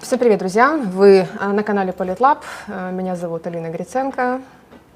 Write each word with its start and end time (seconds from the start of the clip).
Всем 0.00 0.18
привет, 0.18 0.38
друзья! 0.38 0.76
Вы 0.76 1.26
э, 1.40 1.46
на 1.48 1.62
канале 1.62 1.92
Политлаб. 1.92 2.44
Э, 2.68 2.90
Меня 2.90 3.16
зовут 3.16 3.46
Алина 3.46 3.68
Гриценко, 3.68 4.40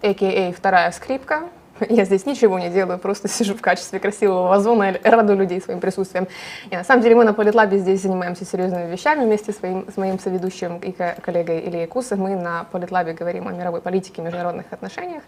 а.к.а. 0.03 0.53
вторая 0.57 0.91
скрипка. 0.93 1.43
Я 1.89 2.04
здесь 2.04 2.25
ничего 2.27 2.59
не 2.59 2.71
делаю, 2.71 2.98
просто 2.98 3.29
сижу 3.36 3.54
в 3.54 3.61
качестве 3.61 3.98
красивого 4.00 4.48
вазона 4.48 4.90
и 4.93 5.09
радую 5.09 5.39
людей 5.39 5.61
своим 5.61 5.81
присутствием. 5.81 6.26
И 6.71 6.76
на 6.76 6.85
самом 6.85 7.03
деле 7.03 7.17
мы 7.17 7.25
на 7.25 7.35
Политлабе 7.35 7.79
здесь 7.79 8.03
занимаемся 8.03 8.45
серьезными 8.45 8.90
вещами 8.90 9.25
вместе 9.25 9.53
с, 9.53 9.59
своим, 9.59 9.86
с 9.93 9.96
моим 9.96 10.18
соведущим 10.18 10.79
и 10.79 10.93
ко- 10.93 11.17
коллегой 11.23 11.61
Ильей 11.61 11.86
Кусов. 11.86 12.18
Мы 12.18 12.34
на 12.36 12.64
Политлабе 12.73 13.12
говорим 13.12 13.46
о 13.48 13.53
мировой 13.53 13.81
политике 13.82 14.23
международных 14.23 14.67
отношениях, 14.73 15.23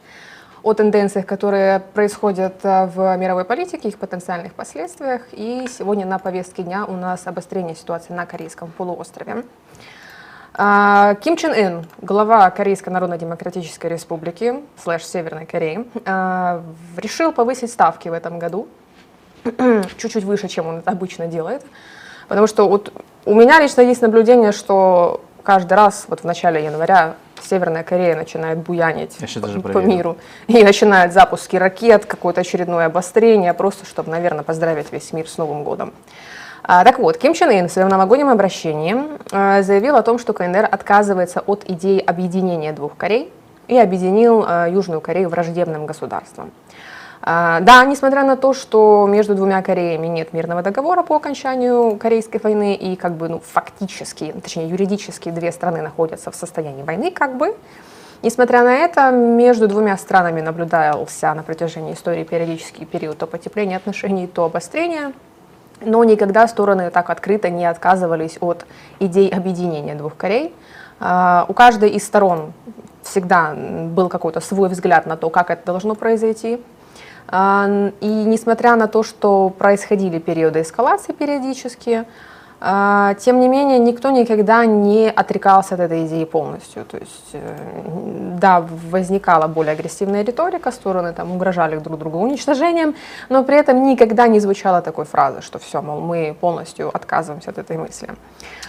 о 0.67 0.75
тенденциях, 0.75 1.27
которые 1.27 1.79
происходят 1.79 2.55
э, 2.65 2.87
в 2.87 3.17
мировой 3.17 3.45
политике, 3.45 3.89
их 3.89 3.99
потенциальных 3.99 4.53
последствиях. 4.53 5.23
И 5.31 5.69
сегодня 5.71 6.05
на 6.05 6.19
повестке 6.19 6.65
дня 6.65 6.85
у 6.85 6.95
нас 6.95 7.29
обострение 7.29 7.77
ситуации 7.77 8.13
на 8.13 8.27
Корейском 8.27 8.73
полуострове. 8.73 9.45
А, 10.55 11.15
Ким 11.23 11.37
Чен 11.37 11.53
Ын, 11.53 11.87
глава 12.03 12.51
Корейской 12.51 12.89
Народно-Демократической 12.89 13.87
Республики, 13.87 14.57
слэш 14.83 15.07
Северной 15.07 15.47
Кореи, 15.47 15.87
а, 16.05 16.65
решил 16.97 17.31
повысить 17.31 17.71
ставки 17.71 18.09
в 18.09 18.13
этом 18.13 18.41
году, 18.41 18.67
чуть-чуть 19.99 20.25
выше, 20.25 20.49
чем 20.49 20.67
он 20.67 20.83
обычно 20.85 21.29
делает. 21.29 21.65
Потому 22.27 22.49
что 22.49 22.69
вот 22.69 22.93
у 23.25 23.35
меня 23.35 23.61
лично 23.61 23.83
есть 23.83 24.03
наблюдение, 24.03 24.51
что 24.51 25.21
каждый 25.45 25.75
раз 25.75 26.07
вот 26.09 26.23
в 26.23 26.25
начале 26.25 26.65
января 26.65 27.15
Северная 27.43 27.83
Корея 27.83 28.17
начинает 28.17 28.59
буянить 28.59 29.17
по, 29.63 29.69
по 29.69 29.79
миру. 29.79 30.17
И 30.47 30.63
начинает 30.63 31.13
запуски 31.13 31.57
ракет, 31.57 32.07
какое-то 32.07 32.41
очередное 32.41 32.87
обострение, 32.87 33.55
просто 33.55 33.87
чтобы, 33.87 34.11
наверное, 34.11 34.45
поздравить 34.45 34.93
весь 34.93 35.13
мир 35.13 35.29
с 35.29 35.39
Новым 35.39 35.65
годом. 35.65 35.93
А, 36.63 36.83
так 36.85 36.99
вот, 36.99 37.17
Ким 37.17 37.33
Чен 37.33 37.51
Ын 37.51 37.69
в 37.69 37.73
своем 37.73 37.89
новогоднем 37.89 38.29
обращении 38.29 38.97
а, 39.31 39.63
заявил 39.63 39.97
о 39.97 40.03
том, 40.03 40.19
что 40.19 40.33
КНДР 40.33 40.69
отказывается 40.71 41.41
от 41.41 41.65
идеи 41.69 42.01
объединения 42.01 42.73
двух 42.73 42.97
Корей 42.97 43.33
и 43.69 43.79
объединил 43.79 44.45
а, 44.47 44.67
Южную 44.69 45.01
Корею 45.01 45.29
враждебным 45.29 45.87
государством. 45.87 46.51
А, 47.29 47.59
Да, 47.61 47.85
несмотря 47.85 48.23
на 48.23 48.37
то, 48.37 48.55
что 48.55 49.07
между 49.09 49.35
двумя 49.35 49.61
Кореями 49.61 50.07
нет 50.07 50.33
мирного 50.33 50.63
договора 50.63 51.03
по 51.03 51.17
окончанию 51.17 51.97
Корейской 51.97 52.41
войны, 52.41 52.77
и 52.77 52.95
как 52.95 53.17
бы, 53.17 53.29
ну, 53.29 53.41
фактически, 53.41 54.33
точнее, 54.41 54.69
юридически 54.69 55.31
две 55.31 55.51
страны 55.51 55.83
находятся 55.83 56.31
в 56.31 56.37
состоянии 56.37 56.85
войны, 56.85 57.11
как 57.11 57.37
бы, 57.37 57.57
Несмотря 58.23 58.65
на 58.65 58.75
это, 58.75 59.11
между 59.11 59.69
двумя 59.69 59.97
странами 59.97 60.41
наблюдался 60.41 61.35
на 61.35 61.43
протяжении 61.43 61.93
истории 61.93 62.25
периодический 62.25 62.87
период 62.87 63.19
то 63.19 63.27
потепления 63.27 63.77
отношений, 63.77 64.27
то 64.27 64.45
обострения. 64.45 65.13
Но 65.83 66.03
никогда 66.03 66.49
стороны 66.49 66.91
так 66.91 67.11
открыто 67.11 67.51
не 67.51 67.67
отказывались 67.67 68.39
от 68.41 68.65
идей 69.01 69.29
объединения 69.29 69.95
двух 69.95 70.17
Корей. 70.17 70.55
А, 70.99 71.45
У 71.49 71.53
каждой 71.53 71.91
из 71.91 72.07
сторон 72.07 72.55
всегда 73.03 73.55
был 73.55 74.09
какой-то 74.09 74.41
свой 74.41 74.71
взгляд 74.71 75.07
на 75.07 75.17
то, 75.17 75.29
как 75.29 75.51
это 75.51 75.67
должно 75.67 75.95
произойти. 75.95 76.61
А, 77.29 77.91
И 78.01 78.07
несмотря 78.07 78.77
на 78.77 78.87
то, 78.87 79.03
что 79.03 79.51
происходили 79.51 80.19
периоды 80.19 80.63
эскалации 80.63 81.13
периодически, 81.13 82.05
тем 83.21 83.41
не 83.41 83.49
менее, 83.49 83.79
никто 83.79 84.11
никогда 84.11 84.67
не 84.67 85.09
отрекался 85.11 85.75
от 85.75 85.81
этой 85.81 86.07
идеи 86.07 86.25
полностью. 86.25 86.85
То 86.85 86.97
есть, 86.99 87.31
э, 87.33 87.57
да, 88.41 88.65
возникала 88.91 89.47
более 89.47 89.73
агрессивная 89.73 90.23
риторика, 90.25 90.71
стороны 90.73 91.13
там 91.13 91.33
угрожали 91.33 91.77
друг 91.79 91.99
другу 91.99 92.19
уничтожением, 92.19 92.95
но 93.29 93.45
при 93.45 93.57
этом 93.57 93.83
никогда 93.85 94.27
не 94.29 94.41
звучало 94.41 94.81
такой 94.83 95.05
фразы, 95.05 95.43
что 95.43 95.59
все, 95.59 95.81
мол, 95.83 96.01
мы 96.01 96.37
полностью 96.41 96.91
отказываемся 96.95 97.51
от 97.51 97.59
этой 97.59 97.77
мысли. 97.79 98.09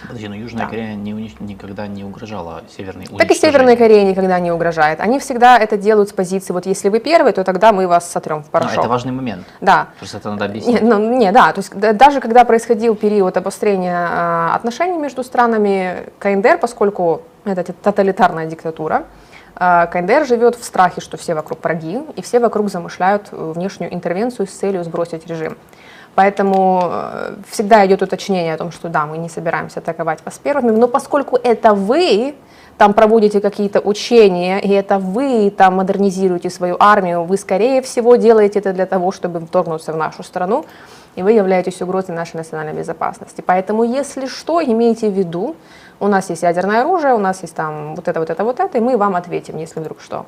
Подожди, 0.02 0.28
но 0.28 0.34
Южная 0.36 0.64
Да. 0.64 0.70
Корея 0.70 0.94
не 0.94 1.12
унич- 1.12 1.36
никогда 1.42 1.86
не 1.86 2.04
угрожала 2.04 2.62
Северной 2.76 3.06
Так 3.06 3.30
и 3.30 3.34
Северная 3.34 3.76
Корея 3.76 4.04
никогда 4.08 4.38
не 4.38 4.52
угрожает. 4.52 5.00
Они 5.00 5.18
всегда 5.18 5.58
это 5.58 5.76
делают 5.76 6.08
с 6.10 6.12
позиции, 6.12 6.52
вот 6.52 6.66
если 6.66 6.88
вы 6.88 7.00
первый, 7.00 7.32
то 7.32 7.42
тогда 7.42 7.72
мы 7.72 7.88
вас 7.88 8.08
сотрем 8.10 8.42
в 8.42 8.46
Но 8.46 8.50
порошок. 8.52 8.78
это 8.78 8.88
важный 8.88 9.12
момент. 9.12 9.44
Да. 9.60 9.88
Просто 9.98 10.18
это 10.18 10.30
надо 10.30 10.44
Не, 10.44 10.50
объяснить. 10.50 10.82
ну, 10.82 10.98
не, 11.18 11.32
да, 11.32 11.52
то 11.52 11.58
есть 11.60 11.74
да- 11.74 11.92
даже 11.92 12.20
когда 12.20 12.44
происходил 12.44 12.94
период 12.94 13.36
обострения 13.36 13.87
а, 13.92 14.54
отношений 14.54 14.98
между 14.98 15.24
странами, 15.24 16.06
КНДР, 16.18 16.58
поскольку 16.58 17.22
это 17.44 17.72
тоталитарная 17.72 18.46
диктатура, 18.46 19.04
а, 19.56 19.86
КНДР 19.86 20.26
живет 20.26 20.56
в 20.56 20.64
страхе, 20.64 21.00
что 21.00 21.16
все 21.16 21.34
вокруг 21.34 21.62
враги, 21.62 22.00
и 22.16 22.22
все 22.22 22.38
вокруг 22.40 22.70
замышляют 22.70 23.28
внешнюю 23.32 23.92
интервенцию 23.92 24.46
с 24.46 24.50
целью 24.50 24.84
сбросить 24.84 25.26
режим. 25.26 25.56
Поэтому 26.14 26.80
э, 26.82 27.34
всегда 27.48 27.86
идет 27.86 28.02
уточнение 28.02 28.54
о 28.54 28.56
том, 28.56 28.72
что 28.72 28.88
да, 28.88 29.06
мы 29.06 29.18
не 29.18 29.28
собираемся 29.28 29.78
атаковать 29.78 30.18
вас 30.24 30.36
первыми, 30.38 30.72
но 30.72 30.88
поскольку 30.88 31.36
это 31.36 31.74
вы 31.74 32.34
там 32.76 32.92
проводите 32.92 33.40
какие-то 33.40 33.78
учения, 33.78 34.58
и 34.58 34.70
это 34.70 34.98
вы 34.98 35.50
там 35.50 35.76
модернизируете 35.76 36.50
свою 36.50 36.76
армию, 36.80 37.22
вы 37.22 37.36
скорее 37.36 37.82
всего 37.82 38.16
делаете 38.16 38.58
это 38.58 38.72
для 38.72 38.86
того, 38.86 39.12
чтобы 39.12 39.38
вторгнуться 39.40 39.92
в 39.92 39.96
нашу 39.96 40.24
страну, 40.24 40.64
и 41.18 41.22
вы 41.22 41.32
являетесь 41.32 41.82
угрозой 41.82 42.14
нашей 42.14 42.36
национальной 42.36 42.72
безопасности. 42.72 43.42
Поэтому, 43.44 43.82
если 43.82 44.26
что, 44.26 44.62
имейте 44.62 45.08
в 45.08 45.12
виду, 45.12 45.56
у 45.98 46.06
нас 46.06 46.30
есть 46.30 46.42
ядерное 46.42 46.82
оружие, 46.82 47.14
у 47.14 47.18
нас 47.18 47.42
есть 47.42 47.56
там 47.56 47.96
вот 47.96 48.06
это, 48.06 48.20
вот 48.20 48.30
это, 48.30 48.44
вот 48.44 48.60
это, 48.60 48.78
и 48.78 48.80
мы 48.80 48.96
вам 48.96 49.16
ответим, 49.16 49.56
если 49.58 49.80
вдруг 49.80 50.00
что. 50.00 50.26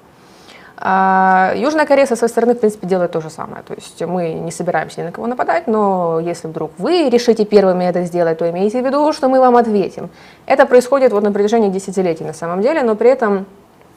А, 0.83 1.53
Южная 1.55 1.87
Корея 1.87 2.07
со 2.07 2.17
своей 2.17 2.31
стороны, 2.31 2.55
в 2.55 2.59
принципе, 2.59 2.89
делает 2.89 3.13
то 3.13 3.21
же 3.21 3.31
самое. 3.31 3.63
То 3.63 3.75
есть 3.75 4.03
мы 4.03 4.33
не 4.33 4.51
собираемся 4.51 5.01
ни 5.01 5.05
на 5.05 5.13
кого 5.13 5.29
нападать, 5.29 5.69
но 5.69 6.19
если 6.19 6.49
вдруг 6.49 6.73
вы 6.79 7.09
решите 7.09 7.45
первыми 7.45 7.85
это 7.85 8.03
сделать, 8.03 8.39
то 8.39 8.51
имейте 8.51 8.83
в 8.83 8.85
виду, 8.85 9.13
что 9.13 9.29
мы 9.29 9.39
вам 9.39 9.57
ответим. 9.57 10.11
Это 10.47 10.67
происходит 10.67 11.13
вот 11.13 11.23
на 11.23 11.31
протяжении 11.31 11.69
десятилетий 11.69 12.25
на 12.25 12.33
самом 12.33 12.63
деле, 12.63 12.83
но 12.83 12.97
при 12.97 13.11
этом 13.11 13.47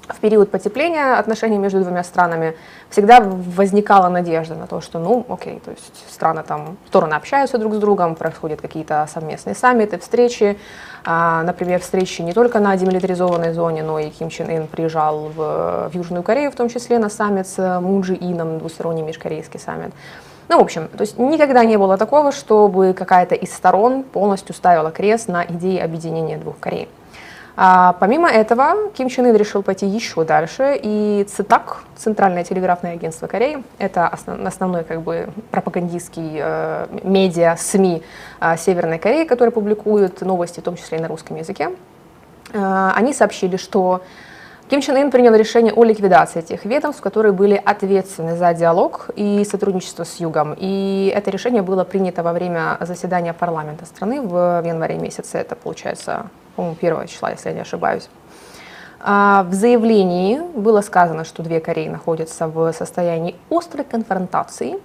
в 0.07 0.19
период 0.19 0.51
потепления 0.51 1.17
отношений 1.17 1.57
между 1.57 1.81
двумя 1.81 2.03
странами 2.03 2.55
всегда 2.89 3.21
возникала 3.21 4.09
надежда 4.09 4.55
на 4.55 4.67
то, 4.67 4.81
что, 4.81 4.99
ну, 4.99 5.25
окей, 5.29 5.61
то 5.63 5.71
есть 5.71 6.11
страны 6.11 6.43
там, 6.43 6.77
стороны 6.87 7.13
общаются 7.13 7.57
друг 7.57 7.73
с 7.73 7.77
другом, 7.77 8.15
происходят 8.15 8.61
какие-то 8.61 9.07
совместные 9.11 9.55
саммиты, 9.55 9.97
встречи, 9.97 10.57
А, 11.05 11.43
например, 11.43 11.81
встречи 11.81 12.21
не 12.21 12.33
только 12.33 12.59
на 12.59 12.75
демилитаризованной 12.77 13.53
зоне, 13.53 13.83
но 13.83 13.99
и 13.99 14.09
Ким 14.09 14.29
Чен 14.29 14.49
Ын 14.49 14.67
приезжал 14.67 15.29
в, 15.35 15.89
в 15.89 15.95
Южную 15.95 16.23
Корею, 16.23 16.49
в 16.49 16.55
том 16.55 16.69
числе 16.69 16.97
на 16.97 17.09
саммит 17.09 17.45
с 17.47 17.79
Мун 17.81 18.01
Джи 18.01 18.15
Ином, 18.15 18.59
двусторонний 18.59 19.03
межкорейский 19.03 19.59
саммит. 19.59 19.93
Ну, 20.49 20.59
в 20.59 20.61
общем, 20.61 20.87
то 20.87 21.01
есть 21.01 21.17
никогда 21.19 21.65
не 21.65 21.77
было 21.77 21.97
такого, 21.97 22.31
чтобы 22.31 22.93
какая-то 22.93 23.35
из 23.35 23.53
сторон 23.53 24.03
полностью 24.03 24.55
ставила 24.55 24.91
крест 24.91 25.27
на 25.27 25.43
идее 25.43 25.83
объединения 25.83 26.37
двух 26.37 26.59
Корей. 26.59 26.87
А, 27.55 27.93
помимо 27.99 28.29
этого, 28.29 28.89
Ким 28.93 29.09
Чен 29.09 29.27
Ын 29.27 29.35
решил 29.35 29.61
пойти 29.61 29.85
еще 29.85 30.23
дальше, 30.23 30.79
и 30.81 31.25
ЦИТАК, 31.29 31.83
Центральное 31.95 32.43
телеграфное 32.43 32.93
агентство 32.93 33.27
Кореи, 33.27 33.63
это 33.77 34.09
основ- 34.11 34.47
основной 34.47 34.83
как 34.83 35.01
бы 35.01 35.29
пропагандистский 35.51 36.39
э, 36.41 36.87
медиа, 37.03 37.55
СМИ 37.55 38.01
э, 38.41 38.57
Северной 38.57 38.97
Кореи, 38.97 39.25
который 39.25 39.51
публикует 39.51 40.21
новости, 40.21 40.61
в 40.61 40.63
том 40.63 40.77
числе 40.77 40.97
и 40.97 41.01
на 41.01 41.07
русском 41.07 41.37
языке, 41.37 41.69
э, 42.53 42.91
они 42.95 43.13
сообщили, 43.13 43.57
что 43.57 44.01
Ким 44.69 44.81
Чен 44.81 44.95
Ын 44.95 45.11
принял 45.11 45.35
решение 45.35 45.73
о 45.73 45.83
ликвидации 45.83 46.41
тех 46.41 46.65
ведомств, 46.65 47.01
которые 47.01 47.33
были 47.33 47.61
ответственны 47.63 48.35
за 48.35 48.51
диалог 48.55 49.11
и 49.15 49.45
сотрудничество 49.45 50.05
с 50.05 50.19
Югом. 50.19 50.55
И 50.57 51.13
это 51.15 51.29
решение 51.29 51.61
было 51.61 51.83
принято 51.83 52.23
во 52.23 52.33
время 52.33 52.77
заседания 52.79 53.33
парламента 53.33 53.85
страны 53.85 54.21
в 54.21 54.63
январе 54.65 54.95
месяце. 54.97 55.37
Это 55.37 55.55
получается, 55.55 56.27
по-моему, 56.55 56.77
1 56.79 57.07
числа, 57.07 57.31
если 57.31 57.49
я 57.49 57.55
не 57.55 57.61
ошибаюсь. 57.61 58.09
А, 58.99 59.43
В 59.43 59.53
заявлении 59.53 60.39
было 60.55 60.81
сказано, 60.81 61.25
что 61.25 61.43
две 61.43 61.59
Кореи 61.59 61.89
находятся 61.89 62.47
в 62.47 62.71
состоянии 62.73 63.35
острой 63.49 63.83
конфронтации, 63.83 64.79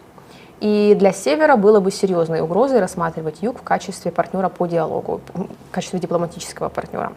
и 0.61 0.97
для 0.99 1.13
Севера 1.13 1.57
было 1.57 1.79
бы 1.79 1.93
серьезной 1.93 2.41
угрозой 2.41 2.81
рассматривать 2.81 3.43
Юг 3.43 3.61
в 3.61 3.63
качестве 3.63 4.11
партнера 4.11 4.49
по 4.49 4.67
диалогу, 4.67 5.21
в 5.33 5.71
качестве 5.71 6.01
дипломатического 6.01 6.69
партнера. 6.69 7.13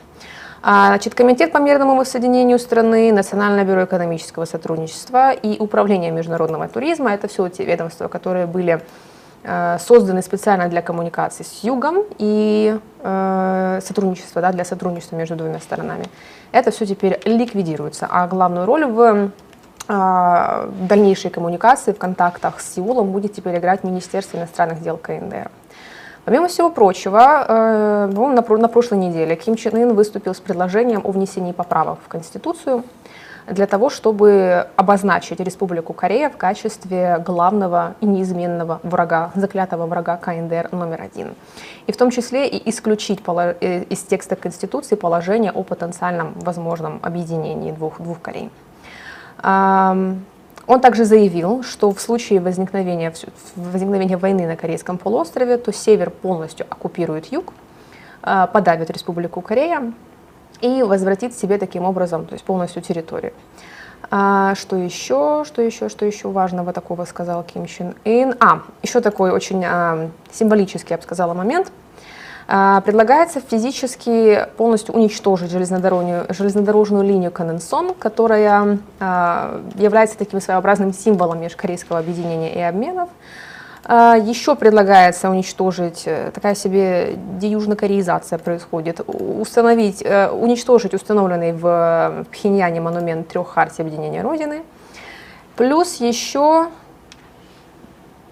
А, 0.61 0.87
Значит, 0.87 1.15
Комитет 1.15 1.51
по 1.51 1.57
мирному 1.57 1.95
воссоединению 1.95 2.59
страны, 2.59 3.11
Национальное 3.11 3.63
бюро 3.65 3.85
экономического 3.85 4.45
сотрудничества 4.45 5.31
и 5.31 5.57
Управление 5.57 6.11
международного 6.11 6.67
туризма– 6.67 7.13
это 7.13 7.27
все 7.27 7.49
те 7.49 7.65
ведомства, 7.65 8.07
которые 8.07 8.45
были 8.45 8.79
созданы 9.43 10.21
специально 10.21 10.67
для 10.67 10.81
коммуникации 10.81 11.43
с 11.43 11.63
Югом 11.63 12.03
и 12.19 12.79
э, 13.01 13.79
сотрудничества, 13.81 14.41
да, 14.41 14.51
для 14.51 14.65
сотрудничества 14.65 15.15
между 15.15 15.35
двумя 15.35 15.59
сторонами. 15.59 16.05
Это 16.51 16.69
все 16.71 16.85
теперь 16.85 17.19
ликвидируется, 17.25 18.07
а 18.09 18.27
главную 18.27 18.65
роль 18.65 18.85
в 18.85 19.31
э, 19.87 20.69
дальнейшей 20.87 21.31
коммуникации, 21.31 21.91
в 21.91 21.97
контактах 21.97 22.59
с 22.59 22.75
Сеулом 22.75 23.11
будет 23.11 23.33
теперь 23.33 23.57
играть 23.57 23.83
Министерство 23.83 24.37
иностранных 24.37 24.81
дел 24.81 24.97
КНДР. 24.97 25.49
Помимо 26.23 26.47
всего 26.47 26.69
прочего, 26.69 27.45
э, 27.47 28.09
ну, 28.13 28.27
на, 28.27 28.41
на 28.41 28.67
прошлой 28.67 28.99
неделе 28.99 29.35
Ким 29.35 29.55
Чен 29.55 29.75
Ын 29.75 29.95
выступил 29.95 30.35
с 30.35 30.39
предложением 30.39 31.01
о 31.03 31.11
внесении 31.11 31.51
поправок 31.51 31.97
в 32.05 32.07
Конституцию, 32.07 32.83
для 33.47 33.67
того, 33.67 33.89
чтобы 33.89 34.67
обозначить 34.75 35.39
Республику 35.39 35.93
Корея 35.93 36.29
в 36.29 36.37
качестве 36.37 37.17
главного 37.25 37.95
и 38.01 38.05
неизменного 38.05 38.79
врага, 38.83 39.31
заклятого 39.35 39.85
врага 39.85 40.17
КНДР 40.17 40.69
номер 40.71 41.01
один. 41.01 41.33
И 41.87 41.91
в 41.91 41.97
том 41.97 42.11
числе 42.11 42.47
и 42.47 42.69
исключить 42.69 43.21
э, 43.27 43.83
из 43.83 43.99
текста 44.03 44.35
Конституции 44.35 44.95
положение 44.95 45.51
о 45.51 45.63
потенциальном 45.63 46.33
возможном 46.35 46.99
объединении 47.01 47.71
двух, 47.71 47.99
двух 48.01 48.21
Корей. 48.21 48.49
Он 50.67 50.79
также 50.79 51.05
заявил, 51.05 51.63
что 51.63 51.91
в 51.91 51.99
случае 51.99 52.39
возникновения, 52.39 53.11
возникновения 53.55 54.17
войны 54.17 54.47
на 54.47 54.55
Корейском 54.55 54.97
полуострове, 54.97 55.57
то 55.57 55.73
север 55.73 56.11
полностью 56.11 56.65
оккупирует 56.69 57.31
юг, 57.31 57.53
а, 58.21 58.47
подавит 58.47 58.89
Республику 58.91 59.41
Корея 59.41 59.91
и 60.61 60.83
возвратит 60.83 61.35
себе 61.35 61.57
таким 61.57 61.83
образом 61.83 62.25
то 62.25 62.33
есть 62.33 62.45
полностью 62.45 62.81
территорию. 62.81 63.33
А, 64.09 64.55
что 64.55 64.75
еще, 64.75 65.43
что 65.45 65.61
еще, 65.61 65.89
что 65.89 66.05
еще 66.05 66.29
важного 66.29 66.73
такого 66.73 67.05
сказал 67.05 67.43
Ким 67.43 67.65
Чен 67.65 67.95
Ын? 68.03 68.35
А, 68.39 68.61
еще 68.81 68.99
такой 68.99 69.31
очень 69.31 69.63
а, 69.65 70.09
символический, 70.31 70.93
я 70.93 70.97
бы 70.97 71.03
сказала, 71.03 71.33
момент– 71.33 71.71
а, 72.53 72.81
предлагается 72.81 73.39
физически 73.39 74.45
полностью 74.57 74.93
уничтожить 74.93 75.51
железнодорожную, 75.51 76.25
железнодорожную 76.29 77.01
линию 77.01 77.31
Каненсон, 77.31 77.93
которая 77.93 78.77
а, 78.99 79.61
является 79.75 80.17
таким 80.17 80.41
своеобразным 80.41 80.93
символом 80.93 81.39
межкорейского 81.39 81.99
объединения 81.99 82.53
и 82.53 82.59
обменов. 82.59 83.07
А, 83.83 84.15
Еще 84.15 84.55
предлагается 84.55 85.29
уничтожить, 85.29 86.03
э, 86.05 86.31
такая 86.33 86.55
себе 86.55 87.15
деюжнокореизация 87.39 88.37
происходит, 88.37 89.01
установить, 89.07 90.03
э, 90.03 90.29
уничтожить 90.29 90.93
установленный 90.93 91.51
в 91.53 92.25
Пхеньяне 92.31 92.79
монумент 92.79 93.27
трех 93.27 93.47
хартий 93.49 93.83
объединения 93.83 94.21
Родины. 94.21 94.61
Плюс 95.55 95.95
еще, 95.95 96.67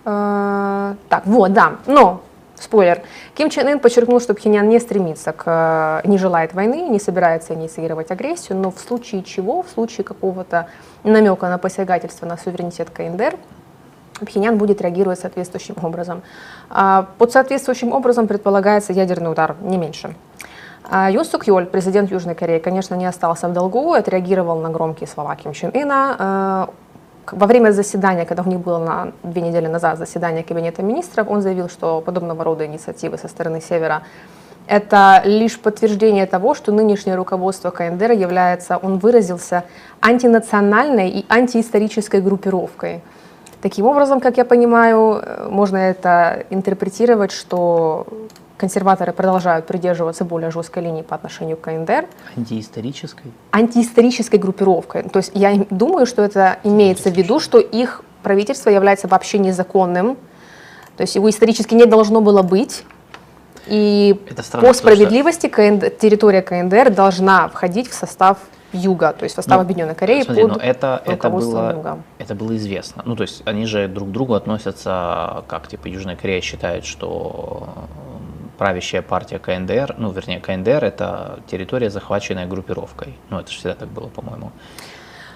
э, 0.05 0.95
так, 1.09 1.25
вот, 1.25 1.53
да, 1.53 1.77
но 1.87 2.21
Спойлер. 2.55 3.01
Ким 3.35 3.49
Чен 3.49 3.67
Ын 3.67 3.79
подчеркнул, 3.79 4.19
что 4.19 4.33
Пхеньян 4.33 4.67
не 4.67 4.79
стремится 4.79 5.31
к, 5.31 6.01
не 6.03 6.17
желает 6.17 6.53
войны, 6.53 6.89
не 6.89 6.99
собирается 6.99 7.53
инициировать 7.53 8.11
агрессию, 8.11 8.57
но 8.57 8.69
в 8.69 8.79
случае 8.79 9.23
чего, 9.23 9.63
в 9.63 9.69
случае 9.69 10.03
какого-то 10.03 10.67
намека 11.03 11.47
на 11.47 11.57
посягательство 11.57 12.25
на 12.25 12.37
суверенитет 12.37 12.89
КНДР, 12.89 13.37
Пхеньян 14.25 14.57
будет 14.57 14.81
реагировать 14.81 15.19
соответствующим 15.19 15.75
образом. 15.81 16.21
А, 16.69 17.07
под 17.17 17.31
соответствующим 17.31 17.93
образом 17.93 18.27
предполагается 18.27 18.93
ядерный 18.93 19.31
удар, 19.31 19.55
не 19.61 19.77
меньше. 19.77 20.15
А, 20.89 21.09
Юн 21.11 21.25
Сук 21.25 21.47
Йоль, 21.47 21.65
президент 21.65 22.11
Южной 22.11 22.35
Кореи, 22.35 22.59
конечно, 22.59 22.95
не 22.95 23.05
остался 23.05 23.47
в 23.47 23.53
долгу, 23.53 23.93
отреагировал 23.93 24.59
на 24.59 24.69
громкие 24.69 25.07
слова 25.07 25.35
Ким 25.35 25.53
Чен 25.53 25.71
Ына, 25.73 26.15
а, 26.19 26.69
во 27.31 27.45
время 27.45 27.71
заседания, 27.71 28.25
когда 28.25 28.43
у 28.43 28.47
них 28.47 28.59
было 28.59 28.79
на 28.79 29.11
две 29.23 29.41
недели 29.41 29.67
назад 29.67 29.97
заседание 29.99 30.43
Кабинета 30.43 30.81
министров, 30.81 31.27
он 31.29 31.41
заявил, 31.41 31.69
что 31.69 32.01
подобного 32.01 32.43
рода 32.43 32.65
инициативы 32.65 33.17
со 33.17 33.27
стороны 33.27 33.61
Севера 33.61 34.01
это 34.69 35.23
лишь 35.25 35.59
подтверждение 35.59 36.27
того, 36.27 36.53
что 36.53 36.71
нынешнее 36.71 37.15
руководство 37.15 37.71
КНДР 37.71 38.11
является, 38.11 38.77
он 38.77 38.99
выразился, 38.99 39.63
антинациональной 39.99 41.09
и 41.09 41.25
антиисторической 41.27 42.21
группировкой. 42.21 43.01
Таким 43.61 43.85
образом, 43.85 44.21
как 44.21 44.37
я 44.37 44.45
понимаю, 44.45 45.23
можно 45.49 45.77
это 45.77 46.45
интерпретировать, 46.49 47.31
что 47.31 48.07
консерваторы 48.57 49.13
продолжают 49.13 49.65
придерживаться 49.67 50.25
более 50.25 50.51
жесткой 50.51 50.83
линии 50.83 51.01
по 51.01 51.15
отношению 51.15 51.57
к 51.57 51.61
КНДР. 51.61 52.05
Антиисторической? 52.37 53.31
Антиисторической 53.51 54.39
группировкой. 54.39 55.03
То 55.03 55.17
есть 55.17 55.31
я 55.33 55.65
думаю, 55.69 56.05
что 56.05 56.21
это 56.21 56.57
имеется 56.63 57.09
в 57.09 57.15
виду, 57.15 57.39
что 57.39 57.59
их 57.59 58.03
правительство 58.21 58.69
является 58.69 59.07
вообще 59.07 59.39
незаконным, 59.39 60.17
то 60.97 61.01
есть 61.03 61.15
его 61.15 61.29
исторически 61.29 61.73
не 61.73 61.85
должно 61.85 62.19
было 62.19 62.41
быть. 62.41 62.83
И 63.67 64.19
странно, 64.39 64.67
по 64.67 64.73
справедливости 64.73 65.47
КНД, 65.47 65.97
территория 65.97 66.41
КНДР 66.41 66.89
должна 66.89 67.47
входить 67.47 67.89
в 67.89 67.93
состав 67.93 68.39
Юга, 68.73 69.13
то 69.13 69.23
есть 69.23 69.35
состав 69.35 69.57
ну, 69.57 69.61
Объединенной 69.61 69.95
Кореи 69.95 70.21
смотри, 70.21 70.43
под 70.43 70.51
но 70.51 70.57
это, 70.57 71.01
это 71.05 71.29
было, 71.29 71.73
Юга. 71.75 71.97
Это 72.17 72.35
было 72.35 72.55
известно. 72.57 73.03
Ну, 73.05 73.15
то 73.15 73.23
есть 73.23 73.41
они 73.45 73.65
же 73.65 73.87
друг 73.87 74.09
к 74.09 74.11
другу 74.11 74.33
относятся, 74.35 75.43
как 75.47 75.67
типа 75.67 75.87
Южная 75.87 76.15
Корея 76.15 76.41
считает, 76.41 76.85
что 76.85 77.69
правящая 78.57 79.01
партия 79.01 79.39
КНДР, 79.39 79.95
ну, 79.97 80.11
вернее, 80.11 80.39
КНДР– 80.39 80.83
это 80.85 81.39
территория, 81.47 81.89
захваченная 81.89 82.45
группировкой. 82.45 83.15
Ну, 83.29 83.39
это 83.39 83.49
же 83.51 83.57
всегда 83.57 83.75
так 83.75 83.87
было, 83.87 84.07
по-моему. 84.07 84.51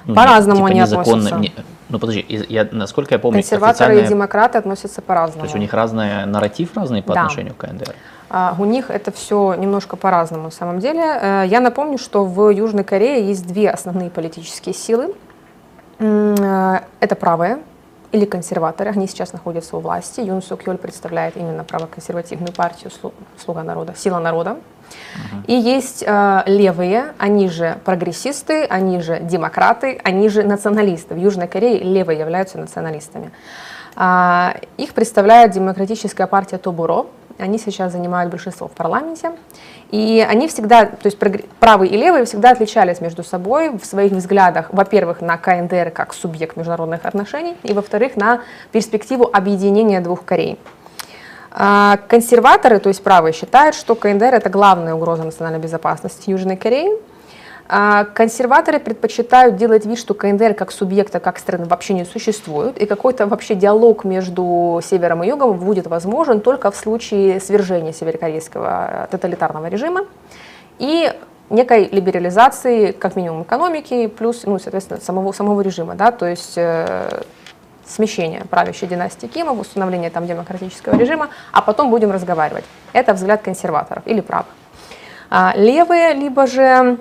Ну, 0.05 0.15
по-разному 0.15 0.57
типа 0.57 0.69
они 0.69 0.79
относятся. 0.81 1.35
Не, 1.37 1.53
ну, 1.89 1.99
подожди, 1.99 2.25
я, 2.49 2.67
насколько 2.71 3.15
я 3.15 3.19
помню, 3.19 3.39
Консерваторы 3.39 4.01
и 4.01 4.07
демократы 4.07 4.57
относятся 4.57 5.01
по-разному. 5.01 5.39
То 5.39 5.45
есть 5.45 5.55
у 5.55 5.59
них 5.59 5.73
разный 5.73 6.25
нарратив 6.25 6.75
разный 6.75 7.01
по 7.01 7.13
да. 7.13 7.21
отношению 7.21 7.55
к 7.55 7.57
КНДР? 7.59 7.95
А, 8.35 8.55
у 8.57 8.65
них 8.65 8.89
это 8.89 9.11
все 9.11 9.53
немножко 9.53 9.95
по-разному 9.95 10.45
на 10.45 10.49
самом 10.49 10.79
деле. 10.79 11.03
Э, 11.03 11.43
я 11.45 11.59
напомню, 11.59 11.99
что 11.99 12.25
в 12.25 12.49
Южной 12.49 12.83
Корее 12.83 13.27
есть 13.27 13.45
две 13.45 13.69
основные 13.69 14.09
политические 14.09 14.73
силы. 14.73 15.13
Э, 15.99 16.79
это 16.99 17.15
правые, 17.15 17.59
или 18.11 18.25
консерваторы, 18.25 18.89
они 18.89 19.07
сейчас 19.07 19.33
находятся 19.33 19.77
у 19.77 19.81
власти. 19.81 20.21
Юн 20.21 20.41
Сук 20.41 20.65
Йоль 20.65 20.79
представляет 20.79 21.37
именно 21.37 21.63
правоконсервативную 21.63 22.53
партию 22.53 22.91
«Слуга 23.37 23.61
народа», 23.61 23.93
«Сила 23.95 24.17
народа». 24.17 24.57
Uh-huh. 24.57 25.45
И 25.45 25.53
есть 25.53 26.03
э, 26.05 26.43
левые, 26.47 27.13
они 27.19 27.47
же 27.49 27.77
прогрессисты, 27.85 28.65
они 28.65 28.99
же 29.01 29.19
демократы, 29.19 30.01
они 30.03 30.27
же 30.29 30.41
националисты. 30.41 31.13
В 31.13 31.19
Южной 31.19 31.47
Корее 31.47 31.83
левые 31.83 32.17
являются 32.17 32.57
националистами. 32.57 33.31
А, 33.95 34.55
их 34.77 34.93
представляет 34.93 35.51
демократическая 35.51 36.27
партия 36.27 36.57
Тобуро. 36.57 37.05
Они 37.37 37.57
сейчас 37.57 37.91
занимают 37.91 38.31
большинство 38.31 38.67
в 38.67 38.71
парламенте. 38.71 39.31
И 39.91 40.25
они 40.27 40.47
всегда, 40.47 40.85
то 40.85 41.05
есть 41.05 41.17
правые 41.59 41.91
и 41.91 41.97
левые 41.97 42.25
всегда 42.25 42.51
отличались 42.51 42.99
между 42.99 43.23
собой 43.23 43.77
в 43.77 43.85
своих 43.85 44.11
взглядах, 44.11 44.69
во-первых, 44.71 45.21
на 45.21 45.37
КНДР 45.37 45.91
как 45.91 46.13
субъект 46.13 46.57
международных 46.57 47.05
отношений, 47.05 47.55
и 47.63 47.73
во-вторых, 47.73 48.15
на 48.15 48.41
перспективу 48.71 49.29
объединения 49.31 50.01
двух 50.01 50.25
Корей. 50.25 50.57
А, 51.51 51.97
консерваторы, 52.07 52.79
то 52.79 52.89
есть 52.89 53.03
правые, 53.03 53.33
считают, 53.33 53.75
что 53.75 53.93
КНДР 53.93 54.33
это 54.33 54.49
главная 54.49 54.95
угроза 54.95 55.23
национальной 55.23 55.59
безопасности 55.59 56.31
Южной 56.31 56.57
Кореи, 56.57 56.89
консерваторы 58.13 58.79
предпочитают 58.79 59.55
делать 59.55 59.85
вид, 59.85 59.97
что 59.97 60.13
КНДР 60.13 60.53
как 60.53 60.71
субъекта, 60.71 61.19
как 61.19 61.39
страны 61.39 61.65
вообще 61.65 61.93
не 61.93 62.05
существует, 62.05 62.77
и 62.77 62.85
какой-то 62.85 63.25
вообще 63.25 63.55
диалог 63.55 64.03
между 64.03 64.79
севером 64.83 65.23
и 65.23 65.27
югом 65.27 65.57
будет 65.57 65.87
возможен 65.87 66.41
только 66.41 66.69
в 66.69 66.75
случае 66.75 67.39
свержения 67.39 67.91
северокорейского 67.91 69.07
тоталитарного 69.09 69.67
режима 69.67 70.05
и 70.77 71.11
некой 71.49 71.89
либерализации, 71.91 72.91
как 72.91 73.15
минимум, 73.15 73.43
экономики, 73.43 74.07
плюс, 74.07 74.43
ну, 74.45 74.59
соответственно, 74.59 74.99
самого, 75.01 75.31
самого 75.31 75.61
режима, 75.61 75.95
да, 75.95 76.11
то 76.11 76.27
есть 76.27 76.53
э, 76.57 77.21
смещение 77.85 78.43
правящей 78.49 78.87
династии 78.87 79.27
Кимов, 79.27 79.59
установление 79.59 80.09
там 80.09 80.27
демократического 80.27 80.95
режима, 80.95 81.29
а 81.51 81.61
потом 81.61 81.89
будем 81.89 82.11
разговаривать. 82.11 82.65
Это 82.93 83.13
взгляд 83.13 83.41
консерваторов 83.41 84.03
или 84.05 84.21
правых. 84.21 84.47
А 85.29 85.53
левые, 85.55 86.13
либо 86.13 86.45
же 86.45 86.61
а, 86.61 86.97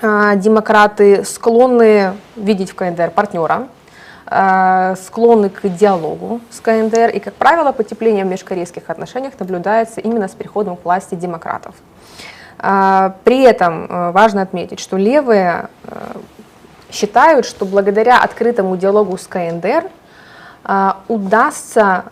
демократы 0.00 1.24
склонны 1.24 2.14
видеть 2.36 2.70
в 2.70 2.74
КНДР 2.74 3.10
партнера, 3.10 3.68
а, 4.26 4.96
склонны 4.96 5.50
к 5.50 5.68
диалогу 5.68 6.40
с 6.50 6.60
КНДР, 6.60 7.10
и, 7.10 7.20
как 7.20 7.34
правило, 7.34 7.72
потепление 7.72 8.24
в 8.24 8.28
межкорейских 8.28 8.90
отношениях 8.90 9.34
наблюдается 9.38 10.00
именно 10.00 10.28
с 10.28 10.32
приходом 10.32 10.76
к 10.76 10.84
власти 10.84 11.14
демократов. 11.14 11.74
А, 12.58 13.14
при 13.24 13.42
этом 13.42 14.12
важно 14.12 14.42
отметить, 14.42 14.80
что 14.80 14.96
левые 14.96 15.68
считают, 16.90 17.46
что 17.46 17.64
благодаря 17.64 18.18
открытому 18.20 18.76
диалогу 18.76 19.16
с 19.18 19.26
КНДР 19.26 19.90
удастся 21.08 22.04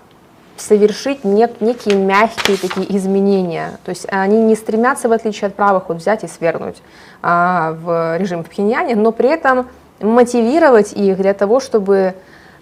совершить 0.56 1.24
нек, 1.24 1.60
некие 1.60 1.96
мягкие 1.96 2.56
такие 2.56 2.96
изменения. 2.96 3.78
То 3.84 3.90
есть 3.90 4.06
они 4.10 4.40
не 4.42 4.54
стремятся, 4.54 5.08
в 5.08 5.12
отличие 5.12 5.48
от 5.48 5.54
правых, 5.54 5.88
вот 5.88 5.98
взять 5.98 6.24
и 6.24 6.28
свергнуть 6.28 6.76
а, 7.22 7.72
в 7.72 8.18
режим 8.18 8.44
в 8.44 8.48
Пхеньяне, 8.48 8.96
но 8.96 9.12
при 9.12 9.30
этом 9.30 9.68
мотивировать 10.00 10.92
их 10.92 11.16
для 11.16 11.34
того, 11.34 11.60
чтобы 11.60 12.14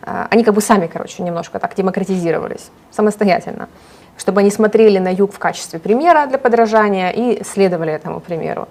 а, 0.03 0.27
они 0.31 0.45
как 0.45 0.55
бы 0.55 0.61
сами, 0.61 0.87
короче, 0.87 1.23
немножко 1.23 1.59
так 1.59 1.75
демократизировались 1.75 2.71
самостоятельно, 2.91 3.69
чтобы 4.17 4.41
они 4.41 4.51
смотрели 4.51 4.99
на 4.99 5.13
юг 5.13 5.33
в 5.33 5.39
качестве 5.39 5.79
примера 5.79 6.27
для 6.27 6.39
подражания 6.39 7.11
и 7.11 7.45
следовали 7.45 7.93
этому 7.93 8.21
примеру. 8.21 8.69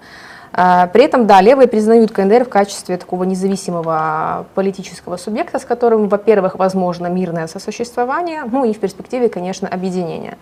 А, 0.54 0.86
при 0.88 1.04
этом, 1.04 1.26
да, 1.26 1.40
левые 1.40 1.66
признают 1.66 2.12
КНДР 2.12 2.44
в 2.44 2.48
качестве 2.48 2.98
такого 2.98 3.24
независимого 3.24 4.46
политического 4.54 5.16
субъекта, 5.16 5.58
с 5.58 5.64
которым, 5.64 6.08
во-первых, 6.08 6.56
возможно 6.56 7.06
мирное 7.06 7.46
сосуществование, 7.46 8.44
ну 8.50 8.64
и 8.64 8.74
в 8.74 8.78
перспективе, 8.78 9.30
конечно, 9.30 9.66
объединение. 9.66 10.36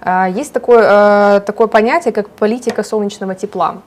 А, 0.00 0.28
есть 0.28 0.52
такое, 0.52 0.84
а, 0.88 1.40
такое 1.40 1.66
понятие, 1.66 2.12
как 2.12 2.28
политика 2.28 2.84
солнечного 2.84 3.34
тепла. 3.34 3.78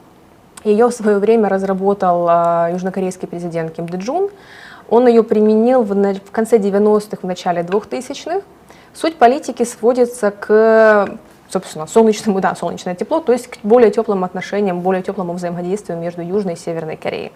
Ее 0.65 0.87
в 0.87 0.93
свое 0.93 1.17
время 1.17 1.49
разработал 1.49 2.69
южнокорейский 2.71 3.27
президент 3.27 3.73
Ким 3.73 3.87
Дэ 3.87 3.97
Джун. 3.97 4.29
Он 4.89 5.07
ее 5.07 5.21
применил 5.23 5.83
в 5.83 6.31
конце 6.31 6.57
90-х, 6.57 7.17
в 7.21 7.25
начале 7.25 7.63
2000-х. 7.63 8.41
Суть 8.93 9.17
политики 9.17 9.63
сводится 9.63 10.31
к 10.31 11.17
собственно, 11.53 11.87
солнечному, 11.87 12.41
да, 12.41 12.55
солнечное 12.55 12.95
тепло, 12.95 13.19
то 13.19 13.31
есть 13.31 13.47
к 13.47 13.57
более 13.63 13.91
теплым 13.91 14.23
отношениям, 14.23 14.81
более 14.81 15.03
теплому 15.03 15.33
взаимодействию 15.33 15.99
между 15.99 16.21
Южной 16.21 16.53
и 16.53 16.57
Северной 16.57 16.97
Кореей. 16.97 17.31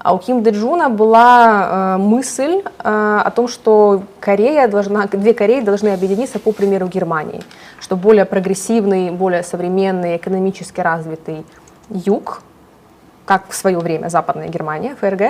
А 0.00 0.12
у 0.12 0.18
Ким 0.18 0.42
Дэджуна 0.42 0.90
была 0.90 1.96
э, 1.96 1.96
мысль 1.98 2.62
э, 2.62 3.20
о 3.24 3.30
том, 3.30 3.48
что 3.48 4.02
Корея 4.20 4.68
должна, 4.68 5.06
две 5.06 5.32
Кореи 5.32 5.62
должны 5.62 5.88
объединиться 5.88 6.38
по 6.38 6.52
примеру 6.52 6.88
Германии, 6.88 7.42
что 7.80 7.96
более 7.96 8.26
прогрессивный, 8.26 9.10
более 9.10 9.42
современный, 9.42 10.16
экономически 10.16 10.82
развитый 10.82 11.46
юг, 11.88 12.42
как 13.24 13.48
в 13.48 13.54
свое 13.54 13.78
время 13.78 14.08
Западная 14.08 14.48
Германия, 14.48 14.94
ФРГ, 15.00 15.22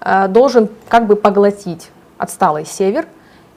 э, 0.00 0.28
должен 0.28 0.68
как 0.88 1.06
бы 1.06 1.14
поглотить 1.14 1.90
отсталый 2.16 2.64
север, 2.64 3.06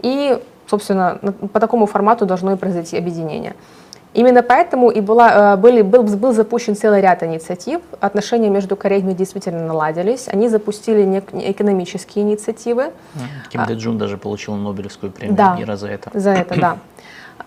и, 0.04 0.40
собственно, 0.68 1.18
по 1.54 1.60
такому 1.60 1.88
формату 1.88 2.28
должно 2.28 2.52
и 2.54 2.56
произойти 2.56 2.98
объединение. 2.98 3.56
Именно 4.14 4.44
поэтому 4.44 4.90
и 4.90 5.00
была, 5.00 5.54
э, 5.54 5.58
были, 5.58 5.82
был, 5.82 6.04
был 6.04 6.34
запущен 6.34 6.76
целый 6.76 7.02
ряд 7.02 7.24
инициатив. 7.24 7.82
Отношения 8.02 8.50
между 8.50 8.76
Кореями 8.76 9.14
действительно 9.14 9.66
наладились. 9.66 10.28
Они 10.28 10.50
запустили 10.50 11.24
экономические 11.50 12.26
инициативы. 12.26 12.92
Ким 13.50 13.66
Дэ 13.66 13.76
Джун 13.76 13.98
даже 13.98 14.18
получил 14.18 14.56
Нобелевскую 14.56 15.12
премию 15.12 15.38
да, 15.38 15.56
мира 15.56 15.78
за 15.78 15.88
это. 15.88 16.12
За 16.14 16.32
это, 16.32 16.60
да. 16.60 16.78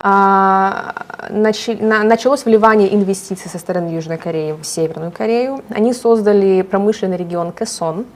А, 0.00 0.94
началось 1.30 2.44
вливание 2.44 2.94
инвестиций 2.94 3.50
со 3.50 3.58
стороны 3.58 3.90
Южной 3.94 4.16
Кореи 4.18 4.52
в 4.52 4.64
Северную 4.64 5.12
Корею. 5.12 5.62
Они 5.68 5.92
создали 5.92 6.62
промышленный 6.62 7.16
регион 7.16 7.52
Кэсон. 7.52 8.06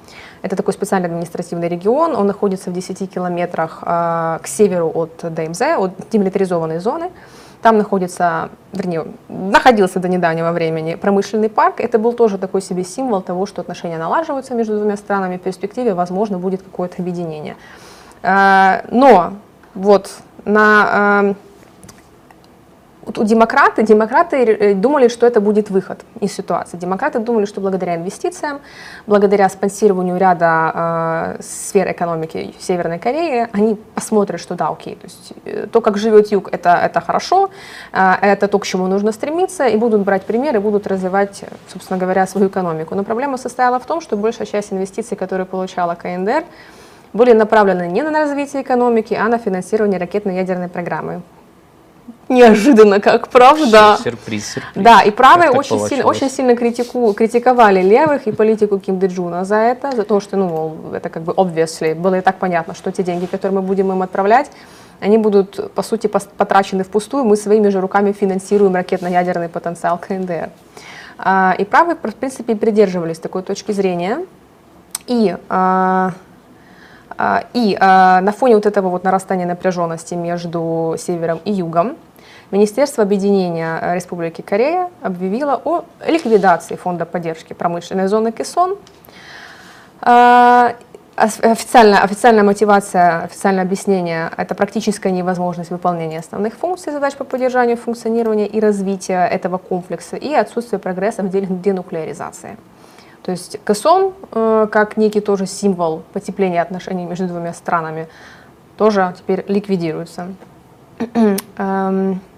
Это 0.43 0.57
такой 0.57 0.73
специальный 0.73 1.09
административный 1.09 1.69
регион. 1.69 2.15
Он 2.15 2.27
находится 2.27 2.71
в 2.71 2.73
10 2.73 3.13
километрах 3.13 3.81
а, 3.83 4.39
к 4.43 4.47
северу 4.47 4.91
от 4.95 5.21
ДМЗ, 5.23 5.61
от 5.79 5.93
демилитаризованной 6.11 6.79
зоны. 6.79 7.11
Там 7.63 7.77
находится, 7.77 8.51
вернее, 8.73 9.07
находился 9.29 9.99
до 9.99 10.09
недавнего 10.09 10.53
времени 10.53 10.95
промышленный 10.95 11.49
парк. 11.49 11.81
Это 11.81 11.99
был 11.99 12.13
тоже 12.13 12.39
такой 12.39 12.63
себе 12.63 12.85
символ 12.85 13.21
того, 13.21 13.47
что 13.47 13.61
отношения 13.61 13.99
налаживаются 13.99 14.55
между 14.55 14.77
двумя 14.77 14.97
странами. 14.97 15.39
В 15.39 15.41
перспективе, 15.41 15.95
возможно, 15.95 16.39
будет 16.39 16.63
какое-то 16.63 17.03
объединение. 17.03 17.57
А, 18.23 18.85
но 18.91 19.33
вот 19.75 20.11
на 20.45 21.35
у 23.17 23.25
демократы, 23.25 23.83
демократы 23.83 24.37
э, 24.37 24.75
думали, 24.75 25.09
что 25.09 25.27
это 25.27 25.41
будет 25.41 25.71
выход 25.71 26.01
из 26.21 26.33
ситуации. 26.33 26.77
Демократы 26.77 27.19
думали, 27.19 27.47
что 27.47 27.61
благодаря 27.61 27.97
инвестициям, 27.97 28.61
благодаря 29.07 29.49
спонсированию 29.49 30.19
ряда 30.19 31.37
э, 31.39 31.43
сфер 31.43 31.91
экономики 31.91 32.55
Северной 32.59 32.99
Кореи, 32.99 33.49
они 33.53 33.79
посмотрят, 33.95 34.41
что 34.41 34.55
да, 34.55 34.69
окей, 34.69 34.97
то 34.97 35.05
есть 35.07 35.33
э, 35.45 35.67
то, 35.73 35.81
как 35.81 35.97
живет 35.97 36.33
юг, 36.33 36.49
это, 36.53 36.71
это 36.71 37.01
хорошо, 37.01 37.51
э, 37.93 38.13
это 38.21 38.49
то, 38.49 38.59
к 38.59 38.67
чему 38.67 38.87
нужно 38.87 39.13
стремиться, 39.13 39.67
и 39.67 39.77
будут 39.77 40.03
брать 40.03 40.25
примеры, 40.25 40.61
будут 40.61 40.87
развивать, 40.87 41.45
собственно 41.73 41.99
говоря, 41.99 42.27
свою 42.27 42.49
экономику. 42.49 42.95
Но 42.95 43.05
проблема 43.05 43.39
состояла 43.39 43.79
в 43.79 43.87
том, 43.87 44.01
что 44.01 44.17
большая 44.17 44.47
часть 44.47 44.73
инвестиций, 44.73 45.17
которые 45.17 45.47
получала 45.47 45.95
КНДР, 45.95 46.45
были 47.13 47.33
направлены 47.33 47.89
не 47.89 48.03
на 48.03 48.11
развитие 48.11 48.63
экономики, 48.63 49.15
а 49.15 49.29
на 49.29 49.39
финансирование 49.39 49.99
ракетно-ядерной 49.99 50.69
программы 50.69 51.23
неожиданно, 52.29 53.01
как 53.01 53.29
правда. 53.29 53.99
Сюрприз, 54.03 54.55
сюрприз. 54.55 54.85
Да, 54.85 55.03
и 55.03 55.11
правые 55.11 55.51
очень 55.51 55.81
сильно, 55.81 56.05
очень 56.05 56.31
сильно 56.31 56.57
критику, 56.57 57.13
критиковали 57.13 57.83
левых 57.83 58.27
и 58.27 58.33
политику 58.33 58.79
Ким 58.79 58.99
Дэ 58.99 59.09
Джуна 59.09 59.45
за 59.45 59.57
это, 59.57 59.93
за 59.93 60.03
то, 60.03 60.21
что, 60.21 60.37
ну, 60.37 60.77
это 60.93 61.09
как 61.09 61.23
бы 61.23 61.33
obviously, 61.33 61.95
было 61.95 62.19
и 62.19 62.21
так 62.21 62.37
понятно, 62.37 62.75
что 62.75 62.93
те 62.93 63.03
деньги, 63.03 63.27
которые 63.27 63.61
мы 63.61 63.63
будем 63.63 63.91
им 63.93 64.03
отправлять, 64.03 64.51
они 65.01 65.17
будут, 65.17 65.73
по 65.75 65.83
сути, 65.83 66.09
потрачены 66.09 66.83
впустую, 66.83 67.25
мы 67.25 67.37
своими 67.37 67.69
же 67.69 67.81
руками 67.81 68.13
финансируем 68.13 68.75
ракетно-ядерный 68.75 69.49
потенциал 69.49 69.99
КНДР. 69.99 70.51
А, 71.19 71.55
и 71.57 71.65
правые, 71.65 71.97
в 71.97 72.15
принципе, 72.15 72.57
придерживались 72.57 73.19
такой 73.19 73.43
точки 73.43 73.73
зрения. 73.73 74.27
И 75.07 75.37
а, 75.49 76.13
а, 77.17 77.45
и 77.55 77.77
на 77.81 78.33
фоне 78.37 78.57
вот 78.57 78.67
этого 78.67 78.89
вот 78.89 79.05
нарастания 79.05 79.47
напряженности 79.47 80.15
между 80.15 80.97
севером 80.99 81.41
и 81.45 81.53
югом 81.53 81.97
Министерство 82.51 83.03
объединения 83.03 83.79
э, 83.81 83.95
Республики 83.95 84.41
Корея 84.41 84.91
объявило 85.03 85.61
о 85.65 85.85
ликвидации 86.07 86.77
фонда 86.77 87.05
поддержки 87.05 87.53
промышленной 87.53 88.09
зоны 88.09 88.33
Кесон. 88.33 88.79
А, 90.01 90.75
официальная, 91.17 92.01
официальная 92.01 92.45
мотивация, 92.45 93.25
официальное 93.25 93.65
объяснение– 93.65 94.31
это 94.37 94.55
практическая 94.55 95.11
невозможность 95.13 95.71
выполнения 95.71 96.21
основных 96.21 96.55
функций 96.55 96.91
задач 96.91 97.15
по 97.17 97.25
поддержанию 97.25 97.77
функционирования 97.77 98.47
и 98.47 98.61
развития 98.61 99.27
этого 99.27 99.59
комплекса 99.59 100.17
и 100.17 100.33
отсутствие 100.33 100.79
прогресса 100.79 101.23
в 101.23 101.29
деле 101.29 101.49
денуклеаризации. 101.51 102.57
То 103.23 103.33
есть 103.33 103.61
Кэсон, 103.63 104.15
э, 104.33 104.69
как 104.73 104.97
некий 104.97 105.21
тоже 105.21 105.47
символ 105.47 106.03
потепления 106.15 106.63
отношений 106.63 107.05
между 107.05 107.27
двумя 107.27 107.53
странами, 107.53 108.09
тоже 108.79 109.15
теперь 109.19 109.45
ликвидируется. 109.49 110.29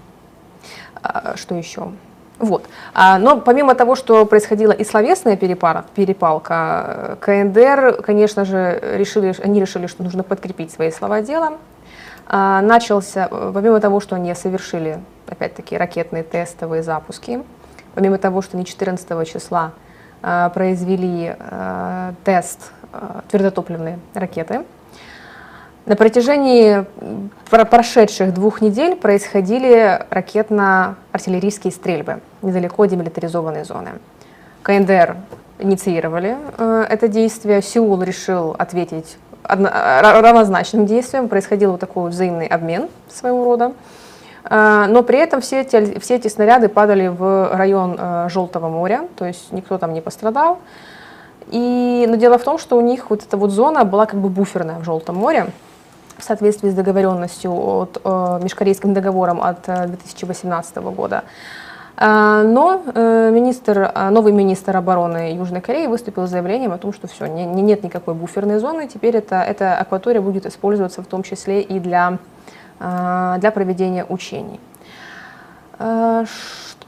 А, 1.03 1.37
что 1.37 1.55
еще? 1.55 1.93
Вот. 2.39 2.65
А, 2.95 3.19
но 3.19 3.39
помимо 3.41 3.75
того, 3.75 3.95
что 3.95 4.25
происходила 4.25 4.73
и 4.73 4.85
словесная 4.85 5.37
перепара, 5.37 5.85
перепалка, 5.95 7.19
КНДР, 7.21 8.03
конечно 8.03 8.45
же, 8.45 8.81
решили, 8.97 9.35
они 9.43 9.61
решили, 9.61 9.87
что 9.87 10.03
нужно 10.03 10.23
подкрепить 10.23 10.73
свои 10.73 10.91
слова 10.91 11.21
делом. 11.21 11.59
А, 12.27 12.63
начался, 12.63 13.29
помимо 13.29 13.81
того, 13.81 14.01
что 14.01 14.17
они 14.17 14.35
совершили, 14.35 15.01
опять-таки, 15.29 15.77
ракетные 15.77 16.23
тестовые 16.23 16.83
запуски, 16.83 17.43
помимо 17.95 18.19
того, 18.19 18.41
что 18.41 18.57
они 18.57 18.65
14 18.65 19.29
числа 19.29 19.73
произвели 20.53 21.35
тест 22.25 22.73
твердотопливной 23.31 23.97
ракеты, 24.13 24.67
на 25.91 25.97
протяжении 25.97 26.87
прошедших 27.51 28.33
двух 28.33 28.61
недель 28.61 28.95
происходили 28.95 30.07
ракетно-артиллерийские 30.11 31.73
стрельбы 31.73 32.21
недалеко 32.43 32.85
от 32.85 32.91
демилитаризованной 32.91 33.65
зоны. 33.65 33.91
КНДР 34.63 35.17
инициировали 35.59 36.37
э, 36.59 36.87
это 36.89 37.09
действие, 37.09 37.61
Сеул 37.61 38.01
решил 38.03 38.55
ответить 38.57 39.17
одно, 39.43 39.69
равнозначным 39.69 40.87
действием, 40.87 41.29
происходил 41.29 41.73
вот 41.73 41.81
такой 41.81 42.11
взаимный 42.11 42.47
обмен 42.47 42.89
своего 43.09 43.43
рода. 43.43 43.73
Э, 44.45 44.87
но 44.89 45.03
при 45.03 45.19
этом 45.19 45.41
все 45.41 45.63
эти, 45.63 45.99
все 45.99 46.15
эти 46.15 46.29
снаряды 46.29 46.69
падали 46.69 47.09
в 47.09 47.51
район 47.53 47.97
э, 47.99 48.29
Желтого 48.31 48.69
моря, 48.69 49.09
то 49.17 49.25
есть 49.25 49.51
никто 49.51 49.77
там 49.77 49.93
не 49.93 50.01
пострадал. 50.01 50.61
И, 51.49 52.07
но 52.09 52.15
дело 52.15 52.39
в 52.39 52.45
том, 52.45 52.59
что 52.59 52.77
у 52.77 52.81
них 52.81 53.11
вот 53.11 53.25
эта 53.25 53.37
вот 53.37 53.51
зона 53.51 53.85
была 53.85 54.07
как 54.07 54.21
бы 54.21 54.29
буферная 54.29 54.79
в 54.79 54.85
Желтом 54.85 55.17
море, 55.17 55.49
в 56.21 56.25
соответствии 56.25 56.71
с 56.71 56.75
договоренностью 56.75 57.53
от 57.53 58.01
э, 58.05 58.41
межкорейским 58.43 58.95
договором 58.95 59.41
от 59.43 59.63
2018 59.65 60.77
э, 60.77 60.81
года. 60.81 61.25
Э, 61.97 62.43
но 62.43 62.83
министр, 63.31 63.93
новый 64.11 64.33
министр 64.33 64.77
обороны 64.77 65.35
Южной 65.35 65.61
Кореи 65.61 65.87
выступил 65.87 66.27
с 66.27 66.31
заявлением 66.31 66.73
о 66.73 66.79
том, 66.79 66.93
что 66.93 67.09
все, 67.09 67.27
не, 67.27 67.45
не, 67.45 67.63
нет 67.63 67.83
никакой 67.83 68.15
буферной 68.15 68.59
зоны, 68.59 68.89
теперь 68.89 69.17
это, 69.17 69.37
эта 69.43 69.77
акватория 69.79 70.21
будет 70.21 70.47
использоваться 70.47 71.03
в 71.03 71.07
том 71.07 71.23
числе 71.23 71.61
и 71.61 71.79
для, 71.79 72.19
для 72.79 73.51
проведения 73.53 74.05
учений 74.09 74.61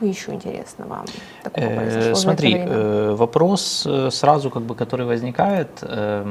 еще 0.06 0.32
интересного 0.32 1.04
такого 1.42 1.64
э, 1.64 2.14
Смотри, 2.14 2.56
э, 2.56 3.14
вопрос 3.14 3.86
э, 3.86 4.10
сразу, 4.10 4.50
как 4.50 4.62
бы, 4.62 4.74
который 4.74 5.06
возникает, 5.06 5.68
э, 5.82 6.24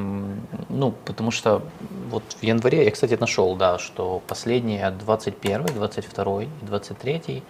ну, 0.70 0.94
потому 1.06 1.32
что 1.32 1.62
вот 2.10 2.24
в 2.40 2.44
январе, 2.44 2.86
я, 2.86 2.92
кстати, 2.92 3.18
нашел, 3.20 3.56
да, 3.56 3.78
что 3.80 4.22
последние 4.28 4.92
21, 4.92 5.66
22 5.66 6.44
и 6.44 6.48
23 6.62 7.44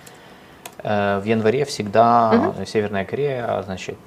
э, 0.84 1.20
в 1.20 1.26
январе 1.26 1.66
всегда 1.66 2.54
угу. 2.58 2.66
Северная 2.66 3.06
Корея, 3.06 3.62
значит, 3.64 3.98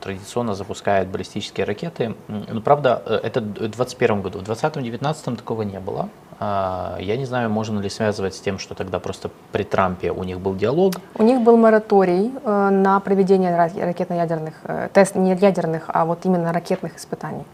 традиционно 0.00 0.54
запускает 0.54 1.08
баллистические 1.08 1.66
ракеты. 1.66 2.14
Но 2.28 2.60
правда, 2.60 3.02
э, 3.06 3.20
это 3.22 3.40
в 3.40 3.54
2021 3.54 4.22
году. 4.22 4.38
В 4.40 4.42
2020-2019 4.42 5.36
такого 5.36 5.62
не 5.62 5.80
было. 5.80 6.08
А, 6.40 6.96
я 7.00 7.16
не 7.16 7.24
знаю, 7.24 7.50
можно 7.50 7.80
ли 7.80 7.88
связывать 7.88 8.34
с 8.34 8.40
тем, 8.40 8.58
что 8.58 8.74
тогда 8.74 8.98
просто 8.98 9.30
при 9.52 9.64
Трампе 9.64 10.10
у 10.10 10.24
них 10.24 10.40
был 10.40 10.54
диалог. 10.54 10.94
У 11.18 11.22
них 11.22 11.40
был 11.40 11.56
мораторий 11.56 12.32
э, 12.44 12.70
на 12.70 13.00
проведение 13.00 13.56
ракетно-ядерных, 13.56 14.54
э, 14.64 14.88
тест 14.92 15.14
не 15.14 15.34
ядерных, 15.34 15.84
а 15.88 16.04
вот 16.04 16.24
именно 16.24 16.52
ракетных 16.52 16.96
испытаний. 16.96 17.44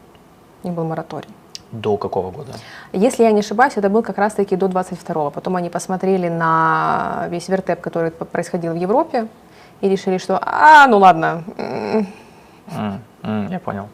У 0.62 0.68
них 0.68 0.76
был 0.76 0.84
мораторий. 0.84 1.28
До 1.72 1.96
какого 1.96 2.30
года? 2.30 2.52
Если 2.92 3.22
я 3.22 3.30
не 3.32 3.40
ошибаюсь, 3.40 3.76
это 3.76 3.88
был 3.88 4.02
как 4.02 4.18
раз-таки 4.18 4.56
до 4.56 4.66
22-го. 4.66 5.30
Потом 5.30 5.56
они 5.56 5.70
посмотрели 5.70 6.28
на 6.28 7.26
весь 7.30 7.48
вертеп, 7.48 7.80
который 7.80 8.10
происходил 8.10 8.72
в 8.72 8.76
Европе, 8.76 9.28
и 9.80 9.88
решили, 9.88 10.18
что, 10.18 10.38
а, 10.42 10.86
ну 10.88 10.98
ладно, 10.98 11.44
Mm, 12.70 12.98
mm, 13.22 13.50
я 13.50 13.58
понял. 13.58 13.88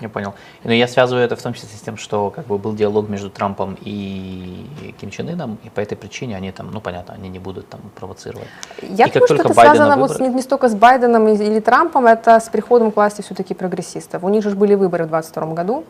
Я 0.00 0.08
понял. 0.08 0.34
Но 0.64 0.72
я 0.72 0.88
связываю 0.88 1.24
это 1.24 1.36
в 1.36 1.42
том 1.42 1.52
числе 1.52 1.68
с 1.68 1.80
тем, 1.80 1.96
что 1.96 2.30
как 2.30 2.46
бы 2.46 2.58
был 2.58 2.74
диалог 2.74 3.08
между 3.08 3.30
Трампом 3.30 3.76
и 3.80 4.66
Ким 5.00 5.10
Чен 5.10 5.28
Ыном, 5.28 5.58
и 5.62 5.68
по 5.70 5.80
этой 5.80 5.96
причине 5.96 6.36
они 6.36 6.52
там, 6.52 6.70
ну 6.72 6.80
понятно, 6.80 7.14
они 7.14 7.28
не 7.28 7.38
будут 7.38 7.68
там 7.68 7.80
провоцировать. 7.94 8.48
Я 8.82 9.06
и 9.06 9.12
думаю, 9.12 9.26
что 9.26 9.34
это 9.36 9.54
связано 9.54 9.96
выборы... 9.96 10.08
вот 10.08 10.20
не, 10.20 10.28
не 10.34 10.42
столько 10.42 10.68
с 10.68 10.74
Байденом 10.74 11.28
или 11.28 11.60
Трампом, 11.60 12.06
это 12.06 12.40
с 12.40 12.48
приходом 12.48 12.90
к 12.92 12.96
власти 12.96 13.22
все-таки 13.22 13.54
прогрессистов. 13.54 14.24
У 14.24 14.28
них 14.28 14.42
же 14.42 14.50
были 14.50 14.74
выборы 14.74 15.04
в 15.04 15.08
2022 15.08 15.54
году, 15.54 15.84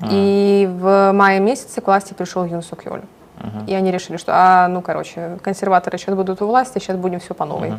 а. 0.00 0.08
и 0.10 0.68
в 0.70 1.12
мае 1.12 1.40
месяце 1.40 1.80
к 1.80 1.86
власти 1.86 2.14
пришел 2.14 2.44
Юн 2.44 2.62
Сук 2.62 2.84
Йоль. 2.84 3.02
Uh-huh. 3.38 3.66
И 3.66 3.74
они 3.74 3.90
решили, 3.90 4.18
что, 4.18 4.32
а, 4.34 4.68
ну, 4.68 4.82
короче, 4.82 5.38
консерваторы 5.42 5.98
сейчас 5.98 6.14
будут 6.14 6.42
у 6.42 6.46
власти, 6.46 6.78
сейчас 6.78 6.96
будем 6.96 7.18
все 7.18 7.34
по 7.34 7.44
новой. 7.44 7.70
Uh-huh. 7.70 7.78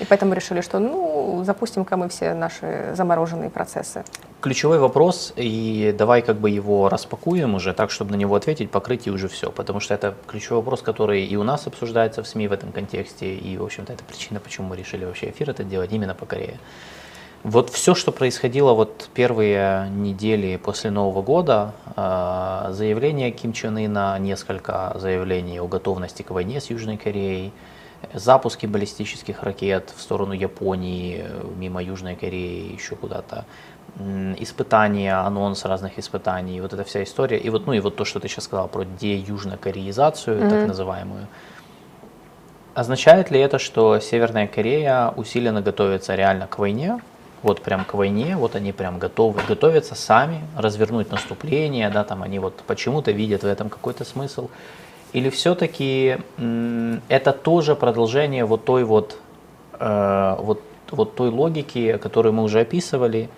И 0.00 0.04
поэтому 0.04 0.34
решили, 0.34 0.60
что 0.60 0.78
ну, 0.78 1.42
запустим-ка 1.44 1.96
мы 1.96 2.08
все 2.08 2.34
наши 2.34 2.92
замороженные 2.94 3.50
процессы. 3.50 4.04
Ключевой 4.40 4.78
вопрос, 4.78 5.32
и 5.36 5.94
давай 5.96 6.22
как 6.22 6.36
бы 6.36 6.50
его 6.50 6.88
распакуем 6.88 7.54
уже 7.54 7.72
так, 7.72 7.90
чтобы 7.90 8.10
на 8.10 8.16
него 8.16 8.34
ответить, 8.34 8.70
покрыть 8.70 9.06
и 9.06 9.10
уже 9.10 9.28
все. 9.28 9.50
Потому 9.50 9.80
что 9.80 9.94
это 9.94 10.14
ключевой 10.26 10.58
вопрос, 10.60 10.82
который 10.82 11.24
и 11.24 11.36
у 11.36 11.42
нас 11.42 11.66
обсуждается 11.66 12.22
в 12.22 12.28
СМИ 12.28 12.48
в 12.48 12.52
этом 12.52 12.72
контексте, 12.72 13.34
и, 13.34 13.56
в 13.56 13.64
общем-то, 13.64 13.92
это 13.92 14.04
причина, 14.04 14.38
почему 14.38 14.68
мы 14.68 14.76
решили 14.76 15.04
вообще 15.04 15.30
эфир 15.30 15.50
это 15.50 15.64
делать 15.64 15.92
именно 15.92 16.14
по 16.14 16.26
Корее. 16.26 16.58
Вот 17.42 17.70
все, 17.70 17.94
что 17.94 18.12
происходило 18.12 18.72
вот 18.72 19.08
первые 19.14 19.88
недели 19.90 20.56
после 20.56 20.90
Нового 20.90 21.22
года, 21.22 21.74
а, 21.94 22.70
заявление 22.72 23.30
Ким 23.30 23.52
Чен 23.52 23.76
Ына, 23.78 24.18
несколько 24.18 24.96
заявлений 24.96 25.60
о 25.60 25.68
готовности 25.68 26.22
к 26.22 26.30
войне 26.30 26.60
с 26.60 26.70
Южной 26.70 26.96
Кореей, 26.96 27.52
запуски 28.14 28.66
баллистических 28.66 29.42
ракет 29.42 29.92
в 29.96 30.00
сторону 30.00 30.32
Японии, 30.32 31.24
мимо 31.56 31.82
Южной 31.82 32.16
Кореи, 32.16 32.72
еще 32.72 32.96
куда-то, 32.96 33.44
испытания, 34.38 35.14
анонс 35.14 35.64
разных 35.64 35.98
испытаний, 35.98 36.60
вот 36.60 36.72
эта 36.72 36.84
вся 36.84 37.02
история. 37.02 37.38
И 37.38 37.50
вот, 37.50 37.66
ну 37.66 37.72
и 37.72 37.80
вот 37.80 37.96
то, 37.96 38.04
что 38.04 38.20
ты 38.20 38.28
сейчас 38.28 38.44
сказал 38.44 38.68
про 38.68 38.84
деюжнокореизацию, 38.84 40.38
mm-hmm. 40.38 40.50
так 40.50 40.68
называемую. 40.68 41.28
Означает 42.74 43.30
ли 43.30 43.40
это, 43.40 43.58
что 43.58 43.98
Северная 44.00 44.46
Корея 44.46 45.12
усиленно 45.16 45.62
готовится 45.62 46.14
реально 46.14 46.46
к 46.46 46.58
войне? 46.58 47.00
Вот 47.42 47.62
прям 47.62 47.84
к 47.84 47.94
войне, 47.94 48.36
вот 48.36 48.54
они 48.54 48.72
прям 48.72 48.98
готовы, 48.98 49.40
готовятся 49.48 49.94
сами 49.94 50.42
развернуть 50.56 51.10
наступление, 51.10 51.88
да, 51.90 52.04
там 52.04 52.22
они 52.22 52.38
вот 52.38 52.62
почему-то 52.66 53.12
видят 53.12 53.42
в 53.42 53.46
этом 53.46 53.70
какой-то 53.70 54.04
смысл. 54.04 54.50
Или 55.16 55.30
все-таки 55.30 56.18
это 57.08 57.32
тоже 57.32 57.74
продолжение 57.74 58.44
вот 58.44 58.66
той 58.66 58.84
вот, 58.84 59.16
э, 59.80 60.36
вот, 60.38 60.60
вот 60.90 61.14
той 61.14 61.30
логики, 61.30 61.96
которую 61.96 62.34
мы 62.34 62.42
уже 62.42 62.60
описывали, 62.60 63.30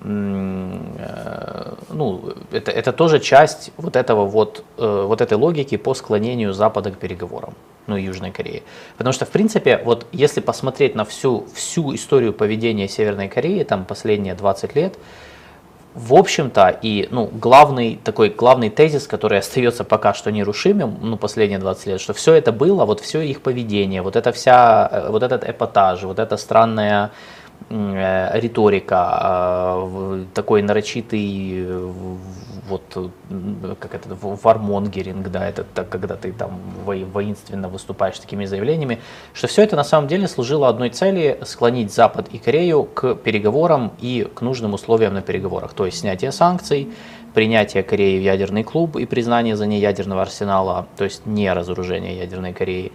э, 0.00 1.74
ну, 1.90 2.32
это, 2.50 2.70
это 2.70 2.92
тоже 2.94 3.20
часть 3.20 3.72
вот, 3.76 3.96
этого 3.96 4.24
вот, 4.24 4.64
э, 4.78 5.04
вот 5.06 5.20
этой 5.20 5.36
логики 5.36 5.76
по 5.76 5.92
склонению 5.92 6.54
Запада 6.54 6.92
к 6.92 6.96
переговорам, 6.96 7.52
ну 7.86 7.96
Южной 7.96 8.30
Кореи. 8.30 8.62
Потому 8.96 9.12
что, 9.12 9.26
в 9.26 9.30
принципе, 9.30 9.82
вот 9.84 10.06
если 10.12 10.40
посмотреть 10.40 10.94
на 10.94 11.04
всю, 11.04 11.46
всю 11.54 11.94
историю 11.94 12.32
поведения 12.32 12.88
Северной 12.88 13.28
Кореи, 13.28 13.64
там 13.64 13.84
последние 13.84 14.34
20 14.34 14.74
лет, 14.74 14.98
в 15.98 16.14
общем-то, 16.14 16.78
и 16.80 17.08
ну, 17.10 17.28
главный 17.32 17.98
такой 18.04 18.30
главный 18.30 18.70
тезис, 18.70 19.08
который 19.08 19.38
остается 19.38 19.82
пока 19.84 20.14
что 20.14 20.30
нерушимым, 20.30 20.96
ну, 21.02 21.16
последние 21.16 21.58
20 21.58 21.86
лет, 21.86 22.00
что 22.00 22.12
все 22.12 22.34
это 22.34 22.52
было, 22.52 22.84
вот 22.84 23.00
все 23.00 23.20
их 23.20 23.40
поведение, 23.40 24.00
вот 24.02 24.14
это 24.14 24.30
вся, 24.30 24.88
э, 24.92 25.10
вот 25.10 25.24
этот 25.24 25.42
эпатаж, 25.42 26.04
вот 26.04 26.20
эта 26.20 26.36
странная 26.36 27.10
э, 27.68 28.40
риторика, 28.40 29.18
э, 29.74 30.24
такой 30.34 30.62
нарочитый 30.62 31.66
вот 32.68 33.10
как 33.80 33.94
это 33.94 34.14
вармонгеринг, 34.14 35.28
да, 35.28 35.48
это 35.48 35.64
так, 35.64 35.88
когда 35.88 36.16
ты 36.16 36.32
там 36.32 36.60
воинственно 36.84 37.68
выступаешь 37.68 38.18
такими 38.18 38.44
заявлениями, 38.44 39.00
что 39.32 39.46
все 39.46 39.62
это 39.62 39.76
на 39.76 39.84
самом 39.84 40.08
деле 40.08 40.28
служило 40.28 40.68
одной 40.68 40.90
цели 40.90 41.38
склонить 41.44 41.92
Запад 41.92 42.28
и 42.32 42.38
Корею 42.38 42.84
к 42.84 43.14
переговорам 43.14 43.92
и 44.00 44.28
к 44.34 44.42
нужным 44.42 44.74
условиям 44.74 45.14
на 45.14 45.22
переговорах, 45.22 45.72
то 45.72 45.86
есть 45.86 45.98
снятие 45.98 46.32
санкций, 46.32 46.88
принятие 47.34 47.82
Кореи 47.82 48.18
в 48.18 48.22
ядерный 48.22 48.64
клуб 48.64 48.96
и 48.96 49.06
признание 49.06 49.56
за 49.56 49.66
ней 49.66 49.80
ядерного 49.80 50.22
арсенала, 50.22 50.86
то 50.96 51.04
есть 51.04 51.26
не 51.26 51.52
разоружение 51.52 52.16
ядерной 52.18 52.52
Кореи, 52.52 52.92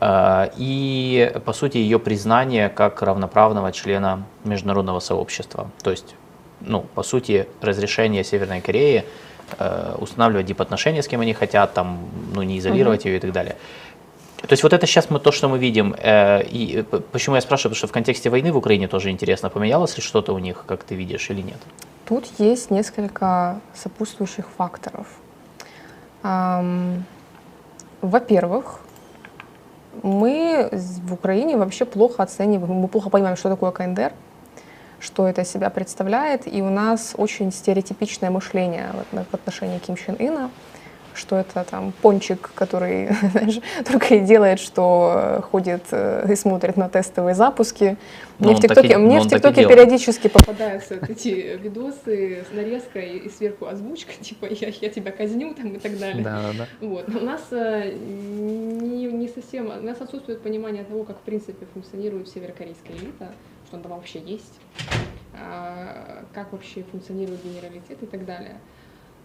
э, 0.00 0.50
и, 0.56 1.32
по 1.44 1.52
сути, 1.52 1.78
ее 1.78 1.98
признание 1.98 2.68
как 2.68 3.02
равноправного 3.02 3.72
члена 3.72 4.24
международного 4.44 5.00
сообщества. 5.00 5.70
То 5.82 5.90
есть 5.90 6.16
ну, 6.66 6.84
по 6.94 7.02
сути, 7.02 7.46
разрешение 7.60 8.24
Северной 8.24 8.60
Кореи 8.60 9.04
э, 9.58 9.94
устанавливать 9.98 10.46
дипотношения 10.46 11.02
с 11.02 11.08
кем 11.08 11.20
они 11.20 11.34
хотят, 11.34 11.74
там, 11.74 11.98
ну, 12.34 12.42
не 12.42 12.58
изолировать 12.58 13.04
mm-hmm. 13.04 13.10
ее 13.10 13.16
и 13.16 13.20
так 13.20 13.32
далее. 13.32 13.56
То 14.46 14.52
есть 14.52 14.62
вот 14.62 14.72
это 14.72 14.86
сейчас 14.86 15.10
мы 15.10 15.20
то, 15.20 15.32
что 15.32 15.48
мы 15.48 15.58
видим. 15.58 15.94
Э, 15.98 16.42
и 16.42 16.84
почему 17.12 17.36
я 17.36 17.40
спрашиваю, 17.40 17.70
потому 17.70 17.78
что 17.78 17.86
в 17.86 17.92
контексте 17.92 18.30
войны 18.30 18.52
в 18.52 18.56
Украине 18.56 18.88
тоже 18.88 19.10
интересно, 19.10 19.48
поменялось 19.50 19.96
ли 19.96 20.02
что-то 20.02 20.34
у 20.34 20.38
них, 20.38 20.64
как 20.66 20.84
ты 20.84 20.94
видишь, 20.94 21.30
или 21.30 21.42
нет? 21.42 21.58
Тут 22.06 22.26
есть 22.38 22.70
несколько 22.70 23.60
сопутствующих 23.74 24.46
факторов. 24.58 25.06
Эм, 26.22 27.04
во-первых, 28.02 28.80
мы 30.02 30.68
в 30.72 31.14
Украине 31.14 31.56
вообще 31.56 31.84
плохо 31.86 32.22
оцениваем, 32.22 32.74
мы 32.74 32.88
плохо 32.88 33.08
понимаем, 33.08 33.36
что 33.36 33.48
такое 33.48 33.70
КНДР 33.70 34.12
что 35.04 35.28
это 35.28 35.44
себя 35.44 35.70
представляет, 35.70 36.52
и 36.52 36.62
у 36.62 36.70
нас 36.70 37.14
очень 37.16 37.52
стереотипичное 37.52 38.30
мышление 38.30 38.90
в 39.12 39.34
отношении 39.34 39.78
Ким 39.78 39.96
Чен 39.96 40.16
Ына, 40.18 40.50
что 41.14 41.36
это 41.36 41.64
там 41.64 41.92
пончик, 42.02 42.50
который 42.54 43.08
знаешь, 43.32 43.60
только 43.84 44.16
и 44.16 44.20
делает, 44.20 44.58
что 44.58 45.44
ходит 45.50 45.82
э, 45.92 46.26
и 46.32 46.34
смотрит 46.34 46.76
на 46.76 46.88
тестовые 46.88 47.34
запуски. 47.34 47.96
Мне 48.38 48.54
в 48.54 48.60
ТикТоке, 48.60 48.98
мне 48.98 49.20
в 49.20 49.28
ТикТоке 49.28 49.68
периодически 49.68 50.28
попадаются 50.28 50.94
эти 51.08 51.56
видосы 51.62 52.44
с 52.50 52.54
нарезкой 52.54 53.18
и 53.18 53.30
сверху 53.30 53.66
озвучка, 53.66 54.12
типа 54.20 54.46
я, 54.46 54.68
я 54.68 54.88
тебя 54.88 55.12
казню 55.12 55.54
там 55.54 55.74
и 55.74 55.78
так 55.78 55.98
далее. 55.98 56.24
Да, 56.24 56.40
да. 56.58 56.66
Вот. 56.80 57.06
Но 57.08 57.20
у 57.20 57.24
нас 57.24 57.42
э, 57.52 57.92
не, 57.92 59.06
не 59.06 59.28
совсем, 59.28 59.66
у 59.66 59.82
нас 59.82 60.00
отсутствует 60.00 60.40
понимание 60.40 60.84
того, 60.84 61.04
как 61.04 61.18
в 61.18 61.22
принципе 61.22 61.66
функционирует 61.72 62.28
северокорейская 62.28 62.96
элита 62.96 63.28
что 63.66 63.76
она 63.76 63.88
вообще 63.88 64.20
есть, 64.20 64.60
а, 65.32 66.24
как 66.32 66.52
вообще 66.52 66.82
функционирует 66.90 67.42
генералитет 67.44 68.02
и 68.02 68.06
так 68.06 68.24
далее. 68.24 68.56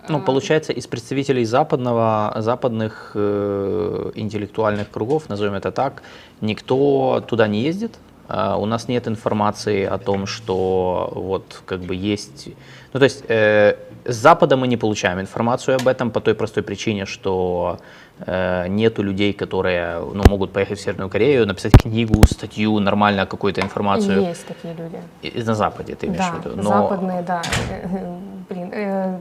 Ну, 0.07 0.17
а, 0.17 0.21
получается, 0.21 0.71
из 0.71 0.87
представителей 0.87 1.45
западного, 1.45 2.33
западных 2.37 3.11
э, 3.15 4.11
интеллектуальных 4.15 4.89
кругов, 4.89 5.27
назовем 5.29 5.55
это 5.55 5.71
так, 5.71 6.03
никто 6.41 7.23
туда 7.27 7.47
не 7.47 7.61
ездит. 7.61 7.97
Uh, 8.29 8.61
у 8.61 8.67
нас 8.67 8.87
нет 8.87 9.07
информации 9.07 9.83
о 9.85 9.97
том, 9.97 10.27
что 10.27 11.11
вот 11.15 11.63
как 11.65 11.79
бы 11.79 11.95
есть... 11.95 12.49
Ну, 12.93 12.99
то 12.99 13.05
есть 13.05 13.23
э, 13.27 13.75
с 14.05 14.15
Запада 14.15 14.55
мы 14.55 14.67
не 14.67 14.77
получаем 14.77 15.19
информацию 15.19 15.77
об 15.77 15.87
этом 15.87 16.11
по 16.11 16.21
той 16.21 16.35
простой 16.35 16.61
причине, 16.61 17.07
что 17.07 17.79
Э, 17.79 18.08
нету 18.25 19.01
людей, 19.03 19.33
которые 19.33 19.99
ну, 19.99 20.23
могут 20.29 20.51
поехать 20.51 20.79
в 20.79 20.81
Северную 20.81 21.09
Корею, 21.09 21.47
написать 21.47 21.73
книгу, 21.73 22.25
статью, 22.25 22.79
нормально 22.79 23.25
какую-то 23.25 23.61
информацию. 23.61 24.21
Есть 24.21 24.45
такие 24.45 24.73
люди. 24.73 24.97
И, 25.21 25.43
на 25.43 25.55
Западе, 25.55 25.95
ты 25.95 26.07
имеешь 26.07 26.19
да, 26.19 26.31
в 26.31 26.45
виду? 26.45 26.55
Но... 26.57 26.63
западные, 26.63 27.21
да. 27.21 27.41
Блин, 28.49 28.71
э, 28.73 29.19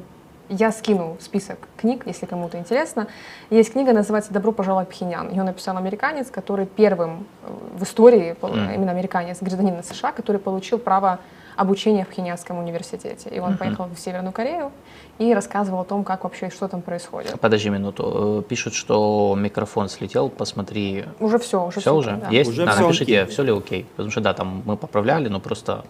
я 0.48 0.72
скину 0.72 1.16
список 1.20 1.58
книг, 1.76 2.02
если 2.06 2.26
кому-то 2.26 2.58
интересно. 2.58 3.08
Есть 3.50 3.72
книга, 3.72 3.92
называется 3.92 4.32
«Добро 4.32 4.52
пожаловать 4.52 4.88
в 4.88 4.90
Пхеньян». 4.90 5.30
Ее 5.30 5.42
написал 5.42 5.76
американец, 5.76 6.30
который 6.30 6.66
первым 6.66 7.26
в 7.74 7.82
истории, 7.82 8.36
mm. 8.40 8.74
именно 8.74 8.90
американец, 8.90 9.38
гражданин 9.40 9.82
США, 9.82 10.12
который 10.12 10.38
получил 10.38 10.78
право 10.78 11.18
обучения 11.58 12.04
в 12.04 12.08
Пхеньянском 12.08 12.58
университете. 12.58 13.28
И 13.30 13.40
он 13.40 13.52
mm-hmm. 13.52 13.56
поехал 13.58 13.86
в 13.86 13.98
Северную 13.98 14.32
Корею 14.32 14.70
и 15.18 15.34
рассказывал 15.34 15.80
о 15.80 15.84
том, 15.84 16.04
как 16.04 16.22
вообще 16.22 16.46
и 16.46 16.50
что 16.50 16.68
там 16.68 16.82
происходит. 16.82 17.38
Подожди 17.40 17.68
минуту. 17.68 18.42
Э, 18.46 18.48
пишут, 18.48 18.74
что 18.74 19.34
микрофон 19.36 19.88
слетел, 19.88 20.28
посмотри. 20.28 21.04
Уже 21.18 21.38
все, 21.40 21.66
уже 21.66 21.80
все. 21.80 21.94
уже? 21.94 22.12
Да. 22.16 22.28
Есть? 22.28 22.50
Уже 22.50 22.64
да, 22.64 22.72
все 22.72 22.82
напишите, 22.82 23.20
окей. 23.22 23.32
все 23.32 23.42
ли 23.42 23.52
окей. 23.52 23.86
Потому 23.96 24.10
что 24.10 24.20
да, 24.20 24.34
там 24.34 24.62
мы 24.64 24.76
поправляли, 24.76 25.28
но 25.28 25.40
просто 25.40 25.84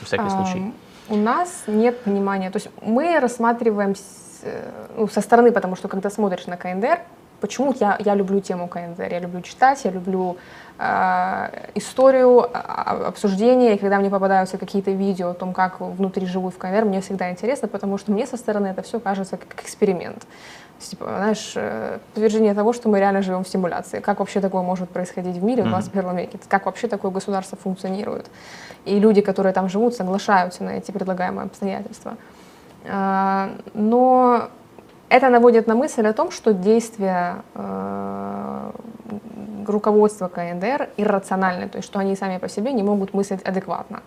на 0.00 0.06
всякий 0.06 0.24
а, 0.24 0.30
случай. 0.30 0.72
У 1.08 1.16
нас 1.16 1.64
нет 1.66 2.00
понимания. 2.00 2.50
То 2.50 2.56
есть 2.56 2.70
мы 2.80 3.20
рассматриваем 3.20 3.94
э, 4.42 4.70
ну, 4.96 5.08
со 5.08 5.20
стороны, 5.20 5.52
потому 5.52 5.76
что 5.76 5.88
когда 5.88 6.08
смотришь 6.08 6.46
на 6.46 6.56
КНДР, 6.56 7.00
почему 7.40 7.74
я, 7.78 7.96
я 7.98 8.14
люблю 8.14 8.40
тему 8.40 8.68
КНДР, 8.68 9.12
я 9.12 9.18
люблю 9.20 9.42
читать, 9.42 9.84
я 9.84 9.90
люблю 9.90 10.38
э, 10.78 11.68
историю, 11.74 12.40
э, 12.40 12.56
обсуждения, 13.06 13.74
и 13.74 13.78
когда 13.78 13.98
мне 13.98 14.08
попадаются 14.08 14.56
какие-то 14.56 14.92
видео 14.92 15.30
о 15.30 15.34
том, 15.34 15.52
как 15.52 15.80
внутри 15.80 16.26
живут 16.26 16.54
в 16.54 16.58
КНДР, 16.58 16.86
мне 16.86 17.02
всегда 17.02 17.30
интересно, 17.30 17.68
потому 17.68 17.98
что 17.98 18.10
мне 18.10 18.26
со 18.26 18.38
стороны 18.38 18.68
это 18.68 18.80
все 18.80 18.98
кажется 18.98 19.36
как 19.36 19.60
эксперимент. 19.60 20.26
Типа, 20.90 21.04
знаешь, 21.04 21.52
э, 21.56 21.98
подтверждение 22.12 22.54
того, 22.54 22.72
что 22.72 22.88
мы 22.88 22.98
реально 22.98 23.22
живем 23.22 23.44
в 23.44 23.48
симуляции. 23.48 24.00
Как 24.00 24.18
вообще 24.18 24.40
такое 24.40 24.62
может 24.62 24.90
происходить 24.90 25.36
в 25.36 25.42
мире 25.44 25.62
в 25.62 25.68
21 25.68 26.16
веке? 26.16 26.38
Как 26.48 26.66
вообще 26.66 26.88
такое 26.88 27.10
государство 27.10 27.58
функционирует? 27.58 28.26
И 28.84 28.98
люди, 28.98 29.20
которые 29.20 29.52
там 29.52 29.68
живут, 29.68 29.94
соглашаются 29.94 30.64
на 30.64 30.70
эти 30.70 30.90
предлагаемые 30.90 31.46
обстоятельства. 31.46 32.16
А, 32.86 33.50
но 33.72 34.48
это 35.08 35.28
наводит 35.28 35.66
на 35.66 35.74
мысль 35.74 36.06
о 36.06 36.12
том, 36.12 36.30
что 36.30 36.52
действия 36.52 37.42
э, 37.54 38.70
руководства 39.66 40.28
КНДР 40.28 40.90
иррациональны, 40.96 41.68
то 41.68 41.78
есть 41.78 41.88
что 41.88 41.98
они 41.98 42.16
сами 42.16 42.38
по 42.38 42.48
себе 42.48 42.72
не 42.72 42.82
могут 42.82 43.14
мыслить 43.14 43.42
адекватно 43.42 44.02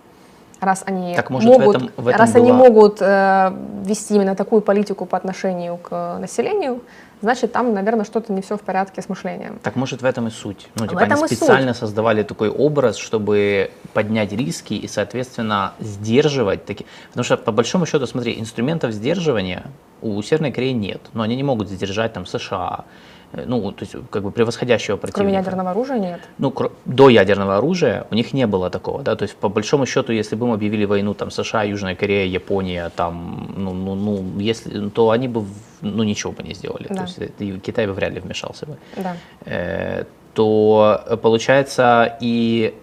раз 0.62 0.84
они 0.86 1.16
так, 1.16 1.30
может, 1.30 1.50
могут, 1.50 1.66
в 1.66 1.70
этом, 1.70 1.92
в 1.98 2.08
этом 2.08 2.20
раз 2.20 2.34
была... 2.34 2.44
они 2.44 2.52
могут 2.52 2.98
э, 3.02 3.54
вести 3.84 4.16
именно 4.16 4.36
такую 4.36 4.62
политику 4.62 5.06
по 5.06 5.18
отношению 5.18 5.78
к 5.78 6.18
населению, 6.20 6.82
значит, 7.22 7.52
там, 7.52 7.74
наверное, 7.74 8.06
что-то 8.06 8.34
не 8.34 8.42
все 8.42 8.58
в 8.58 8.62
порядке 8.62 9.02
с 9.02 9.10
мышлением. 9.10 9.60
Так 9.64 9.76
может 9.76 10.02
в 10.02 10.06
этом 10.06 10.28
и 10.28 10.32
суть. 10.32 10.68
Ну, 10.76 10.88
типа, 10.88 11.02
они 11.02 11.28
специально 11.28 11.74
суть. 11.74 11.80
создавали 11.80 12.24
такой 12.24 12.50
образ, 12.50 12.98
чтобы 12.98 13.72
поднять 13.94 14.32
риски 14.32 14.74
и, 14.74 14.88
соответственно, 14.88 15.74
сдерживать 15.80 16.66
такие. 16.66 16.86
Потому 17.10 17.24
что, 17.24 17.38
по 17.38 17.52
большому 17.52 17.86
счету, 17.86 18.06
смотри, 18.06 18.40
инструментов 18.40 18.92
сдерживания 18.92 19.66
у 20.02 20.22
Северной 20.22 20.52
Кореи 20.52 20.74
нет. 20.74 21.02
Но 21.14 21.24
они 21.24 21.36
не 21.36 21.44
могут 21.44 21.70
сдержать 21.70 22.14
там 22.14 22.26
США, 22.26 22.86
ну, 23.34 23.72
то 23.72 23.84
есть 23.84 23.96
как 24.10 24.24
бы 24.24 24.32
превосходящего 24.32 24.98
противника. 24.98 25.20
Кроме 25.20 25.34
ядерного 25.34 25.72
оружия 25.72 26.00
нет? 26.00 26.20
Ну, 26.38 26.54
до 26.86 27.10
ядерного 27.10 27.58
оружия 27.58 28.06
у 28.12 28.16
них 28.16 28.34
не 28.34 28.48
было 28.48 28.70
такого, 28.70 29.04
да, 29.04 29.16
то 29.16 29.24
есть 29.24 29.36
по 29.36 29.50
большому 29.50 29.86
счету, 29.86 30.14
если 30.14 30.36
бы 30.36 30.48
мы 30.48 30.54
объявили 30.54 30.86
войну 30.86 31.14
там 31.14 31.32
США, 31.32 31.64
Южная 31.64 31.96
Корея, 31.96 32.26
Япония, 32.26 32.90
там, 32.96 33.54
ну, 33.58 33.74
ну, 33.74 33.96
ну 33.96 34.40
если, 34.40 34.90
то 34.90 35.10
они 35.10 35.28
бы, 35.28 35.46
ну, 35.82 36.04
ничего 36.04 36.32
бы 36.32 36.44
не 36.44 36.54
сделали, 36.54 36.88
да. 36.90 36.96
то 36.96 37.04
есть 37.04 37.20
и 37.40 37.60
Китай 37.60 37.88
бы 37.88 37.94
вряд 37.94 38.14
ли 38.14 38.20
вмешался 38.20 38.66
бы. 38.66 38.78
Да. 38.96 39.16
Э, 39.46 40.06
то 40.34 41.20
получается 41.22 42.18
и 42.22 42.76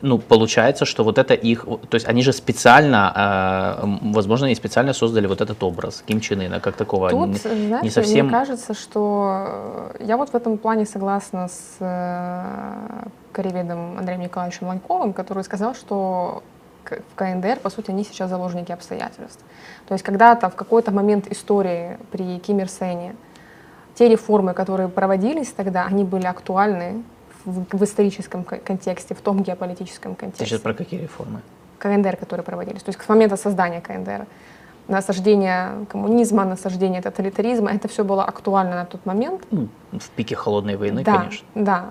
ну, 0.00 0.18
получается, 0.18 0.84
что 0.84 1.04
вот 1.04 1.18
это 1.18 1.34
их, 1.34 1.64
то 1.64 1.94
есть 1.94 2.06
они 2.06 2.22
же 2.22 2.32
специально, 2.32 3.76
э, 3.82 4.12
возможно, 4.12 4.46
они 4.46 4.54
специально 4.54 4.92
создали 4.92 5.26
вот 5.26 5.40
этот 5.40 5.62
образ 5.62 6.02
Ким 6.06 6.20
Чен 6.20 6.40
Ына 6.40 6.60
как 6.60 6.76
такого. 6.76 7.10
Тут, 7.10 7.28
не, 7.28 7.34
знаете, 7.34 7.78
не 7.82 7.90
совсем... 7.90 8.26
мне 8.26 8.34
кажется, 8.38 8.74
что 8.74 9.92
я 10.00 10.16
вот 10.16 10.30
в 10.30 10.34
этом 10.34 10.56
плане 10.58 10.86
согласна 10.86 11.48
с 11.48 11.76
э, 11.80 13.08
корееведом 13.32 13.98
Андреем 13.98 14.20
Николаевичем 14.20 14.68
Ланьковым, 14.68 15.12
который 15.12 15.42
сказал, 15.42 15.74
что 15.74 16.42
в 16.84 17.14
КНДР, 17.16 17.58
по 17.60 17.70
сути, 17.70 17.90
они 17.90 18.04
сейчас 18.04 18.30
заложники 18.30 18.72
обстоятельств. 18.72 19.44
То 19.88 19.94
есть 19.94 20.04
когда-то, 20.04 20.48
в 20.48 20.54
какой-то 20.54 20.92
момент 20.92 21.26
истории 21.30 21.98
при 22.12 22.38
Ким 22.38 22.60
Ир 22.60 22.68
Сене, 22.68 23.14
те 23.94 24.08
реформы, 24.08 24.54
которые 24.54 24.88
проводились 24.88 25.48
тогда, 25.48 25.86
они 25.86 26.04
были 26.04 26.26
актуальны 26.26 27.02
в, 27.50 27.78
в 27.78 27.84
историческом 27.84 28.44
контексте, 28.44 29.14
в 29.14 29.20
том 29.20 29.42
геополитическом 29.42 30.14
контексте. 30.14 30.44
Ты 30.44 30.50
сейчас 30.50 30.60
про 30.60 30.74
какие 30.74 31.00
реформы? 31.00 31.40
КНДР, 31.78 32.16
которые 32.16 32.44
проводились. 32.44 32.82
То 32.82 32.90
есть 32.90 33.02
с 33.02 33.08
момента 33.08 33.36
создания 33.36 33.80
КНДР. 33.80 34.26
Насаждение 34.88 35.86
коммунизма, 35.90 36.44
насаждение 36.44 37.02
тоталитаризма, 37.02 37.70
это 37.70 37.88
все 37.88 38.04
было 38.04 38.24
актуально 38.24 38.76
на 38.76 38.84
тот 38.86 39.04
момент. 39.06 39.42
Ну, 39.50 39.68
в 39.92 40.10
пике 40.10 40.34
холодной 40.34 40.76
войны, 40.76 41.04
да, 41.04 41.18
конечно. 41.18 41.46
Да, 41.54 41.90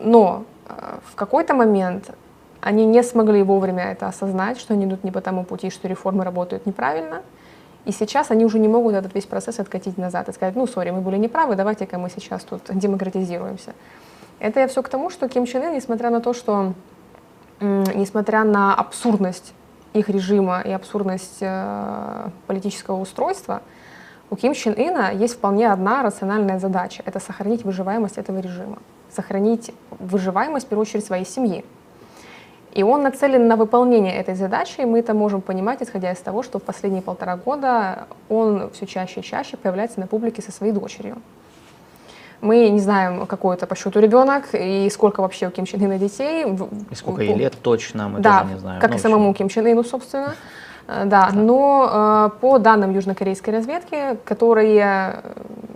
но 0.00 0.44
э, 0.68 0.98
в 1.12 1.14
какой-то 1.14 1.54
момент 1.54 2.10
они 2.60 2.86
не 2.86 3.02
смогли 3.02 3.42
вовремя 3.42 3.84
это 3.84 4.08
осознать, 4.08 4.58
что 4.58 4.74
они 4.74 4.86
идут 4.86 5.04
не 5.04 5.12
по 5.12 5.20
тому 5.20 5.44
пути, 5.44 5.70
что 5.70 5.86
реформы 5.86 6.24
работают 6.24 6.66
неправильно. 6.66 7.22
И 7.84 7.92
сейчас 7.92 8.30
они 8.30 8.44
уже 8.44 8.58
не 8.58 8.68
могут 8.68 8.94
этот 8.94 9.14
весь 9.14 9.26
процесс 9.26 9.60
откатить 9.60 9.98
назад 9.98 10.28
и 10.28 10.32
сказать, 10.32 10.56
ну, 10.56 10.66
сори, 10.66 10.90
мы 10.90 11.02
были 11.02 11.18
неправы, 11.18 11.54
давайте-ка 11.54 11.98
мы 11.98 12.08
сейчас 12.08 12.42
тут 12.42 12.62
демократизируемся. 12.72 13.74
Это 14.38 14.60
я 14.60 14.68
все 14.68 14.82
к 14.82 14.88
тому, 14.88 15.10
что 15.10 15.28
Ким 15.28 15.46
Чен 15.46 15.62
Ын, 15.62 15.74
несмотря 15.74 16.10
на 16.10 16.20
то, 16.20 16.32
что, 16.34 16.74
несмотря 17.60 18.44
на 18.44 18.74
абсурдность 18.74 19.54
их 19.92 20.08
режима 20.08 20.60
и 20.60 20.70
абсурдность 20.70 21.38
э, 21.40 22.28
политического 22.46 23.00
устройства, 23.00 23.62
у 24.30 24.36
Ким 24.36 24.54
Чен 24.54 24.72
Ына 24.72 25.12
есть 25.12 25.34
вполне 25.34 25.70
одна 25.70 26.02
рациональная 26.02 26.58
задача— 26.58 27.02
это 27.06 27.20
сохранить 27.20 27.64
выживаемость 27.64 28.18
этого 28.18 28.40
режима, 28.40 28.78
сохранить 29.10 29.72
выживаемость, 29.90 30.66
в 30.66 30.68
первую 30.68 30.82
очередь, 30.82 31.06
своей 31.06 31.24
семьи. 31.24 31.64
И 32.72 32.82
он 32.82 33.02
нацелен 33.02 33.46
на 33.46 33.54
выполнение 33.54 34.16
этой 34.16 34.34
задачи, 34.34 34.80
и 34.80 34.84
мы 34.84 34.98
это 34.98 35.14
можем 35.14 35.40
понимать, 35.40 35.80
исходя 35.80 36.10
из 36.10 36.18
того, 36.18 36.42
что 36.42 36.58
в 36.58 36.62
последние 36.64 37.02
полтора 37.02 37.36
года 37.36 38.08
он 38.28 38.70
все 38.72 38.86
чаще 38.86 39.20
и 39.20 39.22
чаще 39.22 39.56
появляется 39.56 40.00
на 40.00 40.08
публике 40.08 40.42
со 40.42 40.50
своей 40.50 40.72
дочерью. 40.72 41.18
Мы 42.40 42.68
не 42.68 42.80
знаем, 42.80 43.26
какой 43.26 43.56
это 43.56 43.66
по 43.66 43.74
счету 43.74 44.00
ребенок 44.00 44.44
и 44.52 44.88
сколько 44.90 45.20
вообще 45.20 45.48
у 45.48 45.50
Ким 45.50 45.64
Чен 45.64 45.82
Ына 45.82 45.98
детей. 45.98 46.44
И 46.90 46.94
сколько 46.94 47.22
ей 47.22 47.34
лет 47.34 47.54
точно, 47.62 48.08
мы 48.08 48.20
да, 48.20 48.40
тоже 48.40 48.52
не 48.52 48.58
знаем. 48.60 48.80
как 48.80 48.90
ну, 48.90 48.96
и 48.96 48.98
самому 48.98 49.34
Ким 49.34 49.48
Чен 49.48 49.66
Ыну, 49.66 49.84
собственно. 49.84 50.34
Э, 50.86 51.04
да, 51.06 51.30
но 51.32 52.30
э, 52.34 52.38
по 52.40 52.58
данным 52.58 52.92
южнокорейской 52.92 53.54
разведки, 53.54 54.18
которые 54.24 55.22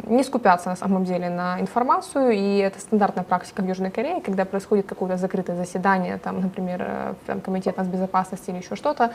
не 0.08 0.24
скупятся 0.24 0.70
на 0.70 0.76
самом 0.76 1.04
деле 1.04 1.28
на 1.30 1.60
информацию, 1.60 2.30
и 2.32 2.58
это 2.58 2.80
стандартная 2.80 3.24
практика 3.24 3.62
в 3.62 3.66
Южной 3.66 3.90
Корее, 3.90 4.20
когда 4.20 4.44
происходит 4.44 4.86
какое-то 4.86 5.16
закрытое 5.16 5.56
заседание, 5.56 6.18
там, 6.18 6.40
например, 6.40 6.84
э, 6.86 7.14
там, 7.26 7.40
комитет 7.40 7.78
безопасности 7.86 8.50
или 8.50 8.58
еще 8.58 8.76
что-то, 8.76 9.12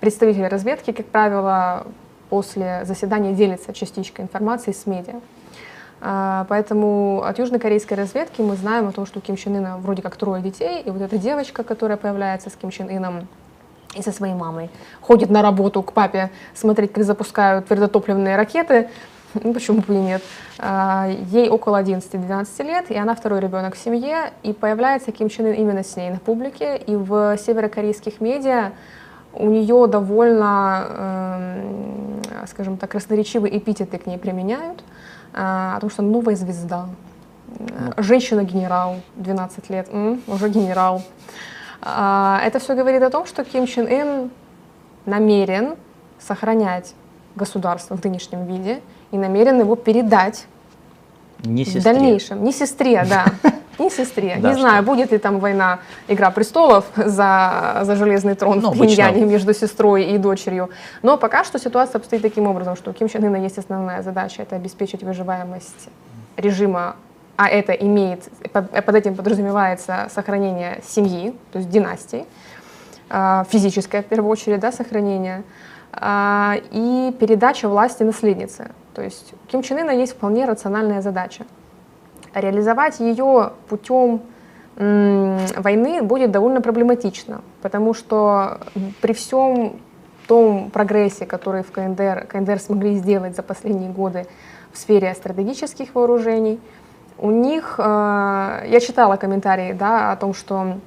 представители 0.00 0.44
разведки, 0.44 0.92
как 0.92 1.06
правило, 1.06 1.86
после 2.28 2.84
заседания 2.84 3.32
делятся 3.32 3.72
частичкой 3.72 4.24
информации 4.24 4.72
с 4.72 4.86
медиа. 4.86 5.20
А, 6.00 6.46
поэтому 6.48 7.22
от 7.22 7.38
южнокорейской 7.38 7.96
разведки 7.96 8.40
мы 8.40 8.56
знаем 8.56 8.88
о 8.88 8.92
том, 8.92 9.06
что 9.06 9.18
у 9.18 9.22
Ким 9.22 9.36
Чен 9.36 9.56
Ына 9.56 9.78
вроде 9.78 10.02
как 10.02 10.16
трое 10.16 10.42
детей, 10.42 10.82
и 10.82 10.90
вот 10.90 11.02
эта 11.02 11.18
девочка, 11.18 11.62
которая 11.62 11.98
появляется 11.98 12.48
с 12.48 12.54
Ким 12.54 12.70
Чен 12.70 12.88
Ыном 12.88 13.28
и 13.94 14.02
со 14.02 14.12
своей 14.12 14.34
мамой, 14.34 14.70
ходит 15.00 15.30
на 15.30 15.42
работу 15.42 15.82
к 15.82 15.92
папе 15.92 16.30
смотреть, 16.54 16.92
как 16.92 17.04
запускают 17.04 17.66
твердотопливные 17.66 18.36
ракеты, 18.36 18.88
ну, 19.34 19.52
почему 19.52 19.82
бы 19.82 19.94
и 19.94 19.98
нет. 19.98 20.22
А, 20.58 21.08
ей 21.30 21.50
около 21.50 21.82
11-12 21.82 22.64
лет, 22.64 22.90
и 22.90 22.96
она 22.96 23.14
второй 23.14 23.40
ребенок 23.40 23.74
в 23.74 23.78
семье, 23.78 24.32
и 24.42 24.54
появляется 24.54 25.12
Ким 25.12 25.28
Чен 25.28 25.46
Ын 25.46 25.54
именно 25.54 25.84
с 25.84 25.96
ней 25.96 26.10
на 26.10 26.18
публике, 26.18 26.78
и 26.78 26.96
в 26.96 27.36
северокорейских 27.36 28.22
медиа 28.22 28.72
у 29.32 29.48
нее 29.48 29.86
довольно, 29.86 30.86
э, 30.88 32.46
скажем 32.48 32.78
так, 32.78 32.90
красноречивые 32.90 33.58
эпитеты 33.58 33.98
к 33.98 34.06
ней 34.06 34.18
применяют. 34.18 34.82
А, 35.32 35.76
о 35.76 35.80
том, 35.80 35.90
что 35.90 36.02
новая 36.02 36.36
звезда, 36.36 36.86
ну. 37.58 38.02
женщина-генерал, 38.02 38.96
12 39.16 39.70
лет, 39.70 39.88
м, 39.92 40.20
уже 40.26 40.48
генерал. 40.48 41.02
А, 41.82 42.40
это 42.44 42.58
все 42.58 42.74
говорит 42.74 43.02
о 43.02 43.10
том, 43.10 43.26
что 43.26 43.44
Ким 43.44 43.66
Чен 43.66 43.86
Ын 43.86 44.30
намерен 45.06 45.76
сохранять 46.18 46.94
государство 47.36 47.96
в 47.96 48.04
нынешнем 48.04 48.44
виде 48.46 48.80
и 49.10 49.18
намерен 49.18 49.60
его 49.60 49.76
передать 49.76 50.46
не 51.44 51.64
в 51.64 51.82
дальнейшем. 51.82 52.44
Не 52.44 52.52
сестре, 52.52 53.04
да. 53.08 53.26
Не 53.80 53.90
сестре. 53.90 54.36
Не 54.36 54.54
знаю, 54.54 54.82
будет 54.82 55.10
ли 55.10 55.18
там 55.18 55.40
война 55.40 55.78
«Игра 56.08 56.30
престолов» 56.30 56.84
за, 56.96 57.80
за 57.82 57.96
железный 57.96 58.34
трон 58.34 58.60
ну, 58.60 58.70
в 58.72 58.78
Пиньяне 58.78 59.24
между 59.24 59.54
сестрой 59.54 60.04
и 60.04 60.18
дочерью. 60.18 60.68
Но 61.02 61.16
пока 61.16 61.44
что 61.44 61.58
ситуация 61.58 61.98
обстоит 61.98 62.22
таким 62.22 62.46
образом, 62.46 62.76
что 62.76 62.90
у 62.90 62.92
Ким 62.92 63.08
Чен 63.08 63.24
Ына 63.24 63.36
есть 63.36 63.58
основная 63.58 64.02
задача— 64.02 64.42
это 64.44 64.56
обеспечить 64.56 65.02
выживаемость 65.02 65.88
режима 66.36 66.96
а 67.36 67.48
это 67.48 67.72
имеет, 67.72 68.28
под 68.52 68.94
этим 68.94 69.14
подразумевается 69.14 70.08
сохранение 70.14 70.82
семьи, 70.86 71.34
то 71.52 71.58
есть 71.58 71.70
династии, 71.70 72.26
а, 73.08 73.46
физическое 73.48 74.02
в 74.02 74.04
первую 74.04 74.30
очередь, 74.30 74.60
да, 74.60 74.70
сохранение, 74.70 75.42
а, 75.90 76.56
и 76.70 77.16
передача 77.18 77.66
власти 77.66 78.02
наследнице. 78.02 78.72
То 78.94 79.00
есть 79.00 79.32
у 79.32 79.50
Ким 79.50 79.62
Чен 79.62 79.78
Ына 79.78 79.90
есть 79.92 80.12
вполне 80.12 80.44
рациональная 80.44 81.00
задача— 81.00 81.46
реализовать 82.34 83.00
ее 83.00 83.52
путем 83.68 84.22
войны 84.76 86.02
будет 86.02 86.30
довольно 86.30 86.60
проблематично, 86.60 87.42
потому 87.60 87.92
что 87.92 88.60
при 89.02 89.12
всем 89.12 89.80
том 90.26 90.70
прогрессе, 90.70 91.26
который 91.26 91.62
в 91.62 91.72
КНДР, 91.72 92.26
КНДР 92.28 92.60
смогли 92.60 92.94
сделать 92.96 93.34
за 93.34 93.42
последние 93.42 93.90
годы 93.90 94.26
в 94.72 94.78
сфере 94.78 95.12
стратегических 95.14 95.94
вооружений, 95.94 96.60
у 97.18 97.30
них, 97.30 97.74
э, 97.78 97.82
я 98.68 98.80
читала 98.80 99.16
комментарии 99.16 99.72
да, 99.72 100.12
о 100.12 100.16
том, 100.16 100.32
что 100.32 100.78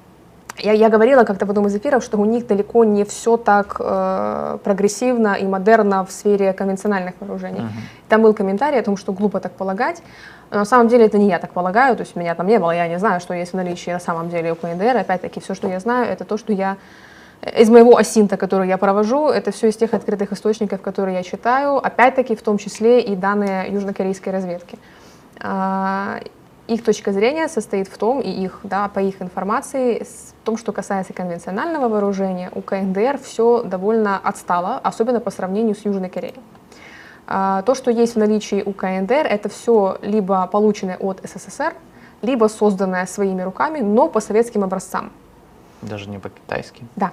я, 0.57 0.71
я 0.71 0.89
говорила 0.89 1.25
как-то 1.25 1.45
в 1.45 1.49
одном 1.49 1.67
из 1.67 1.75
эфиров, 1.75 2.03
что 2.03 2.17
у 2.17 2.25
них 2.25 2.47
далеко 2.47 2.83
не 2.85 3.03
все 3.03 3.37
так 3.37 3.77
э, 3.79 4.57
прогрессивно 4.63 5.33
и 5.33 5.45
модерно 5.45 6.05
в 6.05 6.11
сфере 6.11 6.53
конвенциональных 6.53 7.15
вооружений. 7.19 7.59
Uh-huh. 7.59 8.07
Там 8.09 8.21
был 8.21 8.33
комментарий 8.33 8.79
о 8.79 8.83
том, 8.83 8.97
что 8.97 9.13
глупо 9.13 9.39
так 9.39 9.51
полагать. 9.51 10.01
На 10.53 10.65
самом 10.65 10.87
деле 10.87 11.05
это 11.05 11.17
не 11.17 11.29
я 11.29 11.39
так 11.39 11.51
полагаю, 11.51 11.95
то 11.95 12.03
есть 12.03 12.15
меня 12.15 12.35
там 12.35 12.45
не 12.45 12.59
было, 12.59 12.71
я 12.71 12.87
не 12.87 12.99
знаю, 12.99 13.19
что 13.19 13.33
есть 13.33 13.53
в 13.53 13.55
наличии 13.55 13.89
на 13.89 13.99
самом 13.99 14.29
деле 14.29 14.51
у 14.51 14.55
КНДР. 14.55 14.97
Опять-таки, 14.97 15.39
все, 15.39 15.55
что 15.55 15.67
я 15.67 15.79
знаю, 15.79 16.07
это 16.07 16.25
то, 16.25 16.37
что 16.37 16.53
я 16.53 16.77
из 17.57 17.69
моего 17.69 17.97
осинта, 17.97 18.37
который 18.37 18.67
я 18.67 18.77
провожу, 18.77 19.29
это 19.29 19.51
все 19.51 19.69
из 19.69 19.75
тех 19.75 19.93
открытых 19.93 20.31
источников, 20.31 20.81
которые 20.81 21.17
я 21.17 21.23
читаю, 21.23 21.77
опять-таки 21.77 22.35
в 22.35 22.41
том 22.43 22.57
числе 22.57 23.01
и 23.01 23.15
данные 23.15 23.71
южнокорейской 23.71 24.31
разведки. 24.31 24.77
А, 25.41 26.19
их 26.67 26.83
точка 26.83 27.11
зрения 27.11 27.47
состоит 27.49 27.87
в 27.87 27.97
том, 27.97 28.21
и 28.21 28.29
их, 28.29 28.59
да, 28.63 28.87
по 28.87 28.99
их 28.99 29.21
информации, 29.21 30.03
в 30.03 30.45
том, 30.45 30.57
что 30.57 30.71
касается 30.71 31.13
конвенционального 31.13 31.89
вооружения, 31.89 32.49
у 32.53 32.61
КНДР 32.61 33.17
все 33.21 33.63
довольно 33.63 34.19
отстало, 34.23 34.79
особенно 34.83 35.19
по 35.19 35.31
сравнению 35.31 35.75
с 35.75 35.83
Южной 35.83 36.09
Кореей. 36.09 36.35
А, 37.27 37.61
то, 37.61 37.75
что 37.75 37.91
есть 37.91 38.15
в 38.15 38.19
наличии 38.19 38.63
у 38.65 38.73
КНДР, 38.73 39.27
это 39.27 39.49
все 39.49 39.97
либо 40.01 40.45
полученное 40.47 40.97
от 40.97 41.21
СССР, 41.23 41.73
либо 42.21 42.47
созданное 42.47 43.05
своими 43.05 43.41
руками, 43.41 43.79
но 43.79 44.07
по 44.09 44.19
советским 44.19 44.63
образцам. 44.63 45.11
Даже 45.81 46.09
не 46.09 46.19
по-китайски? 46.19 46.85
Да, 46.95 47.11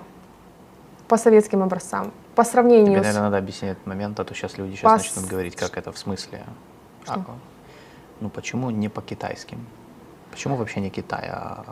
по 1.09 1.17
советским 1.17 1.63
образцам. 1.63 2.13
По 2.35 2.45
сравнению 2.45 2.87
Тебе, 2.87 2.97
наверное, 2.99 3.21
с... 3.21 3.25
надо 3.25 3.39
объяснить 3.39 3.73
этот 3.73 3.87
момент, 3.87 4.21
а 4.21 4.25
то 4.25 4.35
сейчас 4.35 4.59
люди 4.59 4.77
сейчас 4.77 4.93
по... 4.93 4.97
начнут 4.97 5.27
говорить, 5.27 5.57
как 5.57 5.77
это 5.77 5.91
в 5.93 5.99
смысле. 5.99 6.45
Что? 7.05 7.15
А, 7.15 7.25
ну 8.21 8.29
почему 8.31 8.71
не 8.71 8.89
по 8.89 9.03
китайским? 9.03 9.67
Почему 10.31 10.57
вообще 10.57 10.81
не 10.81 10.91
Китай? 10.91 11.29
А... 11.33 11.65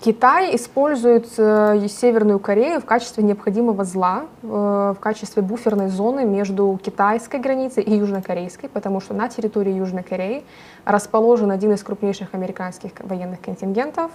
Китай 0.00 0.54
использует 0.54 1.26
э, 1.38 1.86
Северную 1.88 2.38
Корею 2.38 2.80
в 2.80 2.84
качестве 2.84 3.24
необходимого 3.24 3.84
зла, 3.84 4.24
э, 4.42 4.46
в 4.46 4.98
качестве 5.00 5.42
буферной 5.42 5.88
зоны 5.88 6.24
между 6.26 6.78
китайской 6.82 7.40
границей 7.40 7.82
и 7.82 7.94
южнокорейской, 7.94 8.68
потому 8.68 9.00
что 9.00 9.14
на 9.14 9.28
территории 9.28 9.72
Южной 9.72 10.02
Кореи 10.02 10.44
расположен 10.84 11.50
один 11.50 11.72
из 11.72 11.82
крупнейших 11.82 12.34
американских 12.34 12.92
военных 12.98 13.40
контингентов, 13.40 14.10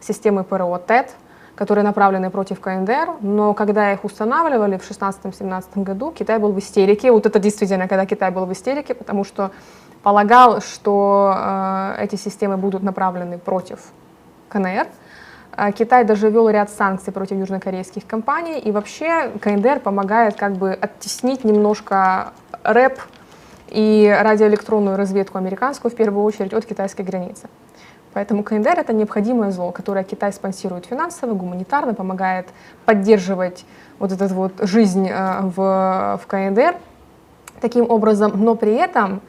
системы 0.00 0.44
ПРО 0.44 0.78
ТЭТ, 0.78 1.16
которые 1.54 1.84
направлены 1.84 2.30
против 2.30 2.60
КНДР, 2.60 3.16
но 3.20 3.52
когда 3.54 3.92
их 3.92 4.04
устанавливали 4.04 4.78
в 4.78 4.90
2016-2017 4.90 5.82
году, 5.82 6.12
Китай 6.12 6.38
был 6.38 6.52
в 6.52 6.58
истерике. 6.58 7.10
Вот 7.10 7.26
это 7.26 7.38
действительно, 7.38 7.88
когда 7.88 8.06
Китай 8.06 8.30
был 8.30 8.46
в 8.46 8.52
истерике, 8.52 8.94
потому 8.94 9.24
что 9.24 9.50
полагал, 10.02 10.60
что 10.60 11.34
э, 11.34 12.04
эти 12.04 12.16
системы 12.16 12.56
будут 12.56 12.82
направлены 12.82 13.38
против 13.38 13.80
КНР. 14.48 14.86
Э, 15.56 15.72
Китай 15.72 16.04
даже 16.04 16.30
ввел 16.30 16.48
ряд 16.48 16.70
санкций 16.70 17.12
против 17.12 17.36
южнокорейских 17.38 18.06
компаний, 18.06 18.58
и 18.58 18.72
вообще 18.72 19.30
КНДР 19.40 19.80
помогает 19.80 20.36
как 20.36 20.52
бы 20.52 20.72
оттеснить 20.72 21.44
немножко 21.44 22.32
рэп 22.62 22.98
и 23.68 24.14
радиоэлектронную 24.20 24.96
разведку 24.96 25.38
американскую, 25.38 25.90
в 25.90 25.94
первую 25.94 26.24
очередь, 26.24 26.52
от 26.52 26.66
китайской 26.66 27.02
границы. 27.02 27.48
Поэтому 28.12 28.42
КНДР— 28.42 28.74
это 28.78 28.92
необходимое 28.92 29.50
зло, 29.50 29.70
которое 29.70 30.04
Китай 30.04 30.32
спонсирует 30.32 30.84
финансово, 30.84 31.32
гуманитарно, 31.32 31.94
помогает 31.94 32.48
поддерживать 32.84 33.64
вот 33.98 34.12
эту 34.12 34.26
вот 34.34 34.52
жизнь 34.60 35.08
э, 35.08 35.40
в, 35.40 36.20
в 36.22 36.26
КНДР 36.26 36.76
таким 37.60 37.88
образом, 37.90 38.32
но 38.34 38.54
при 38.54 38.74
этом 38.74 39.22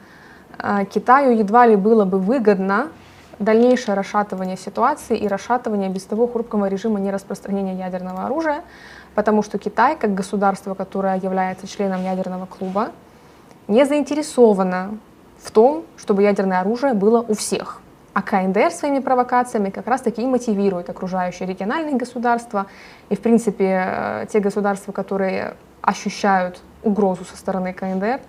Китаю 0.92 1.36
едва 1.36 1.66
ли 1.66 1.76
было 1.76 2.04
бы 2.04 2.18
выгодно 2.18 2.88
дальнейшее 3.38 3.94
расшатывание 3.94 4.56
ситуации 4.56 5.16
и 5.16 5.28
расшатывание 5.28 5.88
без 5.88 6.04
того 6.04 6.26
хрупкого 6.26 6.66
режима 6.66 7.00
нераспространения 7.00 7.74
ядерного 7.74 8.24
оружия, 8.24 8.62
потому 9.14 9.42
что 9.42 9.58
Китай, 9.58 9.96
как 9.96 10.14
государство, 10.14 10.74
которое 10.74 11.18
является 11.18 11.66
членом 11.66 12.02
ядерного 12.02 12.46
клуба, 12.46 12.90
не 13.68 13.84
заинтересовано 13.84 14.98
в 15.42 15.50
том, 15.50 15.84
чтобы 15.96 16.22
ядерное 16.22 16.60
оружие 16.60 16.94
было 16.94 17.20
у 17.20 17.34
всех. 17.34 17.80
А 18.12 18.22
КНДР 18.22 18.70
своими 18.70 19.00
провокациями 19.00 19.70
как 19.70 19.88
раз-таки 19.88 20.22
и 20.22 20.26
мотивирует 20.26 20.88
окружающие 20.88 21.48
региональные 21.48 21.96
государства 21.96 22.66
и, 23.08 23.16
в 23.16 23.20
принципе, 23.20 23.84
э, 23.86 24.26
те 24.32 24.38
государства, 24.38 24.92
которые 24.92 25.56
ощущают 25.82 26.62
угрозу 26.84 27.24
со 27.24 27.36
стороны 27.36 27.72
КНДР, 27.72 28.20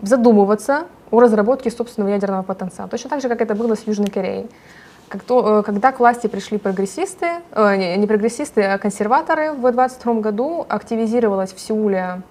задумываться 0.00 0.86
о 1.12 1.20
разработке 1.20 1.70
собственного 1.70 2.10
ядерного 2.10 2.42
потенциала. 2.42 2.90
Точно 2.90 3.10
так 3.10 3.20
же, 3.20 3.28
как 3.28 3.40
это 3.40 3.54
было 3.54 3.76
с 3.76 3.86
Южной 3.86 4.08
Кореей. 4.08 4.48
Э, 5.28 5.62
когда 5.64 5.92
к 5.92 6.00
власти 6.00 6.26
пришли 6.26 6.58
прогрессисты, 6.58 7.26
э, 7.52 7.96
не 7.96 8.06
прогрессисты, 8.06 8.62
а 8.62 8.78
консерваторы 8.78 9.52
в 9.52 9.60
2022 9.60 10.14
году, 10.20 10.66
активизировалась 10.68 11.52
в 11.52 11.60
Сеуле 11.60 12.22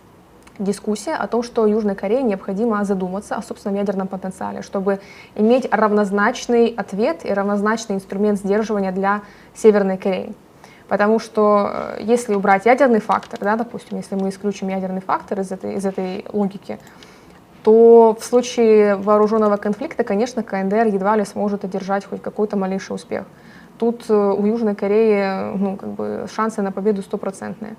дискуссия 0.58 1.14
о 1.14 1.28
том, 1.28 1.44
что 1.44 1.66
Южной 1.66 1.96
Корее 1.96 2.24
необходимо 2.24 2.84
задуматься 2.84 3.36
о 3.36 3.42
собственном 3.42 3.78
ядерном 3.78 4.08
потенциале, 4.08 4.62
чтобы 4.62 5.00
иметь 5.36 5.68
равнозначный 5.72 6.68
ответ 6.68 7.26
и 7.26 7.34
равнозначный 7.34 7.96
инструмент 7.96 8.40
сдерживания 8.40 8.92
для 8.92 9.22
Северной 9.56 9.98
Кореи. 9.98 10.34
Потому 10.88 11.20
что 11.20 11.72
э, 11.72 11.98
если 12.02 12.34
убрать 12.34 12.66
ядерный 12.66 13.00
фактор, 13.00 13.40
да, 13.40 13.56
допустим, 13.56 13.98
если 13.98 14.16
мы 14.16 14.30
исключим 14.30 14.70
ядерный 14.70 15.02
фактор 15.02 15.40
из 15.40 15.52
этой, 15.52 15.76
из 15.76 15.86
этой 15.86 16.26
логики, 16.34 16.80
то 17.64 18.18
в 18.20 18.24
случае 18.24 18.96
вооруженного 18.96 19.58
конфликта, 19.58 20.04
конечно, 20.04 20.44
КНДР 20.44 20.88
едва 20.88 21.16
ли 21.16 21.26
сможет 21.26 21.64
одержать 21.64 22.06
хоть 22.06 22.22
какой-то 22.22 22.58
малейший 22.58 22.96
успех. 22.96 23.26
Тут 23.78 24.06
э, 24.10 24.14
у 24.14 24.46
Южной 24.46 24.76
Кореи 24.76 25.56
ну, 25.56 25.78
как 25.78 25.90
бы 25.90 26.28
шансы 26.34 26.62
на 26.62 26.72
победу 26.72 27.02
стопроцентные. 27.02 27.76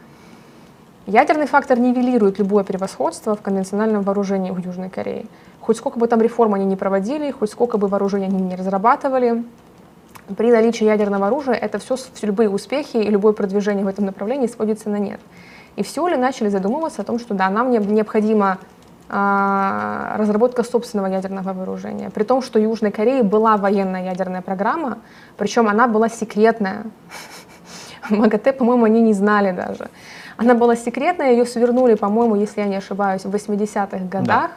Ядерный 1.07 1.47
фактор 1.47 1.79
нивелирует 1.81 2.39
любое 2.39 2.63
превосходство 2.63 3.35
в 3.35 3.43
конвенциональном 3.43 4.03
вооружении 4.03 4.53
у 4.53 4.57
Южной 4.57 4.89
Кореи. 4.89 5.27
Хоть 5.61 5.77
сколько 5.77 5.99
бы 5.99 6.07
там 6.07 6.21
реформ 6.21 6.55
они 6.55 6.65
не 6.65 6.77
проводили, 6.77 7.33
хоть 7.33 7.51
сколько 7.51 7.77
бы 7.77 7.89
вооружений 7.89 8.27
они 8.27 8.41
не 8.41 8.55
разрабатывали, 8.55 9.45
при 10.37 10.53
наличии 10.53 10.85
ядерного 10.85 11.27
оружия 11.27 11.55
это 11.55 11.79
все, 11.79 11.97
любые 12.23 12.49
успехи 12.49 12.97
и 12.97 13.11
любое 13.11 13.33
продвижение 13.33 13.85
в 13.85 13.89
этом 13.89 14.07
направлении 14.07 14.47
сводится 14.47 14.89
на 14.89 14.97
нет. 14.97 15.21
И 15.75 15.83
все 15.83 16.07
ли 16.07 16.17
начали 16.17 16.49
задумываться 16.49 17.03
о 17.03 17.05
том, 17.05 17.19
что 17.19 17.35
да, 17.35 17.51
нам 17.51 17.71
необходима 17.71 18.59
э, 18.61 18.72
разработка 19.13 20.63
собственного 20.63 21.07
ядерного 21.07 21.53
вооружения. 21.53 22.09
При 22.11 22.25
том, 22.25 22.41
что 22.41 22.59
у 22.59 22.63
Южной 22.63 22.91
Кореи 22.91 23.21
была 23.21 23.59
военная 23.59 24.05
ядерная 24.05 24.41
программа, 24.41 24.99
причем 25.37 25.69
она 25.69 25.87
была 25.87 26.09
секретная. 26.09 26.85
МАГАТЭ, 28.11 28.55
по-моему, 28.55 28.85
они 28.87 29.03
не 29.03 29.13
знали 29.13 29.53
даже. 29.53 29.91
Она 30.39 30.55
была 30.55 30.77
секретная, 30.77 31.33
ее 31.33 31.45
свернули, 31.45 31.95
по-моему, 31.95 32.37
если 32.37 32.63
я 32.63 32.67
не 32.67 32.77
ошибаюсь, 32.77 33.25
в 33.25 33.35
80-х 33.35 33.99
годах. 34.07 34.25
Да. 34.25 34.51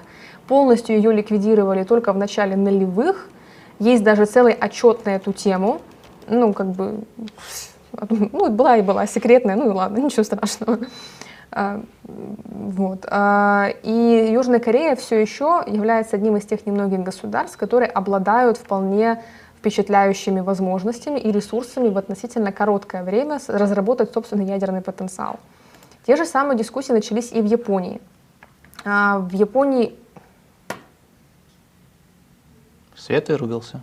Полностью 0.48 0.96
ее 0.96 1.12
ликвидировали 1.12 1.84
только 1.84 2.14
в 2.14 2.18
начале 2.18 2.56
нулевых. 2.56 3.28
Есть 3.80 4.04
даже 4.04 4.26
целый 4.26 4.54
отчет 4.54 5.06
на 5.06 5.16
эту 5.16 5.34
тему. 5.34 5.82
Ну, 6.30 6.54
как 6.54 6.68
бы, 6.68 7.00
ну, 8.10 8.50
была 8.50 8.78
и 8.78 8.82
была 8.82 9.06
секретная, 9.06 9.56
ну 9.58 9.70
и 9.70 9.74
ладно, 9.74 9.98
ничего 10.06 10.24
страшного. 10.24 10.80
А, 11.52 11.82
вот. 12.04 13.06
А, 13.10 13.70
и 13.84 14.30
Южная 14.32 14.60
Корея 14.60 14.96
все 14.96 15.20
еще 15.20 15.64
является 15.66 16.16
одним 16.16 16.38
из 16.38 16.46
тех 16.46 16.66
немногих 16.66 17.02
государств, 17.02 17.58
которые 17.58 17.90
обладают 17.90 18.58
вполне 18.58 19.24
впечатляющими 19.58 20.42
возможностями 20.42 21.20
и 21.20 21.32
ресурсами 21.32 21.90
в 21.90 21.98
относительно 21.98 22.52
короткое 22.52 23.04
время 23.04 23.40
разработать 23.48 24.14
собственный 24.14 24.46
ядерный 24.46 24.82
потенциал. 24.82 25.40
Те 26.06 26.16
же 26.16 26.26
самые 26.26 26.58
дискуссии 26.58 26.92
начались 26.92 27.32
и 27.32 27.42
в 27.42 27.46
Японии. 27.46 28.00
А, 28.84 29.20
в 29.20 29.34
Японии... 29.34 29.96
Свет 32.96 33.30
вырубился. 33.30 33.82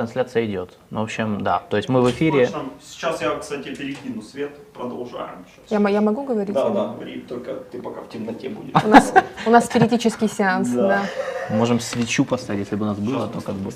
Трансляция 0.00 0.46
идет. 0.46 0.70
Ну, 0.88 1.00
в 1.00 1.02
общем, 1.02 1.42
да. 1.42 1.62
То 1.68 1.76
есть 1.76 1.90
мы 1.90 2.00
в 2.00 2.10
эфире. 2.10 2.48
Сейчас 2.82 3.20
я, 3.20 3.36
кстати, 3.36 3.74
перекину 3.74 4.22
свет. 4.22 4.50
Продолжаем. 4.72 5.44
Я, 5.68 5.78
я 5.90 6.00
могу 6.00 6.24
говорить? 6.24 6.54
Да, 6.54 6.70
да, 6.70 6.86
говори. 6.86 7.20
Только 7.28 7.52
ты 7.70 7.82
пока 7.82 8.00
в 8.00 8.08
темноте 8.08 8.48
будешь. 8.48 8.72
У 8.82 8.88
нас, 8.88 9.12
у 9.44 9.50
нас 9.50 9.66
спиритический 9.66 10.26
сеанс, 10.26 10.70
да. 10.70 10.88
да. 10.88 11.54
Можем 11.54 11.80
свечу 11.80 12.24
поставить, 12.24 12.60
если 12.60 12.76
бы 12.76 12.86
у 12.86 12.88
нас 12.88 12.98
было, 12.98 13.28
то 13.28 13.42
как 13.42 13.56
бы. 13.56 13.70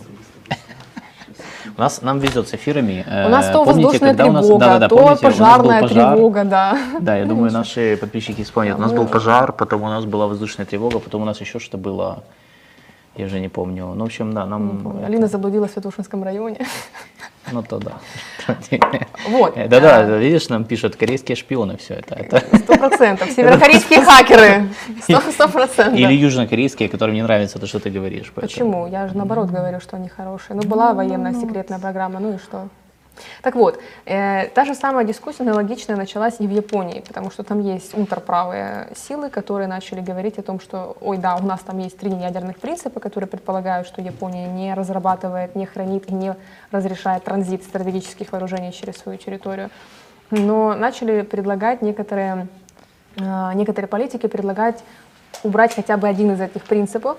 У 1.76 1.80
нас 1.80 2.00
нам 2.00 2.20
везет 2.20 2.48
с 2.48 2.54
эфирами. 2.54 3.04
У 3.26 3.28
нас 3.28 3.50
то 3.50 3.62
помните, 3.66 3.84
воздушная 3.84 4.14
тревога, 4.14 4.32
нас, 4.32 4.48
да, 4.48 4.56
да, 4.56 4.78
да, 4.78 4.88
то 4.88 4.96
помните, 4.96 5.22
пожарная 5.22 5.82
пожар, 5.82 6.14
тревога, 6.14 6.44
да. 6.44 6.78
Да, 7.00 7.16
я 7.18 7.26
думаю, 7.26 7.52
наши 7.52 7.98
подписчики 8.00 8.44
вспомнят. 8.44 8.78
У 8.78 8.80
нас 8.80 8.92
был 8.94 9.06
пожар, 9.06 9.52
потом 9.52 9.82
у 9.82 9.88
нас 9.88 10.06
была 10.06 10.26
воздушная 10.26 10.64
тревога, 10.64 11.00
потом 11.00 11.20
у 11.20 11.24
нас 11.26 11.38
еще 11.42 11.58
что-то 11.58 11.76
было. 11.76 12.24
Я 13.16 13.26
уже 13.26 13.40
не 13.40 13.48
помню. 13.48 13.92
Ну, 13.94 14.04
в 14.04 14.06
общем, 14.06 14.32
да, 14.32 14.44
нам... 14.46 15.00
Алина 15.04 15.28
заблудилась 15.28 15.70
в 15.70 15.74
Светушинском 15.74 16.22
районе. 16.24 16.58
Ну, 17.52 17.62
то 17.62 17.78
да. 17.78 17.98
Вот. 19.28 19.54
Да-да, 19.54 20.18
видишь, 20.18 20.48
нам 20.48 20.64
пишут 20.64 20.96
корейские 20.96 21.36
шпионы 21.36 21.76
все 21.76 21.94
это. 21.94 22.42
Сто 22.56 22.74
процентов. 22.74 23.30
Северокорейские 23.36 24.00
хакеры. 24.00 24.68
Сто 25.30 25.48
процентов. 25.48 25.94
Или 25.98 26.14
южнокорейские, 26.14 26.88
которым 26.88 27.14
не 27.14 27.22
нравится 27.22 27.58
то, 27.58 27.66
что 27.66 27.80
ты 27.80 27.90
говоришь. 27.90 28.32
Почему? 28.34 28.86
Я 28.86 29.08
же 29.08 29.16
наоборот 29.16 29.50
говорю, 29.50 29.78
что 29.80 29.96
они 29.96 30.08
хорошие. 30.08 30.56
Ну, 30.56 30.62
была 30.62 30.94
военная 30.94 31.34
секретная 31.34 31.78
программа, 31.78 32.18
ну 32.18 32.34
и 32.34 32.38
что? 32.38 32.68
Так 33.42 33.54
вот, 33.54 33.80
э, 34.06 34.48
та 34.48 34.64
же 34.64 34.74
самая 34.74 35.04
дискуссия 35.04 35.42
аналогичная 35.42 35.96
началась 35.96 36.40
и 36.40 36.46
в 36.46 36.50
Японии, 36.50 37.00
потому 37.06 37.30
что 37.30 37.42
там 37.42 37.60
есть 37.60 37.96
ультраправые 37.96 38.88
силы, 38.96 39.30
которые 39.30 39.68
начали 39.68 40.00
говорить 40.00 40.38
о 40.38 40.42
том, 40.42 40.60
что, 40.60 40.96
ой, 41.00 41.18
да, 41.18 41.36
у 41.36 41.42
нас 41.42 41.60
там 41.60 41.78
есть 41.78 41.98
три 41.98 42.10
ядерных 42.10 42.58
принципа, 42.58 43.00
которые 43.00 43.28
предполагают, 43.28 43.86
что 43.86 44.02
Япония 44.02 44.46
не 44.46 44.74
разрабатывает, 44.74 45.54
не 45.54 45.66
хранит 45.66 46.10
и 46.10 46.14
не 46.14 46.34
разрешает 46.70 47.24
транзит 47.24 47.62
стратегических 47.62 48.32
вооружений 48.32 48.72
через 48.72 48.96
свою 48.96 49.18
территорию. 49.18 49.70
Но 50.30 50.74
начали 50.74 51.22
предлагать 51.22 51.82
некоторые, 51.82 52.48
э, 53.16 53.52
некоторые 53.54 53.88
политики 53.88 54.26
предлагать 54.26 54.82
убрать 55.42 55.74
хотя 55.74 55.96
бы 55.96 56.08
один 56.08 56.32
из 56.32 56.40
этих 56.40 56.64
принципов, 56.64 57.18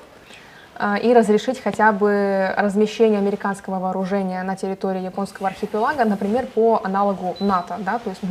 и 1.02 1.14
разрешить 1.14 1.62
хотя 1.64 1.94
бы 1.94 2.54
размещение 2.58 3.20
американского 3.20 3.80
вооружения 3.80 4.44
на 4.44 4.58
территории 4.58 5.02
японского 5.02 5.48
архипелага, 5.48 6.04
например, 6.04 6.48
по 6.48 6.82
аналогу 6.84 7.36
НАТО. 7.40 7.78
Да? 7.80 8.00
То 8.00 8.10
есть, 8.10 8.22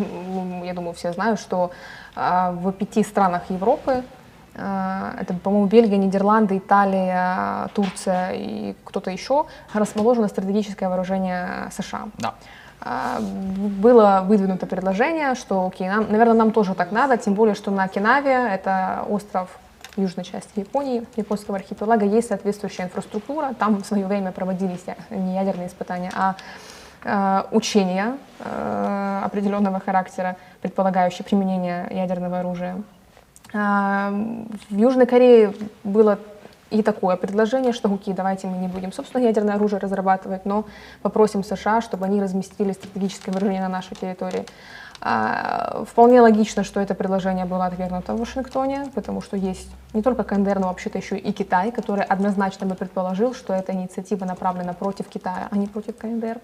я 0.65 0.75
думаю, 0.75 0.93
все 0.93 1.13
знают, 1.13 1.41
что 1.41 1.71
а, 2.15 2.53
в 2.53 2.71
пяти 2.73 3.03
странах 3.03 3.43
Европы 3.49 4.05
а, 4.57 5.15
это, 5.21 5.35
по-моему, 5.35 5.67
Бельгия, 5.67 5.97
Нидерланды, 5.97 6.59
Италия, 6.59 7.69
Турция 7.75 8.33
и 8.33 8.77
кто-то 8.85 9.11
еще, 9.11 9.47
расположено 9.73 10.29
стратегическое 10.29 10.89
вооружение 10.89 11.71
США. 11.73 12.09
Да. 12.19 12.35
Было 13.21 14.23
выдвинуто 14.27 14.67
предложение, 14.67 15.35
что, 15.37 15.67
окей, 15.67 15.89
нам, 15.89 16.11
наверное, 16.11 16.35
нам 16.35 16.51
тоже 16.51 16.75
так 16.75 16.93
надо, 16.93 17.17
тем 17.17 17.33
более, 17.33 17.55
что 17.55 17.71
на 17.71 17.85
Окинаве, 17.85 18.49
это 18.53 19.07
остров 19.09 19.49
южной 19.97 20.25
части 20.25 20.61
Японии, 20.61 21.07
японского 21.17 21.57
архипелага, 21.57 22.05
есть 22.05 22.29
соответствующая 22.29 22.85
инфраструктура. 22.85 23.55
Там 23.59 23.83
в 23.83 23.87
свое 23.87 24.07
время 24.07 24.33
проводились 24.33 24.85
не 25.11 25.35
ядерные 25.35 25.69
испытания, 25.69 26.11
а 26.15 26.37
э, 27.05 27.43
учения 27.53 28.17
э, 28.41 29.21
определенного 29.25 29.81
характера, 29.81 30.37
предполагающие 30.63 31.25
применение 31.25 31.87
ядерного 31.91 32.41
оружия. 32.41 32.83
Э, 33.53 34.11
в 34.71 34.77
Южной 34.77 35.07
Корее 35.07 35.55
было 35.85 36.19
и 36.71 36.83
такое 36.83 37.17
предложение, 37.17 37.73
что 37.73 37.93
окей, 37.93 38.15
давайте 38.15 38.49
мы 38.49 38.59
не 38.59 38.69
будем 38.69 38.93
собственно 38.93 39.23
ядерное 39.23 39.55
оружие 39.55 39.79
разрабатывать, 39.79 40.45
но 40.45 40.65
попросим 41.03 41.45
США, 41.45 41.81
чтобы 41.81 42.07
они 42.07 42.21
разместили 42.21 42.73
стратегическое 42.73 43.31
вооружение 43.31 43.63
на 43.63 43.69
нашей 43.69 43.95
территории. 43.95 44.45
А, 45.01 45.85
вполне 45.87 46.21
логично, 46.21 46.65
что 46.65 46.81
это 46.81 46.95
предложение 46.95 47.45
было 47.45 47.67
отвергнуто 47.67 48.15
в 48.15 48.21
Вашингтоне, 48.21 48.91
потому 48.95 49.21
что 49.21 49.37
есть 49.37 49.69
не 49.93 50.03
только 50.03 50.25
КНДР, 50.25 50.59
но 50.61 50.69
вообще-то 50.69 50.99
еще 50.99 51.19
и 51.19 51.33
Китай, 51.33 51.73
который 51.73 52.05
однозначно 52.05 52.67
бы 52.67 52.75
предположил, 52.75 53.35
что 53.35 53.53
эта 53.53 53.73
инициатива 53.73 54.25
направлена 54.25 54.73
против 54.73 55.09
Китая, 55.09 55.49
а 55.51 55.57
не 55.57 55.67
против 55.67 55.97
КНДР. 55.99 56.39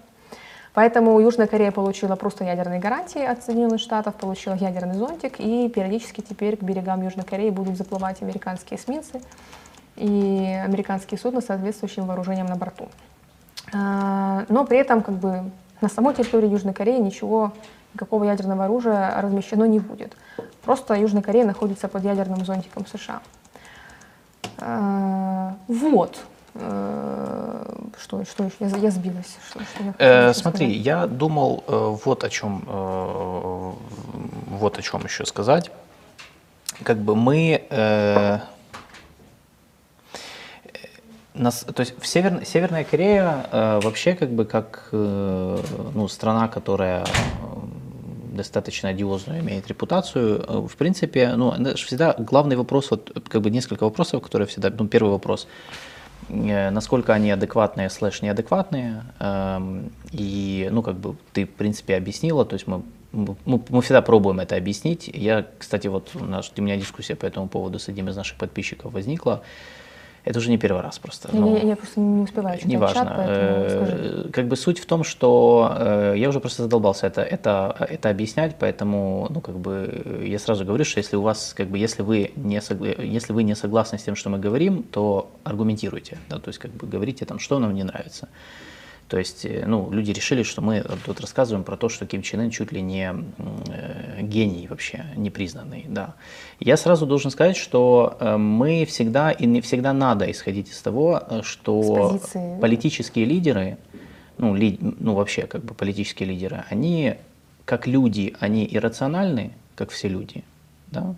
Поэтому 0.73 1.19
Южная 1.19 1.47
Корея 1.47 1.71
получила 1.71 2.15
просто 2.15 2.45
ядерные 2.45 2.79
гарантии 2.79 3.21
от 3.21 3.43
Соединенных 3.43 3.81
Штатов, 3.81 4.15
получила 4.15 4.53
ядерный 4.53 4.95
зонтик, 4.95 5.39
и 5.39 5.67
периодически 5.67 6.21
теперь 6.21 6.55
к 6.55 6.61
берегам 6.61 7.03
Южной 7.03 7.25
Кореи 7.25 7.49
будут 7.49 7.77
заплывать 7.77 8.21
американские 8.21 8.79
эсминцы 8.79 9.21
и 9.97 10.61
американские 10.63 11.19
судна 11.19 11.41
с 11.41 11.47
соответствующим 11.47 12.05
вооружением 12.05 12.45
на 12.45 12.55
борту. 12.55 12.87
А, 13.73 14.45
но 14.47 14.65
при 14.65 14.77
этом 14.77 15.01
как 15.01 15.15
бы 15.15 15.51
на 15.81 15.89
самой 15.89 16.13
территории 16.13 16.47
Южной 16.47 16.73
Кореи 16.73 16.99
ничего 16.99 17.51
никакого 17.93 18.23
ядерного 18.23 18.65
оружия 18.65 19.19
размещено 19.21 19.65
не 19.65 19.79
будет. 19.79 20.15
Просто 20.63 20.93
Южная 20.95 21.21
Корея 21.21 21.45
находится 21.45 21.87
под 21.87 22.03
ядерным 22.03 22.45
зонтиком 22.45 22.85
США. 22.85 23.21
А, 24.59 25.55
вот. 25.67 26.19
Э, 26.53 27.65
что, 27.99 28.25
что 28.25 28.43
еще? 28.43 28.55
Я, 28.59 28.67
я 28.77 28.91
сбилась. 28.91 29.37
Что, 29.49 29.59
что 29.61 29.83
я 29.83 29.93
э, 29.97 30.33
смотри, 30.33 30.67
сказать? 30.67 30.85
я 30.85 31.07
думал 31.07 31.63
э, 31.67 31.95
вот 32.05 32.23
о 32.23 32.29
чем, 32.29 32.63
э, 32.67 33.71
вот 34.49 34.77
о 34.77 34.81
чем 34.81 35.03
еще 35.03 35.25
сказать. 35.25 35.71
Как 36.83 36.97
бы 36.97 37.15
мы 37.15 37.63
э, 37.69 38.39
нас, 41.33 41.65
то 41.73 41.79
есть 41.79 41.99
в 41.99 42.05
Север, 42.05 42.43
Северная 42.45 42.83
Корея 42.83 43.45
э, 43.51 43.79
вообще 43.83 44.13
как 44.13 44.29
бы 44.31 44.45
как 44.45 44.89
э, 44.91 45.57
ну, 45.93 46.07
страна, 46.07 46.47
которая 46.47 47.05
достаточно 48.41 48.89
одиозную 48.89 49.39
имеет 49.39 49.67
репутацию. 49.67 50.43
Э, 50.47 50.67
в 50.67 50.75
принципе, 50.75 51.35
ну, 51.35 51.53
всегда 51.75 52.15
главный 52.17 52.55
вопрос, 52.55 52.91
вот 52.91 53.11
как 53.27 53.41
бы 53.41 53.49
несколько 53.49 53.83
вопросов, 53.83 54.21
которые 54.21 54.47
всегда, 54.47 54.69
ну, 54.69 54.87
первый 54.87 55.11
вопрос, 55.11 55.47
э, 56.29 56.69
насколько 56.69 57.13
они 57.13 57.31
адекватные 57.31 57.89
слэш 57.89 58.21
неадекватные, 58.21 59.03
эм, 59.19 59.91
и, 60.11 60.69
ну, 60.71 60.81
как 60.81 60.95
бы 60.95 61.15
ты, 61.33 61.45
в 61.45 61.51
принципе, 61.51 61.95
объяснила, 61.95 62.45
то 62.45 62.55
есть 62.55 62.67
мы 62.67 62.83
мы, 63.13 63.35
мы 63.45 63.81
всегда 63.81 64.01
пробуем 64.01 64.39
это 64.39 64.55
объяснить. 64.55 65.09
Я, 65.13 65.45
кстати, 65.57 65.87
вот 65.87 66.11
у, 66.15 66.23
нас, 66.23 66.49
у 66.55 66.61
меня 66.61 66.77
дискуссия 66.77 67.15
по 67.15 67.25
этому 67.25 67.49
поводу 67.49 67.77
с 67.77 67.89
одним 67.89 68.07
из 68.07 68.15
наших 68.15 68.37
подписчиков 68.37 68.93
возникла. 68.93 69.41
Это 70.23 70.37
уже 70.39 70.49
не 70.49 70.57
первый 70.57 70.81
раз 70.81 70.99
просто. 70.99 71.29
Я, 71.33 71.45
я, 71.45 71.63
я 71.69 71.75
просто 71.75 71.99
не 71.99 72.23
успеваю 72.23 72.57
читать 72.57 72.71
неважно. 72.71 73.01
чат, 73.01 73.13
поэтому 73.17 73.69
скажи. 73.69 74.25
Э, 74.27 74.29
как 74.31 74.47
бы 74.47 74.55
суть 74.55 74.79
в 74.79 74.85
том, 74.85 75.03
что 75.03 75.75
э, 75.77 76.13
я 76.17 76.29
уже 76.29 76.39
просто 76.39 76.63
задолбался 76.63 77.07
это, 77.07 77.21
это, 77.21 77.75
это 77.89 78.09
объяснять, 78.09 78.55
поэтому, 78.59 79.27
ну, 79.31 79.41
как 79.41 79.57
бы, 79.57 80.23
я 80.23 80.37
сразу 80.37 80.63
говорю, 80.63 80.85
что 80.85 80.99
если 80.99 81.15
у 81.15 81.21
вас, 81.21 81.53
как 81.57 81.67
бы, 81.67 81.77
если 81.79 82.03
вы 82.03 82.31
не, 82.35 82.61
если 83.03 83.33
вы 83.33 83.43
не 83.43 83.55
согласны 83.55 83.97
с 83.97 84.03
тем, 84.03 84.15
что 84.15 84.29
мы 84.29 84.37
говорим, 84.37 84.83
то 84.83 85.31
аргументируйте, 85.43 86.17
да, 86.29 86.37
то 86.37 86.49
есть, 86.49 86.59
как 86.59 86.71
бы, 86.71 86.85
говорите 86.85 87.25
там, 87.25 87.39
что 87.39 87.59
нам 87.59 87.73
не 87.73 87.83
нравится. 87.83 88.29
То 89.11 89.17
есть, 89.17 89.43
э, 89.43 89.65
ну, 89.67 89.91
люди 89.91 90.11
решили, 90.11 90.41
что 90.41 90.61
мы 90.61 90.85
тут 91.05 91.19
рассказываем 91.19 91.65
про 91.65 91.75
то, 91.75 91.89
что 91.89 92.05
Ким 92.05 92.21
Чен 92.21 92.39
Ын 92.39 92.49
чуть 92.49 92.71
ли 92.71 92.81
не 92.81 93.13
э, 93.13 94.21
гений 94.21 94.67
вообще, 94.69 95.03
непризнанный, 95.17 95.85
да. 95.89 96.15
Я 96.61 96.77
сразу 96.77 97.05
должен 97.05 97.29
сказать, 97.29 97.57
что 97.57 98.15
э, 98.21 98.37
мы 98.37 98.85
всегда 98.85 99.31
и 99.31 99.45
не 99.45 99.59
всегда 99.59 99.91
надо 99.91 100.31
исходить 100.31 100.69
из 100.69 100.81
того, 100.81 101.23
что 101.43 102.21
политические 102.61 103.25
лидеры, 103.25 103.77
ну, 104.37 104.55
ли, 104.55 104.77
ну, 104.79 105.15
вообще, 105.15 105.41
как 105.41 105.65
бы 105.65 105.73
политические 105.73 106.29
лидеры, 106.29 106.63
они, 106.69 107.15
как 107.65 107.87
люди, 107.87 108.33
они 108.39 108.65
иррациональны, 108.71 109.51
как 109.75 109.89
все 109.89 110.07
люди, 110.07 110.45
да, 110.87 111.15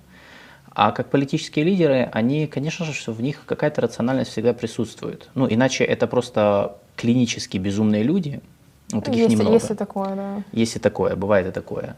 а 0.75 0.91
как 0.91 1.09
политические 1.09 1.65
лидеры, 1.65 2.09
они, 2.11 2.47
конечно 2.47 2.85
же, 2.85 3.11
в 3.11 3.21
них 3.21 3.45
какая-то 3.45 3.81
рациональность 3.81 4.31
всегда 4.31 4.53
присутствует. 4.53 5.29
Ну, 5.35 5.47
иначе 5.49 5.83
это 5.83 6.07
просто 6.07 6.75
клинически 6.95 7.57
безумные 7.57 8.03
люди, 8.03 8.41
ну, 8.91 9.01
таких 9.01 9.21
есть, 9.21 9.31
немного. 9.31 9.53
Есть 9.53 9.71
и 9.71 9.75
такое, 9.75 10.15
да. 10.15 10.43
Есть 10.51 10.75
и 10.75 10.79
такое, 10.79 11.15
бывает 11.15 11.47
и 11.47 11.51
такое. 11.51 11.95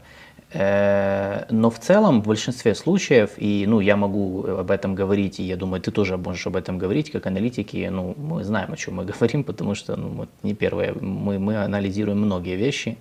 Э, 0.52 1.44
но 1.50 1.70
в 1.70 1.78
целом, 1.78 2.22
в 2.22 2.26
большинстве 2.26 2.74
случаев, 2.74 3.30
и 3.36 3.64
ну, 3.66 3.80
я 3.80 3.96
могу 3.96 4.44
об 4.46 4.70
этом 4.70 4.94
говорить, 4.94 5.40
и 5.40 5.42
я 5.42 5.56
думаю, 5.56 5.80
ты 5.80 5.90
тоже 5.90 6.16
можешь 6.16 6.46
об 6.46 6.56
этом 6.56 6.78
говорить, 6.78 7.10
как 7.10 7.26
аналитики, 7.26 7.88
ну, 7.90 8.14
мы 8.16 8.44
знаем, 8.44 8.72
о 8.72 8.76
чем 8.76 8.94
мы 8.96 9.04
говорим, 9.12 9.44
потому 9.44 9.74
что 9.74 9.96
ну, 9.96 10.08
мы 10.08 10.28
не 10.42 10.54
первые, 10.54 10.92
мы, 10.92 11.38
мы 11.38 11.56
анализируем 11.56 12.18
многие 12.18 12.56
вещи. 12.56 12.96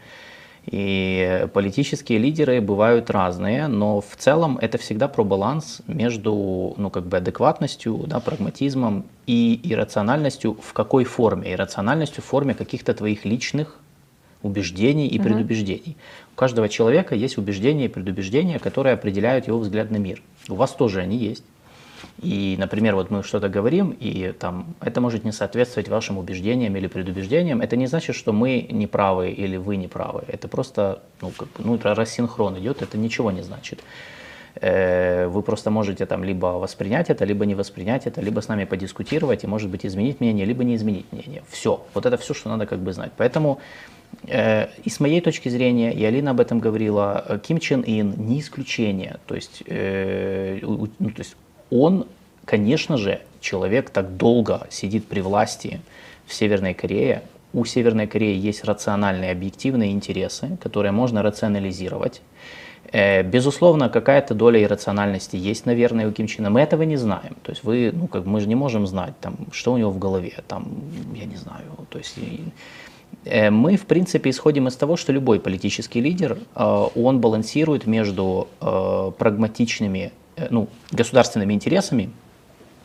И 0.65 1.47
политические 1.53 2.17
лидеры 2.17 2.59
бывают 2.59 3.11
разные, 3.11 3.67
но 3.67 4.01
в 4.01 4.15
целом 4.17 4.57
это 4.59 4.77
всегда 4.77 5.07
про 5.07 5.23
баланс 5.23 5.81
между 5.87 6.73
ну, 6.77 6.89
как 6.89 7.05
бы 7.05 7.17
адекватностью, 7.17 8.05
да, 8.07 8.19
прагматизмом 8.19 9.05
и 9.27 9.59
иррациональностью 9.63 10.57
в 10.59 10.73
какой 10.73 11.03
форме? 11.03 11.53
Иррациональностью 11.53 12.23
в 12.23 12.25
форме 12.25 12.55
каких-то 12.55 12.93
твоих 12.95 13.25
личных 13.25 13.77
убеждений 14.41 15.07
и 15.07 15.19
угу. 15.19 15.27
предубеждений. 15.27 15.97
У 16.33 16.35
каждого 16.35 16.67
человека 16.67 17.15
есть 17.15 17.37
убеждения 17.37 17.85
и 17.85 17.89
предубеждения, 17.89 18.59
которые 18.59 18.93
определяют 18.93 19.47
его 19.47 19.59
взгляд 19.59 19.91
на 19.91 19.97
мир. 19.97 20.21
У 20.49 20.55
вас 20.55 20.71
тоже 20.71 21.01
они 21.01 21.17
есть. 21.17 21.43
И, 22.21 22.55
например, 22.59 22.95
вот 22.95 23.11
мы 23.11 23.23
что-то 23.23 23.49
говорим, 23.49 23.95
и 23.99 24.31
там 24.31 24.75
это 24.81 25.01
может 25.01 25.23
не 25.23 25.31
соответствовать 25.31 25.89
вашим 25.89 26.17
убеждениям 26.17 26.75
или 26.75 26.87
предубеждениям. 26.87 27.61
Это 27.61 27.75
не 27.75 27.87
значит, 27.87 28.15
что 28.15 28.33
мы 28.33 28.67
не 28.69 28.87
правы 28.87 29.29
или 29.29 29.57
вы 29.57 29.75
не 29.75 29.87
правы. 29.87 30.23
Это 30.27 30.47
просто 30.47 31.01
ну, 31.21 31.31
как, 31.31 31.49
ну, 31.59 31.79
рассинхрон 31.83 32.57
идет, 32.59 32.81
это 32.81 32.97
ничего 32.97 33.31
не 33.31 33.41
значит. 33.41 33.81
Э, 34.61 35.27
вы 35.27 35.41
просто 35.41 35.71
можете 35.71 36.05
там 36.05 36.23
либо 36.23 36.45
воспринять 36.45 37.09
это, 37.09 37.25
либо 37.25 37.45
не 37.45 37.55
воспринять 37.55 38.07
это, 38.07 38.21
либо 38.21 38.39
с 38.39 38.47
нами 38.47 38.65
подискутировать 38.65 39.43
и, 39.43 39.47
может 39.47 39.69
быть, 39.69 39.85
изменить 39.85 40.19
мнение, 40.19 40.45
либо 40.45 40.63
не 40.63 40.75
изменить 40.75 41.05
мнение. 41.11 41.43
Все. 41.49 41.85
Вот 41.93 42.05
это 42.05 42.17
все, 42.17 42.33
что 42.33 42.49
надо 42.49 42.65
как 42.65 42.79
бы 42.79 42.93
знать. 42.93 43.11
Поэтому 43.17 43.59
э, 44.27 44.67
и 44.83 44.89
с 44.89 44.99
моей 44.99 45.21
точки 45.21 45.49
зрения, 45.49 45.93
и 45.93 46.03
Алина 46.05 46.31
об 46.31 46.39
этом 46.39 46.59
говорила, 46.59 47.41
Ким 47.43 47.59
Чен 47.59 47.83
Ин 47.85 48.13
не 48.17 48.39
исключение. 48.39 49.17
То 49.27 49.35
есть, 49.35 49.63
э, 49.67 50.59
ну, 50.61 50.87
то 50.87 51.19
есть 51.19 51.35
он, 51.69 52.05
конечно 52.45 52.97
же, 52.97 53.21
человек 53.41 53.89
так 53.89 54.17
долго 54.17 54.67
сидит 54.69 55.07
при 55.07 55.21
власти 55.21 55.81
в 56.25 56.33
Северной 56.33 56.73
Корее. 56.73 57.21
У 57.53 57.65
Северной 57.65 58.07
Кореи 58.07 58.37
есть 58.37 58.63
рациональные, 58.63 59.31
объективные 59.31 59.91
интересы, 59.91 60.57
которые 60.61 60.91
можно 60.91 61.21
рационализировать. 61.21 62.21
Э, 62.91 63.23
безусловно, 63.23 63.89
какая-то 63.89 64.33
доля 64.33 64.61
иррациональности 64.61 65.35
есть, 65.35 65.65
наверное, 65.65 66.07
у 66.07 66.11
Ким 66.11 66.27
Чена. 66.27 66.49
Мы 66.49 66.61
этого 66.61 66.83
не 66.83 66.97
знаем. 66.97 67.35
То 67.43 67.51
есть 67.51 67.63
вы, 67.63 67.91
ну, 67.93 68.07
как 68.07 68.25
мы 68.25 68.39
же 68.41 68.47
не 68.47 68.55
можем 68.55 68.87
знать, 68.87 69.13
там, 69.21 69.35
что 69.51 69.73
у 69.73 69.77
него 69.77 69.91
в 69.91 69.99
голове, 69.99 70.33
там, 70.47 70.67
я 71.15 71.25
не 71.25 71.35
знаю. 71.35 71.63
То 71.89 71.97
есть 71.97 72.17
Э, 73.25 73.49
мы, 73.49 73.75
в 73.77 73.85
принципе, 73.85 74.29
исходим 74.29 74.67
из 74.67 74.75
того, 74.75 74.97
что 74.97 75.11
любой 75.11 75.39
политический 75.39 76.01
лидер, 76.01 76.37
э, 76.55 76.87
он 76.95 77.19
балансирует 77.19 77.87
между 77.87 78.47
прагматичными, 78.59 80.11
ну, 80.49 80.67
государственными 80.91 81.53
интересами, 81.53 82.11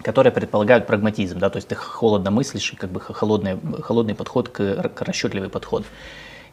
которые 0.03 0.33
предполагают 0.33 0.87
прагматизм, 0.87 1.39
да, 1.39 1.51
то 1.51 1.57
есть 1.57 1.69
ты 1.69 1.75
холодно 1.75 2.31
мыслишь, 2.31 2.75
как 2.79 2.91
бы 2.91 3.01
холодный, 3.01 3.59
холодный 3.83 4.15
подход 4.15 4.49
к, 4.49 4.89
к 4.89 5.03
расчетливый 5.03 5.49
подход 5.49 5.85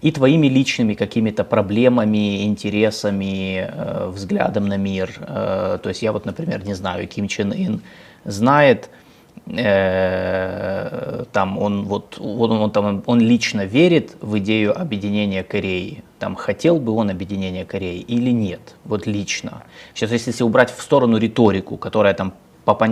и 0.02 0.12
твоими 0.12 0.48
личными 0.48 0.94
какими-то 0.94 1.44
проблемами, 1.44 2.44
интересами, 2.44 3.68
э, 3.68 4.10
взглядом 4.10 4.68
на 4.68 4.78
мир. 4.78 5.12
Э, 5.20 5.80
то 5.82 5.90
есть 5.90 6.02
я 6.02 6.12
вот, 6.12 6.26
например, 6.26 6.64
не 6.66 6.76
знаю, 6.76 7.08
Ким 7.08 7.28
Чен 7.28 7.52
Ын 7.52 7.82
знает, 8.24 8.90
э, 9.50 11.24
там 11.32 11.58
он 11.58 11.84
вот 11.86 12.18
он, 12.20 12.52
он 12.52 12.72
там 12.72 13.04
он 13.06 13.20
лично 13.20 13.66
верит 13.66 14.16
в 14.22 14.38
идею 14.40 14.80
объединения 14.80 15.44
Кореи. 15.44 16.04
Там 16.20 16.36
хотел 16.36 16.80
бы 16.80 16.92
он 16.94 17.10
объединения 17.10 17.66
Кореи 17.66 18.00
или 18.00 18.32
нет, 18.32 18.76
вот 18.86 19.08
лично. 19.08 19.64
Сейчас 19.94 20.12
если 20.12 20.44
убрать 20.44 20.72
в 20.72 20.82
сторону 20.82 21.18
риторику, 21.18 21.78
которая 21.78 22.14
там 22.14 22.34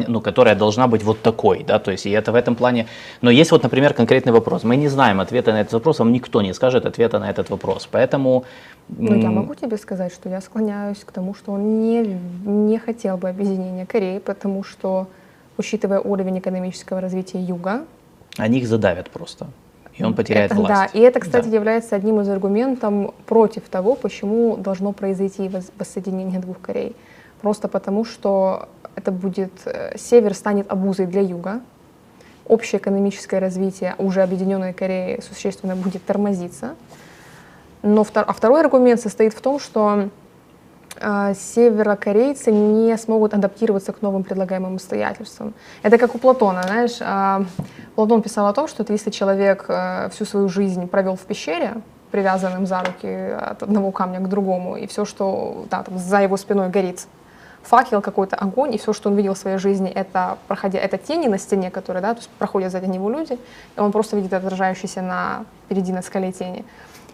ну, 0.07 0.21
которая 0.21 0.55
должна 0.55 0.87
быть 0.87 1.03
вот 1.03 1.21
такой, 1.21 1.63
да, 1.63 1.79
то 1.79 1.91
есть 1.91 2.05
и 2.05 2.09
это 2.09 2.31
в 2.31 2.35
этом 2.35 2.55
плане. 2.55 2.87
Но 3.21 3.29
есть 3.29 3.51
вот, 3.51 3.63
например, 3.63 3.93
конкретный 3.93 4.31
вопрос. 4.31 4.63
Мы 4.63 4.77
не 4.77 4.87
знаем 4.87 5.19
ответа 5.19 5.51
на 5.51 5.61
этот 5.61 5.73
вопрос, 5.73 5.99
вам 5.99 6.13
никто 6.13 6.41
не 6.41 6.53
скажет 6.53 6.85
ответа 6.85 7.19
на 7.19 7.29
этот 7.29 7.49
вопрос, 7.49 7.87
поэтому... 7.91 8.45
Ну, 8.87 9.15
я 9.15 9.31
могу 9.31 9.55
тебе 9.55 9.77
сказать, 9.77 10.13
что 10.13 10.29
я 10.29 10.41
склоняюсь 10.41 11.03
к 11.03 11.11
тому, 11.11 11.33
что 11.33 11.53
он 11.53 11.81
не, 11.81 12.17
не 12.45 12.77
хотел 12.77 13.17
бы 13.17 13.29
объединения 13.29 13.85
Кореи, 13.85 14.19
потому 14.19 14.63
что, 14.63 15.07
учитывая 15.57 15.99
уровень 15.99 16.39
экономического 16.39 17.01
развития 17.01 17.39
Юга... 17.39 17.85
Они 18.37 18.59
их 18.59 18.67
задавят 18.67 19.09
просто 19.09 19.47
и 19.97 20.03
он 20.03 20.13
потеряет 20.13 20.51
это, 20.51 20.59
власть. 20.59 20.93
Да, 20.93 20.99
и 20.99 21.01
это, 21.01 21.19
кстати, 21.19 21.47
да. 21.47 21.55
является 21.55 21.95
одним 21.95 22.19
из 22.19 22.29
аргументов 22.29 23.13
против 23.25 23.63
того, 23.69 23.95
почему 23.95 24.57
должно 24.57 24.91
произойти 24.91 25.49
воссоединение 25.77 26.39
двух 26.39 26.59
Корей. 26.59 26.95
Просто 27.41 27.67
потому, 27.67 28.03
что 28.03 28.67
это 28.95 29.11
будет, 29.11 29.51
э, 29.65 29.97
север 29.97 30.33
станет 30.33 30.69
обузой 30.71 31.05
для 31.05 31.21
юга, 31.21 31.61
общее 32.45 32.79
экономическое 32.79 33.39
развитие 33.39 33.95
уже 33.97 34.21
объединенной 34.21 34.73
Кореи 34.73 35.21
существенно 35.21 35.75
будет 35.75 36.03
тормозиться. 36.05 36.75
Но 37.81 38.05
а 38.13 38.33
второй 38.33 38.61
аргумент 38.61 38.99
состоит 38.99 39.33
в 39.33 39.41
том, 39.41 39.59
что 39.59 40.09
северокорейцы 40.99 42.51
не 42.51 42.97
смогут 42.97 43.33
адаптироваться 43.33 43.91
к 43.91 44.01
новым 44.01 44.23
предлагаемым 44.23 44.75
обстоятельствам. 44.75 45.53
Это 45.83 45.97
как 45.97 46.15
у 46.15 46.17
Платона, 46.17 46.63
знаешь, 46.63 46.97
э, 46.99 47.45
Платон 47.95 48.21
писал 48.21 48.47
о 48.47 48.53
том, 48.53 48.67
что 48.67 48.85
если 48.87 49.11
человек 49.11 49.65
э, 49.67 50.09
всю 50.09 50.25
свою 50.25 50.49
жизнь 50.49 50.87
провел 50.87 51.15
в 51.15 51.21
пещере, 51.21 51.73
привязанным 52.11 52.65
за 52.65 52.79
руки 52.79 53.07
от 53.07 53.63
одного 53.63 53.91
камня 53.91 54.19
к 54.19 54.29
другому, 54.29 54.77
и 54.77 54.87
все, 54.87 55.05
что 55.05 55.65
да, 55.69 55.83
там, 55.83 55.97
за 55.97 56.21
его 56.21 56.37
спиной 56.37 56.69
горит, 56.69 57.07
факел, 57.65 58.01
какой-то 58.01 58.35
огонь, 58.35 58.75
и 58.75 58.77
все, 58.77 58.93
что 58.93 59.09
он 59.09 59.15
видел 59.15 59.33
в 59.33 59.37
своей 59.37 59.57
жизни, 59.57 59.89
это, 59.89 60.37
проходя, 60.47 60.79
это 60.79 60.97
тени 60.97 61.27
на 61.27 61.37
стене, 61.37 61.71
которые, 61.71 62.01
да, 62.01 62.13
то 62.13 62.19
есть 62.19 62.29
проходят 62.39 62.71
за 62.71 62.79
него 62.79 63.09
люди, 63.09 63.37
и 63.75 63.79
он 63.79 63.91
просто 63.91 64.15
видит 64.15 64.33
отражающиеся 64.33 65.01
на, 65.01 65.45
впереди 65.65 65.91
на 65.91 66.01
скале 66.01 66.31
тени. 66.31 66.63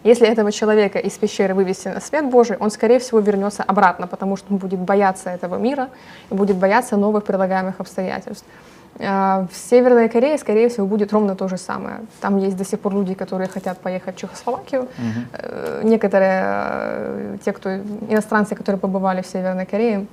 Если 0.04 0.26
этого 0.26 0.50
человека 0.52 0.98
из 0.98 1.12
пещеры 1.12 1.54
вывести 1.54 1.88
на 1.88 2.00
свет 2.00 2.28
Божий, 2.30 2.56
он, 2.56 2.70
скорее 2.70 2.98
всего, 2.98 3.20
вернется 3.20 3.62
обратно, 3.62 4.06
потому 4.06 4.36
что 4.36 4.52
он 4.52 4.58
будет 4.58 4.80
бояться 4.80 5.30
этого 5.30 5.56
мира 5.56 5.88
и 6.30 6.34
будет 6.34 6.56
бояться 6.56 6.96
новых 6.96 7.24
предлагаемых 7.24 7.80
обстоятельств. 7.80 8.44
А, 8.98 9.46
в 9.50 9.56
Северной 9.56 10.08
Корее, 10.08 10.38
скорее 10.38 10.68
всего, 10.68 10.86
будет 10.86 11.12
ровно 11.12 11.34
то 11.34 11.48
же 11.48 11.56
самое. 11.56 12.00
Там 12.20 12.36
есть 12.38 12.56
до 12.56 12.64
сих 12.64 12.80
пор 12.80 12.94
люди, 12.94 13.14
которые 13.14 13.48
хотят 13.48 13.78
поехать 13.78 14.16
в 14.16 14.18
Чехословакию. 14.18 14.82
Угу. 14.82 15.88
Некоторые, 15.88 16.42
э, 16.44 17.36
те, 17.44 17.52
кто 17.52 17.76
иностранцы, 18.08 18.54
которые 18.54 18.80
побывали 18.80 19.22
в 19.22 19.26
Северной 19.26 19.66
Корее, 19.66 20.06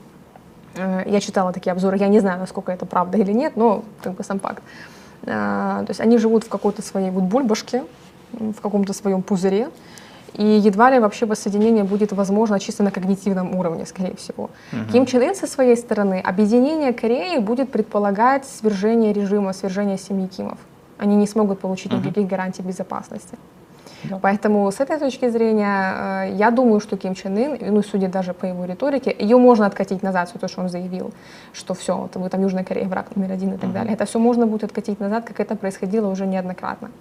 Э, 0.76 1.04
я 1.06 1.20
читала 1.20 1.52
такие 1.52 1.72
обзоры, 1.72 1.98
я 1.98 2.08
не 2.08 2.20
знаю, 2.20 2.40
насколько 2.40 2.72
это 2.72 2.86
правда 2.86 3.18
или 3.18 3.32
нет, 3.32 3.56
но 3.56 3.84
как 4.02 4.14
бы 4.14 4.24
сам 4.24 4.40
факт. 4.40 4.64
Э, 5.24 5.84
то 5.86 5.90
есть 5.90 6.00
они 6.00 6.18
живут 6.18 6.44
в 6.44 6.50
какой-то 6.50 6.82
своей 6.82 7.12
вот 7.12 7.24
бульбашке, 7.24 7.84
в 8.34 8.62
каком-то 8.62 8.94
своем 8.94 9.22
пузыре, 9.22 9.70
и 10.34 10.44
едва 10.44 10.92
ли 10.92 11.00
вообще 11.00 11.26
воссоединение 11.26 11.84
будет 11.84 12.12
возможно 12.12 12.60
чисто 12.60 12.84
на 12.84 12.92
когнитивном 12.92 13.56
уровне, 13.56 13.86
скорее 13.86 14.16
всего. 14.16 14.50
Угу. 14.72 14.92
Ким 14.92 15.06
Чен 15.06 15.22
Ын 15.22 15.36
со 15.36 15.48
своей 15.48 15.76
стороны, 15.76 16.22
объединение 16.24 16.94
Кореи 16.94 17.40
будет 17.40 17.72
предполагать 17.72 18.46
свержение 18.46 19.14
режима, 19.14 19.54
свержение 19.54 19.98
семьи 19.98 20.28
Кимов. 20.28 20.58
Они 20.98 21.16
не 21.16 21.28
смогут 21.28 21.60
получить 21.60 21.94
угу. 21.94 22.02
никаких 22.02 22.28
гарантий 22.28 22.62
безопасности. 22.62 23.38
Да. 24.04 24.20
Поэтому 24.22 24.72
с 24.72 24.80
этой 24.80 24.98
точки 24.98 25.30
зрения 25.30 26.30
э, 26.30 26.36
я 26.36 26.52
думаю, 26.52 26.80
что 26.80 26.96
Ким 26.96 27.16
Чен 27.16 27.38
Ын, 27.38 27.58
ну, 27.74 27.84
судя 27.84 28.08
даже 28.08 28.34
по 28.34 28.46
его 28.46 28.66
риторике, 28.66 29.14
ее 29.18 29.38
можно 29.38 29.66
откатить 29.66 30.04
назад, 30.04 30.30
все 30.30 30.40
то, 30.40 30.48
что 30.48 30.62
он 30.62 30.70
заявил, 30.70 31.12
что 31.54 31.74
все, 31.74 31.98
вот, 31.98 32.16
вы 32.16 32.30
там 32.30 32.42
Южная 32.42 32.64
Корея 32.64 32.88
враг 32.88 33.16
номер 33.16 33.34
один 33.34 33.54
и 33.54 33.58
так 33.58 33.70
uh-huh. 33.70 33.74
далее. 33.74 33.94
Это 33.94 34.06
все 34.06 34.20
можно 34.20 34.48
будет 34.48 34.64
откатить 34.64 35.02
назад, 35.02 35.26
как 35.26 35.40
это 35.40 35.56
происходило 35.56 36.10
уже 36.10 36.26
неоднократно. 36.26 36.92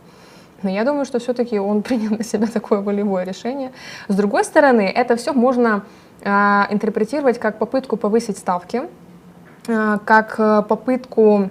Но 0.63 0.71
я 0.71 0.85
думаю, 0.85 1.05
что 1.05 1.19
все-таки 1.19 1.59
он 1.59 1.83
принял 1.89 2.17
на 2.17 2.25
себя 2.25 2.47
такое 2.47 2.81
волевое 2.81 3.25
решение. 3.25 3.73
С 4.09 4.15
другой 4.15 4.45
стороны, 4.45 4.83
это 4.83 5.17
все 5.17 5.33
можно 5.33 5.85
э, 6.23 6.31
интерпретировать 6.71 7.39
как 7.39 7.59
попытку 7.59 7.97
повысить 7.97 8.39
ставки, 8.39 8.83
э, 9.69 9.99
как 10.05 10.35
э, 10.39 10.63
попытку 10.69 11.51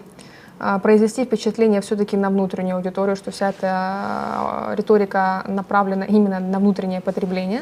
а, 0.59 0.79
произвести 0.79 1.23
впечатление 1.23 1.81
все-таки 1.81 2.17
на 2.17 2.29
внутреннюю 2.29 2.77
аудиторию, 2.77 3.15
что 3.15 3.29
вся 3.31 3.49
эта 3.49 3.67
а, 3.69 4.73
риторика 4.75 5.43
направлена 5.47 6.05
именно 6.05 6.39
на 6.39 6.59
внутреннее 6.59 6.99
потребление. 6.99 7.61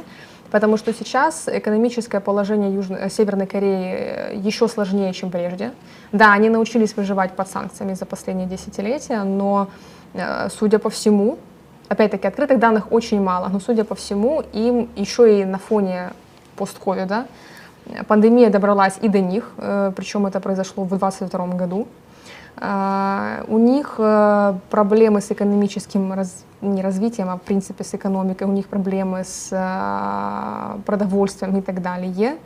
Потому 0.52 0.78
что 0.78 0.94
сейчас 0.94 1.50
экономическое 1.52 2.22
положение 2.22 2.74
Южной, 2.74 3.00
э, 3.02 3.10
Северной 3.10 3.48
Кореи 3.48 3.96
э, 3.98 4.36
еще 4.36 4.68
сложнее, 4.70 5.12
чем 5.12 5.30
прежде. 5.30 5.72
Да, 6.14 6.32
они 6.32 6.50
научились 6.50 6.96
выживать 6.96 7.34
под 7.34 7.50
санкциями 7.50 7.94
за 7.96 8.06
последние 8.06 8.48
десятилетия, 8.48 9.24
но, 9.24 9.68
э, 9.68 9.95
судя 10.50 10.80
по 10.80 10.90
всему, 10.90 11.38
опять-таки, 11.90 12.28
открытых 12.28 12.60
данных 12.60 12.92
очень 12.92 13.22
мало, 13.22 13.48
но, 13.48 13.60
судя 13.60 13.84
по 13.84 13.96
всему, 13.96 14.44
им 14.54 14.90
еще 14.96 15.42
и 15.42 15.46
на 15.46 15.58
фоне 15.58 16.14
постковида 16.56 17.26
пандемия 18.08 18.50
добралась 18.50 18.98
и 19.02 19.10
до 19.10 19.20
них, 19.20 19.52
причем 19.96 20.26
это 20.26 20.40
произошло 20.40 20.84
в 20.84 20.90
2022 20.90 21.48
году. 21.56 21.88
У 23.48 23.58
них 23.58 23.96
э, 23.98 24.54
проблемы 24.70 25.20
с 25.20 25.30
экономическим 25.30 26.14
раз, 26.14 26.46
не 26.62 26.82
развитием, 26.82 27.30
а 27.30 27.36
в 27.36 27.42
принципе 27.42 27.84
с 27.84 27.94
экономикой, 27.94 28.48
у 28.48 28.52
них 28.52 28.68
проблемы 28.68 29.26
с 29.26 29.50
продовольствием 30.86 31.58
и 31.58 31.62
так 31.62 31.82
далее. 31.82 32.38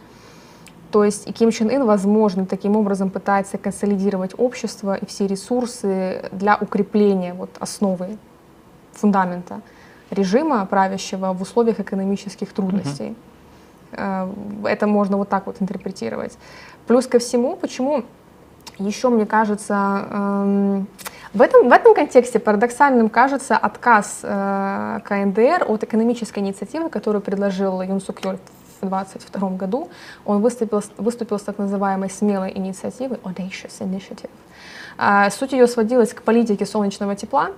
То 0.91 1.03
есть 1.03 1.27
и 1.27 1.31
Ким 1.31 1.51
Чен 1.51 1.69
Ын, 1.69 1.85
возможно, 1.85 2.45
таким 2.45 2.75
образом 2.75 3.09
пытается 3.09 3.57
консолидировать 3.57 4.31
общество 4.37 4.95
и 4.95 5.05
все 5.05 5.27
ресурсы 5.27 6.29
для 6.31 6.57
укрепления 6.59 7.33
вот, 7.33 7.49
основы, 7.59 8.17
фундамента 8.93 9.61
режима 10.11 10.65
правящего 10.65 11.33
в 11.33 11.41
условиях 11.41 11.79
экономических 11.79 12.51
трудностей. 12.51 13.15
Uh-huh. 13.91 14.67
Это 14.67 14.87
можно 14.87 15.17
вот 15.17 15.29
так 15.29 15.45
вот 15.45 15.57
интерпретировать. 15.59 16.37
Плюс 16.87 17.07
ко 17.07 17.19
всему, 17.19 17.55
почему 17.55 18.03
еще, 18.77 19.09
мне 19.09 19.25
кажется, 19.25 20.07
эм, 20.09 20.87
в 21.33 21.41
этом, 21.41 21.69
в 21.69 21.71
этом 21.71 21.93
контексте 21.93 22.39
парадоксальным 22.39 23.09
кажется 23.09 23.57
отказ 23.57 24.19
э, 24.23 24.99
КНДР 25.03 25.65
от 25.67 25.83
экономической 25.83 26.39
инициативы, 26.39 26.89
которую 26.89 27.21
предложил 27.21 27.81
Юн 27.81 27.99
Сук 27.99 28.23
Йоль 28.23 28.39
2022 28.87 29.49
году. 29.51 29.89
Он 30.25 30.41
выступил, 30.41 30.81
выступил 30.97 31.37
с 31.39 31.43
так 31.43 31.57
называемой 31.57 32.09
смелой 32.09 32.51
инициативой 32.55 33.17
Audacious 33.23 33.79
Initiative. 33.79 34.29
Э, 34.97 35.29
суть 35.29 35.53
ее 35.53 35.67
сводилась 35.67 36.13
к 36.13 36.21
политике 36.21 36.65
солнечного 36.65 37.15
тепла, 37.15 37.51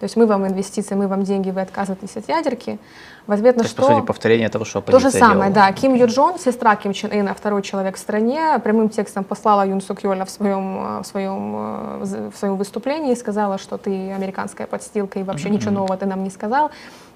то 0.00 0.04
есть 0.04 0.16
мы 0.16 0.26
вам 0.26 0.46
инвестиции, 0.46 0.94
мы 0.94 1.08
вам 1.08 1.24
деньги, 1.24 1.50
вы 1.50 1.60
отказываетесь 1.60 2.16
от 2.16 2.28
ядерки. 2.28 2.78
В 3.26 3.32
ответ 3.32 3.56
на 3.56 3.64
То 3.64 3.68
что... 3.68 3.82
по 3.82 3.88
сути, 3.88 4.06
повторение 4.06 4.48
того, 4.48 4.64
что 4.64 4.80
То 4.80 4.98
же 5.00 5.10
самое, 5.10 5.50
делала. 5.50 5.68
да. 5.68 5.72
Ким 5.72 5.94
Ю 5.94 6.06
Джон, 6.06 6.38
сестра 6.38 6.76
Ким 6.76 6.92
Чен 6.92 7.10
Ына, 7.10 7.34
второй 7.34 7.62
человек 7.62 7.96
в 7.96 7.98
стране, 7.98 8.58
прямым 8.62 8.88
текстом 8.88 9.24
послала 9.24 9.66
Юн 9.66 9.80
Сук 9.80 10.04
Йоля 10.04 10.24
в 10.24 10.30
своем, 10.30 11.02
в, 11.02 11.04
своем, 11.04 12.00
в 12.30 12.32
своем 12.36 12.56
выступлении 12.56 13.12
и 13.12 13.16
сказала, 13.16 13.58
что 13.58 13.76
ты 13.76 14.12
американская 14.12 14.66
подстилка 14.66 15.18
и 15.18 15.24
вообще 15.24 15.48
mm-hmm. 15.48 15.52
ничего 15.52 15.70
нового 15.72 15.96
ты 15.96 16.06
нам 16.06 16.22
не 16.22 16.30
сказал. 16.30 16.70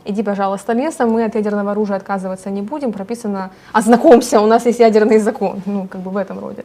Иди, 0.05 0.23
пожалуйста, 0.23 0.73
лесом, 0.73 1.11
мы 1.11 1.25
от 1.25 1.35
ядерного 1.35 1.71
оружия 1.73 1.97
отказываться 1.97 2.51
не 2.51 2.63
будем. 2.63 2.93
Прописано, 2.93 3.51
ознакомься, 3.73 4.41
у 4.41 4.47
нас 4.47 4.67
есть 4.67 4.81
ядерный 4.81 5.19
закон. 5.19 5.63
Ну, 5.67 5.87
как 5.87 6.01
бы 6.01 6.11
в 6.11 6.17
этом 6.17 6.41
роде. 6.41 6.65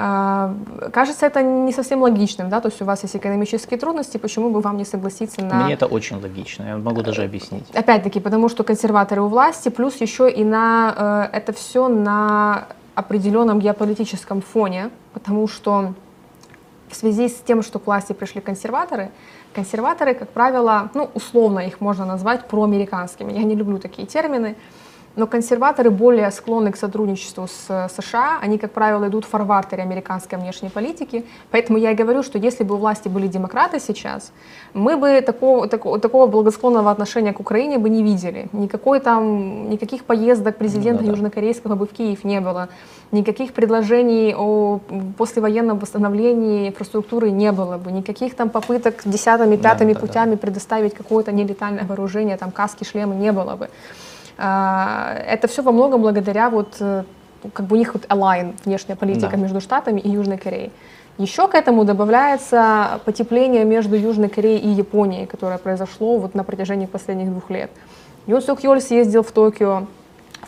А, 0.00 0.54
кажется, 0.92 1.26
это 1.26 1.42
не 1.42 1.72
совсем 1.72 2.02
логичным, 2.02 2.48
да, 2.48 2.60
то 2.60 2.68
есть 2.68 2.80
у 2.82 2.84
вас 2.84 3.02
есть 3.02 3.16
экономические 3.16 3.78
трудности, 3.80 4.16
почему 4.16 4.50
бы 4.50 4.60
вам 4.60 4.76
не 4.76 4.84
согласиться 4.84 5.42
на... 5.42 5.64
Мне 5.64 5.74
это 5.74 5.86
очень 5.86 6.22
логично, 6.22 6.62
я 6.64 6.76
могу 6.76 7.02
даже 7.02 7.24
объяснить. 7.24 7.64
Опять-таки, 7.74 8.20
потому 8.20 8.48
что 8.48 8.62
консерваторы 8.62 9.22
у 9.22 9.26
власти, 9.26 9.70
плюс 9.70 10.00
еще 10.00 10.30
и 10.30 10.44
на 10.44 11.28
э, 11.32 11.36
это 11.36 11.52
все 11.52 11.88
на 11.88 12.68
определенном 12.94 13.58
геополитическом 13.58 14.40
фоне, 14.40 14.90
потому 15.14 15.48
что 15.48 15.94
в 16.88 16.94
связи 16.94 17.28
с 17.28 17.34
тем, 17.46 17.62
что 17.62 17.78
к 17.78 17.86
власти 17.86 18.12
пришли 18.12 18.40
консерваторы, 18.40 19.10
консерваторы, 19.58 20.14
как 20.14 20.28
правило, 20.28 20.88
ну, 20.94 21.10
условно 21.14 21.58
их 21.58 21.80
можно 21.80 22.04
назвать 22.04 22.46
проамериканскими. 22.46 23.32
Я 23.32 23.42
не 23.42 23.56
люблю 23.56 23.78
такие 23.78 24.06
термины, 24.06 24.54
но 25.18 25.26
консерваторы 25.26 25.90
более 25.90 26.30
склонны 26.30 26.70
к 26.70 26.76
сотрудничеству 26.76 27.48
с 27.48 27.66
э, 27.68 27.88
США, 27.88 28.38
они, 28.40 28.56
как 28.56 28.70
правило, 28.70 29.08
идут 29.08 29.24
в 29.24 29.28
фарвартере 29.28 29.82
американской 29.82 30.38
внешней 30.38 30.68
политики, 30.68 31.24
поэтому 31.50 31.76
я 31.78 31.90
и 31.90 31.94
говорю, 31.94 32.22
что 32.22 32.38
если 32.38 32.62
бы 32.64 32.76
у 32.76 32.78
власти 32.78 33.08
были 33.08 33.26
демократы 33.26 33.80
сейчас, 33.80 34.32
мы 34.74 34.96
бы 34.96 35.20
такого, 35.20 35.66
такого, 35.66 35.98
такого 35.98 36.26
благосклонного 36.28 36.90
отношения 36.90 37.32
к 37.32 37.40
Украине 37.40 37.78
бы 37.78 37.88
не 37.90 38.04
видели, 38.04 38.48
никакой 38.52 39.00
там, 39.00 39.68
никаких 39.68 40.04
поездок 40.04 40.56
президента 40.56 41.02
ну, 41.02 41.08
да, 41.08 41.12
Южнокорейского 41.12 41.74
бы 41.74 41.86
в 41.86 41.90
Киев 41.90 42.22
не 42.22 42.40
было, 42.40 42.68
никаких 43.10 43.52
предложений 43.52 44.36
о 44.38 44.78
послевоенном 45.18 45.78
восстановлении 45.78 46.68
инфраструктуры 46.68 47.30
не 47.32 47.50
было 47.50 47.76
бы, 47.76 47.90
никаких 47.90 48.36
там 48.36 48.50
попыток 48.50 49.02
десятыми, 49.04 49.56
пятыми 49.56 49.94
да, 49.94 50.00
путями 50.00 50.30
да. 50.32 50.36
предоставить 50.36 50.94
какое-то 50.94 51.32
нелетальное 51.32 51.84
вооружение, 51.84 52.36
там 52.36 52.52
каски, 52.52 52.84
шлемы 52.84 53.16
не 53.16 53.32
было 53.32 53.56
бы. 53.56 53.68
А, 54.38 55.14
это 55.26 55.48
все 55.48 55.62
во 55.62 55.72
многом 55.72 56.02
благодаря 56.02 56.48
вот 56.48 56.76
э, 56.80 57.02
как 57.52 57.66
бы 57.66 57.74
у 57.76 57.78
них 57.78 57.94
вот 57.94 58.04
align 58.06 58.54
внешняя 58.64 58.94
политика 58.94 59.32
да. 59.32 59.36
между 59.36 59.60
Штатами 59.60 60.00
и 60.00 60.08
Южной 60.08 60.38
Кореей. 60.38 60.70
Еще 61.18 61.48
к 61.48 61.54
этому 61.54 61.84
добавляется 61.84 63.00
потепление 63.04 63.64
между 63.64 63.96
Южной 63.96 64.28
Кореей 64.28 64.60
и 64.60 64.68
Японией, 64.68 65.26
которое 65.26 65.58
произошло 65.58 66.18
вот 66.18 66.36
на 66.36 66.44
протяжении 66.44 66.86
последних 66.86 67.30
двух 67.30 67.50
лет. 67.50 67.70
Юн 68.28 68.40
Сук 68.40 68.62
Йоль 68.62 68.80
съездил 68.80 69.24
в 69.24 69.32
Токио, 69.32 69.86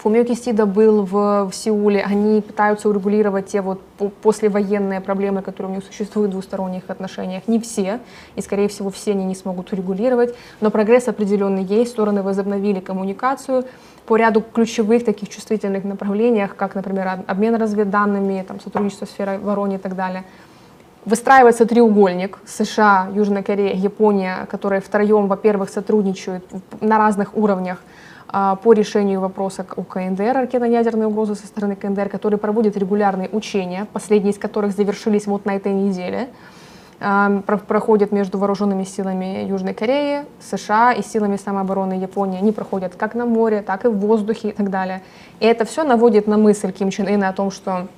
Фумио 0.03 0.25
Кисида 0.25 0.65
был 0.65 1.03
в, 1.03 1.51
в 1.51 1.55
Сеуле, 1.55 2.03
они 2.03 2.41
пытаются 2.41 2.89
урегулировать 2.89 3.49
те 3.49 3.61
вот 3.61 3.83
послевоенные 4.23 5.03
проблемы, 5.03 5.43
которые 5.43 5.73
у 5.73 5.75
них 5.75 5.85
существуют 5.85 6.31
в 6.31 6.33
двусторонних 6.33 6.85
отношениях. 6.89 7.47
Не 7.47 7.61
все, 7.61 8.01
и 8.35 8.41
скорее 8.41 8.69
всего 8.69 8.89
все 8.89 9.11
они 9.11 9.27
не 9.27 9.35
смогут 9.35 9.73
урегулировать, 9.73 10.35
но 10.63 10.71
прогресс 10.71 11.09
определенный 11.09 11.65
есть, 11.65 11.91
стороны 11.91 12.23
возобновили 12.23 12.81
коммуникацию 12.81 13.67
по 14.07 14.17
ряду 14.17 14.41
ключевых 14.41 15.05
таких 15.05 15.29
чувствительных 15.29 15.85
направлениях, 15.85 16.57
как, 16.57 16.75
например, 16.75 17.21
обмен 17.27 17.57
разведданными, 17.57 18.43
там, 18.49 18.59
сотрудничество 18.59 19.07
в 19.07 19.11
сфере 19.11 19.33
обороны 19.33 19.75
и 19.75 19.79
так 19.79 19.97
далее. 19.97 20.25
Выстраивается 21.05 21.67
треугольник 21.67 22.39
США, 22.47 23.09
Южная 23.15 23.43
Корея, 23.43 23.75
Япония, 23.75 24.47
которые 24.51 24.81
втроем, 24.81 25.29
во-первых, 25.29 25.69
сотрудничают 25.69 26.43
на 26.81 26.97
разных 26.97 27.37
уровнях 27.37 27.83
по 28.31 28.73
решению 28.73 29.21
вопроса 29.21 29.67
у 29.77 29.83
КНДР, 29.83 30.35
ракетно-ядерной 30.35 31.07
угрозы 31.07 31.35
со 31.35 31.47
стороны 31.47 31.75
КНДР, 31.75 32.09
который 32.09 32.39
проводит 32.39 32.77
регулярные 32.77 33.29
учения, 33.31 33.87
последние 33.93 34.33
из 34.33 34.39
которых 34.39 34.73
завершились 34.73 35.27
вот 35.27 35.47
на 35.47 35.57
этой 35.57 35.73
неделе, 35.73 36.29
а, 37.03 37.41
проходят 37.67 38.13
между 38.13 38.37
вооруженными 38.37 38.85
силами 38.85 39.47
Южной 39.47 39.73
Кореи, 39.73 40.27
США 40.39 40.93
и 40.93 41.03
силами 41.03 41.37
самообороны 41.37 41.95
Японии. 41.95 42.39
Они 42.39 42.53
проходят 42.53 42.95
как 42.95 43.15
на 43.15 43.25
море, 43.25 43.63
так 43.63 43.87
и 43.87 43.89
в 43.89 43.97
воздухе 43.97 44.51
и 44.51 44.53
так 44.53 44.69
далее. 44.69 45.03
И 45.41 45.47
это 45.47 45.65
все 45.65 45.83
наводит 45.83 46.27
на 46.27 46.37
мысль 46.37 46.73
Ким 46.73 46.91
Чен 46.91 47.09
Ына 47.09 47.31
о 47.31 47.33
том, 47.33 47.51
что, 47.51 47.89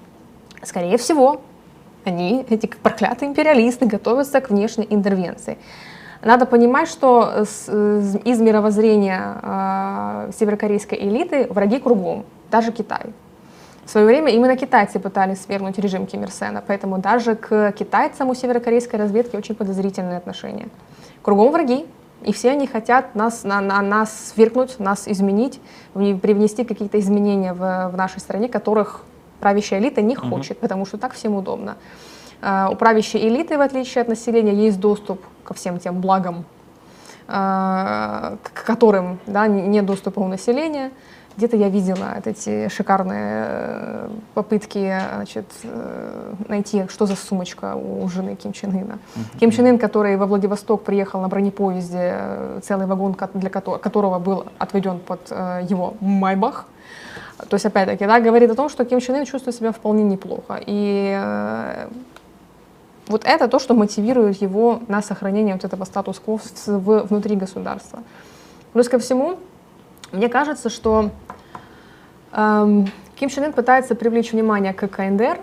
скорее 0.62 0.98
всего, 0.98 1.40
они, 2.04 2.46
эти 2.48 2.66
проклятые 2.66 3.28
империалисты, 3.28 3.86
готовятся 3.86 4.40
к 4.40 4.50
внешней 4.50 4.86
интервенции. 4.88 5.58
Надо 6.22 6.46
понимать, 6.46 6.88
что 6.88 7.42
из 7.42 8.40
мировоззрения 8.40 9.40
э, 9.42 10.30
северокорейской 10.38 10.98
элиты 10.98 11.48
враги 11.50 11.80
кругом, 11.80 12.24
даже 12.50 12.70
Китай. 12.70 13.12
В 13.84 13.90
свое 13.90 14.06
время 14.06 14.30
именно 14.30 14.56
китайцы 14.56 15.00
пытались 15.00 15.42
свергнуть 15.42 15.78
режим 15.78 16.06
Ким 16.06 16.22
Ир 16.22 16.30
Сена, 16.30 16.62
поэтому 16.64 16.98
даже 16.98 17.34
к 17.34 17.72
китайцам 17.72 18.30
у 18.30 18.34
северокорейской 18.34 18.98
разведки 19.00 19.34
очень 19.34 19.56
подозрительные 19.56 20.18
отношения. 20.18 20.68
Кругом 21.22 21.50
враги, 21.50 21.86
и 22.22 22.32
все 22.32 22.50
они 22.50 22.68
хотят 22.68 23.16
нас, 23.16 23.42
на, 23.42 23.60
на, 23.60 23.82
нас 23.82 24.32
свергнуть, 24.32 24.78
нас 24.78 25.08
изменить, 25.08 25.60
привнести 25.92 26.62
какие-то 26.64 27.00
изменения 27.00 27.52
в, 27.52 27.90
в 27.92 27.96
нашей 27.96 28.20
стране, 28.20 28.48
которых 28.48 29.02
правящая 29.40 29.80
элита 29.80 30.00
не 30.00 30.14
хочет, 30.14 30.52
угу. 30.52 30.60
потому 30.60 30.86
что 30.86 30.98
так 30.98 31.14
всем 31.14 31.34
удобно. 31.34 31.76
Э, 32.42 32.68
у 32.70 32.74
правящей 32.74 33.28
элиты, 33.28 33.56
в 33.56 33.60
отличие 33.60 34.02
от 34.02 34.08
населения, 34.08 34.52
есть 34.52 34.80
доступ 34.80 35.20
ко 35.44 35.54
всем 35.54 35.78
тем 35.78 36.00
благам, 36.00 36.44
э, 37.28 37.32
к 38.42 38.64
которым 38.66 39.18
да, 39.26 39.46
нет 39.46 39.86
доступа 39.86 40.20
у 40.20 40.28
населения. 40.28 40.90
Где-то 41.36 41.56
я 41.56 41.70
видела 41.70 42.20
эти 42.24 42.68
шикарные 42.68 43.44
э, 43.46 44.08
попытки 44.34 45.00
значит, 45.14 45.46
найти, 46.48 46.84
что 46.88 47.06
за 47.06 47.16
сумочка 47.16 47.74
у 47.74 48.06
жены 48.08 48.34
Ким 48.34 48.52
Чен 48.52 48.70
Ына. 48.70 48.98
Uh-huh. 48.98 49.38
Ким 49.38 49.50
Чен 49.50 49.66
Ын, 49.66 49.78
который 49.78 50.16
во 50.16 50.26
Владивосток 50.26 50.82
приехал 50.82 51.22
на 51.22 51.28
бронепоезде, 51.28 52.60
целый 52.62 52.86
вагон, 52.86 53.16
для 53.32 53.48
которого 53.50 54.18
был 54.18 54.44
отведен 54.58 54.98
под 54.98 55.30
его 55.30 55.94
Майбах. 56.00 56.66
То 57.48 57.54
есть, 57.54 57.64
опять-таки, 57.64 58.06
да, 58.06 58.20
говорит 58.20 58.50
о 58.50 58.54
том, 58.54 58.68
что 58.68 58.84
Ким 58.84 59.00
Чен 59.00 59.14
Ын 59.14 59.24
чувствует 59.24 59.56
себя 59.56 59.72
вполне 59.72 60.02
неплохо. 60.02 60.60
И 60.66 61.18
вот 63.06 63.24
это 63.24 63.48
то, 63.48 63.58
что 63.58 63.74
мотивирует 63.74 64.40
его 64.40 64.80
на 64.88 65.02
сохранение 65.02 65.54
вот 65.54 65.64
этого 65.64 65.84
статус-кво 65.84 66.40
внутри 66.66 67.36
государства. 67.36 68.02
Плюс 68.72 68.88
ко 68.88 68.98
всему, 68.98 69.38
мне 70.12 70.28
кажется, 70.28 70.70
что 70.70 71.10
эм, 72.32 72.90
Ким 73.16 73.28
Чен 73.28 73.44
Ын 73.44 73.52
пытается 73.52 73.94
привлечь 73.94 74.32
внимание 74.32 74.72
к 74.72 74.86
КНДР 74.86 75.40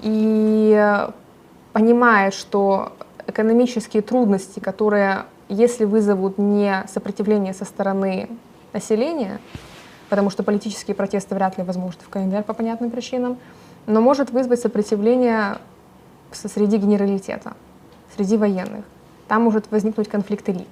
и 0.00 0.98
понимает, 1.72 2.34
что 2.34 2.92
экономические 3.26 4.02
трудности, 4.02 4.60
которые, 4.60 5.24
если 5.48 5.84
вызовут 5.84 6.38
не 6.38 6.84
сопротивление 6.88 7.54
со 7.54 7.64
стороны 7.64 8.28
населения, 8.72 9.40
потому 10.08 10.30
что 10.30 10.42
политические 10.42 10.94
протесты 10.94 11.34
вряд 11.34 11.56
ли 11.58 11.64
возможны 11.64 12.00
в 12.04 12.08
КНДР 12.08 12.42
по 12.42 12.52
понятным 12.52 12.90
причинам, 12.90 13.38
но 13.86 14.00
может 14.00 14.30
вызвать 14.30 14.60
сопротивление 14.60 15.58
среди 16.34 16.76
генералитета, 16.76 17.52
среди 18.16 18.36
военных. 18.36 18.84
Там 19.28 19.42
может 19.42 19.70
возникнуть 19.70 20.08
конфликт 20.08 20.48
элит. 20.48 20.68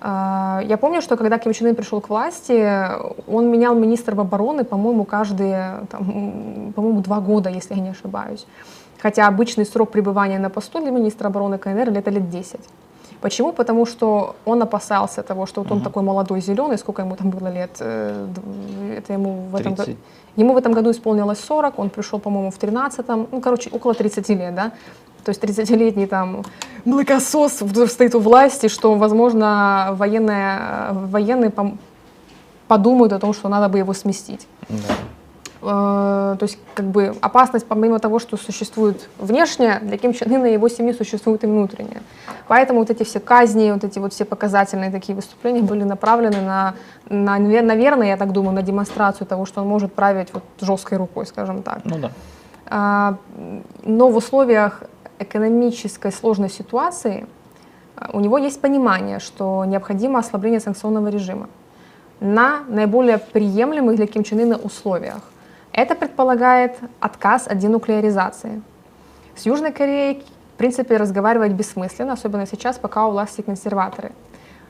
А, 0.00 0.62
я 0.64 0.76
помню, 0.76 1.02
что 1.02 1.16
когда 1.16 1.38
Ким 1.38 1.52
Чен 1.52 1.68
Ын 1.68 1.74
пришел 1.76 2.00
к 2.00 2.08
власти, 2.08 2.88
он 3.30 3.50
менял 3.50 3.74
министров 3.74 4.18
обороны, 4.18 4.64
по-моему, 4.64 5.04
каждые, 5.04 5.86
по-моему, 5.90 7.00
два 7.00 7.20
года, 7.20 7.50
если 7.50 7.74
я 7.74 7.80
не 7.80 7.90
ошибаюсь. 7.90 8.46
Хотя 8.98 9.26
обычный 9.26 9.64
срок 9.64 9.90
пребывания 9.90 10.38
на 10.38 10.50
посту 10.50 10.80
для 10.80 10.90
министра 10.90 11.28
обороны 11.28 11.58
КНР 11.58 11.90
это 11.90 12.10
лет 12.10 12.28
10. 12.30 12.60
Почему? 13.20 13.52
Потому 13.52 13.86
что 13.86 14.34
он 14.46 14.62
опасался 14.62 15.22
того, 15.22 15.46
что 15.46 15.62
вот 15.62 15.70
он 15.70 15.78
угу. 15.78 15.84
такой 15.84 16.02
молодой, 16.02 16.40
зеленый, 16.40 16.78
сколько 16.78 17.02
ему 17.02 17.16
там 17.16 17.30
было 17.30 17.48
лет, 17.48 17.76
э, 17.80 18.26
это 18.96 19.12
ему 19.12 19.46
в 19.50 19.56
этом 19.56 19.74
году, 19.74 19.92
ему 20.36 20.54
в 20.54 20.56
этом 20.56 20.72
году 20.72 20.90
исполнилось 20.90 21.38
40, 21.40 21.78
он 21.78 21.90
пришел, 21.90 22.18
по-моему, 22.18 22.50
в 22.50 22.58
13-м, 22.58 23.28
ну, 23.30 23.40
короче, 23.40 23.70
около 23.70 23.94
30 23.94 24.28
лет, 24.30 24.54
да, 24.54 24.72
то 25.24 25.30
есть 25.30 25.42
30-летний 25.42 26.06
там 26.06 26.44
млекосос 26.84 27.62
стоит 27.86 28.14
у 28.14 28.20
власти, 28.20 28.68
что, 28.68 28.94
возможно, 28.94 29.90
военные, 29.92 30.92
военные 30.92 31.52
подумают 32.68 33.12
о 33.12 33.18
том, 33.18 33.34
что 33.34 33.48
надо 33.48 33.68
бы 33.68 33.78
его 33.78 33.92
сместить. 33.92 34.46
Да. 34.68 34.76
Э, 35.62 36.36
то 36.38 36.42
есть 36.42 36.58
как 36.74 36.86
бы 36.86 37.14
опасность, 37.20 37.66
помимо 37.66 37.98
того, 37.98 38.18
что 38.18 38.36
существует 38.36 39.08
внешняя, 39.18 39.80
для 39.80 39.98
Ким 39.98 40.12
Чен 40.12 40.32
Ына 40.32 40.46
и 40.46 40.52
его 40.54 40.68
семьи 40.68 40.92
существует 40.92 41.44
и 41.44 41.46
внутренняя. 41.46 42.02
Поэтому 42.48 42.80
вот 42.80 42.90
эти 42.90 43.02
все 43.02 43.20
казни, 43.20 43.70
вот 43.70 43.84
эти 43.84 43.98
вот 43.98 44.12
все 44.12 44.24
показательные 44.24 44.90
такие 44.90 45.14
выступления 45.14 45.62
были 45.62 45.84
направлены 45.84 46.40
на, 46.40 46.74
на 47.08 47.38
наверное, 47.38 48.08
я 48.08 48.16
так 48.16 48.32
думаю, 48.32 48.54
на 48.54 48.62
демонстрацию 48.62 49.26
того, 49.26 49.46
что 49.46 49.60
он 49.60 49.68
может 49.68 49.92
править 49.92 50.28
вот 50.32 50.42
жесткой 50.60 50.98
рукой, 50.98 51.26
скажем 51.26 51.62
так. 51.62 51.80
Ну 51.84 51.98
да. 51.98 52.10
А, 52.66 53.16
но 53.84 54.08
в 54.08 54.16
условиях 54.16 54.82
экономической 55.18 56.10
сложной 56.10 56.48
ситуации 56.48 57.26
а, 57.96 58.10
у 58.12 58.20
него 58.20 58.38
есть 58.38 58.60
понимание, 58.60 59.18
что 59.18 59.64
необходимо 59.66 60.18
ослабление 60.18 60.60
санкционного 60.60 61.08
режима 61.08 61.48
на 62.20 62.60
наиболее 62.68 63.18
приемлемых 63.18 63.96
для 63.96 64.06
Ким 64.06 64.24
Чен 64.24 64.40
Ына 64.40 64.56
условиях. 64.56 65.22
Это 65.72 65.94
предполагает 65.94 66.76
отказ 67.00 67.46
от 67.46 67.58
денуклеаризации. 67.58 68.62
С 69.36 69.46
Южной 69.46 69.72
Кореей, 69.72 70.24
в 70.54 70.58
принципе, 70.58 70.96
разговаривать 70.96 71.52
бессмысленно, 71.52 72.14
особенно 72.14 72.46
сейчас, 72.46 72.78
пока 72.78 73.06
у 73.06 73.12
власти 73.12 73.40
консерваторы. 73.40 74.12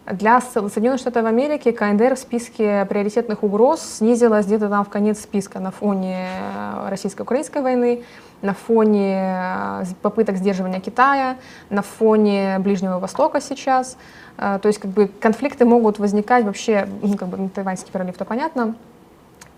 Для 0.06 0.40
Соединенных 0.40 0.98
Штатов 0.98 1.24
Америки 1.24 1.70
КНДР 1.70 2.16
в 2.16 2.18
списке 2.18 2.84
приоритетных 2.86 3.44
угроз 3.44 3.80
снизилась 3.80 4.46
где-то 4.46 4.68
там 4.68 4.84
в 4.84 4.88
конец 4.88 5.20
списка 5.20 5.60
на 5.60 5.70
фоне 5.70 6.26
э, 6.26 6.88
российско-украинской 6.88 7.62
войны, 7.62 8.02
на 8.42 8.54
фоне 8.54 9.20
э, 9.20 9.84
попыток 10.02 10.36
сдерживания 10.36 10.80
Китая, 10.80 11.36
на 11.68 11.82
фоне 11.82 12.58
Ближнего 12.58 12.98
Востока 12.98 13.40
сейчас. 13.40 13.96
Э, 14.36 14.58
то 14.60 14.68
есть 14.68 14.80
как 14.80 14.90
бы 14.90 15.06
конфликты 15.06 15.64
могут 15.64 15.98
возникать 15.98 16.44
вообще, 16.44 16.88
ну, 17.02 17.16
как 17.16 17.28
бы 17.28 17.48
Тайваньский 17.48 17.92
пролив, 17.92 18.16
то 18.16 18.24
понятно, 18.24 18.74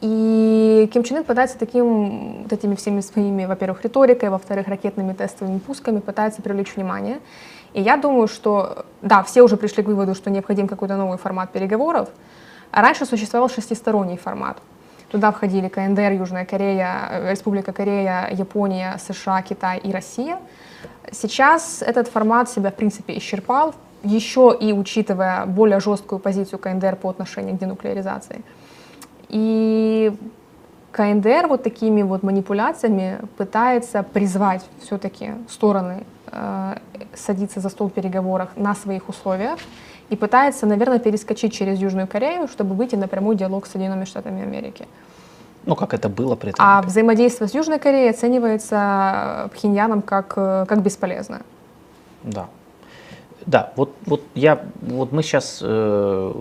И 0.03 0.91
Ким 0.93 1.05
Чен 1.05 1.19
Ын 1.19 1.25
пытается 1.25 1.57
таким, 1.57 2.43
вот 2.43 2.53
этими 2.53 2.75
всеми 2.75 3.01
своими, 3.01 3.45
во-первых, 3.45 3.85
риторикой, 3.85 4.31
во-вторых, 4.31 4.67
ракетными 4.67 5.13
тестовыми 5.13 5.59
пусками 5.59 6.01
пытается 6.01 6.43
привлечь 6.43 6.75
внимание. 6.75 7.21
И 7.73 7.81
я 7.81 7.97
думаю, 7.97 8.27
что, 8.27 8.85
да, 9.01 9.23
все 9.23 9.43
уже 9.43 9.57
пришли 9.57 9.85
к 9.85 9.87
выводу, 9.87 10.17
что 10.17 10.29
необходим 10.29 10.67
какой-то 10.67 10.97
новый 10.97 11.19
формат 11.19 11.53
переговоров. 11.53 12.09
А 12.73 12.83
раньше 12.83 13.07
существовал 13.07 13.49
шестисторонний 13.49 14.17
формат. 14.17 14.59
Туда 15.13 15.31
входили 15.31 15.69
КНДР, 15.69 16.13
Южная 16.19 16.47
Корея, 16.47 17.09
э, 17.11 17.31
Республика 17.31 17.73
Корея, 17.73 18.29
Япония, 18.33 18.99
США, 18.99 19.41
Китай 19.43 19.79
и 19.79 19.93
Россия. 19.93 20.39
Сейчас 21.13 21.81
этот 21.81 22.09
формат 22.09 22.51
себя, 22.51 22.71
в 22.71 22.75
принципе, 22.75 23.17
исчерпал, 23.19 23.73
еще 24.03 24.57
и 24.61 24.73
учитывая 24.73 25.47
более 25.47 25.79
жесткую 25.79 26.19
позицию 26.19 26.59
КНДР 26.59 26.97
по 26.97 27.09
отношению 27.09 27.55
к 27.57 27.61
денуклеаризации. 27.61 28.43
И 29.33 30.15
КНДР 30.93 31.49
вот 31.49 31.63
такими 31.63 32.03
вот 32.03 32.23
манипуляциями 32.23 33.19
пытается 33.39 34.03
призвать 34.03 34.63
все-таки 34.83 35.33
стороны 35.49 36.05
э, 36.31 36.77
садиться 37.15 37.61
за 37.61 37.71
стол 37.71 37.89
переговоров 37.89 38.51
на 38.57 38.75
своих 38.75 39.09
условиях 39.09 39.59
и 40.11 40.17
пытается, 40.17 40.67
наверное, 40.67 40.99
перескочить 40.99 41.55
через 41.55 41.79
Южную 41.81 42.07
Корею, 42.07 42.47
чтобы 42.47 42.75
выйти 42.75 42.95
на 42.97 43.09
прямой 43.09 43.37
диалог 43.37 43.67
с 43.67 43.71
Соединенными 43.71 44.05
Штатами 44.05 44.43
Америки. 44.43 44.87
Ну, 45.65 45.77
как 45.77 45.95
это 45.95 46.11
было 46.11 46.37
при 46.37 46.51
этом. 46.51 46.63
А 46.63 46.83
взаимодействие 46.83 47.49
с 47.49 47.55
Южной 47.55 47.79
Кореей 47.79 48.11
оценивается 48.11 49.49
Пхеньяном 49.55 50.03
как, 50.03 50.35
э, 50.37 50.67
как 50.69 50.83
бесполезное. 50.83 51.41
Да. 52.23 52.49
Да, 53.47 53.73
вот, 53.77 53.95
вот 54.07 54.23
я, 54.35 54.61
вот 54.83 55.13
мы 55.13 55.23
сейчас, 55.23 55.61
э, 55.63 56.33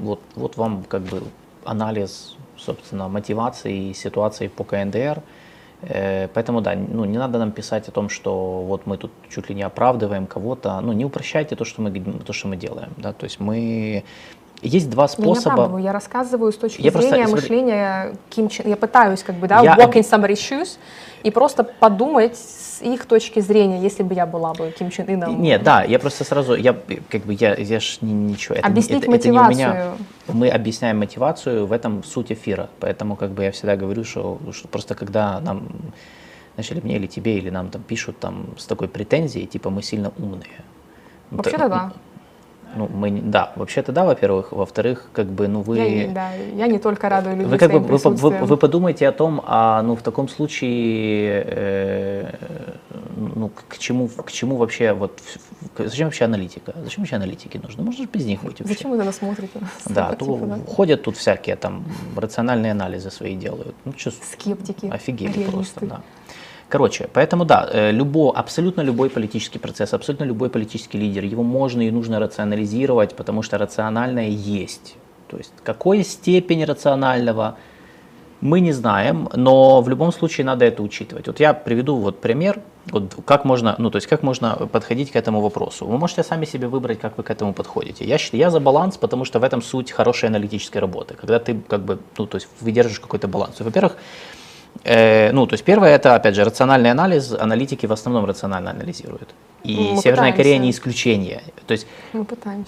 вот, 0.00 0.20
вот 0.36 0.56
вам 0.56 0.84
как 0.86 1.02
бы 1.02 1.22
анализ, 1.64 2.36
собственно, 2.56 3.08
мотивации 3.08 3.90
и 3.90 3.94
ситуации 3.94 4.48
по 4.48 4.64
КНДР. 4.64 5.22
Э, 5.82 6.28
поэтому 6.28 6.60
да, 6.60 6.74
ну 6.74 7.04
не 7.04 7.18
надо 7.18 7.38
нам 7.38 7.52
писать 7.52 7.88
о 7.88 7.92
том, 7.92 8.08
что 8.08 8.62
вот 8.62 8.86
мы 8.86 8.96
тут 8.96 9.10
чуть 9.28 9.48
ли 9.48 9.54
не 9.54 9.62
оправдываем 9.62 10.26
кого-то. 10.26 10.80
Ну 10.80 10.92
не 10.92 11.04
упрощайте 11.04 11.56
то, 11.56 11.64
что 11.64 11.82
мы 11.82 11.90
то, 12.24 12.32
что 12.32 12.48
мы 12.48 12.56
делаем, 12.56 12.92
да. 12.96 13.12
То 13.12 13.24
есть 13.24 13.40
мы 13.40 14.04
есть 14.62 14.90
два 14.90 15.08
способа. 15.08 15.68
Я, 15.70 15.78
не 15.78 15.84
я 15.84 15.92
рассказываю 15.92 16.52
с 16.52 16.56
точки 16.56 16.82
я 16.82 16.90
зрения 16.90 17.24
просто, 17.24 17.36
мышления 17.36 18.14
Ким 18.28 18.48
Чен. 18.48 18.68
Я 18.68 18.76
пытаюсь 18.76 19.22
как 19.22 19.36
бы 19.36 19.48
да 19.48 19.62
я... 19.62 19.74
walk 19.76 19.94
in 19.94 20.02
somebody's 20.02 20.34
shoes 20.34 20.78
и 21.22 21.30
просто 21.30 21.64
подумать 21.64 22.36
с 22.36 22.82
их 22.82 23.06
точки 23.06 23.40
зрения, 23.40 23.80
если 23.80 24.02
бы 24.02 24.14
я 24.14 24.26
была 24.26 24.52
бы 24.52 24.70
Ким 24.78 24.90
Чен 24.90 25.06
Ыном. 25.08 25.40
Нет, 25.40 25.62
да, 25.62 25.82
я 25.82 25.98
просто 25.98 26.24
сразу, 26.24 26.54
я 26.54 26.76
как 27.08 27.22
бы 27.22 27.34
я, 27.34 27.54
я 27.54 27.80
ж 27.80 27.98
ничего. 28.00 28.56
Это, 28.56 28.66
Объяснить 28.66 29.02
это, 29.02 29.10
мотивацию. 29.10 29.68
Это 29.68 29.74
не 29.74 29.74
у 29.74 29.94
меня. 29.94 29.94
Мы 30.28 30.48
объясняем 30.48 30.98
мотивацию, 30.98 31.66
в 31.66 31.72
этом 31.72 32.04
суть 32.04 32.32
эфира, 32.32 32.68
поэтому 32.80 33.16
как 33.16 33.30
бы 33.30 33.44
я 33.44 33.52
всегда 33.52 33.76
говорю, 33.76 34.04
что, 34.04 34.38
что 34.52 34.68
просто 34.68 34.94
когда 34.94 35.40
нам 35.40 35.68
начали 36.56 36.80
мне 36.80 36.96
или 36.96 37.06
тебе 37.06 37.38
или 37.38 37.50
нам 37.50 37.70
там 37.70 37.82
пишут 37.82 38.18
там 38.18 38.46
с 38.58 38.66
такой 38.66 38.88
претензией, 38.88 39.46
типа 39.46 39.70
мы 39.70 39.82
сильно 39.82 40.12
умные. 40.18 40.64
Вообще-то 41.30 41.68
да. 41.68 41.92
Ну, 42.76 42.88
мы, 42.88 43.10
да, 43.10 43.52
вообще-то 43.56 43.92
да, 43.92 44.04
во-первых. 44.04 44.52
Во-вторых, 44.52 45.10
как 45.12 45.26
бы, 45.26 45.48
ну 45.48 45.62
вы... 45.62 45.78
Я, 45.78 46.08
да, 46.08 46.32
я 46.32 46.66
не 46.66 46.78
только 46.78 47.08
радую 47.08 47.36
людей 47.36 47.50
вы, 47.50 47.58
как 47.58 47.72
бы, 47.72 47.80
вы, 47.80 47.96
вы, 47.96 48.30
вы 48.30 48.56
подумайте 48.56 49.08
о 49.08 49.12
том, 49.12 49.42
а, 49.46 49.82
ну, 49.82 49.96
в 49.96 50.02
таком 50.02 50.28
случае, 50.28 51.44
э, 51.46 52.34
ну, 53.16 53.50
к 53.68 53.78
чему, 53.78 54.08
к 54.08 54.30
чему 54.30 54.56
вообще, 54.56 54.92
вот, 54.92 55.20
зачем 55.78 56.06
вообще 56.06 56.24
аналитика? 56.24 56.74
Зачем 56.84 57.02
вообще 57.02 57.16
аналитики 57.16 57.58
нужны? 57.58 57.82
Можно 57.82 58.04
же 58.04 58.08
без 58.12 58.26
них 58.26 58.42
быть 58.42 58.60
вообще. 58.60 58.74
Зачем 58.74 58.90
вы 58.90 58.96
нас 58.96 59.16
смотрите? 59.16 59.60
Да, 59.86 60.12
то 60.12 60.24
типа, 60.24 60.46
да? 60.46 60.58
ходят 60.66 61.02
тут 61.02 61.16
всякие 61.16 61.56
там 61.56 61.84
рациональные 62.16 62.72
анализы 62.72 63.10
свои 63.10 63.34
делают. 63.36 63.74
Ну, 63.84 63.92
что, 63.96 64.10
Скептики. 64.10 64.86
Офигели 64.86 65.44
просто, 65.50 65.86
да. 65.86 66.00
Короче, 66.70 67.08
поэтому 67.12 67.44
да, 67.44 67.68
э, 67.72 67.90
любо, 67.90 68.30
абсолютно 68.30 68.82
любой 68.82 69.10
политический 69.10 69.58
процесс, 69.58 69.92
абсолютно 69.92 70.24
любой 70.24 70.50
политический 70.50 70.98
лидер, 70.98 71.24
его 71.24 71.42
можно 71.42 71.82
и 71.82 71.90
нужно 71.90 72.20
рационализировать, 72.20 73.16
потому 73.16 73.42
что 73.42 73.58
рациональное 73.58 74.28
есть. 74.28 74.94
То 75.26 75.36
есть 75.36 75.52
какой 75.64 76.04
степень 76.04 76.64
рационального 76.64 77.56
мы 78.40 78.60
не 78.60 78.72
знаем, 78.72 79.28
но 79.34 79.82
в 79.82 79.88
любом 79.88 80.12
случае 80.12 80.44
надо 80.44 80.64
это 80.64 80.82
учитывать. 80.82 81.26
Вот 81.26 81.40
я 81.40 81.54
приведу 81.54 81.96
вот 81.96 82.20
пример, 82.20 82.60
вот 82.86 83.16
как 83.24 83.44
можно, 83.44 83.74
ну 83.78 83.90
то 83.90 83.96
есть 83.96 84.06
как 84.06 84.22
можно 84.22 84.54
подходить 84.72 85.10
к 85.10 85.16
этому 85.16 85.40
вопросу. 85.40 85.86
Вы 85.86 85.98
можете 85.98 86.22
сами 86.22 86.46
себе 86.46 86.68
выбрать, 86.68 87.00
как 87.00 87.18
вы 87.18 87.24
к 87.24 87.30
этому 87.30 87.52
подходите. 87.52 88.04
Я, 88.04 88.16
я 88.32 88.50
за 88.50 88.60
баланс, 88.60 88.96
потому 88.96 89.24
что 89.24 89.40
в 89.40 89.42
этом 89.42 89.60
суть 89.60 89.90
хорошей 89.90 90.28
аналитической 90.28 90.78
работы, 90.78 91.14
когда 91.14 91.40
ты 91.40 91.60
как 91.68 91.80
бы, 91.80 91.98
ну 92.16 92.26
то 92.26 92.36
есть 92.36 92.48
выдерживаешь 92.60 93.00
какой-то 93.00 93.26
баланс. 93.26 93.56
Во-первых, 93.58 93.96
ну, 94.84 95.46
то 95.46 95.54
есть 95.54 95.64
первое 95.64 95.94
это, 95.94 96.14
опять 96.14 96.34
же, 96.34 96.44
рациональный 96.44 96.90
анализ. 96.90 97.32
Аналитики 97.32 97.86
в 97.86 97.92
основном 97.92 98.24
рационально 98.24 98.70
анализируют. 98.70 99.34
И 99.62 99.76
Мы 99.76 99.96
Северная 99.98 100.32
пытаемся. 100.32 100.36
Корея 100.36 100.58
не 100.58 100.70
исключение. 100.70 101.42
То 101.66 101.72
есть 101.72 101.86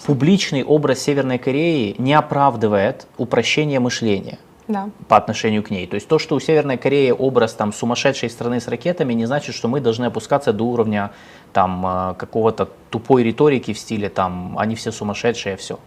публичный 0.05 0.63
образ 0.63 0.99
Северной 0.99 1.39
Кореи 1.39 1.95
не 1.97 2.13
оправдывает 2.13 3.07
упрощение 3.17 3.79
мышления 3.79 4.37
да. 4.67 4.89
по 5.07 5.17
отношению 5.17 5.63
к 5.63 5.71
ней. 5.71 5.87
То 5.87 5.95
есть 5.95 6.07
то, 6.07 6.19
что 6.19 6.35
у 6.35 6.39
Северной 6.39 6.77
Кореи 6.77 7.11
образ 7.11 7.53
там 7.53 7.73
сумасшедшей 7.73 8.29
страны 8.29 8.59
с 8.59 8.67
ракетами, 8.67 9.13
не 9.13 9.25
значит, 9.25 9.55
что 9.55 9.67
мы 9.67 9.79
должны 9.79 10.05
опускаться 10.05 10.53
до 10.53 10.63
уровня 10.65 11.11
там 11.51 11.85
э, 11.85 12.13
какого-то 12.15 12.69
тупой 12.89 13.23
риторики 13.23 13.73
в 13.73 13.79
стиле 13.79 14.09
там 14.09 14.57
они 14.57 14.75
все 14.75 14.91
сумасшедшие, 14.91 15.57
все. 15.57 15.79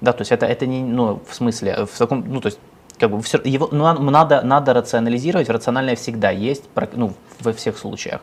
Да, 0.00 0.12
то 0.12 0.22
есть 0.22 0.32
это, 0.32 0.46
это 0.46 0.66
не, 0.66 0.82
ну, 0.82 1.20
в 1.28 1.34
смысле, 1.34 1.86
в 1.86 1.96
таком, 1.96 2.24
ну, 2.26 2.40
то 2.40 2.46
есть 2.46 2.58
как 3.02 3.10
бы 3.10 3.20
все, 3.20 3.40
его 3.42 3.68
ну, 3.72 4.10
надо, 4.10 4.42
надо 4.42 4.72
рационализировать, 4.74 5.48
рациональное 5.48 5.96
всегда 5.96 6.30
есть, 6.30 6.62
ну, 6.92 7.14
во 7.40 7.52
всех 7.52 7.76
случаях. 7.76 8.20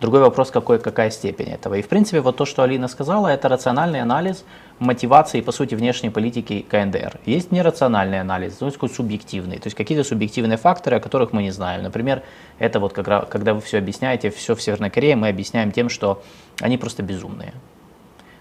Другой 0.00 0.20
вопрос, 0.20 0.50
какой, 0.50 0.78
какая 0.78 1.10
степень 1.10 1.50
этого. 1.50 1.74
И 1.74 1.82
в 1.82 1.88
принципе, 1.88 2.22
вот 2.22 2.38
то, 2.38 2.46
что 2.46 2.62
Алина 2.62 2.88
сказала, 2.88 3.28
это 3.28 3.50
рациональный 3.50 4.00
анализ 4.00 4.44
мотивации, 4.78 5.42
по 5.42 5.52
сути, 5.52 5.74
внешней 5.74 6.08
политики 6.08 6.64
КНДР. 6.66 7.20
Есть 7.26 7.52
нерациональный 7.52 8.20
анализ, 8.20 8.54
то 8.54 8.64
есть 8.64 8.78
субъективный, 8.94 9.58
то 9.58 9.66
есть 9.66 9.76
какие-то 9.76 10.02
субъективные 10.02 10.56
факторы, 10.56 10.96
о 10.96 11.00
которых 11.00 11.34
мы 11.34 11.42
не 11.42 11.50
знаем. 11.50 11.82
Например, 11.82 12.22
это 12.58 12.80
вот 12.80 12.94
как 12.94 13.28
когда 13.28 13.52
вы 13.52 13.60
все 13.60 13.76
объясняете, 13.76 14.30
все 14.30 14.54
в 14.54 14.62
Северной 14.62 14.88
Корее, 14.88 15.14
мы 15.14 15.28
объясняем 15.28 15.72
тем, 15.72 15.90
что 15.90 16.22
они 16.62 16.78
просто 16.78 17.02
безумные. 17.02 17.52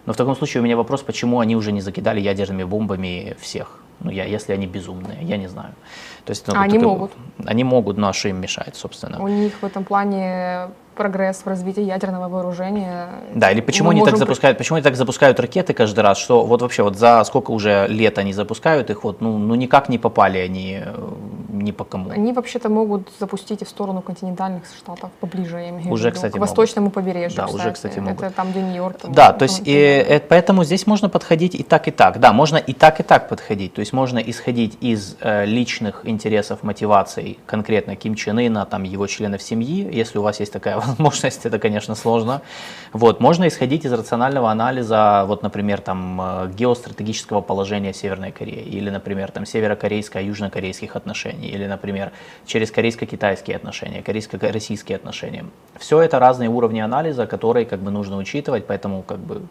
Но 0.06 0.14
в 0.14 0.16
таком 0.16 0.38
случае 0.38 0.62
у 0.62 0.64
меня 0.64 0.78
вопрос, 0.78 1.02
почему 1.02 1.42
они 1.42 1.58
уже 1.58 1.74
не 1.74 1.82
закидали 1.82 2.22
ядерными 2.22 2.64
бомбами 2.64 3.36
всех? 3.42 3.82
Ну, 4.04 4.12
я, 4.12 4.26
если 4.26 4.54
они 4.54 4.68
безумные, 4.68 5.20
я 5.22 5.38
не 5.38 5.48
знаю. 5.48 5.74
То 6.26 6.32
есть, 6.32 6.48
ну, 6.48 6.54
а 6.56 6.62
они 6.62 6.74
такой, 6.74 6.88
могут? 6.88 7.12
Они 7.46 7.64
могут, 7.64 7.98
но 7.98 8.14
что 8.14 8.30
им 8.30 8.42
мешает, 8.42 8.76
собственно? 8.76 9.22
У 9.24 9.28
них 9.28 9.54
в 9.62 9.66
этом 9.66 9.84
плане 9.84 10.70
прогресс 10.96 11.42
в 11.46 11.48
развитии 11.48 11.84
ядерного 11.84 12.30
вооружения. 12.30 13.10
Да, 13.34 13.52
или 13.52 13.62
почему 13.62 13.90
они 13.90 14.04
так 14.04 14.18
запускают, 14.18 14.58
почему 14.58 14.76
они 14.76 14.84
так 14.84 14.96
запускают 14.96 15.40
ракеты 15.40 15.74
каждый 15.74 16.02
раз, 16.02 16.18
что 16.18 16.46
вот 16.46 16.62
вообще 16.62 16.84
вот 16.84 16.98
за 16.98 17.24
сколько 17.24 17.52
уже 17.52 17.88
лет 17.88 18.18
они 18.18 18.34
запускают 18.34 18.90
их, 18.90 19.04
вот 19.04 19.22
ну, 19.22 19.38
ну 19.38 19.56
никак 19.56 19.90
не 19.90 19.98
попали 19.98 20.38
они 20.38 20.82
э, 20.84 20.94
ни 21.62 21.72
по 21.72 21.84
кому. 21.84 22.10
Они 22.10 22.34
вообще-то 22.34 22.70
могут 22.70 23.10
запустить 23.20 23.62
и 23.62 23.66
в 23.66 23.70
сторону 23.70 24.02
континентальных 24.02 24.64
штатов 24.78 25.12
поближе, 25.20 25.58
я 25.58 25.70
имею 25.70 25.92
уже, 25.92 26.08
виду, 26.08 26.16
кстати, 26.16 26.34
к 26.34 26.40
восточному 26.40 26.86
могут. 26.86 26.96
побережью. 26.96 27.38
Да, 27.38 27.46
кстати. 27.46 27.62
уже, 27.62 27.72
кстати, 27.72 28.00
могут. 28.00 28.24
Это 28.24 28.36
там, 28.36 28.52
где 28.52 28.62
Нью-Йорк. 28.62 28.98
Да, 29.10 29.34
то 29.34 29.44
есть 29.44 29.62
и, 29.66 29.72
и, 29.72 30.22
поэтому 30.28 30.64
здесь 30.64 30.88
можно 30.88 31.10
подходить 31.10 31.56
и 31.56 31.64
так, 31.64 31.88
и 31.88 31.92
так. 31.92 32.20
Да, 32.20 32.34
можно 32.34 32.58
и 32.58 32.74
так, 32.74 33.00
и 33.00 33.04
так 33.04 33.30
подходить. 33.30 33.74
То 33.74 33.80
есть 33.80 33.94
можно 33.94 34.20
исходить 34.20 34.78
из 34.82 35.18
э, 35.22 35.46
личных 35.46 36.02
интересов, 36.06 36.64
мотиваций 36.64 37.40
конкретно 37.46 37.96
Ким 37.96 38.16
Чен 38.16 38.40
Ына, 38.40 38.66
там 38.66 38.84
его 38.84 39.08
членов 39.08 39.42
семьи, 39.42 39.90
если 39.92 40.18
у 40.20 40.22
вас 40.22 40.40
есть 40.40 40.54
такая 40.54 40.78
возможность, 40.80 41.46
это, 41.46 41.60
конечно, 41.60 41.96
сложно. 41.96 42.42
Вот, 42.94 43.20
можно 43.20 43.48
исходить 43.48 43.86
из 43.86 43.94
рационального 43.94 44.52
анализа, 44.52 45.26
вот, 45.28 45.44
например, 45.44 45.82
там 45.82 46.20
э, 46.22 46.52
геостратегического 46.58 47.42
положения 47.42 47.94
Северной 47.94 48.32
Кореи 48.32 48.64
или, 48.64 48.90
например, 48.90 49.32
там 49.32 49.44
северокорейско-южнокорейских 49.44 50.96
отношений 50.96 51.51
или, 51.52 51.68
например, 51.68 52.12
через 52.46 52.72
корейско-китайские 52.72 53.56
отношения, 53.56 54.02
корейско-российские 54.02 54.96
отношения. 54.96 55.46
Все 55.78 56.02
это 56.02 56.20
разные 56.20 56.50
уровни 56.50 56.80
анализа, 56.80 57.28
которые 57.28 57.66
как 57.66 57.80
бы 57.80 57.92
нужно 57.92 58.18
учитывать, 58.18 58.66
поэтому 58.66 59.04
как 59.04 59.20
бы 59.20 59.44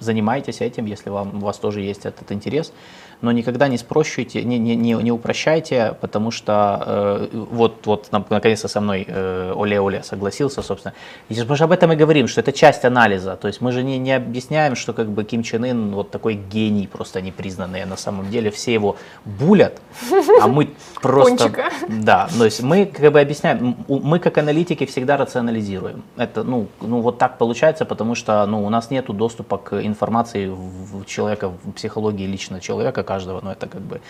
занимайтесь 0.00 0.60
этим, 0.60 0.86
если 0.86 1.10
вам, 1.10 1.36
у 1.36 1.46
вас 1.46 1.58
тоже 1.58 1.80
есть 1.80 2.06
этот 2.06 2.30
интерес 2.32 2.72
но 3.20 3.32
никогда 3.32 3.68
не 3.68 3.78
спрощуйте, 3.78 4.44
не, 4.44 4.58
не, 4.58 4.76
не, 4.76 4.92
не 4.92 5.12
упрощайте, 5.12 5.96
потому 6.00 6.30
что 6.30 6.82
э, 6.86 7.28
вот, 7.32 7.86
вот 7.86 8.08
наконец-то 8.10 8.68
со 8.68 8.80
мной 8.80 9.04
э, 9.08 9.52
Оле-Оле 9.54 10.02
согласился, 10.02 10.62
собственно. 10.62 10.94
И 11.28 11.42
мы 11.48 11.56
же 11.56 11.64
об 11.64 11.72
этом 11.72 11.92
и 11.92 11.96
говорим, 11.96 12.28
что 12.28 12.40
это 12.40 12.52
часть 12.52 12.84
анализа, 12.84 13.36
то 13.36 13.48
есть 13.48 13.60
мы 13.60 13.72
же 13.72 13.82
не, 13.82 13.98
не 13.98 14.12
объясняем, 14.12 14.76
что 14.76 14.92
как 14.92 15.08
бы 15.08 15.24
Ким 15.24 15.42
Чен 15.42 15.64
Ын 15.64 15.94
вот 15.94 16.10
такой 16.10 16.34
гений 16.34 16.86
просто 16.86 17.20
непризнанный, 17.20 17.82
а 17.82 17.86
на 17.86 17.96
самом 17.96 18.30
деле 18.30 18.50
все 18.50 18.72
его 18.72 18.96
булят, 19.24 19.80
а 20.40 20.48
мы 20.48 20.70
просто... 21.02 21.50
Да, 21.88 22.28
то 22.36 22.44
есть 22.44 22.62
мы 22.62 22.86
как 22.86 23.12
бы 23.12 23.20
объясняем, 23.20 23.76
мы 23.88 24.18
как 24.18 24.38
аналитики 24.38 24.86
всегда 24.86 25.16
рационализируем. 25.16 26.02
Это, 26.16 26.44
ну, 26.44 26.68
ну 26.80 27.00
вот 27.00 27.18
так 27.18 27.38
получается, 27.38 27.84
потому 27.84 28.14
что 28.14 28.46
ну, 28.46 28.64
у 28.64 28.70
нас 28.70 28.90
нет 28.90 29.06
доступа 29.06 29.58
к 29.58 29.84
информации 29.84 30.48
в 30.48 31.04
человека, 31.04 31.48
в 31.48 31.72
психологии 31.72 32.26
лично 32.26 32.60
человека, 32.60 33.02
каждого, 33.08 33.40
но 33.44 33.50
это 33.52 33.66
как 33.66 33.80
бы... 33.80 34.00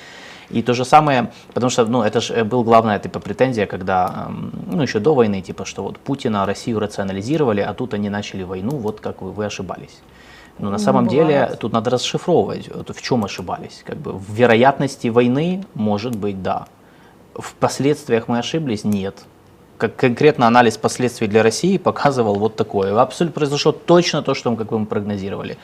И 0.50 0.62
то 0.62 0.74
же 0.74 0.84
самое, 0.84 1.30
потому 1.54 1.70
что, 1.70 1.86
ну, 1.86 2.02
это 2.02 2.20
же 2.20 2.44
была 2.44 2.64
главная, 2.64 2.98
типа, 2.98 3.20
претензия, 3.20 3.66
когда, 3.66 4.28
ну, 4.72 4.82
еще 4.82 4.98
до 4.98 5.14
войны, 5.14 5.42
типа, 5.42 5.64
что 5.64 5.82
вот 5.82 5.98
Путина, 5.98 6.46
Россию 6.46 6.80
рационализировали, 6.80 7.60
а 7.60 7.74
тут 7.74 7.94
они 7.94 8.10
начали 8.10 8.44
войну, 8.44 8.70
вот 8.70 9.00
как 9.00 9.22
вы, 9.22 9.30
вы 9.30 9.46
ошибались. 9.46 10.00
Но 10.58 10.70
на 10.70 10.78
самом 10.78 11.06
деле 11.06 11.56
тут 11.60 11.72
надо 11.72 11.90
расшифровывать, 11.90 12.68
в 12.68 13.02
чем 13.02 13.24
ошибались. 13.24 13.82
Как 13.86 13.96
бы 13.96 14.12
в 14.12 14.32
вероятности 14.38 15.10
войны 15.10 15.64
может 15.74 16.16
быть 16.16 16.42
да. 16.42 16.66
В 17.34 17.52
последствиях 17.60 18.28
мы 18.28 18.38
ошиблись? 18.38 18.84
Нет. 18.84 19.14
Как 19.76 19.94
конкретно 19.94 20.46
анализ 20.46 20.76
последствий 20.76 21.28
для 21.28 21.42
России 21.42 21.78
показывал 21.78 22.34
вот 22.34 22.56
такое. 22.56 23.00
Абсолютно 23.00 23.34
произошло 23.34 23.72
точно 23.72 24.22
то, 24.22 24.34
что 24.34 24.50
мы, 24.50 24.56
как 24.56 24.66
бы 24.66 24.78
мы 24.78 24.86
прогнозировали. 24.86 25.56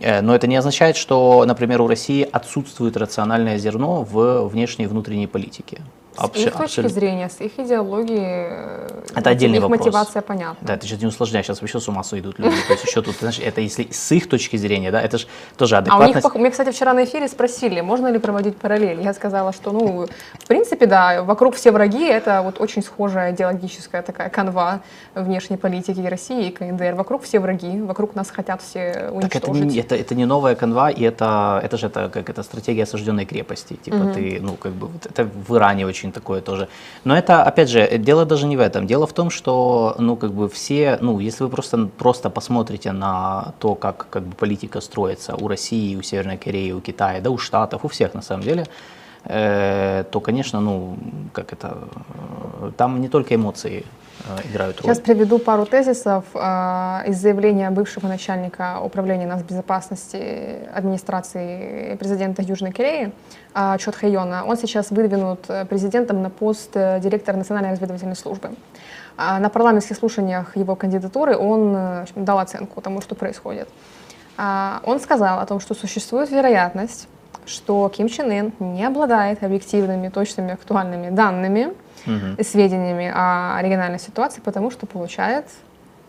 Э, 0.00 0.20
но 0.20 0.34
это 0.34 0.46
не 0.46 0.56
означает, 0.56 0.96
что, 0.96 1.44
например, 1.46 1.80
у 1.80 1.86
России 1.86 2.28
отсутствует 2.30 2.96
рациональное 2.96 3.58
зерно 3.58 4.02
в 4.02 4.48
внешней 4.48 4.84
и 4.84 4.88
внутренней 4.88 5.26
политике. 5.26 5.80
С 6.16 6.24
Абс- 6.24 6.38
их 6.38 6.52
точки 6.52 6.62
абсолютно. 6.62 6.94
зрения, 6.94 7.28
с 7.28 7.40
их 7.40 7.58
идеологией, 7.58 8.48
э, 8.50 9.02
это 9.14 9.30
отдельный 9.30 9.58
их 9.58 9.62
вопрос. 9.62 9.80
мотивация 9.80 10.22
понятна. 10.22 10.66
Да, 10.66 10.74
это 10.74 10.86
сейчас 10.86 11.00
не 11.00 11.06
усложняй, 11.06 11.42
сейчас 11.42 11.60
вообще 11.60 11.78
с 11.78 11.88
ума 11.88 12.02
сойдут 12.02 12.38
люди. 12.38 12.56
То 12.66 12.72
есть 12.72 12.84
еще 12.84 13.02
тут, 13.02 13.16
знаешь, 13.16 13.38
это 13.38 13.60
если 13.60 13.88
с 13.90 14.12
их 14.12 14.28
точки 14.28 14.56
зрения, 14.56 14.90
да, 14.90 15.00
это 15.00 15.18
же 15.18 15.26
тоже 15.56 15.76
адекватность. 15.76 16.24
А 16.24 16.28
у 16.28 16.32
них, 16.32 16.40
мне, 16.40 16.50
кстати, 16.50 16.70
вчера 16.70 16.94
на 16.94 17.04
эфире 17.04 17.28
спросили, 17.28 17.80
можно 17.80 18.08
ли 18.08 18.18
проводить 18.18 18.56
параллель. 18.56 19.00
Я 19.02 19.12
сказала, 19.14 19.52
что, 19.52 19.72
ну, 19.72 20.06
в 20.34 20.46
принципе, 20.46 20.86
да, 20.86 21.22
вокруг 21.22 21.54
все 21.54 21.70
враги, 21.70 22.04
это 22.04 22.42
вот 22.42 22.60
очень 22.60 22.82
схожая 22.82 23.32
идеологическая 23.32 24.02
такая 24.02 24.30
канва 24.30 24.80
внешней 25.14 25.56
политики 25.56 26.00
России 26.00 26.48
и 26.48 26.50
КНДР. 26.50 26.94
Вокруг 26.94 27.22
все 27.22 27.40
враги, 27.40 27.80
вокруг 27.80 28.14
нас 28.14 28.30
хотят 28.30 28.62
все 28.62 29.10
уничтожить. 29.12 29.32
Так 29.32 29.42
это 29.42 29.50
не, 29.52 29.78
это, 29.78 29.96
это 29.96 30.14
не 30.14 30.24
новая 30.24 30.54
канва, 30.54 30.90
и 30.90 31.02
это, 31.02 31.60
это 31.62 31.76
же 31.76 31.86
это, 31.86 32.08
как 32.08 32.30
это 32.30 32.42
стратегия 32.42 32.84
осажденной 32.84 33.26
крепости. 33.26 33.74
Типа 33.74 33.96
угу. 33.96 34.14
ты, 34.14 34.38
ну, 34.40 34.56
как 34.56 34.72
бы, 34.72 34.86
вот 34.86 35.06
это 35.06 35.24
в 35.24 35.56
Иране 35.56 35.86
очень 35.86 36.05
такое 36.12 36.40
тоже 36.40 36.68
но 37.06 37.16
это, 37.16 37.44
опять 37.44 37.68
же, 37.68 37.98
дело 37.98 38.24
даже 38.24 38.46
не 38.46 38.56
в 38.56 38.60
этом. 38.60 38.86
Дело 38.86 39.06
в 39.06 39.12
том, 39.12 39.30
что, 39.30 39.94
ну, 39.98 40.16
как 40.16 40.32
бы 40.32 40.48
все, 40.48 40.98
ну, 41.00 41.20
если 41.20 41.44
вы 41.44 41.50
просто, 41.50 41.88
просто 41.98 42.30
посмотрите 42.30 42.90
на 42.92 43.54
то, 43.60 43.76
как, 43.76 44.08
как 44.10 44.24
бы 44.24 44.34
политика 44.34 44.80
строится 44.80 45.36
у 45.36 45.46
России, 45.46 45.94
у 45.94 46.02
Северной 46.02 46.36
Кореи, 46.36 46.72
у 46.72 46.80
Китая, 46.80 47.20
да 47.20 47.30
у 47.30 47.38
Штатов, 47.38 47.84
у 47.84 47.88
всех 47.88 48.14
на 48.14 48.22
самом 48.22 48.42
деле, 48.42 48.66
э, 49.24 50.04
то, 50.10 50.20
конечно, 50.20 50.60
ну, 50.60 50.96
как 51.32 51.52
это, 51.52 51.78
э, 52.60 52.72
там 52.76 53.00
не 53.00 53.08
только 53.08 53.36
эмоции 53.36 53.84
играют 54.44 54.80
роль. 54.80 54.86
Сейчас 54.86 55.00
приведу 55.00 55.38
пару 55.38 55.66
тезисов 55.66 56.24
э, 56.34 56.38
из 57.06 57.16
заявления 57.16 57.70
бывшего 57.70 58.06
начальника 58.06 58.80
управления 58.82 59.26
нацбезопасности 59.26 60.68
администрации 60.74 61.96
президента 61.96 62.42
Южной 62.42 62.72
Кореи 62.72 63.12
э, 63.54 63.76
Чот 63.78 63.96
Хайона. 63.96 64.44
Он 64.46 64.56
сейчас 64.56 64.90
выдвинут 64.90 65.46
президентом 65.68 66.22
на 66.22 66.30
пост 66.30 66.72
директора 66.72 67.36
Национальной 67.36 67.72
разведывательной 67.72 68.16
службы. 68.16 68.50
Э, 69.18 69.38
на 69.38 69.48
парламентских 69.48 69.96
слушаниях 69.96 70.56
его 70.56 70.76
кандидатуры 70.76 71.36
он 71.36 72.06
дал 72.14 72.38
оценку 72.38 72.80
тому, 72.80 73.00
что 73.00 73.14
происходит. 73.14 73.68
Э, 74.38 74.78
он 74.84 75.00
сказал 75.00 75.40
о 75.40 75.46
том, 75.46 75.60
что 75.60 75.74
существует 75.74 76.30
вероятность, 76.30 77.08
что 77.46 77.88
Ким 77.88 78.08
Чен 78.08 78.30
Ын 78.30 78.52
не 78.58 78.84
обладает 78.84 79.42
объективными, 79.42 80.08
точными, 80.08 80.52
актуальными 80.52 81.10
данными, 81.10 81.72
угу. 82.06 82.42
сведениями 82.42 83.12
о 83.14 83.60
региональной 83.62 83.98
ситуации, 83.98 84.40
потому 84.40 84.70
что 84.70 84.86
получает 84.86 85.46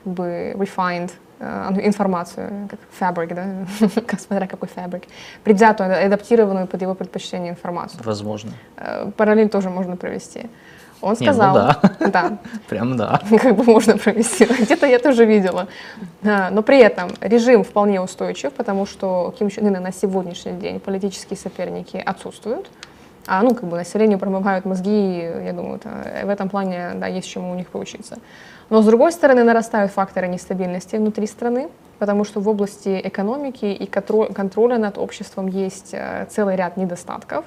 как 0.03 0.13
бы 0.13 0.53
refined 0.57 1.11
э, 1.39 1.79
информацию, 1.83 2.67
как 2.69 2.79
фабрик, 2.91 3.33
да, 3.33 3.45
как 4.07 4.19
смотря 4.19 4.47
какой 4.47 4.69
фабрик, 4.69 5.03
предвзятую, 5.43 6.05
адаптированную 6.05 6.67
под 6.67 6.81
его 6.81 6.95
предпочтение 6.95 7.51
информацию. 7.51 8.01
Возможно. 8.03 8.51
Э, 8.77 9.11
параллель 9.15 9.49
тоже 9.49 9.69
можно 9.69 9.97
провести. 9.97 10.49
Он 11.01 11.15
сказал, 11.15 11.55
Не, 11.55 11.61
ну 11.99 12.11
да. 12.11 12.11
да. 12.29 12.37
Прям 12.69 12.97
да. 12.97 13.21
Как 13.29 13.55
бы 13.55 13.63
можно 13.63 13.97
провести. 13.97 14.45
Где-то 14.45 14.87
я 14.87 14.99
тоже 14.99 15.25
видела. 15.25 15.67
Но 16.23 16.63
при 16.63 16.79
этом 16.79 17.11
режим 17.21 17.63
вполне 17.63 18.01
устойчив, 18.01 18.51
потому 18.53 18.85
что 18.85 19.33
Ким 19.37 19.49
Чен 19.49 19.67
Ына 19.67 19.79
на 19.79 19.91
сегодняшний 19.91 20.53
день 20.53 20.79
политические 20.79 21.37
соперники 21.37 21.97
отсутствуют. 21.97 22.67
А 23.27 23.43
ну, 23.43 23.53
как 23.53 23.65
бы 23.65 23.75
населению 23.75 24.19
промывают 24.19 24.65
мозги, 24.65 25.19
я 25.19 25.53
думаю, 25.53 25.75
это, 25.75 26.25
в 26.25 26.29
этом 26.29 26.47
плане, 26.49 26.91
да, 26.95 27.07
есть 27.07 27.27
чему 27.27 27.51
у 27.51 27.55
них 27.55 27.67
поучиться. 27.67 28.17
Но, 28.69 28.81
с 28.81 28.85
другой 28.85 29.11
стороны, 29.11 29.43
нарастают 29.43 29.91
факторы 29.91 30.27
нестабильности 30.27 30.95
внутри 30.95 31.27
страны, 31.27 31.69
потому 31.99 32.23
что 32.23 32.39
в 32.39 32.47
области 32.47 33.01
экономики 33.03 33.65
и 33.65 33.85
контроля 33.85 34.77
над 34.77 34.97
обществом 34.97 35.47
есть 35.47 35.93
э, 35.93 36.25
целый 36.29 36.55
ряд 36.55 36.77
недостатков, 36.77 37.45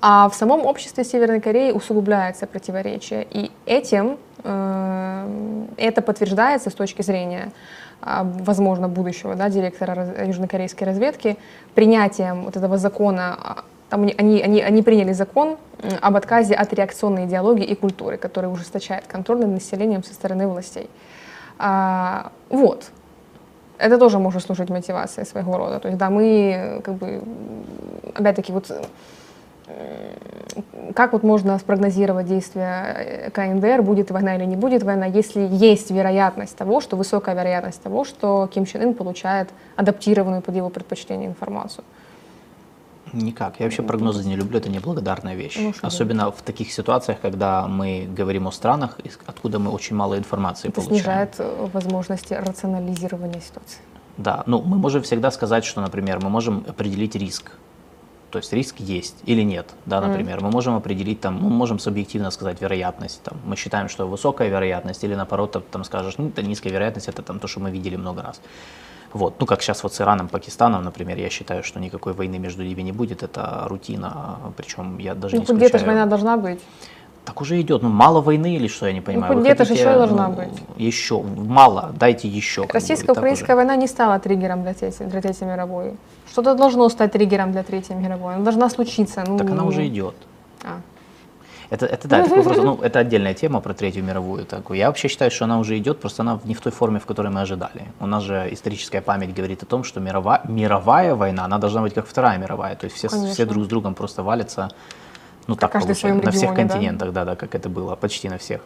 а 0.00 0.28
в 0.28 0.34
самом 0.34 0.66
обществе 0.66 1.02
Северной 1.02 1.40
Кореи 1.40 1.72
усугубляется 1.72 2.46
противоречие. 2.46 3.26
И 3.30 3.50
этим 3.66 4.18
э, 4.44 5.66
это 5.78 6.02
подтверждается 6.02 6.70
с 6.70 6.74
точки 6.74 7.02
зрения, 7.02 7.52
э, 8.02 8.20
возможно, 8.22 8.88
будущего 8.88 9.34
да, 9.34 9.48
директора 9.48 10.26
южнокорейской 10.26 10.86
разведки, 10.86 11.38
принятием 11.74 12.44
вот 12.44 12.56
этого 12.56 12.78
закона 12.78 13.64
там 13.94 14.02
они, 14.18 14.42
они, 14.42 14.60
они 14.60 14.82
приняли 14.82 15.12
закон 15.12 15.56
об 16.00 16.16
отказе 16.16 16.54
от 16.54 16.72
реакционной 16.72 17.26
идеологии 17.26 17.64
и 17.64 17.76
культуры, 17.76 18.16
который 18.16 18.46
ужесточает 18.46 19.06
контроль 19.06 19.38
над 19.38 19.50
населением 19.50 20.02
со 20.02 20.14
стороны 20.14 20.48
властей. 20.48 20.90
А, 21.58 22.32
вот. 22.50 22.90
Это 23.78 23.98
тоже 23.98 24.18
может 24.18 24.42
служить 24.42 24.68
мотивацией 24.70 25.26
своего 25.26 25.56
рода. 25.56 25.78
То 25.78 25.88
есть, 25.88 25.98
да, 25.98 26.10
мы, 26.10 26.80
как 26.84 26.94
бы, 26.94 27.22
опять-таки, 28.14 28.52
вот 28.52 28.72
как 30.94 31.12
вот 31.12 31.22
можно 31.22 31.58
спрогнозировать 31.58 32.26
действия 32.26 32.96
э, 32.96 33.30
КНДР, 33.30 33.82
будет 33.82 34.10
война 34.10 34.36
или 34.36 34.44
не 34.44 34.56
будет 34.56 34.82
война, 34.82 35.06
если 35.06 35.48
есть 35.50 35.90
вероятность 35.90 36.56
того, 36.56 36.80
что 36.80 36.96
высокая 36.96 37.34
вероятность 37.34 37.82
того, 37.82 38.04
что 38.04 38.48
Ким 38.52 38.66
Чен 38.66 38.82
Ын 38.82 38.94
получает 38.94 39.48
адаптированную 39.76 40.42
под 40.42 40.56
его 40.56 40.68
предпочтение 40.68 41.28
информацию? 41.28 41.84
Никак. 43.12 43.60
Я 43.60 43.66
вообще 43.66 43.82
прогнозы 43.82 44.26
не 44.28 44.36
люблю, 44.36 44.58
это 44.58 44.70
неблагодарная 44.70 45.34
вещь. 45.34 45.56
Ну, 45.58 45.72
Особенно 45.82 46.30
в 46.30 46.42
таких 46.42 46.72
ситуациях, 46.72 47.18
когда 47.20 47.66
мы 47.66 48.08
говорим 48.16 48.46
о 48.46 48.52
странах, 48.52 48.98
откуда 49.26 49.58
мы 49.58 49.70
очень 49.70 49.96
мало 49.96 50.18
информации 50.18 50.68
это 50.68 50.80
получаем. 50.80 51.00
снижает 51.00 51.34
э, 51.38 51.68
возможности 51.72 52.34
рационализирования 52.34 53.40
ситуации. 53.40 53.80
Да, 54.16 54.42
ну 54.46 54.62
мы 54.62 54.78
можем 54.78 55.02
всегда 55.02 55.30
сказать, 55.30 55.64
что, 55.64 55.80
например, 55.80 56.20
мы 56.20 56.30
можем 56.30 56.64
определить 56.68 57.16
риск 57.16 57.52
то 58.34 58.38
есть 58.38 58.52
риск 58.52 58.80
есть 58.80 59.14
или 59.26 59.42
нет, 59.42 59.66
да, 59.86 60.00
например. 60.00 60.38
Mm. 60.38 60.42
Мы 60.42 60.50
можем 60.50 60.74
определить, 60.74 61.20
там, 61.20 61.40
мы 61.40 61.50
можем 61.50 61.78
субъективно 61.78 62.32
сказать 62.32 62.60
вероятность. 62.60 63.22
Там, 63.22 63.38
мы 63.44 63.54
считаем, 63.54 63.88
что 63.88 64.08
высокая 64.08 64.48
вероятность, 64.48 65.04
или 65.04 65.14
наоборот, 65.14 65.64
там 65.70 65.84
скажешь, 65.84 66.18
ну, 66.18 66.30
это 66.30 66.42
низкая 66.42 66.72
вероятность, 66.72 67.08
это 67.08 67.22
там 67.22 67.38
то, 67.38 67.46
что 67.46 67.60
мы 67.60 67.70
видели 67.70 67.94
много 67.94 68.22
раз. 68.22 68.40
Вот. 69.14 69.34
Ну, 69.38 69.46
как 69.46 69.62
сейчас 69.62 69.82
вот 69.84 69.94
с 69.94 70.00
Ираном, 70.00 70.28
Пакистаном, 70.28 70.82
например, 70.82 71.18
я 71.18 71.30
считаю, 71.30 71.62
что 71.62 71.80
никакой 71.80 72.12
войны 72.12 72.38
между 72.38 72.64
ними 72.64 72.82
не 72.82 72.92
будет, 72.92 73.22
это 73.22 73.64
рутина, 73.68 74.38
причем 74.56 74.98
я 74.98 75.14
даже 75.14 75.36
ну, 75.36 75.40
не 75.40 75.44
исключаю... 75.44 75.58
где-то 75.58 75.78
же 75.78 75.86
война 75.86 76.06
должна 76.06 76.36
быть. 76.36 76.60
Так 77.24 77.40
уже 77.40 77.60
идет. 77.60 77.82
Ну, 77.82 77.88
мало 77.88 78.20
войны 78.20 78.56
или 78.56 78.68
что, 78.68 78.86
я 78.86 78.92
не 78.92 79.00
ну, 79.00 79.06
понимаю. 79.06 79.34
Ну, 79.34 79.40
где-то 79.40 79.64
же 79.64 79.74
еще 79.74 79.92
ну, 79.92 79.98
должна 79.98 80.28
быть. 80.28 80.52
Еще. 80.76 81.22
Мало. 81.22 81.92
Дайте 81.98 82.28
еще. 82.28 82.66
Российско-украинская 82.68 83.56
война 83.56 83.76
не 83.76 83.86
стала 83.86 84.18
триггером 84.18 84.62
для 84.62 84.74
Третьей, 84.74 85.06
для 85.06 85.20
третьей 85.22 85.46
мировой. 85.46 85.92
Что-то 86.30 86.54
должно 86.54 86.88
стать 86.88 87.12
триггером 87.12 87.52
для 87.52 87.62
Третьей 87.62 87.96
мировой. 87.96 88.34
Она 88.34 88.44
должна 88.44 88.68
случиться. 88.68 89.24
Ну, 89.26 89.38
так 89.38 89.50
она 89.50 89.64
уже 89.64 89.86
идет. 89.86 90.14
Это, 91.74 91.86
это 91.86 92.08
да, 92.08 92.18
это, 92.20 92.34
вопрос, 92.34 92.56
ну, 92.64 92.78
это 92.82 93.00
отдельная 93.00 93.34
тема 93.34 93.60
про 93.60 93.74
Третью 93.74 94.04
мировую. 94.04 94.44
Такую. 94.44 94.78
Я 94.78 94.86
вообще 94.86 95.08
считаю, 95.08 95.30
что 95.30 95.44
она 95.44 95.58
уже 95.58 95.76
идет, 95.76 96.00
просто 96.00 96.22
она 96.22 96.38
не 96.44 96.54
в 96.54 96.60
той 96.60 96.72
форме, 96.72 96.98
в 96.98 97.06
которой 97.06 97.32
мы 97.32 97.40
ожидали. 97.40 97.82
У 98.00 98.06
нас 98.06 98.22
же 98.22 98.48
историческая 98.50 99.00
память 99.00 99.34
говорит 99.34 99.62
о 99.62 99.66
том, 99.66 99.84
что 99.84 100.00
мировая, 100.00 100.40
мировая 100.48 101.14
война, 101.14 101.44
она 101.44 101.58
должна 101.58 101.82
быть 101.82 101.94
как 101.94 102.06
Вторая 102.06 102.38
мировая. 102.38 102.76
То 102.76 102.84
есть 102.84 102.96
все, 102.96 103.08
все 103.08 103.44
друг 103.44 103.64
с 103.64 103.66
другом 103.66 103.94
просто 103.94 104.22
валятся 104.22 104.68
ну, 105.46 105.56
так 105.56 105.72
Каждый 105.72 105.88
получается. 105.88 106.24
На 106.24 106.32
всех 106.32 106.54
континентах, 106.54 107.12
да? 107.12 107.24
да, 107.24 107.32
да, 107.32 107.36
как 107.36 107.54
это 107.54 107.68
было, 107.68 107.96
почти 107.96 108.28
на 108.28 108.38
всех. 108.38 108.60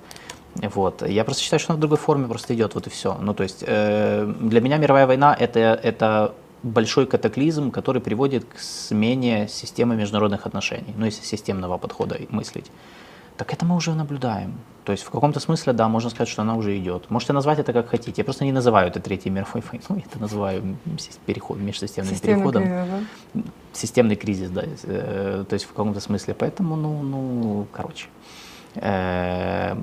Вот. 0.55 1.03
Я 1.09 1.25
просто 1.25 1.43
считаю, 1.43 1.61
что 1.61 1.73
она 1.73 1.79
в 1.79 1.81
другой 1.81 1.99
форме 1.99 2.27
просто 2.27 2.55
идет, 2.55 2.75
вот 2.75 2.87
и 2.87 2.91
все. 2.91 3.17
Ну, 3.21 3.35
то 3.35 3.43
есть 3.43 3.65
э, 3.67 4.33
для 4.41 4.61
меня 4.61 4.79
мировая 4.79 5.07
война 5.07 5.37
это, 5.39 5.59
это 5.61 6.35
большой 6.63 7.07
катаклизм, 7.07 7.71
который 7.71 8.01
приводит 8.01 8.45
к 8.45 8.59
смене 8.59 9.49
системы 9.49 9.97
международных 9.97 10.47
отношений, 10.47 10.95
ну, 10.97 11.05
если 11.05 11.25
системного 11.25 11.79
подхода 11.79 12.19
мыслить. 12.31 12.67
Так 13.39 13.53
это 13.53 13.65
мы 13.65 13.77
уже 13.77 13.95
наблюдаем. 13.95 14.53
То 14.85 14.93
есть 14.93 15.05
в 15.05 15.11
каком-то 15.11 15.39
смысле, 15.39 15.73
да, 15.73 15.89
можно 15.89 16.11
сказать, 16.11 16.29
что 16.29 16.43
она 16.43 16.57
уже 16.57 16.77
идет. 16.77 17.09
Можете 17.11 17.33
назвать 17.33 17.61
это 17.61 17.73
как 17.73 17.89
хотите. 17.89 18.15
Я 18.17 18.25
просто 18.25 18.45
не 18.45 18.53
называю 18.53 18.89
это 18.89 19.01
Третьей 19.01 19.31
мировой 19.31 19.63
войной, 19.71 20.03
я 20.03 20.11
это 20.11 20.19
называю 20.19 20.77
переход, 21.25 21.59
межсистемным 21.59 22.15
Системный 22.15 22.37
переходом. 22.37 22.63
Кризис, 22.63 22.89
да? 23.35 23.43
Системный 23.73 24.17
кризис, 24.17 24.51
да. 24.51 24.63
Э, 24.85 25.45
то 25.49 25.55
есть 25.55 25.67
в 25.67 25.69
каком-то 25.69 26.01
смысле. 26.01 26.35
Поэтому, 26.35 26.75
ну, 26.77 27.03
ну 27.03 27.67
короче. 27.73 28.07
Э, 28.75 29.77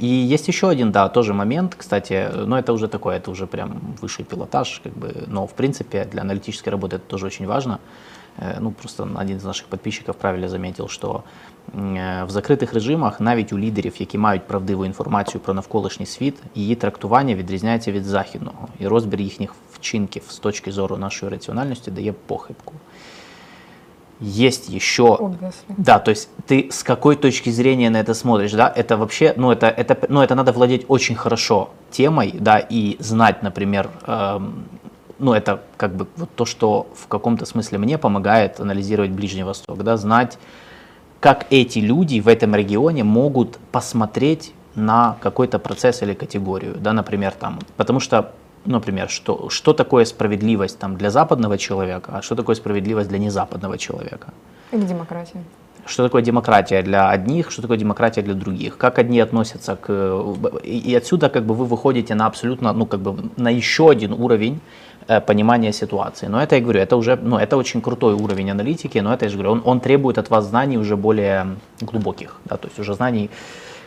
и 0.00 0.06
есть 0.06 0.48
еще 0.48 0.68
один, 0.68 0.92
да, 0.92 1.08
тоже 1.08 1.32
момент, 1.32 1.74
кстати, 1.74 2.28
но 2.34 2.58
это 2.58 2.74
уже 2.74 2.88
такое, 2.88 3.16
это 3.16 3.30
уже 3.30 3.46
прям 3.46 3.96
высший 4.02 4.24
пилотаж, 4.24 4.80
как 4.84 4.92
бы, 4.92 5.24
но 5.28 5.46
в 5.46 5.54
принципе 5.54 6.04
для 6.04 6.20
аналитической 6.20 6.68
работы 6.68 6.96
это 6.96 7.06
тоже 7.08 7.26
очень 7.26 7.46
важно. 7.46 7.78
ну, 8.60 8.70
просто 8.70 9.08
один 9.16 9.38
из 9.38 9.44
наших 9.44 9.66
подписчиков 9.66 10.16
правильно 10.16 10.48
заметил, 10.48 10.88
що 10.88 11.22
в 11.73 12.29
закритих 12.29 12.73
режимах 12.73 13.19
навіть 13.19 13.53
у 13.53 13.59
лідерів, 13.59 13.93
які 13.99 14.17
мають 14.17 14.47
правдиву 14.47 14.85
інформацію 14.85 15.41
про 15.41 15.53
навколишній 15.53 16.05
світ, 16.05 16.35
її 16.55 16.75
трактування 16.75 17.35
відрізняється 17.35 17.91
від 17.91 18.03
західного, 18.05 18.67
і 18.79 18.87
розбір 18.87 19.21
їхніх 19.21 19.55
вчинків 19.73 20.23
з 20.29 20.37
точки 20.37 20.71
зору 20.71 20.97
нашої 20.97 21.31
раціональності 21.31 21.91
дає 21.91 22.13
похибку. 22.13 22.73
Есть 24.23 24.69
еще, 24.69 25.03
Obviously. 25.03 25.75
да, 25.77 25.97
то 25.97 26.11
есть 26.11 26.29
ты 26.45 26.67
с 26.69 26.83
какой 26.83 27.15
точки 27.15 27.49
зрения 27.49 27.89
на 27.89 27.99
это 27.99 28.13
смотришь, 28.13 28.51
да, 28.51 28.71
это 28.75 28.95
вообще, 28.95 29.33
ну 29.35 29.49
это, 29.51 29.67
это, 29.67 29.97
ну 30.09 30.21
это 30.21 30.35
надо 30.35 30.51
владеть 30.51 30.85
очень 30.87 31.15
хорошо 31.15 31.69
темой, 31.89 32.31
да, 32.39 32.59
и 32.59 32.97
знать, 32.99 33.41
например, 33.41 33.89
эм, 34.05 34.65
ну 35.17 35.33
это 35.33 35.61
как 35.75 35.95
бы 35.95 36.05
вот 36.17 36.29
то, 36.35 36.45
что 36.45 36.85
в 36.95 37.07
каком-то 37.07 37.45
смысле 37.45 37.79
мне 37.79 37.97
помогает 37.97 38.59
анализировать 38.59 39.09
Ближний 39.09 39.43
Восток, 39.43 39.83
да, 39.83 39.97
знать, 39.97 40.37
как 41.26 41.46
эти 41.50 41.80
люди 41.80 42.20
в 42.20 42.28
этом 42.28 42.54
регионе 42.54 43.02
могут 43.02 43.58
посмотреть 43.72 44.52
на 44.76 45.16
какой-то 45.20 45.58
процесс 45.58 46.02
или 46.02 46.14
категорию, 46.14 46.76
да, 46.78 46.92
например, 46.92 47.32
там, 47.32 47.58
потому 47.76 47.98
что 47.98 48.30
например, 48.64 49.08
что, 49.08 49.48
что 49.48 49.72
такое 49.72 50.04
справедливость 50.04 50.78
там, 50.78 50.96
для 50.96 51.10
западного 51.10 51.58
человека, 51.58 52.12
а 52.14 52.22
что 52.22 52.36
такое 52.36 52.54
справедливость 52.54 53.08
для 53.08 53.18
незападного 53.18 53.76
человека. 53.76 54.28
Или 54.70 54.82
демократия. 54.82 55.42
Что 55.84 56.04
такое 56.04 56.22
демократия 56.22 56.82
для 56.82 57.10
одних, 57.10 57.50
что 57.50 57.62
такое 57.62 57.78
демократия 57.78 58.22
для 58.22 58.34
других, 58.34 58.76
как 58.78 59.00
одни 59.00 59.18
относятся 59.18 59.74
к... 59.74 59.88
И 60.62 60.94
отсюда 60.94 61.28
как 61.28 61.44
бы 61.44 61.54
вы 61.56 61.64
выходите 61.64 62.14
на 62.14 62.26
абсолютно, 62.26 62.72
ну 62.72 62.86
как 62.86 63.00
бы 63.00 63.30
на 63.36 63.50
еще 63.50 63.90
один 63.90 64.12
уровень 64.12 64.60
понимания 65.06 65.72
ситуации. 65.72 66.26
Но 66.26 66.42
это, 66.42 66.56
я 66.56 66.60
говорю, 66.60 66.80
это 66.80 66.96
уже, 66.96 67.16
ну 67.16 67.38
это 67.38 67.56
очень 67.56 67.80
крутой 67.80 68.14
уровень 68.14 68.50
аналитики, 68.50 68.98
но 68.98 69.12
это, 69.14 69.26
я 69.26 69.30
же 69.30 69.36
говорю, 69.36 69.52
он, 69.52 69.62
он 69.64 69.80
требует 69.80 70.18
от 70.18 70.30
вас 70.30 70.46
знаний 70.46 70.78
уже 70.78 70.96
более 70.96 71.56
глубоких, 71.80 72.40
да, 72.44 72.56
то 72.56 72.68
есть 72.68 72.78
уже 72.78 72.94
знаний, 72.94 73.30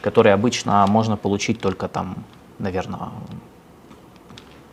которые 0.01 0.33
обычно 0.33 0.85
можно 0.87 1.17
получить 1.17 1.59
только 1.59 1.87
там, 1.87 2.23
наверное, 2.59 3.09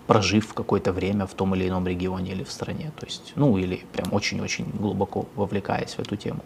прожив 0.06 0.54
какое-то 0.54 0.92
время 0.92 1.26
в 1.26 1.34
том 1.34 1.54
или 1.54 1.68
ином 1.68 1.86
регионе 1.86 2.32
или 2.32 2.44
в 2.44 2.50
стране. 2.50 2.92
То 2.98 3.06
есть, 3.06 3.32
ну 3.36 3.58
или 3.58 3.84
прям 3.92 4.12
очень-очень 4.12 4.66
глубоко 4.78 5.26
вовлекаясь 5.34 5.94
в 5.94 5.98
эту 5.98 6.16
тему. 6.16 6.40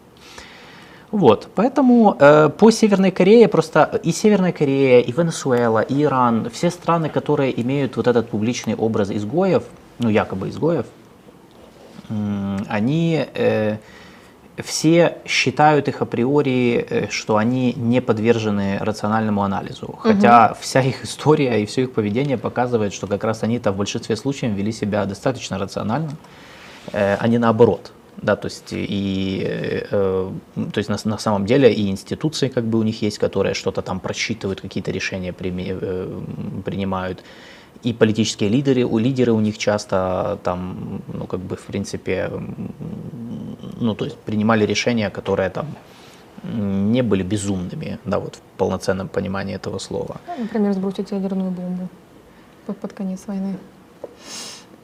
Вот, 1.11 1.49
поэтому 1.57 2.17
э, 2.21 2.51
по 2.51 2.71
Северной 2.71 3.11
Корее 3.11 3.49
просто 3.49 4.01
и 4.05 4.13
Северная 4.13 4.53
Корея, 4.53 5.01
и 5.01 5.11
Венесуэла, 5.11 5.81
и 5.81 6.05
Иран, 6.05 6.49
все 6.51 6.71
страны, 6.71 7.09
которые 7.09 7.61
имеют 7.61 7.97
вот 7.97 8.07
этот 8.07 8.31
публичный 8.31 8.77
образ 8.77 9.11
изгоев, 9.11 9.65
ну 10.01 10.09
якобы 10.09 10.49
изгоев, 10.49 10.87
э, 12.09 12.59
они 12.69 13.25
э, 13.35 13.77
все 14.63 15.19
считают 15.27 15.89
их 15.89 16.03
априори, 16.03 16.87
э, 16.89 17.09
что 17.11 17.37
они 17.37 17.73
не 17.75 18.01
подвержены 18.01 18.79
рациональному 18.81 19.43
анализу. 19.43 19.95
Хотя 19.99 20.47
угу. 20.47 20.59
вся 20.61 20.81
их 20.81 21.05
история 21.05 21.63
и 21.63 21.67
все 21.67 21.83
их 21.83 21.93
поведение 21.93 22.37
показывает, 22.37 22.93
что 22.93 23.07
как 23.07 23.25
раз 23.25 23.43
они-то 23.43 23.73
в 23.73 23.77
большинстве 23.77 24.17
случаев 24.17 24.53
вели 24.53 24.73
себя 24.73 25.05
достаточно 25.07 25.59
рационально, 25.59 26.11
э, 26.93 27.17
а 27.21 27.29
не 27.29 27.39
наоборот. 27.39 27.93
Да, 28.17 28.37
то 28.37 28.49
есть, 28.49 28.69
и, 28.73 29.43
э, 29.91 30.31
то 30.55 30.79
есть 30.79 30.91
на, 30.91 30.99
на 31.05 31.19
самом 31.19 31.47
деле 31.47 31.73
и 31.73 31.89
институции 31.89 32.49
как 32.49 32.65
бы 32.65 32.79
у 32.79 32.83
них 32.83 33.01
есть, 33.03 33.19
которые 33.19 33.55
что-то 33.55 33.81
там 33.81 33.99
просчитывают, 33.99 34.61
какие-то 34.61 34.91
решения 34.91 35.33
прими, 35.33 35.69
э, 35.71 36.21
принимают 36.65 37.25
и 37.83 37.93
политические 37.93 38.51
лидеры, 38.51 38.85
у 38.85 38.99
лидеры 38.99 39.33
у 39.33 39.41
них 39.41 39.59
часто 39.59 40.39
там, 40.43 41.03
ну, 41.09 41.27
как 41.27 41.41
бы, 41.41 41.57
в 41.57 41.63
принципе, 41.63 42.31
ну, 43.81 43.95
то 43.95 44.05
есть 44.05 44.19
принимали 44.19 44.67
решения, 44.67 45.11
которые 45.11 45.51
там 45.51 45.67
не 46.43 47.03
были 47.03 47.23
безумными, 47.23 47.99
да, 48.05 48.19
вот 48.19 48.37
в 48.37 48.41
полноценном 48.57 49.09
понимании 49.09 49.55
этого 49.55 49.79
слова. 49.79 50.21
Ну, 50.27 50.43
например, 50.43 50.73
сбросить 50.73 51.11
ядерную 51.11 51.51
бомбу 51.51 51.89
под, 52.67 52.79
под 52.79 52.93
конец 52.93 53.21
войны. 53.27 53.57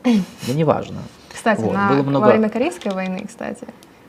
Да 0.05 0.55
неважно. 0.55 1.03
Кстати, 1.33 1.61
вот, 1.61 1.75
на, 1.75 1.89
было 1.91 2.03
много... 2.03 2.25
во 2.25 2.31
время 2.31 2.49
Корейской 2.49 2.93
войны, 2.93 3.25
кстати, 3.27 3.67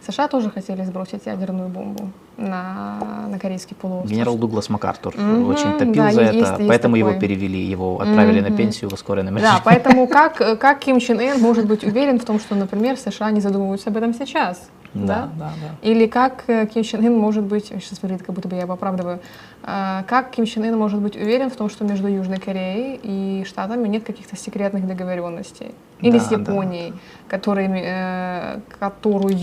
США 0.08 0.28
тоже 0.28 0.50
хотели 0.50 0.84
сбросить 0.84 1.26
ядерную 1.26 1.70
бомбу 1.70 2.12
на, 2.38 3.28
на 3.30 3.40
Корейский 3.40 3.76
полуостров. 3.76 4.12
Генерал 4.12 4.38
Дуглас 4.38 4.70
МакАртур 4.70 5.16
mm-hmm, 5.16 5.46
очень 5.46 5.78
топил 5.78 6.04
да, 6.04 6.12
за 6.12 6.22
есть, 6.22 6.34
это, 6.36 6.56
есть 6.56 6.68
поэтому 6.68 6.96
такое. 6.96 7.12
его 7.12 7.20
перевели, 7.20 7.60
его 7.64 8.00
отправили 8.00 8.40
mm-hmm. 8.40 8.50
на 8.50 8.58
пенсию 8.58 8.90
в 8.90 8.94
ускоренном 8.94 9.36
режиме. 9.38 9.52
Да, 9.52 9.62
поэтому 9.66 10.08
как, 10.08 10.60
как 10.60 10.80
Ким 10.80 11.00
Чен 11.00 11.20
Ын 11.20 11.42
может 11.42 11.66
быть 11.66 11.84
уверен 11.84 12.20
в 12.20 12.26
том, 12.26 12.40
что, 12.40 12.56
например, 12.56 12.98
США 12.98 13.32
не 13.32 13.42
задумываются 13.42 13.90
об 13.90 13.98
этом 13.98 14.14
сейчас? 14.14 14.70
Да, 14.94 15.30
да, 15.38 15.52
да. 15.62 15.88
Или 15.88 16.08
как 16.08 16.44
э, 16.48 16.66
Ким 16.68 16.84
Чен 16.84 17.06
Ын 17.06 17.18
может 17.18 17.44
быть, 17.44 17.68
сейчас 17.68 18.02
выглядит, 18.02 18.26
как 18.26 18.34
будто 18.36 18.48
бы 18.48 18.56
я 18.56 18.62
его 18.64 18.74
оправдываю, 18.74 19.20
а, 19.64 20.04
как 20.08 20.32
Ким 20.32 20.46
Чен 20.46 20.64
Ын 20.64 20.78
может 20.78 21.00
быть 21.00 21.16
уверен 21.16 21.50
в 21.50 21.56
том, 21.56 21.70
что 21.70 21.84
между 21.84 22.08
Южной 22.08 22.38
Кореей 22.38 23.00
и 23.04 23.44
Штатами 23.46 23.88
нет 23.88 24.04
каких-то 24.04 24.36
секретных 24.36 24.88
договоренностей? 24.88 25.76
Или 26.00 26.20
да, 26.20 26.24
с 26.24 26.32
Японией, 26.32 26.92
да. 26.92 26.98
который, 27.28 27.68
э, 27.70 28.60
которую 28.80 29.38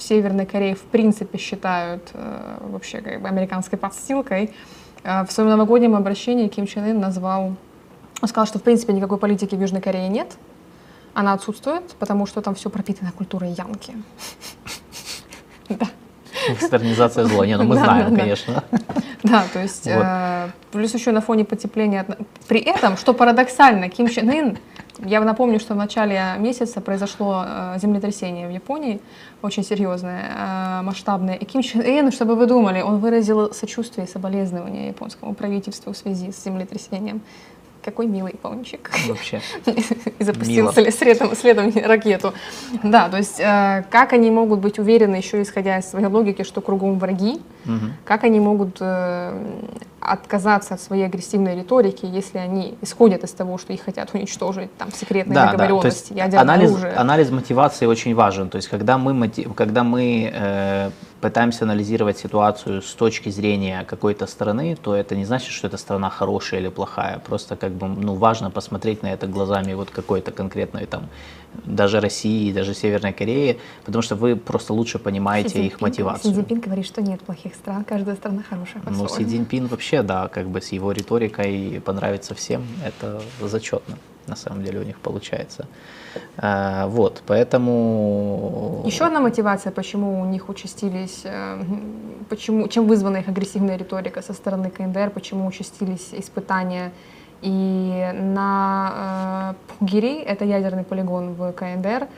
в 0.00 0.02
Северной 0.02 0.46
Корее 0.46 0.74
в 0.74 0.82
принципе 0.82 1.36
считают 1.36 2.10
э, 2.14 2.56
вообще 2.62 3.02
как 3.02 3.20
бы 3.20 3.28
американской 3.28 3.78
подстилкой. 3.78 4.50
Э, 5.04 5.24
в 5.24 5.30
своем 5.30 5.50
новогоднем 5.50 5.94
обращении 5.94 6.48
Ким 6.48 6.66
Чен 6.66 6.84
Ын 6.84 6.98
назвал, 6.98 7.54
сказал, 8.24 8.46
что 8.46 8.58
в 8.58 8.62
принципе 8.62 8.94
никакой 8.94 9.18
политики 9.18 9.54
в 9.54 9.60
Южной 9.60 9.82
Корее 9.82 10.08
нет, 10.08 10.38
она 11.12 11.34
отсутствует, 11.34 11.84
потому 11.98 12.24
что 12.26 12.40
там 12.40 12.54
все 12.54 12.70
пропитано 12.70 13.12
культурой 13.12 13.50
янки. 13.50 13.94
Да. 15.68 15.86
Вестернизация 16.60 17.24
зла, 17.24 17.46
не, 17.46 17.56
ну 17.56 17.64
мы 17.64 17.76
знаем, 17.76 18.16
конечно. 18.16 18.64
Да, 19.22 19.44
то 19.52 19.60
есть, 19.62 19.86
э, 19.86 20.48
плюс 20.72 20.94
еще 20.94 21.12
на 21.12 21.20
фоне 21.20 21.44
потепления. 21.44 22.06
При 22.48 22.60
этом, 22.60 22.96
что 22.96 23.12
парадоксально, 23.12 23.88
Ким 23.88 24.08
Чен 24.08 24.30
Ын 24.30 24.58
я 25.04 25.20
напомню, 25.20 25.60
что 25.60 25.74
в 25.74 25.76
начале 25.76 26.34
месяца 26.38 26.80
произошло 26.80 27.44
э, 27.46 27.78
землетрясение 27.80 28.48
в 28.48 28.50
Японии, 28.50 29.00
очень 29.42 29.64
серьезное, 29.64 30.24
э, 30.36 30.82
масштабное. 30.82 31.34
И 31.34 31.44
Ким 31.44 31.62
Чен 31.62 31.80
Ын, 31.80 32.12
чтобы 32.12 32.34
вы 32.34 32.46
думали, 32.46 32.82
он 32.82 32.98
выразил 32.98 33.52
сочувствие 33.54 34.06
и 34.06 34.10
соболезнования 34.10 34.88
японскому 34.88 35.34
правительству 35.34 35.92
в 35.92 35.96
связи 35.96 36.32
с 36.32 36.44
землетрясением. 36.44 37.22
Какой 37.82 38.06
милый 38.06 38.34
пончик. 38.34 38.90
Вообще. 39.08 39.40
И 40.18 40.24
запустил 40.24 40.70
следом, 40.72 41.34
следом 41.34 41.72
ракету. 41.84 42.34
Да, 42.82 43.08
то 43.08 43.16
есть 43.16 43.40
э, 43.40 43.84
как 43.90 44.12
они 44.12 44.30
могут 44.30 44.60
быть 44.60 44.78
уверены, 44.78 45.16
еще 45.16 45.40
исходя 45.40 45.78
из 45.78 45.86
своей 45.86 46.06
логики, 46.06 46.42
что 46.42 46.60
кругом 46.60 46.98
враги, 46.98 47.40
угу. 47.64 47.86
как 48.04 48.24
они 48.24 48.40
могут 48.40 48.76
э, 48.80 49.32
отказаться 50.00 50.74
от 50.74 50.80
своей 50.80 51.04
агрессивной 51.04 51.56
риторики, 51.56 52.06
если 52.06 52.38
они 52.38 52.74
исходят 52.80 53.22
из 53.22 53.32
того, 53.32 53.58
что 53.58 53.72
их 53.72 53.82
хотят 53.82 54.14
уничтожить, 54.14 54.74
там, 54.76 54.90
секретные 54.92 55.34
да, 55.34 55.52
договоренности, 55.52 56.12
да. 56.12 56.24
ядерное 56.24 56.40
анализ, 56.40 56.70
оружие. 56.70 56.92
Анализ 56.94 57.30
мотивации 57.30 57.86
очень 57.86 58.14
важен. 58.14 58.48
То 58.48 58.56
есть 58.56 58.68
когда 58.68 58.96
мы, 58.98 59.30
когда 59.54 59.84
мы 59.84 60.30
э, 60.32 60.90
пытаемся 61.20 61.64
анализировать 61.64 62.18
ситуацию 62.18 62.82
с 62.82 62.94
точки 62.94 63.28
зрения 63.28 63.84
какой-то 63.86 64.26
страны, 64.26 64.76
то 64.82 64.94
это 64.94 65.14
не 65.14 65.24
значит, 65.24 65.50
что 65.50 65.66
эта 65.66 65.76
страна 65.76 66.10
хорошая 66.10 66.60
или 66.60 66.68
плохая. 66.68 67.18
Просто 67.18 67.56
как 67.56 67.72
бы 67.72 67.88
ну, 67.88 68.14
важно 68.14 68.50
посмотреть 68.50 69.02
на 69.02 69.12
это 69.12 69.26
глазами 69.26 69.74
вот 69.74 69.90
какой-то 69.90 70.30
конкретной 70.30 70.86
там 70.86 71.08
даже 71.64 72.00
России, 72.00 72.52
даже 72.52 72.74
Северной 72.74 73.12
Кореи, 73.12 73.58
потому 73.84 74.02
что 74.02 74.14
вы 74.14 74.36
просто 74.36 74.72
лучше 74.72 74.98
понимаете 74.98 75.48
Си 75.50 75.66
их 75.66 75.80
мотивацию. 75.80 76.32
Си 76.32 76.40
Цзиньпин 76.40 76.60
говорит, 76.60 76.86
что 76.86 77.02
нет 77.02 77.20
плохих 77.20 77.54
стран, 77.54 77.84
каждая 77.84 78.16
страна 78.16 78.42
хорошая 78.48 78.82
Ну, 78.86 79.08
Си 79.08 79.24
Цзиньпин 79.24 79.66
вообще, 79.66 79.89
да, 80.02 80.28
как 80.28 80.46
бы 80.46 80.60
с 80.60 80.72
его 80.72 80.92
риторикой 80.92 81.80
понравится 81.84 82.34
всем, 82.34 82.66
это 82.84 83.20
зачетно, 83.40 83.96
на 84.26 84.36
самом 84.36 84.64
деле 84.64 84.80
у 84.80 84.84
них 84.84 84.98
получается. 84.98 85.66
А, 86.36 86.86
вот, 86.86 87.22
поэтому... 87.26 88.82
Еще 88.86 89.04
одна 89.04 89.20
мотивация, 89.20 89.72
почему 89.72 90.20
у 90.20 90.24
них 90.24 90.48
участились, 90.48 91.22
э, 91.24 91.62
почему, 92.28 92.68
чем 92.68 92.86
вызвана 92.86 93.18
их 93.18 93.28
агрессивная 93.28 93.76
риторика 93.76 94.22
со 94.22 94.32
стороны 94.32 94.70
КНДР, 94.70 95.10
почему 95.10 95.46
участились 95.46 96.08
испытания 96.12 96.92
и 97.42 98.10
на 98.14 99.54
э, 99.54 99.74
Пугири, 99.78 100.20
это 100.22 100.44
ядерный 100.44 100.84
полигон 100.84 101.34
в 101.34 101.52
КНДР, 101.52 102.08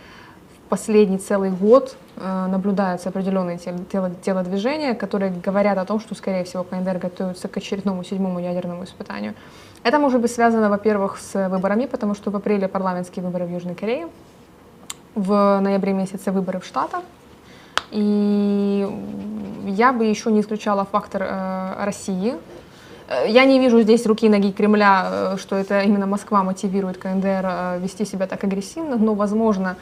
последний 0.73 1.18
целый 1.18 1.51
год 1.51 1.97
э, 2.16 2.47
наблюдаются 2.51 3.11
определенные 3.11 3.59
тело, 3.59 4.11
телодвижения, 4.25 4.95
которые 4.95 5.31
говорят 5.31 5.77
о 5.77 5.85
том, 5.85 6.01
что, 6.01 6.14
скорее 6.14 6.45
всего, 6.45 6.64
КНДР 6.64 6.99
готовится 6.99 7.49
к 7.49 7.59
очередному 7.59 8.03
седьмому 8.05 8.41
ядерному 8.41 8.85
испытанию. 8.85 9.35
Это 9.83 9.99
может 9.99 10.23
быть 10.23 10.31
связано, 10.31 10.70
во-первых, 10.70 11.18
с 11.18 11.49
выборами, 11.51 11.85
потому 11.85 12.14
что 12.14 12.31
в 12.31 12.37
апреле 12.37 12.68
парламентские 12.68 13.23
выборы 13.23 13.45
в 13.45 13.51
Южной 13.51 13.75
Корее, 13.75 14.09
в 15.14 15.61
ноябре 15.61 15.93
месяце 15.93 16.33
выборы 16.33 16.59
в 16.59 16.64
Штатах, 16.64 17.03
и 17.91 18.89
я 19.66 19.93
бы 19.93 20.07
еще 20.07 20.33
не 20.33 20.41
исключала 20.41 20.87
фактор 20.87 21.23
э, 21.23 21.85
России, 21.85 22.35
Э, 23.12 23.29
я 23.29 23.45
не 23.45 23.59
вижу 23.59 23.81
здесь 23.83 24.07
руки 24.07 24.29
ноги 24.29 24.53
Кремля, 24.53 25.09
э, 25.11 25.37
что 25.39 25.57
это 25.57 25.81
именно 25.83 26.07
Москва 26.07 26.43
мотивирует 26.43 26.99
КНДР 26.99 27.81
вести 27.81 28.05
себя 28.05 28.27
так 28.27 28.45
агрессивно, 28.45 28.97
но, 28.97 29.14
возможно, 29.14 29.77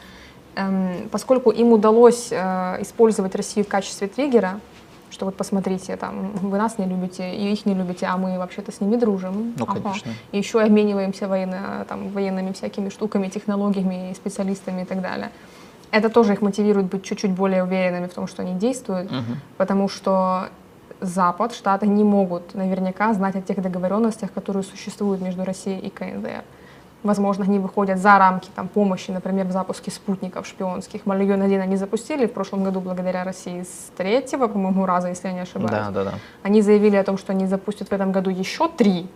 поскольку 1.11 1.51
им 1.51 1.71
удалось 1.71 2.29
э, 2.31 2.81
использовать 2.81 3.35
Россию 3.35 3.65
в 3.65 3.69
качестве 3.69 4.07
триггера, 4.07 4.59
что 5.09 5.25
вот 5.25 5.35
посмотрите, 5.35 5.97
там, 5.97 6.31
вы 6.37 6.57
нас 6.57 6.77
не 6.77 6.85
любите, 6.85 7.33
и 7.35 7.51
их 7.51 7.65
не 7.65 7.73
любите, 7.73 8.05
а 8.05 8.17
мы 8.17 8.37
вообще-то 8.37 8.71
с 8.71 8.79
ними 8.81 8.95
дружим. 8.95 9.53
Ну, 9.57 9.65
конечно. 9.65 10.11
И 10.31 10.37
еще 10.37 10.61
обмениваемся 10.61 11.27
военно, 11.27 11.85
там, 11.87 12.09
военными 12.09 12.51
всякими 12.53 12.89
штуками, 12.89 13.27
технологиями, 13.27 14.13
специалистами 14.13 14.83
и 14.83 14.85
так 14.85 15.01
далее. 15.01 15.29
Это 15.91 16.09
тоже 16.09 16.33
их 16.33 16.41
мотивирует 16.41 16.87
быть 16.87 17.03
чуть-чуть 17.03 17.31
более 17.31 17.63
уверенными 17.63 18.07
в 18.07 18.13
том, 18.13 18.27
что 18.27 18.41
они 18.41 18.53
действуют, 18.53 19.11
Мгм. 19.11 19.39
потому 19.57 19.89
что 19.89 20.47
Запад, 21.01 21.53
Штаты 21.53 21.87
не 21.87 22.03
могут 22.03 22.53
наверняка 22.55 23.13
знать 23.13 23.35
о 23.35 23.41
тех 23.41 23.61
договоренностях, 23.61 24.31
которые 24.31 24.63
существуют 24.63 25.21
между 25.21 25.43
Россией 25.43 25.79
и 25.79 25.89
КНДР. 25.89 26.43
Возможно, 27.03 27.45
они 27.45 27.57
выходят 27.57 27.97
за 27.97 28.17
рамки 28.19 28.49
там, 28.55 28.67
помощи, 28.67 29.09
например, 29.11 29.47
в 29.47 29.51
запуске 29.51 29.89
спутников 29.89 30.45
шпионских. 30.45 31.05
Малион-1 31.05 31.59
они 31.59 31.75
запустили 31.75 32.27
в 32.27 32.33
прошлом 32.33 32.63
году 32.63 32.79
благодаря 32.79 33.23
России 33.23 33.63
с 33.63 33.91
третьего, 33.97 34.47
по-моему, 34.47 34.85
раза, 34.85 35.07
если 35.09 35.29
я 35.29 35.33
не 35.33 35.39
ошибаюсь. 35.41 35.71
Да, 35.71 35.89
да, 35.89 36.03
да. 36.03 36.13
Они 36.43 36.61
заявили 36.61 36.95
о 36.97 37.03
том, 37.03 37.17
что 37.17 37.31
они 37.33 37.47
запустят 37.47 37.89
в 37.89 37.91
этом 37.91 38.11
году 38.11 38.29
еще 38.29 38.67
три. 38.67 39.07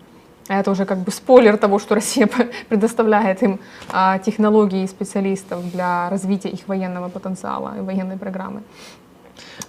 А 0.48 0.60
Это 0.60 0.72
уже 0.72 0.86
как 0.86 0.98
бы 0.98 1.12
спойлер 1.12 1.58
того, 1.58 1.80
что 1.80 1.96
Россия 1.96 2.28
предоставляет 2.70 3.44
им 3.44 3.60
а, 3.92 4.18
технологии 4.20 4.84
и 4.84 4.88
специалистов 4.88 5.72
для 5.72 6.10
развития 6.10 6.50
их 6.50 6.68
военного 6.68 7.10
потенциала 7.10 7.74
и 7.78 7.82
военной 7.82 8.18
программы. 8.18 8.62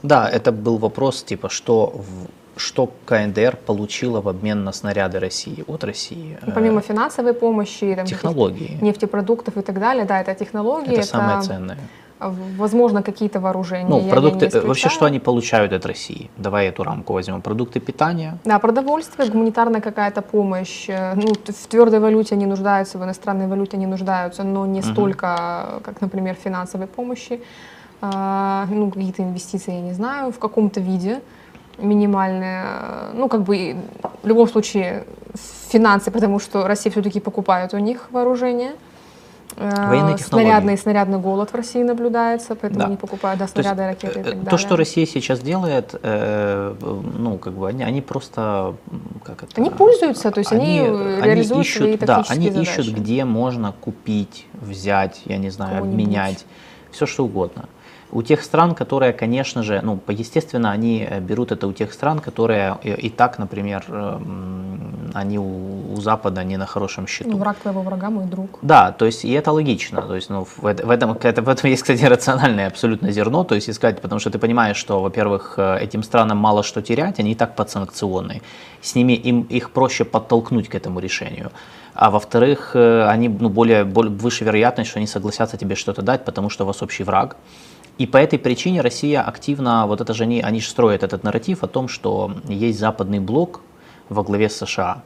Да, 0.03 0.29
это 0.29 0.53
был 0.53 0.79
вопрос, 0.79 1.23
типа, 1.23 1.49
что, 1.49 1.87
в- 1.87 2.29
что 2.57 2.91
КНДР 3.05 3.57
получила 3.67 4.21
в 4.21 4.29
обмен 4.29 4.65
на 4.65 4.73
снаряды 4.73 5.19
России 5.21 5.63
от 5.67 5.85
России. 5.85 6.39
И 6.47 6.51
помимо 6.51 6.81
Э, 6.81 6.83
финансовой 6.83 7.33
помощи, 7.35 7.95
там, 7.97 8.07
технологии. 8.07 8.79
нефтепродуктов 8.81 9.57
и 9.59 9.61
так 9.63 9.79
далее, 9.79 10.05
да, 10.05 10.21
это 10.21 10.35
технологии, 10.35 10.95
Это 10.97 11.07
самое 11.07 11.41
ценное. 11.43 11.77
возможно, 12.19 13.03
какие-то 13.03 13.41
вооружения. 13.41 13.89
Ну, 13.91 13.99
я- 13.99 14.05
я 14.07 14.11
продукты, 14.11 14.47
не 14.47 14.53
э, 14.59 14.67
вообще, 14.67 14.89
что 14.89 15.05
они 15.05 15.19
получают 15.21 15.73
от 15.73 15.85
России? 15.87 16.31
Давай 16.39 16.69
эту 16.69 16.83
рамку 16.83 17.13
возьмем. 17.13 17.43
Продукты 17.43 17.79
питания, 17.79 18.39
Да, 18.45 18.59
продовольствие, 18.59 19.29
гуманитарная 19.29 19.83
какая-то 19.83 20.23
помощь. 20.23 20.87
э, 20.89 21.15
Ну, 21.15 21.35
в 21.47 21.67
твердой 21.69 22.01
валюте 22.01 22.35
они 22.35 22.47
нуждаются, 22.47 22.99
в 22.99 23.03
иностранной 23.05 23.47
валюте 23.49 23.77
они 23.77 23.87
нуждаются, 23.87 24.45
но 24.45 24.65
не 24.67 24.81
Мгм. 24.81 24.93
столько, 24.93 25.81
как, 25.85 26.01
например, 26.01 26.35
финансовой 26.45 26.87
помощи. 26.87 27.41
А, 28.01 28.67
Ну, 28.71 28.91
какие-то 28.91 29.23
инвестиции, 29.23 29.75
я 29.75 29.81
не 29.83 29.93
знаю, 29.95 30.31
в 30.31 30.39
каком-то 30.39 30.81
виде 30.81 31.21
минимальные. 31.79 32.63
Э, 32.65 33.13
Ну, 33.15 33.29
как 33.29 33.43
бы 33.43 33.77
в 34.23 34.27
любом 34.27 34.49
случае 34.49 35.05
финансы, 35.71 36.11
потому 36.11 36.39
что 36.41 36.67
Россия 36.67 36.91
все-таки 36.93 37.21
покупает 37.21 37.75
у 37.75 37.79
них 37.79 38.07
вооружение. 38.11 38.73
Э, 39.59 39.89
Военные 39.89 40.17
технологии. 40.17 40.47
Снарядный, 40.49 40.77
снарядный 40.79 41.19
голод 41.19 41.51
в 41.51 41.55
России 41.55 41.83
наблюдается, 41.83 42.55
поэтому 42.55 42.81
Да. 42.81 42.87
они 42.87 42.97
покупают 42.97 43.39
да, 43.39 43.47
То 43.47 43.59
есть, 43.59 43.69
снаряды, 43.69 43.87
ракеты 43.87 44.19
и 44.19 44.23
э, 44.23 44.25
так 44.25 44.35
То, 44.35 44.41
далее. 44.45 44.59
что 44.59 44.77
Россия 44.77 45.07
сейчас 45.07 45.41
делает, 45.41 45.95
э, 46.03 46.75
ну, 47.19 47.39
как 47.39 47.53
бы 47.55 47.69
они, 47.69 47.83
они 47.85 48.01
просто, 48.03 48.75
как 49.25 49.43
это? 49.45 49.53
Они 49.61 49.71
пользуются, 49.71 50.31
то 50.31 50.41
есть 50.41 50.53
они, 50.53 50.81
э, 50.81 51.21
реализуют 51.23 51.65
ищут, 51.67 51.79
свои 51.83 51.97
да, 51.97 52.25
они 52.29 52.49
ищут, 52.49 52.85
задачи. 52.87 53.01
где 53.01 53.25
можно 53.25 53.73
купить, 53.73 54.47
взять, 54.53 55.23
я 55.27 55.39
не 55.39 55.51
знаю, 55.51 55.77
Кого-нибудь. 55.79 56.05
обменять, 56.05 56.45
все 56.91 57.07
что 57.07 57.25
угодно. 57.25 57.67
У 58.13 58.23
тех 58.23 58.43
стран, 58.43 58.75
которые, 58.75 59.13
конечно 59.13 59.63
же, 59.63 59.81
ну, 59.83 59.99
естественно, 60.09 60.71
они 60.71 61.07
э, 61.09 61.21
берут 61.21 61.51
это 61.53 61.67
у 61.67 61.73
тех 61.73 61.93
стран, 61.93 62.21
которые 62.21 62.79
и, 62.83 62.91
и 62.91 63.11
так, 63.11 63.39
например, 63.39 63.85
эм, 63.89 65.11
они 65.15 65.39
у, 65.39 65.93
у 65.93 66.01
Запада 66.01 66.45
не 66.45 66.57
на 66.57 66.67
хорошем 66.67 67.07
счету. 67.07 67.31
Ну, 67.31 67.39
враг 67.39 67.57
твоего 67.57 67.83
врага 67.83 68.11
мой 68.11 68.27
друг. 68.27 68.59
Да, 68.63 68.93
то 68.93 69.07
есть 69.07 69.25
и 69.25 69.33
это 69.33 69.51
логично. 69.51 70.03
То 70.03 70.15
есть, 70.15 70.31
ну, 70.31 70.45
в, 70.45 70.59
в 70.63 70.67
этом, 70.67 71.13
это- 71.13 71.43
в 71.43 71.49
этом 71.49 71.71
есть, 71.71 71.83
кстати, 71.83 72.05
рациональное 72.09 72.69
абсолютно 72.69 73.11
зерно. 73.11 73.45
То 73.45 73.55
есть 73.55 73.69
искать, 73.69 74.01
потому 74.01 74.21
что 74.21 74.31
ты 74.31 74.39
понимаешь, 74.39 74.77
что, 74.77 75.03
во-первых, 75.03 75.55
э, 75.57 75.79
этим 75.81 76.03
странам 76.03 76.39
мало 76.39 76.63
что 76.63 76.83
терять, 76.83 77.19
они 77.19 77.33
и 77.33 77.35
так 77.35 77.57
подсанкционные. 77.57 78.41
С 78.83 78.95
ними 78.95 79.15
им 79.15 79.43
их 79.43 79.71
проще 79.71 80.05
подтолкнуть 80.05 80.69
к 80.69 80.75
этому 80.77 81.01
решению. 81.01 81.51
А 81.95 82.11
во-вторых, 82.11 82.73
э, 82.75 83.09
они 83.09 83.29
ну, 83.29 83.49
более, 83.49 83.85
более 83.85 84.13
выше 84.13 84.45
вероятность, 84.45 84.91
что 84.91 84.99
они 84.99 85.07
согласятся 85.07 85.57
тебе 85.57 85.75
что-то 85.75 86.03
дать, 86.03 86.25
потому 86.25 86.51
что 86.51 86.65
у 86.65 86.67
вас 86.67 86.83
общий 86.83 87.05
враг. 87.05 87.37
И 87.99 88.07
по 88.07 88.19
этой 88.19 88.39
причине 88.39 88.83
Россия 88.83 89.23
активно, 89.23 89.87
вот 89.87 90.01
это 90.01 90.13
же 90.13 90.25
они, 90.25 90.41
они 90.41 90.61
же 90.61 90.69
строят 90.69 91.03
этот 91.03 91.25
нарратив 91.25 91.63
о 91.63 91.67
том, 91.67 91.89
что 91.89 92.31
есть 92.47 92.79
западный 92.79 93.21
блок 93.21 93.63
во 94.09 94.23
главе 94.23 94.51
США, 94.51 95.03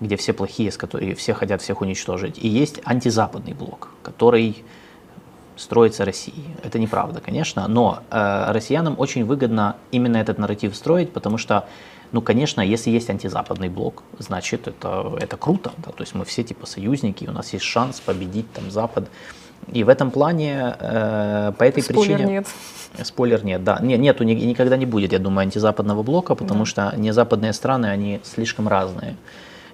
где 0.00 0.16
все 0.16 0.32
плохие, 0.32 0.70
с 0.70 0.76
которыми 0.76 1.14
все 1.14 1.32
хотят 1.32 1.62
всех 1.62 1.80
уничтожить. 1.80 2.38
И 2.38 2.46
есть 2.46 2.80
антизападный 2.84 3.54
блок, 3.54 3.88
который 4.02 4.62
строится 5.56 6.04
Россией. 6.04 6.54
Это 6.62 6.78
неправда, 6.78 7.20
конечно, 7.20 7.66
но 7.66 8.02
э, 8.10 8.52
россиянам 8.52 8.94
очень 8.98 9.24
выгодно 9.24 9.76
именно 9.90 10.18
этот 10.18 10.38
нарратив 10.38 10.76
строить, 10.76 11.12
потому 11.12 11.38
что, 11.38 11.66
ну, 12.12 12.22
конечно, 12.22 12.60
если 12.60 12.90
есть 12.90 13.10
антизападный 13.10 13.68
блок, 13.68 14.04
значит, 14.18 14.68
это, 14.68 15.16
это 15.20 15.36
круто, 15.36 15.72
да, 15.78 15.90
то 15.90 16.02
есть 16.02 16.14
мы 16.14 16.24
все 16.24 16.44
типа 16.44 16.66
союзники, 16.66 17.24
у 17.26 17.32
нас 17.32 17.52
есть 17.52 17.64
шанс 17.64 18.00
победить 18.00 18.52
там 18.52 18.70
Запад. 18.70 19.08
И 19.72 19.84
в 19.84 19.88
этом 19.88 20.10
плане, 20.10 20.76
э, 20.80 21.52
по 21.58 21.64
этой 21.64 21.82
Спойлер 21.82 22.16
причине... 22.16 22.32
нет. 22.32 22.46
Спойлер 23.02 23.44
нет, 23.44 23.64
да. 23.64 23.78
Не, 23.80 23.98
нету 23.98 24.24
никогда 24.24 24.76
не 24.76 24.86
будет, 24.86 25.12
я 25.12 25.18
думаю, 25.18 25.42
антизападного 25.42 26.02
блока, 26.02 26.34
потому 26.34 26.60
Да. 26.60 26.66
что 26.66 26.92
незападные 26.96 27.52
страны, 27.52 27.86
они 27.86 28.20
слишком 28.24 28.66
разные. 28.68 29.16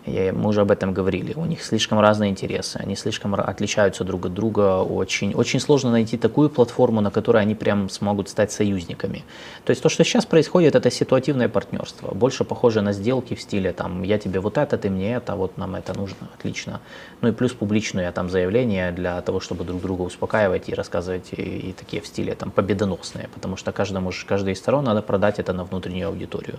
Я- 0.06 0.32
мы 0.32 0.50
уже 0.50 0.60
об 0.60 0.70
этом 0.70 0.92
говорили. 0.92 1.32
У 1.34 1.46
них 1.46 1.62
слишком 1.62 1.98
разные 1.98 2.30
интересы, 2.30 2.76
они 2.76 2.94
слишком 2.94 3.34
отличаются 3.34 4.04
друг 4.04 4.26
от 4.26 4.34
друга. 4.34 4.82
Очень, 4.82 5.34
очень 5.34 5.60
сложно 5.60 5.90
найти 5.90 6.18
такую 6.18 6.50
платформу, 6.50 7.00
на 7.00 7.10
которой 7.10 7.42
они 7.42 7.54
прям 7.54 7.88
смогут 7.88 8.28
стать 8.28 8.52
союзниками. 8.52 9.24
То 9.64 9.70
есть 9.70 9.82
то, 9.82 9.88
что 9.88 10.04
сейчас 10.04 10.26
происходит, 10.26 10.74
это 10.74 10.90
ситуативное 10.90 11.48
партнерство. 11.48 12.14
Больше 12.14 12.44
похоже 12.44 12.82
на 12.82 12.92
сделки 12.92 13.34
в 13.34 13.40
стиле 13.40 13.72
там 13.72 14.02
я 14.02 14.18
тебе 14.18 14.40
вот 14.40 14.58
это, 14.58 14.76
ты 14.76 14.90
мне 14.90 15.14
это, 15.14 15.36
вот 15.36 15.56
нам 15.56 15.74
это 15.74 15.96
нужно, 15.96 16.28
отлично. 16.38 16.80
Ну 17.22 17.28
и 17.28 17.32
плюс 17.32 17.52
публичные 17.52 18.10
там 18.12 18.28
заявления 18.28 18.92
для 18.92 19.20
того, 19.22 19.40
чтобы 19.40 19.64
друг 19.64 19.80
друга 19.80 20.02
успокаивать 20.02 20.68
и 20.68 20.74
рассказывать 20.74 21.32
и, 21.32 21.42
и 21.42 21.72
такие 21.72 22.02
в 22.02 22.06
стиле 22.06 22.34
там 22.34 22.50
победоносные, 22.50 23.28
потому 23.34 23.56
что 23.56 23.72
каждому, 23.72 24.12
каждой 24.26 24.52
из 24.52 24.58
сторон 24.58 24.84
надо 24.84 25.00
продать 25.00 25.38
это 25.38 25.54
на 25.54 25.64
внутреннюю 25.64 26.08
аудиторию. 26.08 26.58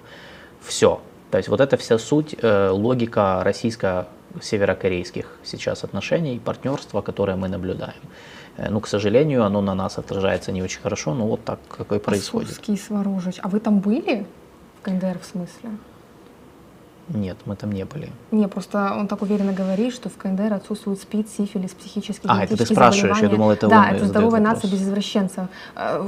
Все. 0.62 1.00
То 1.36 1.40
есть 1.40 1.50
вот 1.50 1.60
это 1.60 1.76
вся 1.76 1.98
суть, 1.98 2.34
э, 2.42 2.70
логика 2.70 3.42
российско-северокорейских 3.44 5.26
сейчас 5.44 5.84
отношений, 5.84 6.40
партнерства, 6.40 7.02
которое 7.02 7.36
мы 7.36 7.50
наблюдаем. 7.50 8.02
Э, 8.56 8.70
ну, 8.70 8.80
к 8.80 8.88
сожалению, 8.88 9.44
оно 9.44 9.62
на 9.62 9.76
нас 9.76 9.98
отражается 9.98 10.54
не 10.54 10.64
очень 10.64 10.80
хорошо, 10.80 11.14
но 11.14 11.28
вот 11.28 11.44
так, 11.44 11.60
как 11.68 11.92
и 11.92 12.00
происходит. 12.00 12.52
Сурский 12.52 12.78
Сворожич. 12.78 13.40
А 13.44 13.50
вы 13.50 13.60
там 13.60 13.80
были? 13.80 14.26
В 14.80 14.86
КНДР 14.86 15.20
в 15.22 15.26
смысле? 15.26 15.72
Нет, 17.10 17.36
мы 17.46 17.58
там 17.58 17.74
не 17.74 17.84
были. 17.84 18.10
Не, 18.32 18.48
просто 18.48 18.96
он 18.98 19.08
так 19.10 19.22
уверенно 19.22 19.52
говорит, 19.52 19.94
что 19.94 20.08
в 20.08 20.16
КНДР 20.16 20.54
отсутствует 20.54 21.02
СПИД, 21.02 21.28
сифилис, 21.30 21.72
психические 21.72 22.32
А, 22.32 22.46
это 22.46 22.56
ты 22.56 22.66
спрашиваешь, 22.66 23.22
я 23.22 23.28
думал, 23.28 23.52
это 23.52 23.68
Да, 23.68 23.88
это 23.90 24.06
задает 24.06 24.08
здоровая 24.08 24.40
нация 24.40 24.72
без 24.72 24.84
извращенцев. 24.84 25.48
Э, 25.76 26.02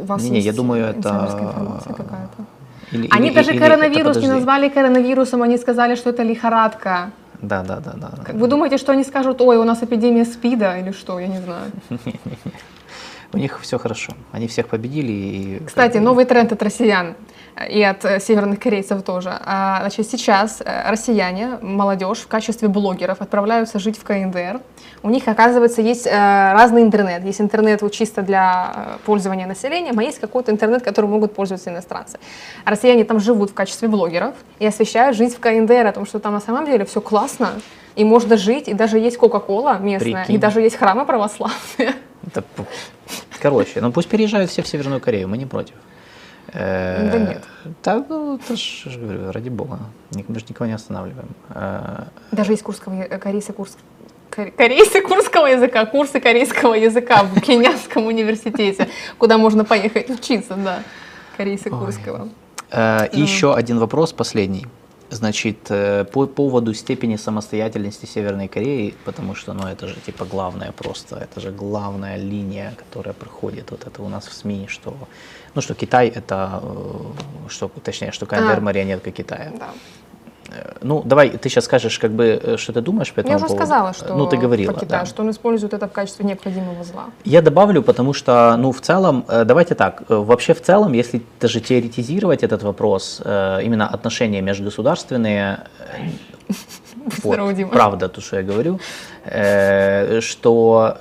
У 0.00 0.04
вас 0.04 0.20
Не-не, 0.20 0.38
есть 0.38 0.46
я 0.46 0.52
думаю, 0.52 0.84
это- 0.84 1.28
информация 1.40 1.94
какая-то? 1.94 2.44
Или- 2.92 3.08
Они 3.10 3.28
или- 3.28 3.34
даже 3.34 3.50
или- 3.52 3.58
коронавирус 3.58 3.98
это 4.16 4.20
не 4.20 4.26
подожди. 4.26 4.28
назвали 4.28 4.68
коронавирусом, 4.68 5.42
они 5.42 5.58
сказали, 5.58 5.94
что 5.94 6.10
это 6.10 6.22
лихорадка. 6.22 7.10
Да, 7.42 7.62
да, 7.62 7.76
да, 7.80 7.92
да. 7.96 8.10
Как 8.24 8.34
Вы 8.34 8.48
думаете, 8.48 8.78
что 8.78 8.92
они 8.92 9.04
скажут, 9.04 9.40
ой, 9.40 9.56
у 9.58 9.64
нас 9.64 9.82
эпидемия 9.82 10.24
СПИДа 10.24 10.78
или 10.78 10.92
что, 10.92 11.18
я 11.20 11.28
не 11.28 11.38
знаю. 11.40 11.70
У 13.32 13.36
них 13.38 13.58
все 13.60 13.78
хорошо. 13.78 14.12
Они 14.32 14.46
всех 14.46 14.68
победили. 14.68 15.12
И, 15.12 15.62
Кстати, 15.66 15.98
новый 15.98 16.24
тренд 16.24 16.50
от 16.52 16.62
россиян 16.62 17.14
и 17.68 17.82
от 17.82 18.04
э, 18.04 18.20
северных 18.20 18.60
корейцев 18.60 19.02
тоже. 19.02 19.32
А, 19.44 19.78
Значит, 19.80 20.08
сейчас 20.08 20.60
э, 20.60 20.90
россияне, 20.90 21.58
молодежь 21.62 22.18
в 22.18 22.28
качестве 22.28 22.68
блогеров 22.68 23.20
отправляются 23.20 23.78
жить 23.78 23.98
в 23.98 24.04
КНДР. 24.04 24.60
У 25.02 25.10
них, 25.10 25.26
оказывается, 25.26 25.80
есть 25.82 26.06
э, 26.06 26.10
разный 26.10 26.82
интернет. 26.82 27.24
Есть 27.24 27.40
интернет 27.40 27.82
вот 27.82 27.92
чисто 27.92 28.22
для 28.22 28.98
пользования 29.06 29.46
населением, 29.46 29.98
а 29.98 30.02
есть 30.02 30.20
какой-то 30.20 30.52
интернет, 30.52 30.82
которым 30.82 31.10
могут 31.10 31.34
пользоваться 31.34 31.70
иностранцы. 31.70 32.18
А 32.64 32.70
Россияне 32.70 33.04
там 33.04 33.20
живут 33.20 33.50
в 33.50 33.54
качестве 33.54 33.88
блогеров 33.88 34.34
и 34.58 34.66
освещают 34.66 35.16
жизнь 35.16 35.34
в 35.34 35.40
КНДР, 35.40 35.86
о 35.86 35.92
том, 35.92 36.06
что 36.06 36.18
там 36.18 36.34
на 36.34 36.40
самом 36.40 36.66
деле 36.66 36.84
все 36.84 37.00
классно, 37.00 37.50
и 37.96 38.04
можно 38.04 38.36
жить, 38.36 38.68
и 38.68 38.74
даже 38.74 38.98
есть 38.98 39.16
Кока-Кола 39.16 39.78
местная, 39.78 40.24
Прикинь. 40.24 40.34
и 40.34 40.38
даже 40.38 40.60
есть 40.60 40.76
храмы 40.76 41.04
православные. 41.04 41.94
это 42.26 42.44
короче, 43.40 43.80
ну 43.80 43.92
пусть 43.92 44.08
переезжают 44.08 44.50
все 44.50 44.62
в 44.62 44.68
Северную 44.68 45.00
Корею, 45.00 45.28
мы 45.28 45.38
не 45.38 45.46
против. 45.46 45.74
Э, 46.52 47.10
Да 47.12 47.18
нет. 47.18 47.44
Да, 47.84 48.04
ну, 48.08 48.36
это 48.36 48.56
ж, 48.56 48.82
я 48.86 48.92
же 48.92 48.98
говорю, 49.00 49.32
ради 49.32 49.48
бога. 49.50 49.78
Мы 50.28 50.38
же 50.38 50.44
никого 50.48 50.66
не 50.66 50.74
останавливаем. 50.74 51.28
Э, 51.50 52.04
Даже 52.32 52.52
есть 52.52 52.62
курского, 52.62 52.94
э, 52.94 53.18
корейцы, 53.18 53.52
курс, 53.52 53.76
кор- 54.30 54.50
корейцы 54.50 55.00
курского 55.02 55.46
языка, 55.46 55.84
курсы 55.86 56.20
корейского 56.20 56.74
языка 56.74 57.22
в 57.24 57.40
Кенянском 57.40 58.06
университете, 58.06 58.88
куда 59.18 59.36
можно 59.38 59.64
поехать 59.64 60.10
учиться, 60.10 60.54
да, 60.54 60.82
корейцы 61.36 61.70
курского. 61.70 62.28
И 63.12 63.20
еще 63.20 63.54
один 63.54 63.78
вопрос, 63.78 64.12
последний. 64.12 64.66
Значит, 65.10 65.56
по 66.12 66.26
поводу 66.26 66.74
степени 66.74 67.16
самостоятельности 67.16 68.04
Северной 68.06 68.46
Кореи, 68.48 68.94
потому 69.06 69.34
что, 69.34 69.54
ну, 69.54 69.66
это 69.66 69.86
же 69.88 69.94
типа 70.06 70.26
главная 70.26 70.72
просто, 70.72 71.16
это 71.16 71.40
же 71.40 71.50
главная 71.50 72.18
линия, 72.18 72.74
которая 72.76 73.14
проходит 73.14 73.70
вот 73.70 73.86
это 73.86 74.02
у 74.02 74.08
нас 74.08 74.26
в 74.26 74.32
СМИ, 74.34 74.66
что, 74.68 74.94
ну, 75.58 75.62
что 75.62 75.74
Китай 75.74 76.06
это, 76.08 76.60
э, 76.62 77.48
что, 77.48 77.68
точнее, 77.82 78.12
что 78.12 78.26
КНДР 78.26 78.58
А. 78.58 78.60
марионетка 78.60 79.10
Китая. 79.10 79.50
Да. 79.58 79.68
Э, 80.50 80.76
Ну, 80.82 81.02
давай, 81.04 81.30
ты 81.30 81.48
сейчас 81.48 81.64
скажешь, 81.64 81.98
как 81.98 82.12
бы, 82.12 82.24
э, 82.24 82.56
что 82.56 82.72
ты 82.72 82.80
думаешь 82.80 83.12
по 83.12 83.18
этому 83.20 83.32
Я 83.32 83.36
уже 83.38 83.46
поводу? 83.46 83.66
сказала, 83.66 83.92
что 83.92 84.14
Ну, 84.14 84.26
ты 84.28 84.36
говорила, 84.36 84.72
Китай, 84.72 85.00
да. 85.00 85.06
что 85.06 85.22
он 85.22 85.30
использует 85.30 85.74
это 85.74 85.88
в 85.88 85.92
качестве 85.92 86.24
необходимого 86.24 86.84
зла. 86.84 87.06
Я 87.24 87.42
добавлю, 87.42 87.82
потому 87.82 88.12
что, 88.14 88.56
ну, 88.56 88.70
в 88.70 88.80
целом, 88.80 89.24
давайте 89.26 89.74
так, 89.74 90.02
вообще 90.08 90.54
в 90.54 90.60
целом, 90.62 90.92
если 90.92 91.22
даже 91.40 91.60
теоретизировать 91.60 92.44
этот 92.44 92.62
вопрос, 92.62 93.20
именно 93.64 93.88
отношения 93.88 94.40
межгосударственные, 94.42 95.58
вот, 97.24 97.34
Здорово, 97.34 97.52
Дима. 97.52 97.70
правда, 97.70 98.08
то, 98.08 98.20
что 98.20 98.36
я 98.36 98.42
говорю, 98.44 98.78
что 100.20 100.98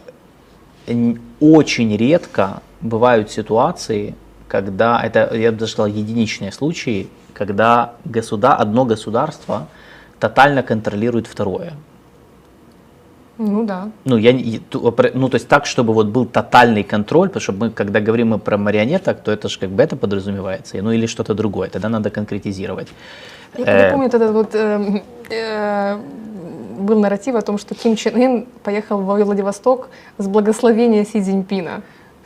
очень 1.40 1.96
редко 1.98 2.62
бывают 2.82 3.30
ситуации, 3.32 4.16
когда, 4.48 5.02
это, 5.04 5.36
я 5.36 5.52
бы 5.52 5.58
даже 5.58 5.72
сказал, 5.72 5.88
единичные 5.88 6.52
случаи, 6.52 7.08
когда 7.34 7.94
государ, 8.06 8.56
одно 8.60 8.86
государство 8.86 9.68
тотально 10.20 10.64
контролирует 10.64 11.28
второе. 11.28 11.74
Ну 13.38 13.66
да. 13.66 13.90
Ну, 14.06 14.18
я, 14.18 14.32
опре- 14.32 15.12
ну, 15.14 15.30
то 15.30 15.36
есть 15.36 15.48
так, 15.48 15.66
чтобы 15.68 15.94
вот 15.94 16.08
был 16.08 16.26
тотальный 16.26 16.84
контроль, 16.84 17.28
потому 17.28 17.42
что 17.42 17.52
мы, 17.54 17.70
когда 17.70 18.00
говорим 18.00 18.30
мы 18.30 18.40
про 18.40 18.58
марионеток, 18.58 19.22
то 19.22 19.32
это 19.32 19.48
же 19.48 19.60
как 19.60 19.70
бы 19.70 19.84
это 19.84 19.96
подразумевается, 19.96 20.82
ну 20.82 20.92
или 20.92 21.06
что-то 21.06 21.36
другое, 21.36 21.70
тогда 21.70 21.90
надо 21.90 22.10
конкретизировать. 22.10 22.88
Я, 23.58 23.66
Э, 23.66 23.84
я 23.86 23.92
помню, 23.92 24.08
этот 24.08 24.32
вот 24.32 24.56
э, 24.56 25.02
э, 25.30 25.98
был 26.80 27.00
нарратив 27.00 27.36
о 27.36 27.42
том, 27.42 27.60
что 27.60 27.76
Ким 27.76 27.96
Чен 27.96 28.16
Ын 28.16 28.46
поехал 28.64 29.02
во 29.02 29.24
Владивосток 29.24 29.90
с 30.18 30.28
благословения 30.28 31.06
Си 31.06 31.22
Цзиньпина. 31.22 31.82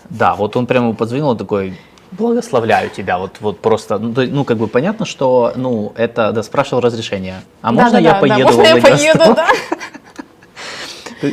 Да, 0.09 0.35
вот 0.35 0.55
он 0.55 0.65
прямо 0.65 0.93
позвонил, 0.93 1.27
он 1.29 1.37
такой, 1.37 1.77
благословляю 2.11 2.89
тебя, 2.89 3.17
вот, 3.17 3.37
вот 3.39 3.59
просто, 3.59 3.97
ну, 3.97 4.13
ну, 4.15 4.43
как 4.45 4.57
бы 4.57 4.67
понятно, 4.67 5.05
что, 5.05 5.53
ну, 5.55 5.93
это, 5.95 6.31
да, 6.31 6.43
спрашивал 6.43 6.81
разрешение, 6.81 7.41
а 7.61 7.71
можно 7.71 7.97
я 7.97 8.13
Да-да-да, 8.13 8.27
да, 8.27 8.35
поеду 8.35 8.43
можно 8.43 8.61
во 8.61 8.67
я 8.67 8.81
поеду, 8.81 9.35
да? 9.35 9.47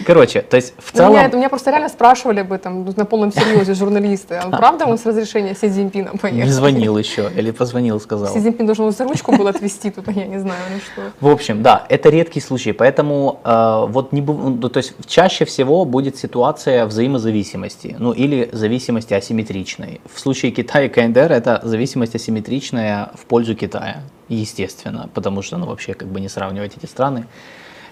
Короче, 0.07 0.43
то 0.43 0.57
есть 0.57 0.74
в 0.78 0.93
Ну, 0.93 0.99
целом... 0.99 1.12
меня, 1.12 1.28
меня 1.28 1.49
просто 1.49 1.70
реально 1.70 1.89
спрашивали 1.89 2.41
об 2.41 2.53
этом 2.53 2.84
ну, 2.84 2.93
на 2.97 3.05
полном 3.05 3.32
серьезе 3.32 3.74
журналисты. 3.74 4.34
А 4.34 4.51
правда 4.51 4.86
он 4.86 4.99
с 4.99 5.07
разрешения 5.07 5.55
Си 5.55 5.68
Цзиньпина 5.68 6.12
поехал? 6.20 6.45
Не 6.45 6.53
звонил 6.53 6.99
еще, 6.99 7.30
или 7.34 7.51
позвонил, 7.51 8.01
сказал. 8.01 8.32
Си 8.32 8.41
Цзиньпин 8.41 8.66
должен 8.66 8.91
за 8.93 9.05
ручку 9.05 9.36
был 9.36 9.47
отвезти 9.47 9.91
тут, 9.91 10.09
я 10.09 10.26
не 10.26 10.39
знаю, 10.39 10.61
ну 10.72 10.78
что. 10.80 11.12
В 11.20 11.28
общем, 11.28 11.62
да, 11.62 11.86
это 11.89 12.09
редкий 12.11 12.41
случай, 12.41 12.72
поэтому 12.72 13.41
э, 13.45 13.84
вот 13.89 14.12
не, 14.12 14.20
ну, 14.20 14.68
то 14.68 14.78
есть 14.78 14.95
чаще 15.07 15.45
всего 15.45 15.84
будет 15.84 16.16
ситуация 16.16 16.86
взаимозависимости, 16.86 17.97
ну 17.99 18.12
или 18.12 18.49
зависимости 18.53 19.14
асимметричной. 19.14 20.01
В 20.12 20.20
случае 20.20 20.53
Китая 20.53 20.86
и 20.86 20.89
КНДР 20.89 21.32
это 21.32 21.61
зависимость 21.62 22.14
асимметричная 22.14 23.11
в 23.14 23.24
пользу 23.26 23.55
Китая, 23.55 24.03
естественно, 24.28 25.09
потому 25.14 25.43
что, 25.43 25.57
ну 25.57 25.66
вообще 25.66 25.95
как 25.95 26.09
бы 26.09 26.20
не 26.20 26.28
сравнивать 26.28 26.76
эти 26.76 26.86
страны. 26.86 27.26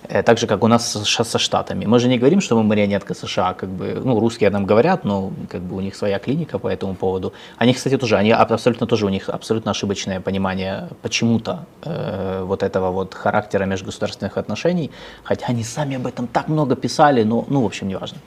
Э, 0.08 0.22
Так 0.22 0.38
же, 0.38 0.46
как 0.46 0.62
у 0.64 0.68
нас 0.68 0.92
со, 0.92 1.38
Штатами. 1.38 1.86
Мы 1.86 1.98
же 1.98 2.08
не 2.08 2.18
говорим, 2.18 2.40
что 2.40 2.56
мы 2.56 2.62
марионетка 2.62 3.14
США, 3.14 3.54
как 3.54 3.68
бы, 3.68 4.00
ну, 4.04 4.18
русские 4.20 4.50
нам 4.50 4.66
говорят, 4.66 5.04
но 5.04 5.32
как 5.50 5.60
бы 5.60 5.76
у 5.76 5.80
них 5.80 5.94
своя 5.94 6.18
клиника 6.18 6.58
по 6.58 6.68
этому 6.68 6.94
поводу. 6.94 7.32
Они, 7.58 7.72
кстати, 7.72 7.96
тоже, 7.98 8.16
они 8.16 8.32
аб- 8.32 8.52
абсолютно 8.52 8.86
тоже, 8.86 9.06
у 9.06 9.10
них 9.10 9.28
абсолютно 9.28 9.70
ошибочное 9.70 10.20
понимание 10.20 10.88
почему-то 11.02 11.66
э, 11.84 12.42
вот 12.44 12.62
этого 12.62 12.90
вот 12.90 13.14
характера 13.14 13.66
межгосударственных 13.66 14.38
отношений, 14.38 14.90
хотя 15.24 15.46
они 15.48 15.64
сами 15.64 15.96
об 15.96 16.06
этом 16.06 16.26
так 16.26 16.48
много 16.48 16.76
писали, 16.76 17.24
но, 17.24 17.44
ну, 17.48 17.62
в 17.62 17.66
общем, 17.66 17.88
неважно 17.88 18.18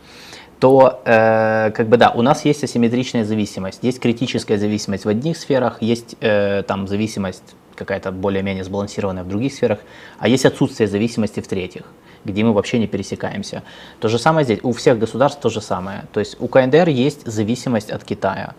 то 0.60 1.02
э, 1.06 1.72
как 1.72 1.88
бы 1.88 1.96
да, 1.98 2.10
у 2.10 2.22
нас 2.22 2.44
есть 2.46 2.64
асимметричная 2.64 3.24
зависимость, 3.24 3.80
есть 3.82 4.00
критическая 4.02 4.58
зависимость 4.58 5.06
в 5.06 5.10
одних 5.10 5.38
сферах, 5.38 5.82
есть 5.82 6.16
э, 6.20 6.64
там 6.64 6.86
зависимость 6.88 7.56
какая-то 7.80 8.12
более-менее 8.12 8.64
сбалансированная 8.64 9.24
в 9.24 9.28
других 9.28 9.54
сферах, 9.54 9.80
а 10.20 10.28
есть 10.28 10.46
отсутствие 10.46 10.88
зависимости 10.88 11.40
в 11.40 11.48
третьих, 11.48 11.84
где 12.26 12.44
мы 12.44 12.54
вообще 12.54 12.78
не 12.78 12.88
пересекаемся. 12.88 13.64
То 14.00 14.08
же 14.10 14.20
самое 14.20 14.46
здесь, 14.46 14.60
у 14.62 14.72
всех 14.74 15.00
государств 15.00 15.42
то 15.42 15.50
же 15.50 15.62
самое. 15.62 16.04
То 16.14 16.20
есть 16.20 16.38
у 16.40 16.48
КНДР 16.48 16.90
есть 16.90 17.26
зависимость 17.26 17.90
от 17.90 18.04
Китая. 18.04 18.54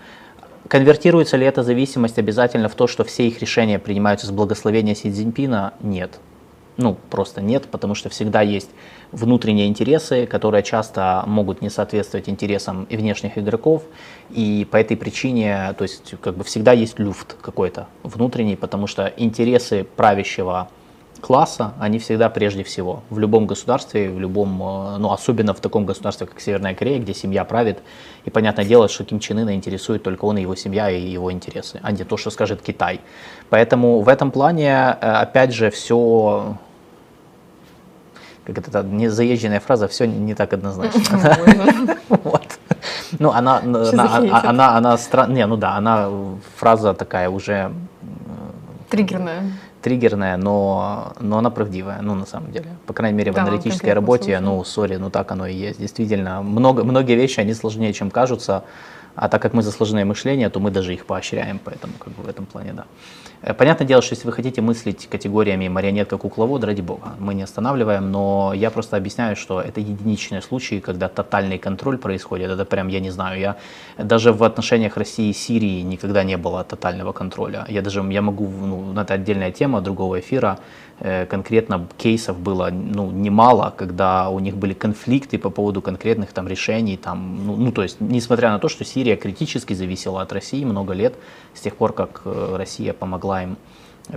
Конвертируется 0.69 1.37
ли 1.37 1.47
эта 1.47 1.63
зависимость 1.63 2.19
обязательно 2.19 2.69
в 2.69 2.75
то, 2.75 2.87
что 2.87 3.05
все 3.05 3.29
их 3.29 3.41
решения 3.41 3.79
принимаются 3.79 4.27
с 4.27 4.31
благословения 4.31 4.95
Си 4.95 5.11
Цзиньпина? 5.11 5.75
Нет. 5.81 6.19
Ну, 6.77 6.97
просто 7.11 7.43
нет, 7.43 7.67
потому 7.71 7.95
что 7.95 8.09
всегда 8.09 8.41
есть 8.41 8.71
внутренние 9.13 9.67
интересы, 9.67 10.27
которые 10.27 10.63
часто 10.63 11.25
могут 11.27 11.61
не 11.61 11.69
соответствовать 11.69 12.29
интересам 12.29 12.85
и 12.85 12.97
внешних 12.97 13.37
игроков, 13.37 13.83
и 14.33 14.67
по 14.71 14.77
этой 14.77 14.97
причине, 14.97 15.75
то 15.77 15.83
есть, 15.83 16.15
как 16.21 16.37
бы 16.37 16.45
всегда 16.45 16.73
есть 16.73 16.99
люфт 16.99 17.37
какой-то 17.41 17.87
внутренний, 18.03 18.57
потому 18.57 18.87
что 18.87 19.13
интересы 19.17 19.85
правящего 19.97 20.69
класса, 21.21 21.75
они 21.79 21.99
всегда 21.99 22.31
прежде 22.31 22.65
всего 22.65 23.03
в 23.11 23.19
любом 23.19 23.47
государстве, 23.47 24.11
в 24.11 24.19
любом, 24.19 24.63
э, 24.63 24.97
ну 24.99 25.13
особенно 25.13 25.55
в 25.55 25.61
таком 25.61 25.85
государстве, 25.85 26.27
как 26.27 26.41
Северная 26.41 26.75
Корея, 26.75 26.99
где 26.99 27.15
семья 27.15 27.45
правит, 27.45 27.81
и 28.25 28.31
понятное 28.31 28.65
дело, 28.65 28.89
что 28.89 29.05
Ким 29.05 29.21
Чен 29.21 29.39
Ына 29.39 29.55
интересует 29.55 30.03
только 30.03 30.25
он 30.25 30.39
и 30.39 30.43
его 30.43 30.55
семья 30.57 30.91
и 30.91 31.01
его 31.01 31.31
интересы, 31.31 31.79
а 31.83 31.93
не 31.93 32.05
то, 32.05 32.17
что 32.17 32.31
скажет 32.31 32.63
Китай. 32.63 33.01
Поэтому 33.51 34.01
в 34.01 34.09
этом 34.09 34.31
плане, 34.31 34.69
э, 34.69 34.95
опять 35.01 35.53
же, 35.53 35.71
все 35.71 36.57
как 38.45 38.67
это 38.67 38.83
не 38.83 39.09
заезженная 39.09 39.61
фраза, 39.61 39.87
все 39.87 40.07
не 40.07 40.35
так 40.35 40.53
однозначно. 40.53 41.37
Вот. 42.09 42.60
Ну, 43.19 43.31
она, 43.31 43.59
она, 43.59 43.85
захейтят. 43.85 44.45
она, 44.45 44.51
она, 44.51 44.77
она 44.77 44.95
стра- 44.95 45.31
не, 45.31 45.47
ну 45.47 45.57
да, 45.57 45.77
она 45.77 46.09
фраза 46.57 46.95
такая 46.95 47.29
уже 47.31 47.73
Триггерная. 48.89 49.53
триггерная, 49.83 50.37
но, 50.37 51.13
но 51.21 51.39
она 51.39 51.51
правдивая, 51.51 52.01
ну, 52.03 52.15
на 52.15 52.27
самом 52.27 52.51
деле. 52.53 52.67
По 52.87 52.93
крайней 52.93 53.17
мере, 53.19 53.31
в 53.33 53.35
Да, 53.35 53.43
аналитической 53.43 53.93
работе, 53.95 54.25
случае. 54.25 54.41
ну, 54.41 54.65
сори, 54.65 54.97
ну, 54.97 55.11
так 55.11 55.31
оно 55.33 55.47
и 55.47 55.55
есть. 55.55 55.79
Действительно, 55.81 56.43
много, 56.43 56.85
многие 56.85 57.15
вещи, 57.15 57.41
они 57.41 57.55
сложнее, 57.55 57.93
чем 57.93 58.11
кажутся, 58.11 58.65
а 59.15 59.29
так 59.29 59.41
как 59.43 59.55
мы 59.55 59.63
за 59.63 59.71
сложное 59.71 60.05
мышление, 60.05 60.49
то 60.51 60.61
мы 60.61 60.71
даже 60.71 60.93
их 60.95 61.07
поощряем, 61.07 61.61
поэтому, 61.65 61.93
как 61.99 62.13
бы, 62.15 62.23
в 62.25 62.29
этом 62.29 62.47
плане, 62.47 62.73
да. 62.73 62.85
Э, 63.43 63.55
Понятное 63.55 63.87
дело, 63.87 64.03
что 64.03 64.15
если 64.15 64.27
вы 64.27 64.33
хотите 64.33 64.61
мыслить 64.61 65.07
категориями 65.07 65.69
марионетка, 65.69 66.19
кукловод, 66.19 66.65
ради 66.65 66.83
бога, 66.83 67.15
мы 67.19 67.35
не 67.35 67.43
останавливаем, 67.43 68.11
но 68.11 68.53
я 68.55 68.71
просто 68.71 68.97
объясняю, 68.97 69.37
что 69.37 69.61
это 69.61 69.81
единичные 69.81 70.43
случаи, 70.43 70.81
когда 70.81 71.09
тотальный 71.09 71.59
контроль 71.59 71.99
происходит, 71.99 72.51
это 72.51 72.65
прям, 72.65 72.89
я 72.89 73.01
не 73.01 73.11
знаю, 73.11 73.41
я 73.41 73.57
даже 73.99 74.33
в 74.33 74.43
отношениях 74.45 74.97
России 74.97 75.31
и 75.31 75.33
Сирии 75.33 75.83
никогда 75.83 76.25
не 76.25 76.37
было 76.37 76.65
тотального 76.65 77.13
контроля. 77.13 77.65
Я 77.69 77.83
даже, 77.83 78.03
я 78.13 78.23
могу, 78.23 78.49
ну, 78.49 79.01
это 79.01 79.15
отдельная 79.15 79.53
тема 79.53 79.81
другого 79.81 80.19
эфира, 80.19 80.59
Э, 81.03 81.25
конкретно 81.25 81.89
кейсов 81.97 82.39
было 82.39 82.69
ну, 82.71 83.11
немало, 83.11 83.73
когда 83.75 84.29
у 84.29 84.39
них 84.39 84.57
были 84.57 84.75
конфликты 84.75 85.39
по 85.39 85.49
поводу 85.49 85.81
конкретных 85.81 86.33
там 86.33 86.47
решений, 86.47 86.99
там, 86.99 87.47
ну, 87.47 87.57
ну, 87.57 87.73
то 87.73 87.83
есть, 87.83 88.01
несмотря 88.01 88.51
на 88.51 88.59
то, 88.59 88.69
что 88.69 88.85
Сирия 88.85 89.17
критически 89.17 89.73
зависела 89.73 90.21
от 90.21 90.33
России 90.33 90.63
много 90.63 90.93
лет, 90.93 91.15
с 91.55 91.61
тех 91.61 91.75
пор, 91.75 91.95
как 91.95 92.21
э, 92.27 92.57
Россия 92.59 92.93
помогла 92.93 93.30
им 93.39 93.57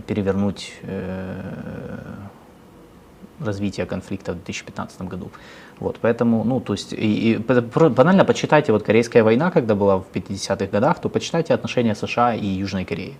перевернуть 0.07 0.74
э, 0.84 1.41
развитие 3.39 3.86
конфликта 3.86 4.32
в 4.32 4.36
2015 4.36 5.01
году. 5.01 5.32
Вот, 5.80 5.98
поэтому, 6.02 6.44
ну, 6.44 6.60
то 6.60 6.73
есть, 6.73 6.94
и, 6.94 7.34
и 7.34 7.38
банально 7.38 8.26
почитайте, 8.26 8.72
вот 8.72 8.84
Корейская 8.84 9.23
война, 9.23 9.52
когда 9.52 9.76
была 9.76 9.98
в 9.98 10.06
50-х 10.14 10.65
годах, 10.68 10.99
то 10.99 11.10
почитайте 11.10 11.53
отношения 11.53 11.95
США 11.95 12.35
и 12.35 12.45
Южной 12.45 12.85
Кореи. 12.85 13.15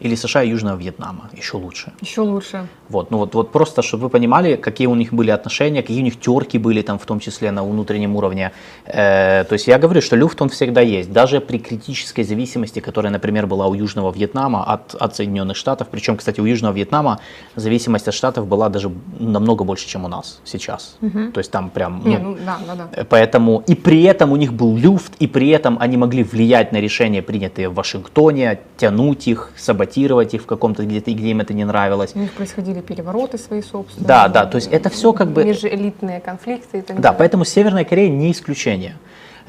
Или 0.00 0.14
США 0.14 0.42
и 0.42 0.50
Южного 0.50 0.76
Вьетнама, 0.76 1.30
еще 1.32 1.56
лучше. 1.56 1.92
Еще 2.00 2.20
лучше. 2.20 2.66
Вот, 2.88 3.10
ну 3.10 3.18
вот, 3.18 3.34
вот 3.34 3.52
просто, 3.52 3.82
чтобы 3.82 4.04
вы 4.04 4.08
понимали, 4.10 4.56
какие 4.56 4.86
у 4.86 4.94
них 4.94 5.12
были 5.12 5.30
отношения, 5.30 5.82
какие 5.82 6.00
у 6.00 6.04
них 6.04 6.20
терки 6.20 6.58
были 6.58 6.82
там, 6.82 6.98
в 6.98 7.06
том 7.06 7.20
числе 7.20 7.50
на 7.50 7.64
внутреннем 7.64 8.14
уровне. 8.16 8.52
Э, 8.84 9.44
то 9.44 9.54
есть 9.54 9.68
я 9.68 9.78
говорю, 9.78 10.00
что 10.02 10.16
люфт 10.16 10.42
он 10.42 10.48
всегда 10.48 10.80
есть, 10.80 11.12
даже 11.12 11.40
при 11.40 11.58
критической 11.58 12.24
зависимости, 12.24 12.80
которая, 12.80 13.12
например, 13.12 13.46
была 13.46 13.66
у 13.66 13.74
Южного 13.74 14.12
Вьетнама 14.12 14.64
от, 14.64 14.94
от 14.94 15.16
Соединенных 15.16 15.56
Штатов. 15.56 15.88
Причем, 15.90 16.16
кстати, 16.16 16.40
у 16.40 16.44
Южного 16.44 16.74
Вьетнама 16.74 17.18
зависимость 17.54 18.08
от 18.08 18.14
Штатов 18.14 18.46
была 18.46 18.68
даже 18.68 18.90
намного 19.18 19.64
больше, 19.64 19.88
чем 19.88 20.04
у 20.04 20.08
нас 20.08 20.40
сейчас. 20.44 20.96
То 21.32 21.40
есть 21.40 21.50
там 21.50 21.70
прям... 21.70 22.02
Не, 22.04 22.18
ну, 22.18 22.30
ну 22.30 22.36
да, 22.44 22.58
да, 22.66 22.74
да. 22.74 22.88
Э, 22.92 23.04
Поэтому 23.04 23.62
и 23.66 23.74
при 23.74 24.02
этом 24.02 24.32
у 24.32 24.36
них 24.36 24.52
был 24.52 24.76
люфт, 24.76 25.12
и 25.18 25.26
при 25.26 25.48
этом 25.48 25.78
они 25.80 25.96
могли 25.96 26.22
влиять 26.22 26.72
на 26.72 26.80
решения, 26.80 27.22
принятые 27.22 27.68
в 27.68 27.74
Вашингтоне, 27.74 28.60
тянуть 28.76 29.28
их, 29.28 29.52
саботировать 29.56 29.85
их 30.34 30.42
в 30.42 30.46
каком-то 30.46 30.84
где-то, 30.84 31.12
где 31.12 31.28
им 31.28 31.40
это 31.40 31.54
не 31.54 31.64
нравилось. 31.64 32.12
У 32.14 32.18
них 32.18 32.32
происходили 32.32 32.80
перевороты 32.80 33.38
свои 33.38 33.62
собственные. 33.62 34.06
Да, 34.08 34.28
да, 34.28 34.44
то 34.46 34.56
есть 34.56 34.68
это 34.72 34.88
всё 34.90 35.12
как 35.12 35.28
бы- 35.28 35.44
Межэлитные 35.44 36.20
конфликты 36.20 36.78
и 36.78 36.80
так 36.82 36.96
Да, 36.96 37.02
далее. 37.02 37.18
поэтому 37.18 37.44
Северная 37.44 37.84
Корея 37.84 38.08
не 38.10 38.30
исключение. 38.30 38.96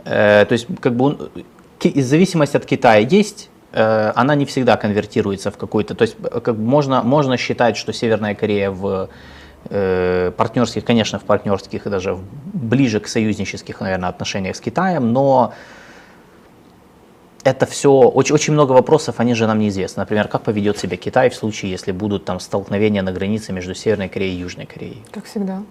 Э, 0.05 0.45
то 0.45 0.53
есть 0.53 0.67
как 0.79 0.93
бы 0.95 1.05
он- 1.05 1.29
зависимость 1.95 2.55
от 2.55 2.65
Китая 2.65 2.99
есть, 2.99 3.49
э, 3.73 4.11
она 4.15 4.35
не 4.35 4.45
всегда 4.45 4.77
конвертируется 4.77 5.49
в 5.51 5.57
какой-то, 5.57 5.95
то 5.95 6.03
есть 6.03 6.15
э, 6.23 6.39
как 6.39 6.55
можно, 6.57 7.03
можно 7.03 7.37
считать, 7.37 7.77
что 7.77 7.93
Северная 7.93 8.35
Корея 8.35 8.71
в 8.71 9.09
партнерских, 10.37 10.85
конечно, 10.85 11.19
в 11.19 11.23
партнерских 11.23 11.87
и 11.87 11.89
даже 11.89 12.17
ближе 12.53 12.99
к 13.01 13.07
союзнических, 13.07 13.81
наверное, 13.81 14.07
отношениях 14.09 14.55
с 14.55 14.61
Китаем, 14.61 15.11
но 15.11 15.51
это 17.47 17.65
все, 17.65 17.91
очень, 17.91 18.35
очень 18.35 18.53
много 18.53 18.73
вопросов, 18.73 19.15
они 19.19 19.33
же 19.33 19.47
нам 19.47 19.59
неизвестны. 19.59 20.01
Например, 20.01 20.27
как 20.27 20.41
поведет 20.41 20.77
себя 20.77 20.97
Китай 20.97 21.29
в 21.29 21.35
случае, 21.35 21.71
если 21.71 21.93
будут 21.93 22.25
там 22.25 22.41
столкновения 22.41 23.01
на 23.01 23.13
границе 23.13 23.53
между 23.53 23.73
Северной 23.73 24.09
Кореей 24.09 24.35
и 24.35 24.39
Южной 24.41 24.65
Кореей? 24.65 25.01
Как 25.11 25.23
всегда. 25.25 25.63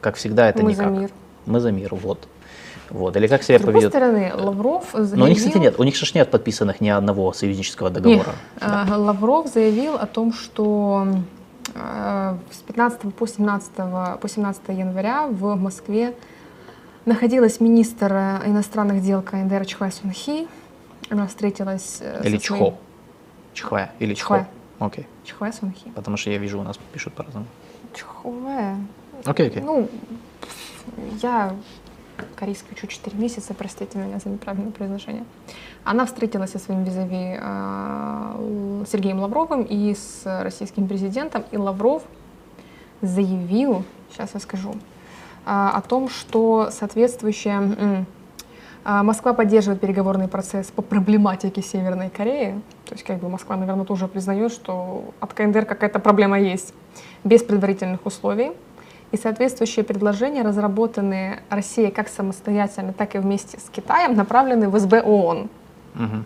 Как 0.00 0.16
всегда, 0.16 0.48
это 0.48 0.64
Мы 0.64 0.72
никак. 0.72 0.86
за 0.86 0.90
мир. 0.90 1.10
Мы 1.46 1.60
за 1.60 1.70
мир, 1.70 1.94
вот. 1.94 2.26
Вот. 2.90 3.16
Или 3.16 3.28
как 3.28 3.44
себя 3.44 3.58
С 3.58 3.62
другой 3.62 3.82
поведет... 3.82 3.92
стороны, 3.92 4.32
Лавров 4.34 4.86
заявил... 4.92 5.16
Но 5.16 5.24
у 5.26 5.28
них, 5.28 5.38
кстати, 5.38 5.58
нет, 5.58 5.78
у 5.78 5.84
них 5.84 5.94
же 5.94 6.10
нет 6.12 6.28
подписанных 6.28 6.80
ни 6.80 6.88
одного 6.88 7.32
союзнического 7.32 7.90
договора. 7.90 8.34
Нет. 8.56 8.60
А, 8.60 8.96
Лавров 8.98 9.46
заявил 9.46 9.94
о 9.94 10.06
том, 10.06 10.32
что 10.32 11.06
э, 11.72 12.36
с 12.50 12.62
15 12.66 13.14
по 13.14 13.28
17, 13.28 13.70
по 14.20 14.28
17 14.28 14.62
января 14.70 15.28
в 15.28 15.54
Москве 15.54 16.14
находилась 17.04 17.60
министр 17.60 18.12
иностранных 18.44 19.02
дел 19.02 19.22
КНДР 19.22 19.66
Чхвай 19.66 19.92
Сунхи. 19.92 20.48
Она 21.10 21.26
встретилась 21.26 21.98
э, 22.00 22.22
Или 22.24 22.38
со 22.38 22.46
своим- 22.46 22.62
Чхо. 22.62 22.78
Чхве 23.52 23.90
или 23.98 24.14
Чхо. 24.14 24.36
Чхве. 24.38 24.46
Окей. 24.78 25.06
Чхвай 25.24 25.52
Сунхи. 25.52 25.90
Потому 25.94 26.16
что 26.16 26.30
я 26.30 26.38
вижу, 26.38 26.58
у 26.60 26.62
нас 26.62 26.78
пишут 26.92 27.14
по-разному. 27.14 27.46
Чхве. 27.92 28.76
Окей, 29.24 29.48
окей. 29.48 29.62
Ну, 29.62 29.88
я 31.20 31.54
корейский 32.36 32.68
учу 32.72 32.86
4 32.86 33.16
месяца, 33.16 33.54
простите 33.54 33.98
меня 33.98 34.18
за 34.18 34.28
неправильное 34.28 34.70
произношение. 34.72 35.24
Она 35.84 36.04
встретилась 36.06 36.50
со 36.50 36.58
своим 36.58 36.84
визави 36.84 37.38
э, 37.40 38.84
Сергеем 38.90 39.20
Лавровым 39.20 39.62
и 39.62 39.94
с 39.94 40.22
российским 40.42 40.86
президентом, 40.86 41.44
и 41.50 41.56
Лавров 41.56 42.02
заявил, 43.02 43.84
сейчас 44.10 44.30
я 44.34 44.40
скажу, 44.40 44.74
а, 45.46 45.70
о 45.74 45.80
том, 45.80 46.08
что 46.08 46.70
соответствующая 46.70 48.06
Москва 48.84 49.34
поддерживает 49.34 49.80
переговорный 49.80 50.28
процесс 50.28 50.70
по 50.70 50.82
проблематике 50.82 51.62
Северной 51.62 52.08
Кореи. 52.08 52.60
То 52.86 52.94
есть, 52.94 53.04
как 53.04 53.18
бы 53.18 53.28
Москва, 53.28 53.56
наверное, 53.56 53.84
тоже 53.84 54.08
признает, 54.08 54.52
что 54.52 55.04
от 55.20 55.34
КНДР 55.34 55.64
какая-то 55.66 55.98
проблема 55.98 56.38
есть, 56.40 56.74
без 57.22 57.42
предварительных 57.42 58.06
условий. 58.06 58.52
И 59.12 59.16
соответствующие 59.16 59.84
предложения, 59.84 60.42
разработанные 60.42 61.42
Россией 61.50 61.90
как 61.90 62.08
самостоятельно, 62.08 62.92
так 62.92 63.16
и 63.16 63.18
вместе 63.18 63.58
с 63.58 63.68
Китаем, 63.68 64.14
направлены 64.14 64.68
в 64.68 64.78
СБ 64.78 65.02
ООН. 65.02 65.48
Мгм. 65.94 66.24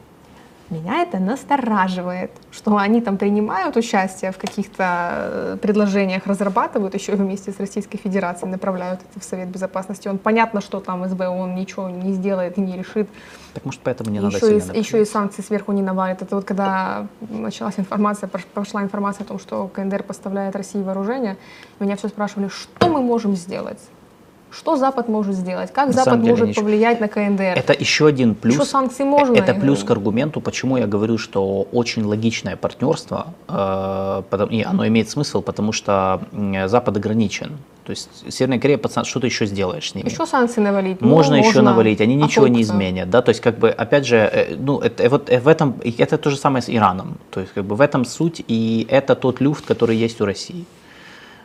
Меня 0.74 1.02
это 1.02 1.20
настораживает, 1.20 2.32
что 2.50 2.76
они 2.76 3.00
там 3.00 3.16
принимают 3.16 3.76
участие 3.76 4.32
в 4.32 4.38
каких-то 4.38 4.82
э, 4.82 5.56
предложениях, 5.62 6.26
разрабатывают 6.26 6.94
еще 6.94 7.12
и 7.12 7.14
вместе 7.14 7.52
с 7.52 7.60
Российской 7.60 7.96
Федерацией, 7.96 8.50
направляют 8.50 9.00
это 9.08 9.20
в 9.20 9.24
Совет 9.24 9.48
Безопасности. 9.48 10.08
Он 10.08 10.18
понятно, 10.18 10.60
что 10.60 10.80
там 10.80 11.08
СБ 11.08 11.28
он 11.28 11.54
ничего 11.54 11.88
не 11.88 12.12
сделает 12.12 12.58
и 12.58 12.60
не 12.60 12.76
решит. 12.76 13.08
Так 13.54 13.64
может 13.64 13.82
поэтому 13.84 14.10
не 14.10 14.18
надо 14.18 14.36
еще, 14.36 14.56
и, 14.56 14.60
сильно 14.60 14.76
еще 14.76 15.02
и 15.02 15.04
санкции 15.04 15.42
сверху 15.42 15.70
не 15.70 15.82
навалит. 15.82 16.22
Это 16.22 16.34
вот 16.34 16.44
когда 16.44 17.06
началась 17.20 17.78
информация, 17.78 18.28
пошла 18.52 18.82
информация 18.82 19.24
о 19.24 19.28
том, 19.28 19.38
что 19.38 19.68
КНДР 19.68 20.02
поставляет 20.02 20.56
России 20.56 20.82
вооружение, 20.82 21.36
меня 21.78 21.94
все 21.94 22.08
спрашивали, 22.08 22.48
что 22.48 22.88
мы 22.88 23.00
можем 23.00 23.36
сделать? 23.36 23.78
Что 24.56 24.76
Запад 24.76 25.08
может 25.08 25.34
сделать? 25.34 25.72
Как 25.72 25.88
На 25.88 25.92
Запад 25.92 26.20
деле 26.20 26.30
может 26.32 26.48
ничего. 26.48 26.62
повлиять 26.62 27.00
на 27.00 27.08
КНДР? 27.08 27.54
Это 27.56 27.72
еще 27.72 28.06
один 28.06 28.34
плюс. 28.34 28.54
Еще 28.54 28.64
санкции 28.64 29.04
можно? 29.04 29.34
Это 29.34 29.54
плюс 29.54 29.82
к 29.82 29.90
аргументу, 29.90 30.40
почему 30.40 30.76
я 30.76 30.86
говорю, 30.86 31.18
что 31.18 31.62
очень 31.72 32.04
логичное 32.04 32.56
партнерство, 32.56 33.34
э, 33.48 34.22
и 34.50 34.62
оно 34.62 34.86
имеет 34.86 35.10
смысл, 35.10 35.42
потому 35.42 35.72
что 35.72 36.20
Запад 36.66 36.96
ограничен. 36.96 37.58
То 37.84 37.90
есть 37.90 38.08
Северная 38.32 38.58
Корея, 38.58 38.78
пацан, 38.78 39.04
что 39.04 39.20
ты 39.20 39.26
еще 39.26 39.46
сделаешь 39.46 39.90
с 39.90 39.94
ними? 39.94 40.08
Еще 40.08 40.24
санкции 40.26 40.60
навалить? 40.60 41.00
Ну, 41.00 41.08
Можно 41.08 41.34
еще 41.34 41.60
навалить, 41.60 42.00
они 42.00 42.14
А 42.14 42.24
ничего 42.26 42.48
не 42.48 42.64
толку-то? 42.64 42.74
изменят, 42.74 43.10
да, 43.10 43.20
то 43.22 43.30
есть 43.30 43.40
как 43.40 43.58
бы 43.58 43.68
опять 43.70 44.06
же, 44.06 44.16
э, 44.16 44.56
ну 44.56 44.78
это 44.78 45.02
э, 45.02 45.08
вот 45.08 45.28
в 45.28 45.48
этом 45.48 45.74
это 45.98 46.16
то 46.16 46.30
же 46.30 46.36
самое 46.36 46.62
с 46.62 46.70
Ираном, 46.70 47.18
то 47.30 47.40
есть 47.40 47.52
как 47.52 47.64
бы 47.64 47.76
в 47.76 47.80
этом 47.80 48.04
суть 48.04 48.42
и 48.48 48.86
это 48.88 49.14
тот 49.14 49.40
люфт, 49.40 49.66
который 49.66 49.96
есть 49.96 50.20
у 50.20 50.24
России, 50.24 50.64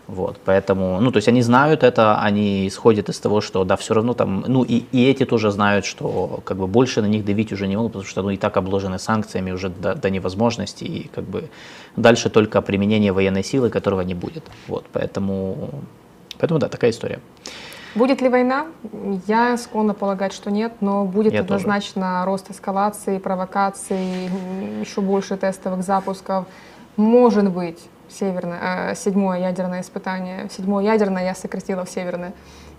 вот, 0.10 0.40
поэтому, 0.44 1.00
ну 1.02 1.12
то 1.12 1.18
есть 1.18 1.28
они 1.28 1.44
знают 1.44 1.84
это, 1.84 2.20
они 2.20 2.68
исходят 2.68 3.10
из 3.10 3.20
того, 3.20 3.42
что 3.42 3.64
да, 3.64 3.76
все 3.76 3.94
равно 3.94 4.14
там, 4.16 4.44
ну 4.48 4.64
и, 4.64 4.84
и 4.92 5.08
эти 5.08 5.24
тоже 5.24 5.52
знают, 5.52 5.86
что 5.86 6.40
как 6.44 6.58
бы 6.58 6.66
больше 6.66 7.02
на 7.02 7.06
них 7.06 7.24
давить 7.24 7.54
уже 7.54 7.68
не 7.68 7.78
могут, 7.78 7.92
потому 7.92 8.10
что 8.10 8.24
ну 8.24 8.32
и 8.32 8.38
так 8.38 8.58
обложены 8.58 8.98
санкциями 8.98 9.52
уже 9.52 9.70
до, 9.70 9.94
до 9.94 10.10
невозможности 10.10 10.84
и 10.84 11.08
как 11.14 11.26
бы 11.26 11.50
дальше 11.96 12.32
только 12.32 12.62
применение 12.62 13.12
военной 13.12 13.44
силы, 13.44 13.70
которого 13.70 14.02
не 14.02 14.16
будет, 14.16 14.44
вот, 14.68 14.86
поэтому, 14.92 15.70
поэтому 16.40 16.60
да, 16.60 16.70
такая 16.70 16.90
история. 16.90 17.20
Будет 17.94 18.22
ли 18.22 18.30
война? 18.30 18.66
Я 19.28 19.58
склонна 19.58 19.94
полагать, 19.94 20.34
что 20.34 20.50
нет, 20.50 20.74
но 20.82 21.06
будет 21.06 21.34
Я 21.34 21.44
тоже. 21.44 21.54
однозначно 21.54 22.26
рост 22.26 22.50
эскалации, 22.50 23.20
провокаций, 23.20 24.30
еще 24.82 25.02
больше 25.02 25.38
тестовых 25.38 25.84
запусков. 25.84 26.46
Может 26.98 27.52
быть, 27.52 27.80
северное, 28.10 28.92
э, 28.92 28.96
седьмое 28.96 29.40
ядерное 29.40 29.82
испытание. 29.82 30.50
Седьмое 30.50 30.86
ядерное 30.86 31.24
я 31.24 31.36
сократила 31.36 31.86
в 31.86 31.90
северное. 31.90 32.34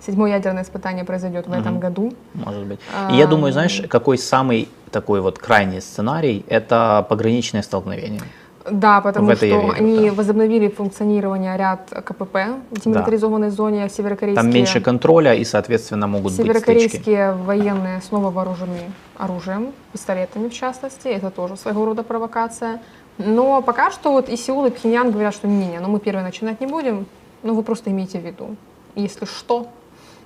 Седьмое 0.04 0.32
ядерное 0.32 0.62
испытание 0.62 1.04
произойдет 1.04 1.46
в 1.46 1.52
этом 1.52 1.72
Мгм. 1.74 1.80
году. 1.80 2.12
Может 2.34 2.64
быть. 2.64 2.80
И 3.10 3.16
я 3.16 3.26
думаю, 3.26 3.52
знаешь, 3.52 3.82
какой 3.88 4.16
самый 4.18 4.68
такой 4.90 5.20
вот 5.20 5.38
крайний 5.38 5.80
сценарий, 5.80 6.44
это 6.48 7.06
пограничное 7.08 7.62
столкновение. 7.62 8.22
Да, 8.70 9.00
потому 9.00 9.30
В 9.30 9.36
что 9.36 9.46
верю, 9.46 9.72
они 9.76 10.10
да. 10.10 10.14
возобновили 10.14 10.68
функционирование 10.68 11.56
ряд 11.56 11.88
КПП 12.04 12.36
в 12.70 12.80
демилитаризованной 12.80 13.50
зоне 13.50 13.88
северокорейские. 13.88 14.42
Там 14.42 14.52
меньше 14.52 14.80
контроля 14.80 15.34
и, 15.34 15.44
соответственно, 15.44 16.06
могут 16.06 16.32
быть 16.32 16.34
стычки. 16.34 16.52
Северокорейские 16.52 17.32
военные 17.32 18.00
снова 18.02 18.30
вооружены 18.30 18.92
оружием, 19.16 19.72
пистолетами 19.92 20.48
в 20.48 20.52
частности. 20.52 21.08
Это 21.08 21.30
тоже 21.30 21.56
своего 21.56 21.84
рода 21.86 22.02
провокация. 22.02 22.80
Но 23.26 23.62
пока 23.62 23.90
что 23.90 24.12
вот 24.12 24.28
и 24.28 24.36
Сеул, 24.36 24.66
и 24.66 24.70
Пхеньян 24.70 25.10
говорят, 25.10 25.34
что 25.34 25.46
не-не, 25.48 25.80
ну 25.80 25.88
мы 25.88 26.00
первые 26.00 26.24
начинать 26.24 26.60
не 26.60 26.66
будем, 26.66 27.06
ну 27.42 27.54
вы 27.54 27.62
просто 27.62 27.90
имейте 27.90 28.18
в 28.18 28.24
виду. 28.26 28.56
Если 28.96 29.24
что, 29.26 29.66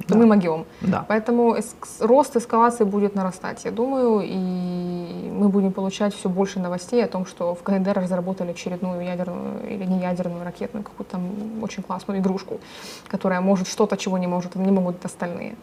то 0.09 0.15
Да. 0.15 0.17
мы 0.17 0.27
могем. 0.27 0.65
Да. 0.81 1.05
Поэтому 1.09 1.55
эск- 1.57 1.87
рост 2.01 2.37
эскалации 2.37 2.85
будет 2.85 3.15
нарастать, 3.15 3.65
я 3.65 3.71
думаю, 3.71 4.23
и 4.25 5.31
мы 5.33 5.49
будем 5.49 5.73
получать 5.73 6.15
все 6.15 6.29
больше 6.29 6.61
новостей 6.61 7.05
о 7.05 7.09
том, 7.09 7.27
что 7.27 7.55
в 7.55 7.63
КНДР 7.63 7.99
разработали 8.01 8.51
очередную 8.51 9.01
ядерную 9.05 9.69
или 9.69 9.85
не 9.85 10.01
ядерную 10.01 10.45
ракетную 10.45 10.83
какую-то 10.85 11.13
там 11.13 11.63
очень 11.63 11.83
классную 11.83 12.21
игрушку, 12.21 12.59
которая 13.09 13.41
может 13.41 13.69
что-то, 13.69 13.97
чего 13.97 14.19
не 14.19 14.27
может, 14.27 14.55
не 14.57 14.71
могут 14.73 15.05
остальные. 15.05 15.55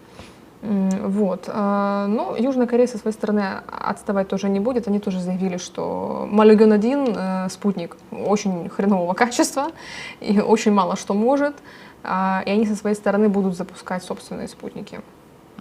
Вот. 0.61 1.45
А, 1.47 2.05
Ну, 2.07 2.35
Южная 2.37 2.67
Корея 2.67 2.87
со 2.87 2.97
своей 2.97 3.13
стороны 3.13 3.43
отставать 3.67 4.27
тоже 4.27 4.49
не 4.49 4.59
будет. 4.59 4.87
Они 4.87 4.99
тоже 4.99 5.19
заявили, 5.19 5.57
что 5.57 6.27
Малюген-1 6.31 7.45
э, 7.45 7.49
спутник 7.49 7.97
очень 8.11 8.69
хренового 8.69 9.13
качества 9.15 9.71
и 10.19 10.39
очень 10.39 10.71
мало 10.71 10.95
что 10.95 11.13
может. 11.13 11.55
А, 12.03 12.43
И 12.45 12.51
они 12.51 12.65
со 12.65 12.75
своей 12.75 12.95
стороны 12.95 13.29
будут 13.29 13.55
запускать 13.57 14.03
собственные 14.03 14.47
спутники 14.47 15.01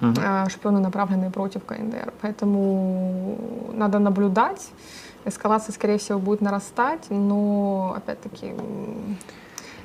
а, 0.02 0.48
шпионы, 0.48 0.81
направленные 0.81 1.31
против 1.31 1.64
КНДР. 1.64 2.12
Поэтому 2.20 3.36
надо 3.72 3.98
наблюдать. 3.98 4.70
Эскалация, 5.27 5.72
скорее 5.74 5.98
всего, 5.98 6.18
будет 6.18 6.40
нарастать, 6.40 7.10
но, 7.10 7.94
опять-таки, 7.97 8.55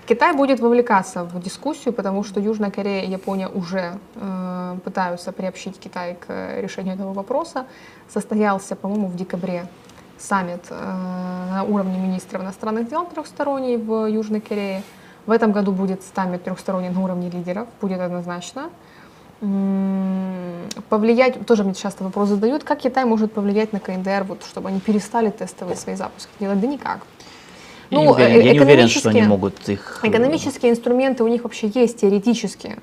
Китай 0.07 0.35
будет 0.35 0.59
вовлекаться 0.59 1.23
в 1.23 1.41
дискуссию, 1.41 1.91
потому 1.91 2.23
что 2.23 2.39
Южная 2.39 2.69
Корея 2.69 3.03
и 3.03 3.09
Япония 3.09 3.47
уже 3.47 3.97
э, 4.15 4.77
пытаются 4.83 5.31
приобщить 5.31 5.79
Китай 5.79 6.15
к 6.15 6.25
э, 6.27 6.61
решению 6.61 6.93
этого 6.93 7.11
вопроса. 7.13 7.65
Состоялся, 8.07 8.75
по-моему, 8.75 9.07
в 9.07 9.15
декабре 9.15 9.65
саммит 10.19 10.65
э, 10.69 10.75
на 11.49 11.63
уровне 11.63 11.97
министров 11.97 12.43
иностранных 12.43 12.87
дел 12.87 13.07
трехсторонний 13.07 13.77
в 13.77 14.05
Южной 14.05 14.41
Корее. 14.41 14.83
В 15.25 15.31
этом 15.31 15.51
году 15.51 15.71
будет 15.71 16.03
саммит 16.15 16.43
трехсторонний 16.43 16.89
на 16.89 17.03
уровне 17.03 17.31
лидеров, 17.31 17.67
будет 17.81 17.99
однозначно. 17.99 18.69
Повлиять, 20.89 21.45
тоже 21.47 21.63
мне 21.63 21.73
часто 21.73 22.03
вопрос 22.03 22.29
задают, 22.29 22.63
как 22.63 22.79
Китай 22.79 23.05
может 23.05 23.33
повлиять 23.33 23.73
на 23.73 23.79
КНДР, 23.79 24.23
вот, 24.27 24.43
чтобы 24.43 24.69
они 24.69 24.79
перестали 24.79 25.31
тестовые 25.31 25.75
свои 25.75 25.95
запуски 25.95 26.29
делать? 26.39 26.59
Да 26.61 26.67
никак. 26.67 26.99
Я 27.91 27.97
не 27.99 28.03
Ну, 28.05 28.11
уверен, 28.11 28.45
я 28.45 28.53
не 28.53 28.59
уверен, 28.59 28.87
что 28.87 29.09
они 29.09 29.21
могут 29.21 29.69
их... 29.69 29.99
э, 30.03 30.07
Экономические 30.09 30.71
инструменты 30.71 31.23
у 31.23 31.27
них 31.27 31.43
вообще 31.43 31.69
есть 31.73 32.01
теоретически. 32.01 32.77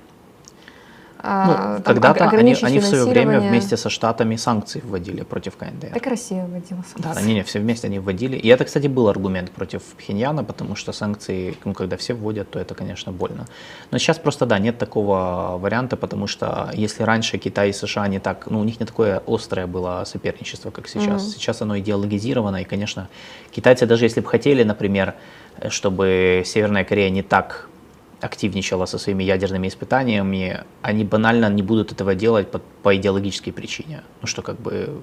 А, 1.23 1.77
Ну, 1.79 1.83
когда-то 1.85 2.25
ог- 2.27 2.33
они, 2.35 2.57
они 2.63 2.79
в 2.81 2.85
свое 2.85 3.05
время 3.05 3.41
вместе 3.41 3.77
со 3.77 3.89
Штатами 3.91 4.37
санкции 4.37 4.81
вводили 4.85 5.23
против 5.23 5.57
КНДР. 5.57 5.91
Так 5.95 6.07
Россия 6.07 6.45
вводила 6.45 6.83
санкции. 6.83 7.15
да, 7.15 7.23
не, 7.23 7.35
не, 7.35 7.43
все 7.43 7.61
вместе 7.61 7.87
они 7.87 7.99
вводили. 8.01 8.37
И 8.37 8.49
это, 8.49 8.65
кстати, 8.65 8.89
был 8.89 9.09
аргумент 9.09 9.51
против 9.53 9.83
Пхеньяна, 9.99 10.43
потому 10.45 10.75
что 10.77 10.93
санкции, 10.93 11.57
ну, 11.65 11.75
когда 11.75 11.97
все 11.97 12.15
вводят, 12.15 12.51
то 12.51 12.59
это, 12.59 12.75
конечно, 12.75 13.13
больно. 13.13 13.47
Но 13.91 13.99
сейчас 13.99 14.19
просто, 14.19 14.47
да, 14.47 14.59
нет 14.59 14.79
такого 14.79 15.59
варианта, 15.59 15.97
потому 15.97 16.27
что 16.27 16.71
если 16.75 17.05
раньше 17.05 17.39
Китай 17.39 17.71
и 17.71 17.73
США 17.73 18.09
не 18.09 18.19
так, 18.19 18.47
ну, 18.51 18.61
у 18.61 18.65
них 18.65 18.81
не 18.81 18.87
такое 18.87 19.23
острое 19.27 19.67
было 19.67 20.03
соперничество, 20.07 20.71
как 20.71 20.89
сейчас. 20.89 21.23
Мгм. 21.23 21.33
Сейчас 21.33 21.63
оно 21.63 21.79
идеологизировано, 21.79 22.63
и, 22.63 22.65
конечно, 22.65 23.09
китайцы 23.53 23.87
даже 23.87 24.05
если 24.07 24.21
бы 24.21 24.29
хотели, 24.29 24.65
например, 24.65 25.15
чтобы 25.69 26.43
Северная 26.45 26.85
Корея 26.85 27.11
не 27.11 27.23
так 27.23 27.69
активничала 28.23 28.87
со 28.87 28.99
своими 28.99 29.25
ядерными 29.25 29.69
испытаниями, 29.69 30.65
они 30.83 31.05
банально 31.05 31.51
не 31.51 31.63
будут 31.63 31.93
этого 31.93 32.15
делать 32.15 32.51
по, 32.51 32.61
по 32.83 32.97
идеологической 32.97 33.53
причине. 33.53 34.03
Ну 34.21 34.27
что 34.27 34.43
как 34.43 34.61
бы 34.61 35.03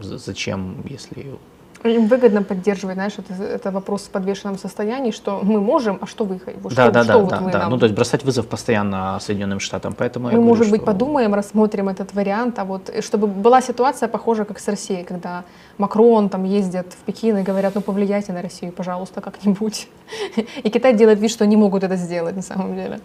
зачем, 0.00 0.82
если... 0.88 1.38
Им 1.84 2.08
выгодно 2.08 2.42
поддерживать, 2.42 2.96
знаешь, 2.96 3.14
это, 3.18 3.42
это 3.42 3.70
вопрос 3.70 4.02
в 4.02 4.10
подвешенном 4.10 4.58
состоянии, 4.58 5.12
что 5.12 5.40
мы 5.42 5.60
можем, 5.60 5.98
а 6.00 6.06
что 6.06 6.24
вы, 6.24 6.40
вот 6.62 6.74
да, 6.74 6.84
что, 6.84 6.92
да, 6.92 7.04
что 7.04 7.12
да, 7.12 7.18
вот 7.18 7.30
да, 7.30 7.40
вы 7.40 7.50
да. 7.52 7.58
нам? 7.58 7.70
Ну 7.70 7.78
то 7.78 7.86
есть 7.86 7.94
бросать 7.94 8.24
вызов 8.24 8.46
постоянно 8.46 9.18
Соединенным 9.20 9.60
Штатам, 9.60 9.94
поэтому 9.96 10.28
я 10.28 10.32
мы, 10.32 10.38
говорю, 10.38 10.48
может 10.48 10.70
быть, 10.70 10.82
что- 10.82 10.86
подумаем, 10.86 11.34
рассмотрим 11.34 11.88
этот 11.88 12.14
вариант, 12.14 12.58
а 12.58 12.64
вот 12.64 12.90
э, 12.90 13.00
чтобы 13.00 13.26
была 13.26 13.60
ситуация 13.62 14.08
похожа, 14.08 14.44
как 14.44 14.58
с 14.58 14.68
Россией, 14.68 15.04
когда 15.04 15.44
Макрон 15.78 16.28
там 16.28 16.44
ездят 16.44 16.86
в 16.92 17.04
Пекин 17.04 17.36
и 17.38 17.42
говорят, 17.42 17.74
ну 17.74 17.80
повлияйте 17.80 18.32
на 18.32 18.42
Россию, 18.42 18.72
пожалуйста, 18.72 19.20
как-нибудь. 19.20 19.88
И 20.64 20.70
Китай 20.70 20.94
делает 20.94 21.20
вид, 21.20 21.30
что 21.30 21.46
не 21.46 21.56
могут 21.56 21.84
это 21.84 21.96
сделать 21.96 22.36
на 22.36 22.42
самом 22.42 22.74
деле. 22.74 23.00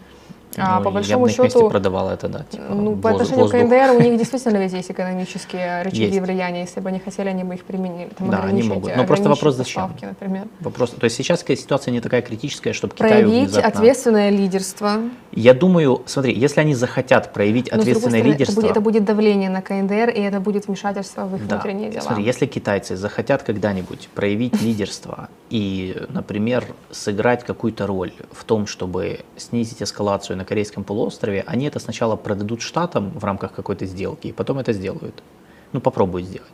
А 0.57 0.77
Ну, 0.79 0.83
по 0.83 0.89
я 0.89 0.93
большому 0.93 1.21
бы 1.21 1.27
на 1.27 1.33
счету, 1.33 1.69
продавал 1.69 2.09
это, 2.09 2.27
да. 2.27 2.45
типа, 2.49 2.63
ну, 2.69 2.95
по 2.95 3.09
воз- 3.09 3.21
отношению 3.21 3.43
воздух. 3.45 3.59
к 3.59 3.63
КНДР 3.63 3.91
у 3.97 4.01
них 4.01 4.17
действительно 4.17 4.57
ведь 4.57 4.73
есть 4.73 4.91
экономические 4.91 5.81
рычаги 5.83 6.03
Есть. 6.05 6.19
влияния. 6.19 6.61
Если 6.61 6.79
бы 6.79 6.89
они 6.89 6.99
хотели, 6.99 7.29
они 7.29 7.43
бы 7.43 7.55
их 7.55 7.63
применили. 7.63 8.09
Там, 8.17 8.29
Да, 8.29 8.43
они 8.43 8.63
могут. 8.63 8.95
Но 8.95 9.05
просто 9.05 9.29
вопрос, 9.29 9.55
зачем? 9.55 9.83
поставки, 9.83 10.05
например. 10.05 10.47
Вопрос, 10.59 10.91
то 10.91 11.03
есть 11.05 11.15
сейчас 11.15 11.43
ситуация 11.43 11.91
не 11.91 12.01
такая 12.01 12.21
критическая, 12.21 12.73
чтобы 12.73 12.93
Китаю 12.93 13.11
Проявить 13.23 13.43
внезапно... 13.49 13.67
ответственное 13.69 14.29
лидерство. 14.29 14.91
Я 15.31 15.53
думаю, 15.53 16.03
смотри, 16.05 16.33
если 16.33 16.61
они 16.61 16.75
захотят 16.75 17.33
проявить 17.33 17.71
Но, 17.71 17.79
ответственное 17.79 18.19
стороны, 18.19 18.31
лидерство... 18.33 18.59
Это 18.59 18.61
будет, 18.61 18.71
это 18.71 18.81
будет 18.81 19.05
давление 19.05 19.49
на 19.49 19.61
КНДР, 19.61 20.09
и 20.09 20.21
это 20.21 20.39
будет 20.39 20.67
вмешательство 20.67 21.25
в 21.25 21.35
их 21.35 21.47
Да. 21.47 21.55
внутренние 21.55 21.89
дела. 21.89 22.01
Смотри, 22.01 22.23
если 22.23 22.45
китайцы 22.45 22.95
захотят 22.95 23.43
когда-нибудь 23.43 24.09
проявить 24.13 24.61
лидерство 24.61 25.29
и, 25.49 25.95
например, 26.09 26.65
сыграть 26.91 27.43
какую-то 27.43 27.87
роль 27.87 28.13
в 28.31 28.43
том, 28.43 28.67
чтобы 28.67 29.21
снизить 29.37 29.81
эскалацию 29.81 30.37
на 30.37 30.42
Корейском 30.43 30.83
полуострове, 30.83 31.43
они 31.47 31.65
это 31.65 31.79
сначала 31.79 32.15
продадут 32.15 32.61
штатам 32.61 33.11
в 33.11 33.23
рамках 33.23 33.53
какой-то 33.53 33.85
сделки, 33.85 34.27
и 34.27 34.31
потом 34.31 34.59
это 34.59 34.73
сделают. 34.73 35.23
Ну, 35.71 35.81
попробуют 35.81 36.27
сделать. 36.27 36.51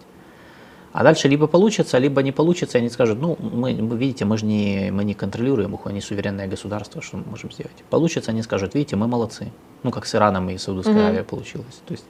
А 0.91 1.03
дальше 1.03 1.27
либо 1.27 1.47
получится, 1.47 1.99
либо 1.99 2.23
не 2.23 2.31
получится, 2.31 2.77
и 2.77 2.81
они 2.81 2.89
скажут, 2.89 3.19
ну, 3.19 3.37
мы, 3.39 3.75
вы 3.75 3.97
видите, 3.97 4.25
мы 4.25 4.37
же 4.37 4.45
не, 4.45 4.89
мы 4.91 5.03
не 5.03 5.13
контролируем 5.13 5.75
их, 5.75 5.81
они 5.85 6.01
суверенное 6.01 6.47
государство, 6.47 7.01
что 7.01 7.17
мы 7.17 7.23
можем 7.29 7.51
сделать. 7.51 7.83
Получится, 7.89 8.31
они 8.31 8.41
скажут, 8.41 8.73
видите, 8.73 8.95
мы 8.95 9.07
молодцы. 9.07 9.51
Ну, 9.83 9.91
как 9.91 10.05
с 10.07 10.15
Ираном 10.15 10.49
и 10.49 10.57
Саудовской 10.57 10.95
Мгм. 10.95 11.03
Аравией 11.03 11.23
получилось. 11.23 11.81
То 11.85 11.93
есть, 11.93 12.05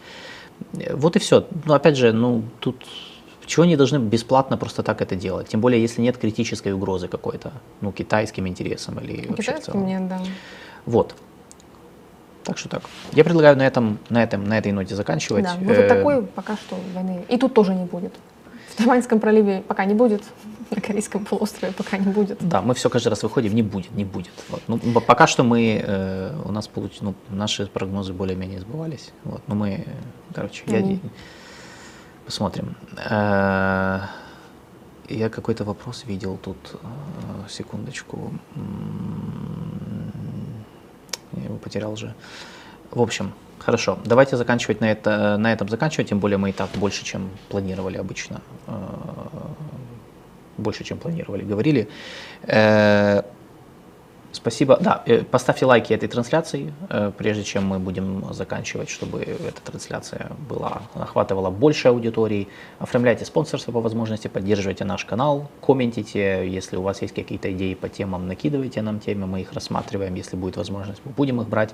э, 0.73 0.95
вот 0.95 1.15
и 1.15 1.19
все. 1.19 1.45
Но 1.65 1.73
опять 1.73 1.97
же, 1.97 2.13
ну, 2.13 2.43
тут 2.61 2.85
чего 3.45 3.63
они 3.63 3.75
должны 3.75 3.97
бесплатно 3.97 4.57
просто 4.57 4.83
так 4.83 5.01
это 5.01 5.15
делать? 5.15 5.49
Тем 5.49 5.59
более, 5.59 5.81
если 5.81 6.01
нет 6.01 6.17
критической 6.17 6.71
угрозы 6.71 7.07
какой-то, 7.07 7.51
ну, 7.81 7.91
китайским 7.91 8.47
интересам 8.47 8.99
или 8.99 9.27
вообще 9.27 9.33
в 9.33 9.35
Китайским 9.45 9.73
целом. 9.73 9.87
нет, 9.87 10.07
да. 10.07 10.21
Вот. 10.85 11.15
Так 12.49 12.57
что 12.57 12.69
так. 12.69 12.81
Я 13.13 13.23
предлагаю 13.23 13.55
на 13.57 13.65
этом, 13.65 13.99
на 14.09 14.21
этом, 14.23 14.43
на 14.43 14.57
этой 14.57 14.71
ноте 14.71 14.95
заканчивать. 14.95 15.43
Да, 15.45 15.55
может 15.61 15.83
Э, 15.85 15.87
такой 15.87 16.23
пока 16.23 16.55
что 16.57 16.75
войны. 16.93 17.23
И 17.29 17.37
тут 17.37 17.53
тоже 17.53 17.73
не 17.73 17.85
будет. 17.85 18.13
В 18.69 18.75
Тайваньском 18.75 19.19
проливе 19.19 19.61
пока 19.67 19.85
не 19.85 19.93
будет, 19.93 20.23
на 20.69 20.81
Корейском 20.81 21.25
полуострове 21.25 21.73
пока 21.73 21.97
не 21.97 22.11
будет. 22.11 22.37
Да, 22.41 22.61
мы 22.61 22.73
все 22.73 22.89
каждый 22.89 23.09
раз 23.09 23.23
выходим, 23.23 23.53
не 23.55 23.63
будет, 23.63 23.91
не 23.91 24.05
будет. 24.05 24.31
Вот. 24.49 24.61
Ну, 24.67 24.77
пока 25.01 25.27
что 25.27 25.43
мы, 25.43 25.81
э, 25.85 26.33
у 26.45 26.51
нас 26.51 26.67
получ... 26.67 27.01
ну, 27.01 27.13
наши 27.29 27.65
прогнозы 27.67 28.13
более-менее 28.13 28.59
сбывались. 28.61 29.11
Вот. 29.23 29.41
Но 29.47 29.55
мы, 29.55 29.69
э, 29.69 29.83
короче, 30.33 30.63
я... 30.67 30.97
Посмотрим. 32.25 32.75
Э, 33.09 34.01
Я 35.09 35.29
какой-то 35.29 35.63
вопрос 35.63 36.05
видел 36.05 36.37
тут, 36.37 36.57
э, 36.73 37.49
секундочку. 37.49 38.31
Я 41.33 41.43
его 41.43 41.55
потерял 41.57 41.95
же. 41.95 42.13
В 42.91 43.01
общем, 43.01 43.33
хорошо. 43.59 43.97
Давайте 44.05 44.37
заканчивать 44.37 44.81
на, 44.81 44.91
это, 44.91 45.37
на 45.37 45.53
этом 45.53 45.69
заканчивать, 45.69 46.09
тем 46.09 46.19
более 46.19 46.37
мы 46.37 46.49
и 46.49 46.53
так 46.53 46.69
больше, 46.75 47.05
чем 47.05 47.29
планировали 47.49 47.97
обычно. 47.97 48.41
Э, 48.67 48.73
Больше, 50.57 50.83
чем 50.83 50.97
планировали, 50.97 51.43
говорили. 51.43 51.87
Спасибо. 54.31 54.77
Да, 54.79 55.01
э, 55.07 55.23
поставьте 55.23 55.65
лайки 55.65 55.91
этой 55.91 56.07
трансляции, 56.07 56.71
э, 56.89 57.11
прежде 57.17 57.43
чем 57.43 57.65
мы 57.65 57.79
будем 57.79 58.31
заканчивать, 58.31 58.87
чтобы 58.89 59.21
эта 59.21 59.59
трансляция 59.63 60.31
была, 60.47 60.83
охватывала 60.93 61.49
больше 61.49 61.87
аудитории. 61.87 62.47
Оформляйте 62.77 63.25
спонсорство 63.25 63.71
по 63.71 63.81
возможности, 63.81 64.27
поддерживайте 64.27 64.85
наш 64.85 65.03
канал, 65.05 65.49
комментите, 65.65 66.47
если 66.47 66.77
у 66.77 66.83
вас 66.83 67.01
есть 67.01 67.15
какие-то 67.15 67.51
идеи 67.53 67.73
по 67.73 67.89
темам, 67.89 68.27
накидывайте 68.27 68.83
нам 68.83 68.99
темы, 68.99 69.25
мы 69.25 69.41
их 69.41 69.53
рассматриваем, 69.53 70.13
если 70.13 70.35
будет 70.37 70.57
возможность, 70.57 71.01
мы 71.05 71.11
будем 71.11 71.41
их 71.41 71.47
брать. 71.49 71.73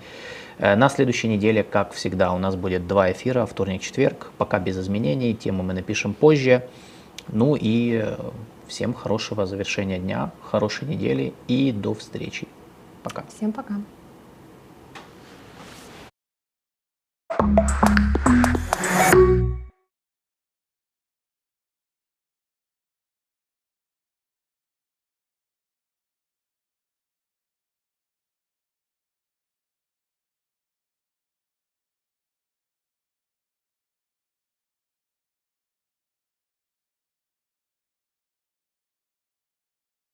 Э, 0.57 0.75
На 0.75 0.87
следующей 0.87 1.27
неделе, 1.27 1.61
как 1.61 1.91
всегда, 1.91 2.31
у 2.31 2.37
нас 2.37 2.55
будет 2.55 2.87
два 2.87 3.11
эфира, 3.11 3.45
вторник-четверг, 3.45 4.31
пока 4.37 4.59
без 4.59 4.77
изменений, 4.79 5.33
тему 5.33 5.61
мы 5.63 5.73
напишем 5.73 6.13
позже. 6.13 6.63
Ну 7.27 7.57
и 7.59 8.05
Всем 8.67 8.93
хорошего 8.93 9.45
завершения 9.45 9.99
дня, 9.99 10.31
хорошей 10.41 10.87
недели 10.87 11.33
и 11.47 11.71
до 11.71 11.93
встречи. 11.93 12.47
Пока. 13.03 13.23
Всем 13.35 13.51
пока. 13.51 13.75